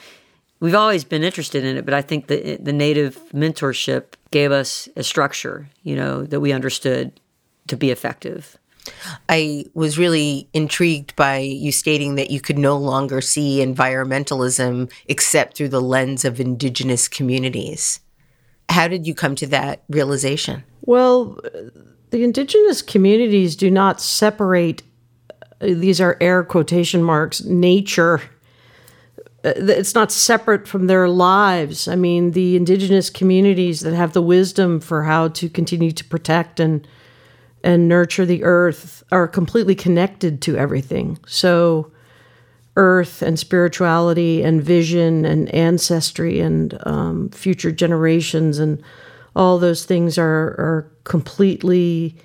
we've 0.62 0.76
always 0.76 1.04
been 1.04 1.24
interested 1.24 1.66
in 1.66 1.76
it, 1.76 1.84
but 1.84 1.94
I 1.94 2.02
think 2.02 2.28
the 2.28 2.58
the 2.62 2.72
native 2.72 3.20
mentorship 3.34 4.14
gave 4.32 4.54
us 4.54 4.88
a 4.96 5.04
structure, 5.04 5.68
you 5.84 5.98
know, 5.98 6.24
that 6.24 6.40
we 6.40 6.54
understood 6.54 7.20
to 7.68 7.76
be 7.76 7.92
effective. 7.92 8.58
I 9.30 9.66
was 9.74 10.00
really 10.00 10.48
intrigued 10.54 11.16
by 11.16 11.38
you 11.38 11.72
stating 11.72 12.16
that 12.16 12.32
you 12.32 12.42
could 12.42 12.58
no 12.58 12.78
longer 12.78 13.22
see 13.22 13.60
environmentalism 13.60 14.92
except 15.06 15.56
through 15.56 15.70
the 15.70 15.82
lens 15.82 16.26
of 16.26 16.40
indigenous 16.40 17.08
communities. 17.08 18.00
How 18.70 18.88
did 18.88 19.06
you 19.06 19.14
come 19.14 19.36
to 19.36 19.48
that 19.48 19.84
realization? 19.90 20.64
Well, 20.82 21.40
the 22.10 22.24
indigenous 22.24 22.82
communities 22.82 23.56
do 23.56 23.70
not 23.70 24.02
separate, 24.02 24.82
these 25.60 26.02
are 26.02 26.18
air 26.20 26.44
quotation 26.44 27.04
marks, 27.04 27.44
nature 27.44 28.16
uh, 28.18 28.28
it's 29.44 29.96
not 29.96 30.12
separate 30.12 30.68
from 30.68 30.88
their 30.88 31.10
lives. 31.10 31.88
I 31.88 31.96
mean, 31.96 32.32
the 32.32 32.56
indigenous 32.56 33.10
communities 33.10 33.82
that 33.82 33.94
have 33.94 34.14
the 34.14 34.22
wisdom 34.22 34.80
for 34.80 35.04
how 35.04 35.30
to 35.30 35.50
continue 35.50 35.92
to 35.92 36.06
protect 36.06 36.60
and 36.60 36.88
and 37.64 37.88
nurture 37.88 38.26
the 38.26 38.44
earth 38.44 39.04
are 39.12 39.28
completely 39.28 39.76
connected 39.76 40.42
to 40.42 40.58
everything. 40.58 41.20
So, 41.28 41.92
earth 42.76 43.22
and 43.22 43.38
spirituality 43.38 44.42
and 44.42 44.64
vision 44.64 45.26
and 45.26 45.54
ancestry 45.54 46.40
and 46.40 46.78
um, 46.88 47.30
future 47.30 47.72
generations 47.72 48.58
and 48.58 48.82
all 49.36 49.60
those 49.60 49.86
things 49.86 50.18
are 50.18 50.56
are 50.58 50.92
completely 51.04 52.16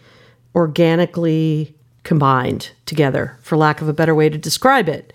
organically 0.54 1.74
combined 2.02 2.70
together, 2.86 3.38
for 3.42 3.56
lack 3.56 3.80
of 3.80 3.88
a 3.88 3.92
better 3.92 4.14
way 4.14 4.28
to 4.28 4.38
describe 4.38 4.88
it 4.88 5.12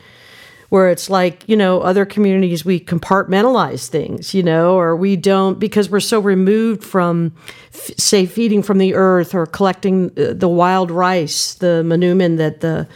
where 0.71 0.89
it's 0.89 1.09
like, 1.09 1.43
you 1.49 1.57
know, 1.57 1.81
other 1.81 2.05
communities, 2.05 2.63
we 2.63 2.79
compartmentalize 2.79 3.89
things, 3.89 4.33
you 4.33 4.41
know, 4.41 4.79
or 4.79 4.95
we 4.95 5.17
don't 5.17 5.59
because 5.59 5.89
we're 5.89 5.99
so 5.99 6.17
removed 6.17 6.81
from, 6.81 7.33
f- 7.73 7.91
say, 7.97 8.25
feeding 8.25 8.63
from 8.63 8.77
the 8.77 8.93
earth 8.93 9.35
or 9.35 9.45
collecting 9.45 10.09
uh, 10.17 10.31
the 10.31 10.47
wild 10.47 10.89
rice, 10.89 11.55
the 11.55 11.83
manoomin 11.85 12.37
that 12.37 12.61
the, 12.61 12.87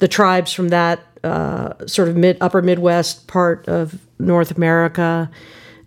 the 0.00 0.06
tribes 0.06 0.52
from 0.52 0.68
that 0.68 1.00
uh, 1.24 1.86
sort 1.86 2.10
of 2.10 2.16
mid 2.16 2.36
upper 2.42 2.60
Midwest 2.60 3.26
part 3.26 3.66
of 3.70 3.98
North 4.18 4.50
America 4.50 5.30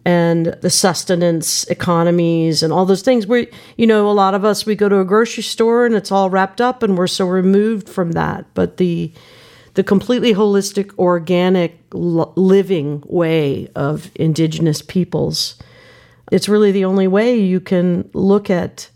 and 0.06 0.48
the 0.62 0.72
sustenance 0.72 1.66
economies 1.66 2.64
and 2.64 2.74
all 2.74 2.88
those 2.88 3.04
things. 3.04 3.28
Where 3.28 3.46
you 3.76 3.86
know 3.86 4.10
a 4.10 4.12
lot 4.12 4.34
of 4.34 4.44
us 4.44 4.66
we 4.66 4.74
go 4.74 4.90
to 4.90 5.00
a 5.02 5.06
grocery 5.06 5.44
store 5.44 5.86
and 5.86 5.94
it's 5.94 6.12
all 6.12 6.32
wrapped 6.32 6.62
up 6.62 6.82
and 6.82 6.98
we're 6.98 7.06
so 7.06 7.28
removed 7.28 7.88
from 7.88 8.14
that. 8.14 8.46
But 8.56 8.78
the 8.78 9.12
the 9.78 9.84
completely 9.84 10.34
holistic, 10.34 10.98
organic, 10.98 11.78
living 11.92 13.04
way 13.06 13.68
of 13.76 14.10
indigenous 14.16 14.82
peoples. 14.82 15.56
It's 16.32 16.50
really 16.50 16.72
the 16.72 16.84
only 16.84 17.08
way 17.08 17.36
you 17.36 17.60
can 17.60 18.10
look 18.14 18.50
at 18.50 18.90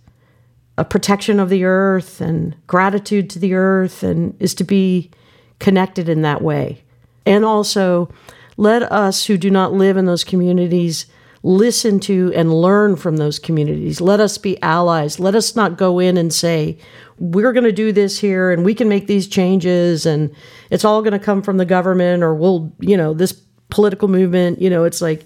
a 0.79 0.83
protection 0.83 1.39
of 1.39 1.49
the 1.49 1.65
earth 1.65 2.19
and 2.19 2.55
gratitude 2.65 3.29
to 3.29 3.37
the 3.37 3.53
earth 3.53 4.01
and 4.01 4.35
is 4.41 4.55
to 4.55 4.63
be 4.63 5.11
connected 5.59 6.09
in 6.09 6.23
that 6.23 6.41
way. 6.41 6.81
And 7.27 7.45
also, 7.45 8.11
let 8.57 8.81
us 8.91 9.25
who 9.25 9.37
do 9.37 9.51
not 9.51 9.73
live 9.73 9.97
in 9.97 10.07
those 10.07 10.23
communities 10.23 11.05
listen 11.43 11.99
to 11.99 12.31
and 12.35 12.53
learn 12.53 12.95
from 12.95 13.17
those 13.17 13.39
communities. 13.39 13.99
Let 13.99 14.19
us 14.19 14.37
be 14.37 14.61
allies. 14.61 15.19
Let 15.19 15.35
us 15.35 15.55
not 15.55 15.77
go 15.77 15.99
in 15.99 16.17
and 16.17 16.31
say, 16.31 16.77
we're 17.17 17.53
going 17.53 17.63
to 17.63 17.71
do 17.71 17.91
this 17.91 18.19
here 18.19 18.51
and 18.51 18.63
we 18.63 18.75
can 18.75 18.89
make 18.89 19.07
these 19.07 19.27
changes 19.27 20.05
and 20.05 20.33
it's 20.69 20.85
all 20.85 21.01
going 21.01 21.13
to 21.13 21.19
come 21.19 21.41
from 21.41 21.57
the 21.57 21.65
government 21.65 22.23
or 22.23 22.35
we'll, 22.35 22.73
you 22.79 22.95
know, 22.95 23.13
this 23.13 23.31
political 23.69 24.07
movement. 24.07 24.61
You 24.61 24.69
know, 24.69 24.83
it's 24.83 25.01
like, 25.01 25.25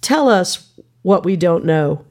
tell 0.00 0.28
us 0.28 0.72
what 1.02 1.24
we 1.24 1.36
don't 1.36 1.64
know 1.64 2.04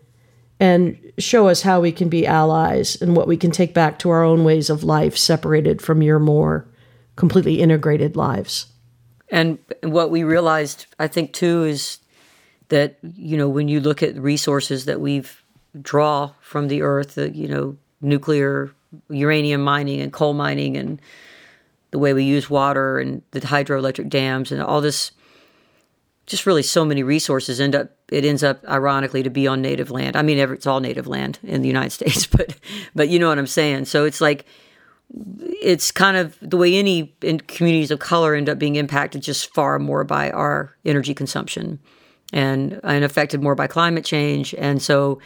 and 0.59 0.97
show 1.17 1.47
us 1.47 1.61
how 1.61 1.81
we 1.81 1.91
can 1.91 2.09
be 2.09 2.25
allies 2.25 3.01
and 3.01 3.15
what 3.15 3.27
we 3.27 3.37
can 3.37 3.51
take 3.51 3.73
back 3.73 3.99
to 3.99 4.09
our 4.09 4.23
own 4.23 4.43
ways 4.43 4.69
of 4.69 4.83
life 4.83 5.17
separated 5.17 5.81
from 5.81 6.01
your 6.01 6.19
more 6.19 6.67
completely 7.15 7.61
integrated 7.61 8.15
lives. 8.15 8.67
And 9.29 9.57
what 9.81 10.11
we 10.11 10.23
realized, 10.23 10.85
I 10.99 11.07
think, 11.07 11.33
too, 11.33 11.63
is 11.63 11.97
that, 12.73 12.97
you 13.15 13.37
know, 13.37 13.47
when 13.47 13.67
you 13.67 13.79
look 13.79 14.01
at 14.01 14.17
resources 14.17 14.85
that 14.85 14.99
we've 14.99 15.43
draw 15.79 16.31
from 16.41 16.69
the 16.69 16.81
earth, 16.81 17.17
you 17.17 17.47
know, 17.47 17.77
nuclear, 18.01 18.71
uranium 19.09 19.61
mining 19.61 20.01
and 20.01 20.11
coal 20.11 20.33
mining 20.33 20.75
and 20.75 20.99
the 21.91 21.99
way 21.99 22.13
we 22.13 22.23
use 22.23 22.49
water 22.49 22.97
and 22.97 23.21
the 23.29 23.41
hydroelectric 23.41 24.09
dams 24.09 24.51
and 24.51 24.59
all 24.59 24.81
this 24.81 25.11
just 26.25 26.47
really 26.47 26.63
so 26.63 26.83
many 26.83 27.03
resources 27.03 27.61
end 27.61 27.75
up 27.75 27.91
it 28.09 28.25
ends 28.25 28.43
up 28.43 28.63
ironically 28.67 29.21
to 29.21 29.29
be 29.29 29.45
on 29.45 29.61
native 29.61 29.91
land. 29.91 30.15
I 30.15 30.23
mean, 30.23 30.39
it's 30.39 30.65
all 30.65 30.79
native 30.79 31.05
land 31.05 31.37
in 31.43 31.61
the 31.61 31.67
United 31.67 31.91
States, 31.99 32.25
but 32.25 32.55
but 32.95 33.07
you 33.07 33.19
know 33.19 33.29
what 33.29 33.37
I'm 33.37 33.45
saying. 33.45 33.85
So 33.85 34.03
it's 34.03 34.19
like 34.19 34.45
it's 35.61 35.91
kind 35.91 36.17
of 36.17 36.35
the 36.41 36.57
way 36.57 36.75
any 36.75 37.13
communities 37.47 37.91
of 37.91 37.99
color 37.99 38.33
end 38.33 38.49
up 38.49 38.57
being 38.57 38.77
impacted 38.77 39.21
just 39.21 39.53
far 39.53 39.77
more 39.77 40.03
by 40.03 40.31
our 40.31 40.75
energy 40.85 41.13
consumption 41.13 41.79
and 42.33 42.79
and 42.83 43.05
affected 43.05 43.41
more 43.41 43.55
by 43.55 43.67
climate 43.67 44.03
change. 44.03 44.53
And 44.57 44.81
so 44.81 45.19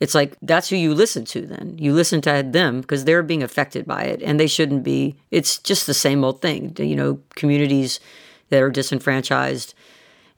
it's 0.00 0.14
like 0.14 0.36
that's 0.42 0.68
who 0.68 0.76
you 0.76 0.94
listen 0.94 1.24
to 1.26 1.46
then. 1.46 1.76
You 1.78 1.92
listen 1.92 2.20
to 2.22 2.42
them 2.42 2.80
because 2.80 3.04
they're 3.04 3.22
being 3.22 3.42
affected 3.42 3.86
by 3.86 4.04
it 4.04 4.22
and 4.22 4.40
they 4.40 4.48
shouldn't 4.48 4.82
be. 4.82 5.16
It's 5.30 5.58
just 5.58 5.86
the 5.86 5.94
same 5.94 6.24
old 6.24 6.42
thing. 6.42 6.74
You 6.78 6.96
know, 6.96 7.20
communities 7.34 8.00
that 8.50 8.62
are 8.62 8.70
disenfranchised 8.70 9.74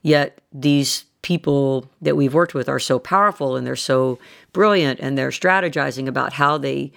Yet 0.01 0.39
these 0.53 1.05
people 1.21 1.89
that 2.01 2.15
we've 2.15 2.33
worked 2.33 2.53
with 2.53 2.69
are 2.69 2.79
so 2.79 2.97
powerful 2.97 3.55
and 3.55 3.67
they're 3.67 3.75
so 3.75 4.17
brilliant 4.53 4.99
and 4.99 5.17
they're 5.17 5.29
strategizing 5.29 6.07
about 6.07 6.33
how 6.33 6.57
they 6.57 6.91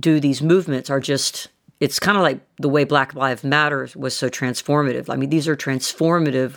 do 0.00 0.18
these 0.18 0.42
movements 0.42 0.90
are 0.90 0.98
just 0.98 1.48
it's 1.78 2.00
kind 2.00 2.16
of 2.16 2.22
like 2.22 2.40
the 2.58 2.68
way 2.68 2.82
black 2.82 3.14
lives 3.14 3.44
matter 3.44 3.88
was 3.94 4.16
so 4.16 4.28
transformative 4.28 5.08
i 5.08 5.14
mean 5.14 5.30
these 5.30 5.46
are 5.46 5.54
transformative 5.54 6.56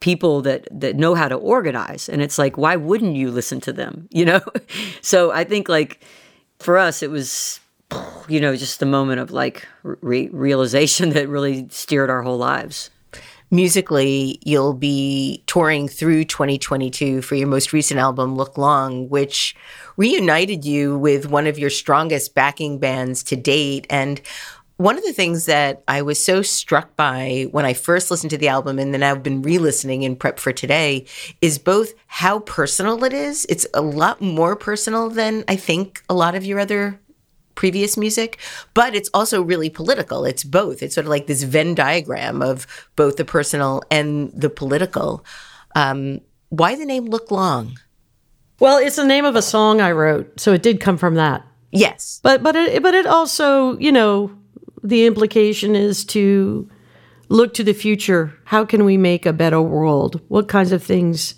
people 0.00 0.42
that 0.42 0.68
that 0.70 0.96
know 0.96 1.14
how 1.14 1.28
to 1.28 1.36
organize. 1.36 2.08
And 2.08 2.22
it's 2.22 2.38
like 2.38 2.56
why 2.56 2.76
wouldn't 2.76 3.16
you 3.16 3.30
listen 3.30 3.60
to 3.62 3.72
them? 3.72 4.08
You 4.14 4.24
know? 4.24 4.40
So 5.02 5.32
i 5.32 5.44
think 5.44 5.68
like 5.68 6.02
for 6.58 6.78
us 6.78 7.02
it 7.02 7.10
was 7.10 7.60
you 8.28 8.40
know 8.40 8.56
just 8.56 8.80
the 8.80 8.86
moment 8.86 9.20
of 9.20 9.30
like 9.30 9.66
re- 9.82 10.28
realization 10.28 11.10
that 11.14 11.28
really 11.28 11.68
steered 11.70 12.10
our 12.10 12.22
whole 12.22 12.38
lives. 12.38 12.90
Musically, 13.50 14.40
you'll 14.42 14.74
be 14.74 15.44
touring 15.46 15.86
through 15.86 16.24
2022 16.24 17.22
for 17.22 17.36
your 17.36 17.46
most 17.46 17.72
recent 17.72 18.00
album, 18.00 18.34
Look 18.34 18.58
Long, 18.58 19.08
which 19.08 19.54
reunited 19.96 20.64
you 20.64 20.98
with 20.98 21.26
one 21.26 21.46
of 21.46 21.56
your 21.58 21.70
strongest 21.70 22.34
backing 22.34 22.78
bands 22.80 23.22
to 23.24 23.36
date. 23.36 23.86
And 23.88 24.20
one 24.76 24.98
of 24.98 25.04
the 25.04 25.12
things 25.12 25.46
that 25.46 25.82
I 25.86 26.02
was 26.02 26.22
so 26.22 26.42
struck 26.42 26.96
by 26.96 27.46
when 27.52 27.64
I 27.64 27.74
first 27.74 28.10
listened 28.10 28.30
to 28.30 28.38
the 28.38 28.48
album 28.48 28.78
and 28.78 28.92
then 28.92 29.02
I've 29.02 29.22
been 29.22 29.42
re 29.42 29.58
listening 29.58 30.02
in 30.02 30.16
prep 30.16 30.38
for 30.38 30.52
today 30.52 31.06
is 31.40 31.58
both 31.58 31.94
how 32.06 32.40
personal 32.40 33.04
it 33.04 33.12
is. 33.12 33.46
It's 33.48 33.66
a 33.72 33.80
lot 33.80 34.20
more 34.20 34.56
personal 34.56 35.10
than 35.10 35.44
I 35.46 35.56
think 35.56 36.02
a 36.08 36.14
lot 36.14 36.34
of 36.34 36.44
your 36.44 36.58
other 36.58 37.00
previous 37.54 37.96
music, 37.96 38.38
but 38.74 38.96
it's 38.96 39.10
also 39.14 39.40
really 39.40 39.70
political. 39.70 40.24
It's 40.24 40.42
both. 40.42 40.82
It's 40.82 40.96
sort 40.96 41.04
of 41.04 41.10
like 41.10 41.28
this 41.28 41.44
Venn 41.44 41.76
diagram 41.76 42.42
of 42.42 42.66
both 42.96 43.16
the 43.16 43.24
personal 43.24 43.82
and 43.92 44.32
the 44.34 44.50
political. 44.50 45.24
Um, 45.76 46.20
why 46.48 46.74
the 46.74 46.84
name 46.84 47.06
Look 47.06 47.30
Long? 47.30 47.78
Well, 48.58 48.78
it's 48.78 48.96
the 48.96 49.06
name 49.06 49.24
of 49.24 49.36
a 49.36 49.42
song 49.42 49.80
I 49.80 49.92
wrote, 49.92 50.40
so 50.40 50.52
it 50.52 50.62
did 50.62 50.80
come 50.80 50.96
from 50.96 51.14
that. 51.14 51.44
Yes, 51.70 52.20
but 52.22 52.42
but 52.42 52.54
it 52.54 52.82
but 52.82 52.94
it 52.94 53.06
also 53.06 53.76
you 53.78 53.90
know 53.90 54.30
the 54.84 55.06
implication 55.06 55.74
is 55.74 56.04
to 56.04 56.68
look 57.30 57.54
to 57.54 57.64
the 57.64 57.72
future. 57.72 58.38
How 58.44 58.64
can 58.66 58.84
we 58.84 58.98
make 58.98 59.24
a 59.24 59.32
better 59.32 59.60
world? 59.60 60.20
What 60.28 60.46
kinds 60.46 60.72
of 60.72 60.82
things 60.82 61.34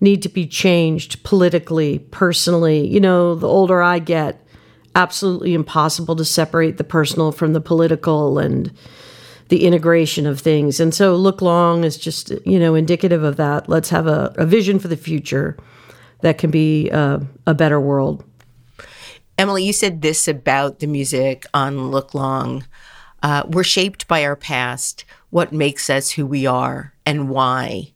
need 0.00 0.22
to 0.22 0.28
be 0.28 0.46
changed 0.46 1.22
politically, 1.22 1.98
personally? 2.10 2.88
You 2.88 2.98
know, 2.98 3.34
the 3.34 3.46
older 3.46 3.82
I 3.82 3.98
get, 3.98 4.42
absolutely 4.94 5.52
impossible 5.52 6.16
to 6.16 6.24
separate 6.24 6.78
the 6.78 6.84
personal 6.84 7.30
from 7.30 7.52
the 7.52 7.60
political 7.60 8.38
and 8.38 8.72
the 9.48 9.64
integration 9.64 10.26
of 10.26 10.40
things. 10.40 10.80
And 10.80 10.94
so 10.94 11.14
Look 11.14 11.42
Long 11.42 11.84
is 11.84 11.98
just, 11.98 12.30
you 12.46 12.58
know, 12.58 12.74
indicative 12.74 13.22
of 13.22 13.36
that. 13.36 13.68
Let's 13.68 13.90
have 13.90 14.06
a, 14.06 14.32
a 14.36 14.46
vision 14.46 14.78
for 14.78 14.88
the 14.88 14.96
future 14.96 15.56
that 16.22 16.38
can 16.38 16.50
be 16.50 16.90
uh, 16.90 17.20
a 17.46 17.54
better 17.54 17.80
world. 17.80 18.24
Emily, 19.38 19.64
you 19.64 19.72
said 19.72 20.02
this 20.02 20.28
about 20.28 20.80
the 20.80 20.86
music 20.86 21.46
on 21.54 21.90
Look 21.90 22.12
Long. 22.12 22.66
Uh, 23.22 23.44
we're 23.46 23.64
shaped 23.64 24.06
by 24.06 24.24
our 24.24 24.36
past, 24.36 25.04
what 25.30 25.52
makes 25.52 25.88
us 25.88 26.10
who 26.10 26.26
we 26.26 26.44
are, 26.44 26.92
and 27.06 27.30
why 27.30 27.92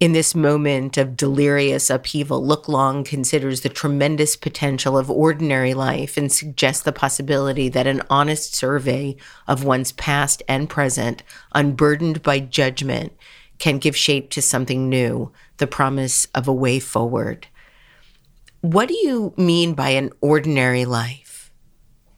in 0.00 0.12
this 0.12 0.34
moment 0.34 0.96
of 0.96 1.14
delirious 1.14 1.90
upheaval, 1.90 2.42
Look 2.42 2.68
Long 2.68 3.04
considers 3.04 3.60
the 3.60 3.68
tremendous 3.68 4.34
potential 4.34 4.96
of 4.96 5.10
ordinary 5.10 5.74
life 5.74 6.16
and 6.16 6.32
suggests 6.32 6.82
the 6.82 6.90
possibility 6.90 7.68
that 7.68 7.86
an 7.86 8.00
honest 8.08 8.54
survey 8.54 9.16
of 9.46 9.62
one's 9.62 9.92
past 9.92 10.42
and 10.48 10.70
present, 10.70 11.22
unburdened 11.52 12.22
by 12.22 12.40
judgment, 12.40 13.12
can 13.58 13.76
give 13.76 13.94
shape 13.94 14.30
to 14.30 14.40
something 14.40 14.88
new, 14.88 15.30
the 15.58 15.66
promise 15.66 16.26
of 16.34 16.48
a 16.48 16.52
way 16.52 16.80
forward. 16.80 17.48
What 18.60 18.88
do 18.88 18.94
you 18.94 19.32
mean 19.36 19.74
by 19.74 19.90
an 19.90 20.10
ordinary 20.20 20.84
life? 20.84 21.50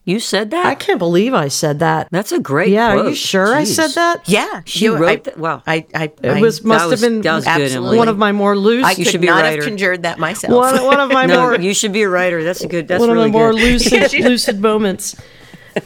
You 0.04 0.18
said 0.18 0.50
that? 0.50 0.66
I 0.66 0.74
can't 0.74 0.98
believe 0.98 1.32
I 1.32 1.46
said 1.46 1.78
that. 1.78 2.08
That's 2.10 2.32
a 2.32 2.40
great 2.40 2.70
Yeah, 2.70 2.92
quote. 2.92 3.06
are 3.06 3.08
you 3.10 3.14
sure 3.14 3.46
Jeez. 3.46 3.56
I 3.56 3.64
said 3.64 3.90
that? 3.90 4.28
Yeah, 4.28 4.62
She 4.64 4.86
you- 4.86 4.96
wrote 4.96 5.08
I, 5.08 5.16
that? 5.16 5.38
Wow. 5.38 5.62
I, 5.64 5.86
I, 5.94 6.04
It 6.20 6.24
I- 6.24 6.40
was 6.40 6.64
must 6.64 6.90
that 6.90 6.90
have 6.90 7.00
been 7.00 7.20
that 7.22 7.34
was 7.36 7.46
absolutely 7.46 7.98
one 7.98 8.08
of 8.08 8.18
my 8.18 8.32
more 8.32 8.56
loose. 8.56 8.84
I 8.84 8.90
You 8.90 8.96
could 8.96 9.06
should 9.12 9.20
be 9.20 9.28
a 9.28 9.30
not 9.30 9.42
writer. 9.42 9.62
have 9.62 9.64
conjured 9.68 10.02
that 10.02 10.18
myself. 10.18 10.52
one, 10.52 10.84
one 10.84 10.98
of 10.98 11.12
my 11.12 11.26
no, 11.26 11.40
more 11.42 11.54
you 11.60 11.72
should 11.72 11.92
be 11.92 12.02
a 12.02 12.08
writer. 12.08 12.42
That's 12.42 12.62
a 12.62 12.66
good. 12.66 12.88
That's 12.88 12.98
one 12.98 13.10
really 13.10 13.26
of 13.26 13.32
the 13.32 13.38
more 13.38 13.52
lucid 13.54 14.12
lucid 14.24 14.60
moments. 14.60 15.14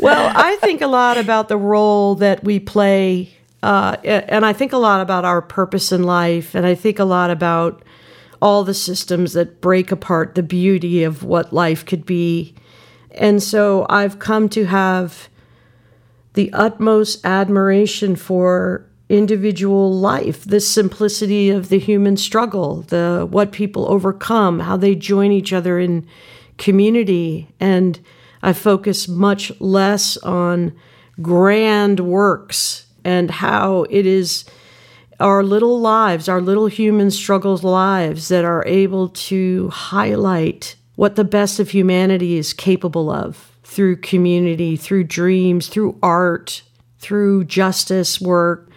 Well, 0.01 0.33
I 0.35 0.57
think 0.63 0.81
a 0.81 0.87
lot 0.87 1.19
about 1.19 1.49
the 1.49 1.59
role 1.59 2.15
that 2.17 2.43
we 2.43 2.59
play, 2.59 3.35
uh, 3.63 3.97
and 4.03 4.47
I 4.47 4.55
think 4.55 4.73
a 4.73 4.79
lot 4.79 5.03
about 5.03 5.27
our 5.27 5.43
purpose 5.43 5.93
in 5.93 6.05
life, 6.05 6.55
and 6.55 6.65
I 6.67 6.75
think 6.75 6.99
a 6.99 7.05
lot 7.05 7.31
about 7.31 7.83
all 8.41 8.65
the 8.65 8.75
systems 8.75 9.33
that 9.33 9.61
break 9.61 9.91
apart 9.91 10.35
the 10.35 10.43
beauty 10.43 11.03
of 11.05 11.23
what 11.23 11.53
life 11.53 11.85
could 11.85 12.05
be. 12.05 12.55
And 13.13 13.43
so 13.43 13.87
I've 13.89 14.19
come 14.19 14.49
to 14.51 14.67
have 14.67 15.29
the 16.35 16.53
utmost 16.53 17.25
admiration 17.25 18.15
for 18.15 18.87
individual 19.09 19.93
life, 19.93 20.45
the 20.45 20.61
simplicity 20.61 21.49
of 21.49 21.69
the 21.69 21.79
human 21.79 22.17
struggle, 22.17 22.83
the 22.83 23.27
what 23.31 23.53
people 23.53 23.91
overcome, 23.91 24.61
how 24.61 24.77
they 24.77 24.95
join 24.95 25.33
each 25.33 25.53
other 25.53 25.79
in 25.79 26.07
community. 26.59 27.49
And 27.61 27.99
I 28.43 28.53
focus 28.53 29.09
much 29.09 29.53
less 29.61 30.17
on 30.19 30.77
grand 31.23 32.01
works 32.01 32.87
and 33.05 33.31
how 33.31 33.85
it 33.89 34.05
is 34.05 34.45
our 35.21 35.43
little 35.43 35.81
lives, 35.81 36.29
our 36.29 36.41
little 36.41 36.67
human 36.67 37.11
struggles 37.11 37.65
lives 37.65 38.29
that 38.29 38.45
are 38.45 38.65
able 38.67 39.09
to 39.09 39.69
highlight 39.71 40.77
what 40.97 41.17
the 41.17 41.25
best 41.25 41.61
of 41.61 41.71
humanity 41.71 42.37
is 42.37 42.53
capable 42.53 43.11
of 43.11 43.53
through 43.63 43.97
community, 43.97 44.77
through 44.77 45.05
dreams, 45.05 45.69
through 45.69 45.99
art, 46.03 46.63
through 46.99 47.45
justice 47.45 48.21
work. 48.21 48.71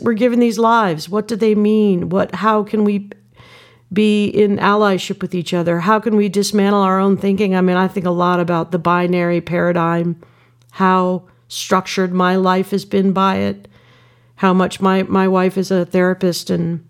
We're 0.00 0.14
given 0.14 0.40
these 0.40 0.58
lives. 0.58 1.08
What 1.08 1.28
do 1.28 1.36
they 1.36 1.54
mean? 1.54 2.08
What 2.08 2.34
how 2.34 2.62
can 2.64 2.84
we 2.84 3.10
be 3.92 4.26
in 4.26 4.58
allyship 4.58 5.22
with 5.22 5.34
each 5.34 5.54
other? 5.54 5.80
How 5.80 6.00
can 6.00 6.16
we 6.16 6.28
dismantle 6.28 6.80
our 6.80 6.98
own 6.98 7.16
thinking? 7.16 7.54
I 7.54 7.60
mean, 7.60 7.76
I 7.76 7.86
think 7.86 8.06
a 8.06 8.10
lot 8.10 8.40
about 8.40 8.72
the 8.72 8.78
binary 8.78 9.40
paradigm, 9.40 10.20
how 10.72 11.24
structured 11.48 12.12
my 12.12 12.34
life 12.34 12.70
has 12.70 12.84
been 12.84 13.12
by 13.12 13.36
it, 13.36 13.68
how 14.36 14.52
much 14.52 14.80
my, 14.80 15.02
my 15.04 15.28
wife 15.28 15.56
is 15.56 15.70
a 15.70 15.84
therapist 15.84 16.50
and 16.50 16.86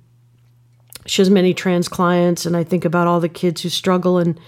she 1.06 1.20
has 1.20 1.28
many 1.28 1.52
trans 1.52 1.88
clients, 1.88 2.46
and 2.46 2.56
I 2.56 2.64
think 2.64 2.84
about 2.84 3.06
all 3.06 3.20
the 3.20 3.28
kids 3.28 3.62
who 3.62 3.68
struggle 3.68 4.18
and 4.18 4.40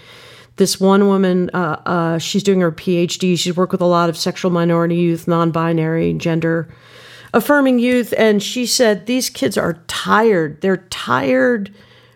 this 0.55 0.79
one 0.79 1.07
woman, 1.07 1.51
uh, 1.53 1.81
uh, 1.85 2.17
she's 2.17 2.41
doing 2.41 2.61
her 2.61 2.71
PhD. 2.71 3.37
She's 3.37 3.55
worked 3.55 3.71
with 3.71 3.81
a 3.81 3.85
lot 3.85 4.09
of 4.09 4.17
sexual 4.17 4.49
minority 4.51 4.95
youth, 4.95 5.27
non 5.27 5.51
binary, 5.51 6.13
gender 6.13 6.67
affirming 7.33 7.79
youth. 7.79 8.13
And 8.17 8.41
she 8.41 8.65
said, 8.65 9.05
These 9.05 9.29
kids 9.29 9.57
are 9.57 9.73
tired. 9.87 10.61
They're 10.61 10.77
tired 10.77 11.73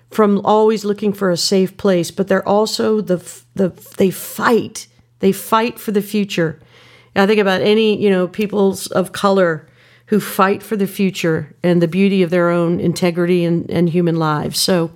from 0.10 0.42
always 0.44 0.84
looking 0.84 1.14
for 1.14 1.30
a 1.30 1.38
safe 1.38 1.78
place, 1.78 2.12
but 2.12 2.28
they're 2.28 2.48
also 2.48 3.00
the, 3.00 3.18
the 3.54 3.70
they 3.98 4.10
fight. 4.10 4.88
They 5.20 5.32
fight 5.32 5.80
for 5.80 5.92
the 5.92 6.02
future. 6.02 6.60
I 7.16 7.28
think 7.28 7.40
about 7.40 7.62
any, 7.62 8.02
you 8.02 8.10
know, 8.10 8.28
peoples 8.28 8.88
of 8.88 9.12
color 9.12 9.68
who 10.12 10.20
fight 10.20 10.62
for 10.62 10.76
the 10.76 10.88
future 10.88 11.56
and 11.64 11.82
the 11.82 11.88
beauty 11.88 12.22
of 12.22 12.30
their 12.30 12.50
own 12.50 12.82
integrity 12.82 13.46
and, 13.46 13.72
and 13.72 13.88
human 13.88 14.18
lives. 14.18 14.60
So 14.60 14.92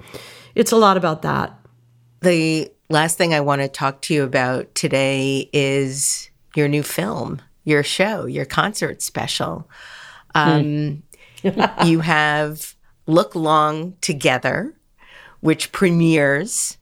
it's 0.55 0.73
a 0.73 0.75
lot 0.75 0.97
about 0.97 1.21
that. 1.21 1.57
The 2.19 2.69
last 2.89 3.17
thing 3.17 3.33
I 3.33 3.39
want 3.39 3.61
to 3.61 3.69
talk 3.69 4.01
to 4.03 4.13
you 4.13 4.23
about 4.23 4.75
today 4.75 5.49
is 5.53 6.29
your 6.53 6.67
new 6.67 6.83
film, 6.83 7.41
your 7.63 7.81
show, 7.81 8.25
your 8.25 8.43
concert 8.43 9.01
special. 9.01 9.69
Um, 10.35 11.01
mm. 11.45 11.85
you 11.87 12.01
have 12.01 12.75
Look 13.07 13.35
Long 13.35 13.95
Together, 14.01 14.75
which 15.39 15.71
premieres 15.71 16.77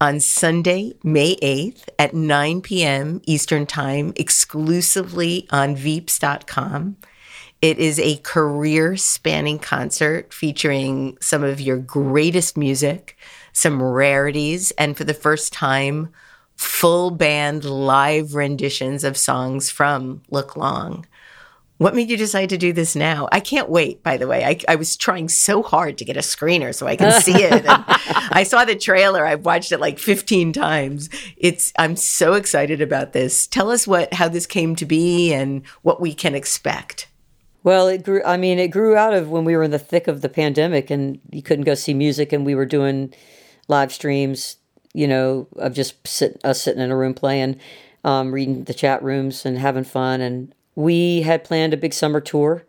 on 0.00 0.20
Sunday, 0.20 0.94
May 1.02 1.36
8th 1.36 1.84
at 1.98 2.14
9 2.14 2.62
p.m. 2.62 3.20
Eastern 3.26 3.66
Time, 3.66 4.14
exclusively 4.16 5.46
on 5.50 5.76
Veeps.com. 5.76 6.96
It 7.64 7.78
is 7.78 7.98
a 7.98 8.18
career 8.18 8.94
spanning 8.98 9.58
concert 9.58 10.34
featuring 10.34 11.16
some 11.22 11.42
of 11.42 11.62
your 11.62 11.78
greatest 11.78 12.58
music, 12.58 13.16
some 13.54 13.82
rarities, 13.82 14.70
and 14.72 14.94
for 14.94 15.04
the 15.04 15.14
first 15.14 15.54
time, 15.54 16.10
full 16.56 17.10
band 17.10 17.64
live 17.64 18.34
renditions 18.34 19.02
of 19.02 19.16
songs 19.16 19.70
from 19.70 20.20
Look 20.28 20.58
Long. 20.58 21.06
What 21.78 21.94
made 21.94 22.10
you 22.10 22.18
decide 22.18 22.50
to 22.50 22.58
do 22.58 22.74
this 22.74 22.94
now? 22.94 23.30
I 23.32 23.40
can't 23.40 23.70
wait, 23.70 24.02
by 24.02 24.18
the 24.18 24.26
way. 24.26 24.44
I, 24.44 24.58
I 24.68 24.74
was 24.74 24.94
trying 24.94 25.30
so 25.30 25.62
hard 25.62 25.96
to 25.96 26.04
get 26.04 26.18
a 26.18 26.20
screener 26.20 26.74
so 26.74 26.86
I 26.86 26.96
can 26.96 27.18
see 27.22 27.32
it. 27.32 27.64
I 27.66 28.42
saw 28.42 28.66
the 28.66 28.76
trailer. 28.76 29.24
I've 29.24 29.46
watched 29.46 29.72
it 29.72 29.80
like 29.80 29.98
15 29.98 30.52
times. 30.52 31.08
It's 31.38 31.72
I'm 31.78 31.96
so 31.96 32.34
excited 32.34 32.82
about 32.82 33.14
this. 33.14 33.46
Tell 33.46 33.70
us 33.70 33.86
what 33.86 34.12
how 34.12 34.28
this 34.28 34.46
came 34.46 34.76
to 34.76 34.84
be 34.84 35.32
and 35.32 35.66
what 35.80 35.98
we 35.98 36.12
can 36.12 36.34
expect. 36.34 37.08
Well, 37.64 37.88
it 37.88 38.04
grew 38.04 38.22
I 38.24 38.36
mean, 38.36 38.58
it 38.60 38.68
grew 38.68 38.94
out 38.94 39.14
of 39.14 39.30
when 39.30 39.44
we 39.44 39.56
were 39.56 39.64
in 39.64 39.72
the 39.72 39.78
thick 39.78 40.06
of 40.06 40.20
the 40.20 40.28
pandemic 40.28 40.90
and 40.90 41.18
you 41.32 41.42
couldn't 41.42 41.64
go 41.64 41.74
see 41.74 41.94
music 41.94 42.32
and 42.32 42.46
we 42.46 42.54
were 42.54 42.66
doing 42.66 43.12
live 43.66 43.92
streams, 43.92 44.58
you 44.92 45.08
know, 45.08 45.48
of 45.56 45.72
just 45.74 46.06
sit, 46.06 46.38
us 46.44 46.60
sitting 46.62 46.82
in 46.82 46.90
a 46.90 46.96
room 46.96 47.14
playing, 47.14 47.58
um, 48.04 48.32
reading 48.32 48.64
the 48.64 48.74
chat 48.74 49.02
rooms 49.02 49.44
and 49.44 49.58
having 49.58 49.82
fun 49.84 50.20
and 50.20 50.54
we 50.76 51.22
had 51.22 51.42
planned 51.42 51.72
a 51.72 51.76
big 51.78 51.94
summer 51.94 52.20
tour 52.20 52.64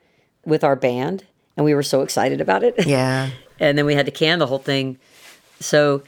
with 0.46 0.64
our 0.64 0.76
band 0.76 1.26
and 1.58 1.66
we 1.66 1.74
were 1.76 1.84
so 1.84 2.02
excited 2.02 2.40
about 2.42 2.64
it. 2.64 2.76
Yeah. 2.88 3.30
and 3.60 3.78
then 3.78 3.86
we 3.86 3.96
had 3.96 4.06
to 4.06 4.12
can 4.12 4.40
the 4.40 4.48
whole 4.48 4.60
thing. 4.60 4.98
So 5.60 6.04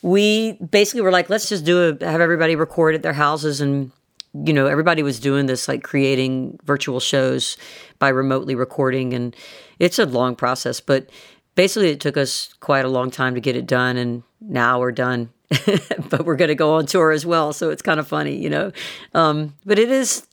we 0.00 0.52
basically 0.52 1.02
were 1.02 1.10
like, 1.12 1.28
let's 1.28 1.48
just 1.48 1.64
do 1.64 1.96
a 2.00 2.04
have 2.06 2.20
everybody 2.20 2.56
record 2.56 2.94
at 2.94 3.02
their 3.02 3.12
houses 3.12 3.60
and 3.60 3.92
you 4.34 4.52
know, 4.52 4.66
everybody 4.66 5.02
was 5.02 5.20
doing 5.20 5.46
this 5.46 5.68
like 5.68 5.82
creating 5.82 6.58
virtual 6.64 7.00
shows 7.00 7.56
by 7.98 8.08
remotely 8.08 8.54
recording 8.54 9.12
and 9.12 9.36
it's 9.78 9.98
a 9.98 10.06
long 10.06 10.34
process, 10.34 10.80
but 10.80 11.10
basically 11.54 11.90
it 11.90 12.00
took 12.00 12.16
us 12.16 12.54
quite 12.60 12.84
a 12.84 12.88
long 12.88 13.10
time 13.10 13.34
to 13.34 13.40
get 13.40 13.56
it 13.56 13.66
done 13.66 13.96
and 13.96 14.22
now 14.40 14.80
we're 14.80 14.92
done. 14.92 15.30
but 16.08 16.24
we're 16.24 16.36
going 16.36 16.48
to 16.48 16.54
go 16.54 16.74
on 16.74 16.86
tour 16.86 17.10
as 17.10 17.26
well, 17.26 17.52
so 17.52 17.68
it's 17.68 17.82
kind 17.82 18.00
of 18.00 18.08
funny, 18.08 18.34
you 18.34 18.48
know. 18.48 18.72
Um, 19.12 19.54
but 19.66 19.78
it 19.78 19.90
is 19.90 20.26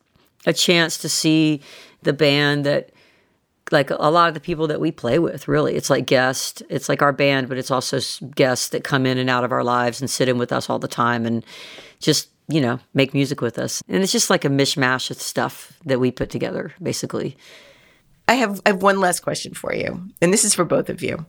a 0.45 0.53
chance 0.53 0.97
to 0.99 1.09
see 1.09 1.59
the 2.03 2.13
band 2.13 2.65
that 2.65 2.91
like 3.71 3.89
a 3.89 4.09
lot 4.09 4.29
of 4.29 4.33
the 4.33 4.39
people 4.39 4.67
that 4.67 4.79
we 4.79 4.91
play 4.91 5.19
with 5.19 5.47
really 5.47 5.75
it's 5.75 5.89
like 5.89 6.07
guests 6.07 6.63
it's 6.69 6.89
like 6.89 7.03
our 7.03 7.11
band 7.11 7.47
but 7.47 7.57
it's 7.57 7.69
also 7.69 7.99
guests 8.33 8.69
that 8.69 8.83
come 8.83 9.05
in 9.05 9.19
and 9.19 9.29
out 9.29 9.43
of 9.43 9.51
our 9.51 9.63
lives 9.63 10.01
and 10.01 10.09
sit 10.09 10.27
in 10.27 10.39
with 10.39 10.51
us 10.51 10.69
all 10.69 10.79
the 10.79 10.87
time 10.87 11.25
and 11.25 11.45
just 11.99 12.29
you 12.49 12.59
know 12.59 12.79
make 12.93 13.13
music 13.13 13.41
with 13.41 13.57
us 13.57 13.81
and 13.87 14.03
it's 14.03 14.11
just 14.11 14.29
like 14.29 14.43
a 14.43 14.49
mishmash 14.49 15.09
of 15.11 15.21
stuff 15.21 15.73
that 15.85 15.99
we 15.99 16.11
put 16.11 16.29
together 16.29 16.73
basically 16.81 17.37
i 18.27 18.33
have 18.33 18.59
i 18.65 18.69
have 18.69 18.81
one 18.81 18.99
last 18.99 19.21
question 19.21 19.53
for 19.53 19.73
you 19.73 20.09
and 20.21 20.33
this 20.33 20.43
is 20.43 20.53
for 20.53 20.65
both 20.65 20.89
of 20.89 21.01
you 21.01 21.25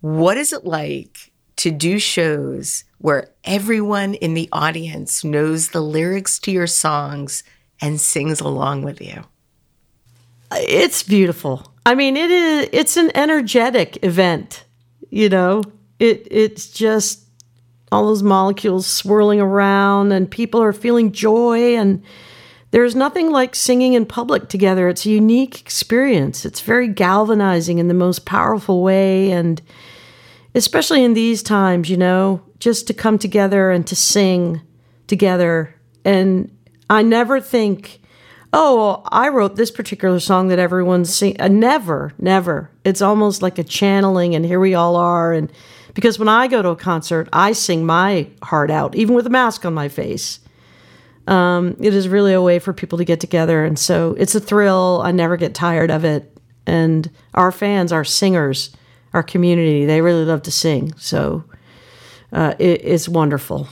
what 0.00 0.36
is 0.36 0.52
it 0.52 0.64
like 0.64 1.32
to 1.56 1.70
do 1.70 1.98
shows 1.98 2.84
where 2.98 3.30
everyone 3.44 4.14
in 4.14 4.34
the 4.34 4.48
audience 4.52 5.24
knows 5.24 5.70
the 5.70 5.80
lyrics 5.80 6.38
to 6.40 6.50
your 6.50 6.66
songs 6.66 7.42
and 7.80 8.00
sings 8.00 8.40
along 8.40 8.82
with 8.82 9.00
you. 9.00 9.24
It's 10.52 11.02
beautiful. 11.02 11.72
I 11.84 11.94
mean, 11.94 12.16
it 12.16 12.30
is 12.30 12.68
it's 12.72 12.96
an 12.96 13.10
energetic 13.14 14.02
event, 14.04 14.64
you 15.10 15.28
know. 15.28 15.62
It 15.98 16.28
it's 16.30 16.68
just 16.68 17.25
all 17.92 18.06
those 18.06 18.22
molecules 18.22 18.86
swirling 18.86 19.40
around 19.40 20.12
and 20.12 20.30
people 20.30 20.62
are 20.62 20.72
feeling 20.72 21.12
joy 21.12 21.76
and 21.76 22.02
there's 22.72 22.96
nothing 22.96 23.30
like 23.30 23.54
singing 23.54 23.92
in 23.94 24.04
public 24.04 24.48
together. 24.48 24.88
It's 24.88 25.06
a 25.06 25.10
unique 25.10 25.60
experience. 25.60 26.44
It's 26.44 26.60
very 26.60 26.88
galvanizing 26.88 27.78
in 27.78 27.88
the 27.88 27.94
most 27.94 28.26
powerful 28.26 28.82
way 28.82 29.30
and 29.30 29.62
especially 30.54 31.04
in 31.04 31.14
these 31.14 31.42
times, 31.42 31.88
you 31.88 31.96
know, 31.96 32.42
just 32.58 32.86
to 32.86 32.94
come 32.94 33.18
together 33.18 33.70
and 33.70 33.86
to 33.86 33.94
sing 33.94 34.60
together 35.06 35.74
and 36.04 36.50
I 36.88 37.02
never 37.02 37.40
think, 37.40 38.00
oh, 38.52 39.02
I 39.10 39.28
wrote 39.28 39.56
this 39.56 39.70
particular 39.72 40.20
song 40.20 40.48
that 40.48 40.58
everyone's 40.58 41.12
sing. 41.12 41.40
Uh, 41.40 41.48
never, 41.48 42.12
never. 42.18 42.70
It's 42.84 43.02
almost 43.02 43.42
like 43.42 43.58
a 43.58 43.64
channeling, 43.64 44.34
and 44.34 44.44
here 44.44 44.60
we 44.60 44.74
all 44.74 44.94
are. 44.96 45.32
And 45.32 45.52
because 45.96 46.18
when 46.18 46.28
I 46.28 46.46
go 46.46 46.60
to 46.60 46.68
a 46.68 46.76
concert, 46.76 47.26
I 47.32 47.52
sing 47.52 47.86
my 47.86 48.28
heart 48.42 48.70
out, 48.70 48.94
even 48.94 49.14
with 49.14 49.26
a 49.26 49.30
mask 49.30 49.64
on 49.64 49.72
my 49.72 49.88
face. 49.88 50.40
Um, 51.26 51.74
it 51.80 51.94
is 51.94 52.06
really 52.06 52.34
a 52.34 52.42
way 52.42 52.58
for 52.58 52.74
people 52.74 52.98
to 52.98 53.04
get 53.04 53.18
together, 53.18 53.64
and 53.64 53.78
so 53.78 54.14
it's 54.18 54.34
a 54.34 54.40
thrill. 54.40 55.00
I 55.02 55.10
never 55.10 55.38
get 55.38 55.54
tired 55.54 55.90
of 55.90 56.04
it. 56.04 56.38
And 56.66 57.10
our 57.32 57.50
fans, 57.50 57.92
our 57.92 58.04
singers, 58.04 58.76
our 59.14 59.22
community, 59.22 59.86
they 59.86 60.02
really 60.02 60.26
love 60.26 60.42
to 60.42 60.50
sing. 60.50 60.92
So 60.98 61.44
uh, 62.30 62.54
it, 62.58 62.84
it's 62.84 63.08
wonderful. 63.08 63.66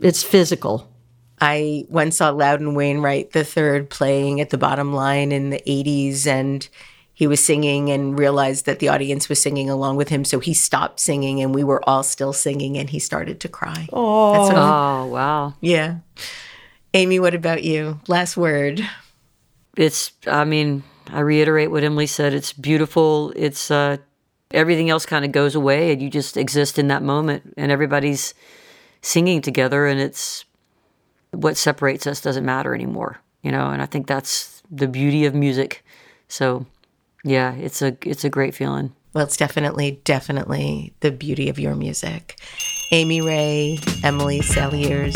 It's 0.00 0.22
physical. 0.22 0.90
I 1.38 1.84
once 1.90 2.16
saw 2.16 2.30
Loudon 2.30 2.74
Wainwright 2.74 3.36
III 3.36 3.82
playing 3.82 4.40
at 4.40 4.48
the 4.48 4.58
bottom 4.58 4.94
line 4.94 5.32
in 5.32 5.50
the 5.50 5.60
80s, 5.66 6.26
and 6.26 6.66
he 7.18 7.26
was 7.26 7.44
singing 7.44 7.90
and 7.90 8.16
realized 8.16 8.64
that 8.66 8.78
the 8.78 8.86
audience 8.86 9.28
was 9.28 9.42
singing 9.42 9.68
along 9.68 9.96
with 9.96 10.08
him. 10.08 10.24
So 10.24 10.38
he 10.38 10.54
stopped 10.54 11.00
singing, 11.00 11.42
and 11.42 11.52
we 11.52 11.64
were 11.64 11.82
all 11.82 12.04
still 12.04 12.32
singing, 12.32 12.78
and 12.78 12.88
he 12.88 13.00
started 13.00 13.40
to 13.40 13.48
cry. 13.48 13.88
Oh, 13.92 14.52
oh 14.52 15.06
wow. 15.06 15.54
Yeah. 15.60 15.96
Amy, 16.94 17.18
what 17.18 17.34
about 17.34 17.64
you? 17.64 17.98
Last 18.06 18.36
word. 18.36 18.88
It's, 19.76 20.12
I 20.28 20.44
mean, 20.44 20.84
I 21.08 21.18
reiterate 21.18 21.72
what 21.72 21.82
Emily 21.82 22.06
said. 22.06 22.34
It's 22.34 22.52
beautiful. 22.52 23.32
It's, 23.34 23.68
uh, 23.68 23.96
everything 24.52 24.88
else 24.88 25.04
kind 25.04 25.24
of 25.24 25.32
goes 25.32 25.56
away, 25.56 25.90
and 25.90 26.00
you 26.00 26.10
just 26.10 26.36
exist 26.36 26.78
in 26.78 26.86
that 26.86 27.02
moment, 27.02 27.52
and 27.56 27.72
everybody's 27.72 28.32
singing 29.02 29.42
together, 29.42 29.88
and 29.88 29.98
it's 29.98 30.44
what 31.32 31.56
separates 31.56 32.06
us 32.06 32.20
doesn't 32.20 32.46
matter 32.46 32.76
anymore, 32.76 33.18
you 33.42 33.50
know, 33.50 33.70
and 33.70 33.82
I 33.82 33.86
think 33.86 34.06
that's 34.06 34.62
the 34.70 34.86
beauty 34.86 35.24
of 35.24 35.34
music. 35.34 35.84
So, 36.28 36.64
yeah, 37.24 37.54
it's 37.54 37.82
a 37.82 37.96
it's 38.02 38.24
a 38.24 38.30
great 38.30 38.54
feeling. 38.54 38.94
Well, 39.14 39.24
it's 39.24 39.36
definitely 39.36 40.00
definitely 40.04 40.94
the 41.00 41.10
beauty 41.10 41.48
of 41.48 41.58
your 41.58 41.74
music. 41.74 42.38
Amy 42.92 43.20
Ray, 43.20 43.78
Emily 44.02 44.40
Saliers, 44.40 45.14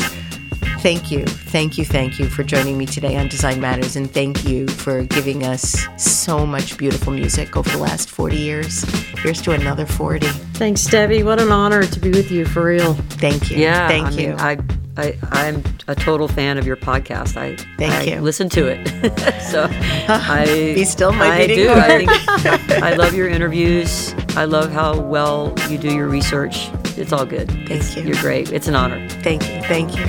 thank 0.80 1.10
you. 1.10 1.24
Thank 1.24 1.78
you, 1.78 1.84
thank 1.84 2.18
you 2.18 2.26
for 2.26 2.42
joining 2.42 2.76
me 2.76 2.86
today 2.86 3.16
on 3.16 3.28
Design 3.28 3.60
Matters 3.60 3.96
and 3.96 4.12
thank 4.12 4.44
you 4.44 4.68
for 4.68 5.04
giving 5.04 5.44
us 5.44 5.86
so 5.96 6.44
much 6.44 6.76
beautiful 6.76 7.12
music 7.12 7.56
over 7.56 7.70
the 7.70 7.78
last 7.78 8.10
40 8.10 8.36
years. 8.36 8.82
Here's 9.20 9.40
to 9.42 9.52
another 9.52 9.86
40. 9.86 10.26
Thanks, 10.54 10.84
Debbie. 10.84 11.22
What 11.22 11.40
an 11.40 11.50
honor 11.50 11.84
to 11.84 12.00
be 12.00 12.10
with 12.10 12.30
you 12.30 12.44
for 12.44 12.64
real. 12.64 12.94
Thank 12.94 13.50
you. 13.50 13.56
Yeah, 13.58 13.88
thank 13.88 14.08
I 14.08 14.10
you. 14.10 14.28
Mean, 14.28 14.40
I 14.40 14.58
I, 14.96 15.18
I'm 15.22 15.62
a 15.88 15.94
total 15.94 16.28
fan 16.28 16.58
of 16.58 16.66
your 16.66 16.76
podcast. 16.76 17.36
I 17.36 17.56
thank 17.78 17.94
I 17.94 18.02
you. 18.02 18.20
Listen 18.20 18.48
to 18.50 18.66
it. 18.66 18.86
so 19.50 19.66
I 19.70 20.74
you 20.76 20.84
still 20.84 21.12
my 21.12 21.28
I 21.28 21.46
do. 21.46 21.70
I 21.70 21.98
think 21.98 22.10
I 22.82 22.94
love 22.94 23.14
your 23.14 23.28
interviews. 23.28 24.14
I 24.36 24.44
love 24.44 24.70
how 24.70 25.00
well 25.00 25.54
you 25.68 25.78
do 25.78 25.94
your 25.94 26.08
research. 26.08 26.68
It's 26.98 27.12
all 27.12 27.24
good. 27.24 27.48
Thank 27.50 27.70
it's, 27.70 27.96
you. 27.96 28.02
You're 28.02 28.20
great. 28.20 28.52
It's 28.52 28.68
an 28.68 28.74
honor. 28.74 29.08
Thank 29.08 29.48
you. 29.48 29.62
Thank 29.62 29.96
you. 29.96 30.04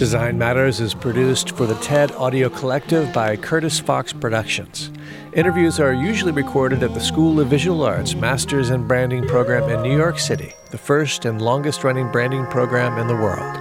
Design 0.00 0.38
Matters 0.38 0.80
is 0.80 0.94
produced 0.94 1.50
for 1.50 1.66
the 1.66 1.74
TED 1.74 2.12
Audio 2.12 2.48
Collective 2.48 3.12
by 3.12 3.36
Curtis 3.36 3.78
Fox 3.78 4.14
Productions. 4.14 4.90
Interviews 5.34 5.78
are 5.78 5.92
usually 5.92 6.32
recorded 6.32 6.82
at 6.82 6.94
the 6.94 7.00
School 7.02 7.38
of 7.38 7.48
Visual 7.48 7.82
Arts 7.82 8.14
Masters 8.14 8.70
in 8.70 8.88
Branding 8.88 9.26
program 9.28 9.68
in 9.68 9.82
New 9.82 9.94
York 9.94 10.18
City, 10.18 10.54
the 10.70 10.78
first 10.78 11.26
and 11.26 11.42
longest 11.42 11.84
running 11.84 12.10
branding 12.10 12.46
program 12.46 12.96
in 12.96 13.08
the 13.08 13.14
world. 13.14 13.54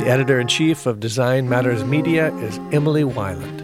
The 0.00 0.06
editor 0.06 0.40
in 0.40 0.48
chief 0.48 0.86
of 0.86 1.00
Design 1.00 1.50
Matters 1.50 1.84
Media 1.84 2.34
is 2.36 2.56
Emily 2.72 3.02
Weiland. 3.02 3.60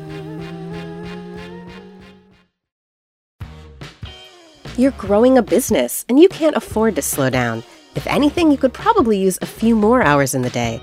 You're 4.76 4.90
growing 4.90 5.38
a 5.38 5.42
business 5.42 6.04
and 6.10 6.20
you 6.20 6.28
can't 6.28 6.54
afford 6.54 6.96
to 6.96 7.02
slow 7.02 7.30
down. 7.30 7.62
If 7.94 8.06
anything, 8.06 8.50
you 8.50 8.58
could 8.58 8.74
probably 8.74 9.18
use 9.18 9.38
a 9.40 9.46
few 9.46 9.74
more 9.74 10.02
hours 10.02 10.34
in 10.34 10.42
the 10.42 10.50
day. 10.50 10.82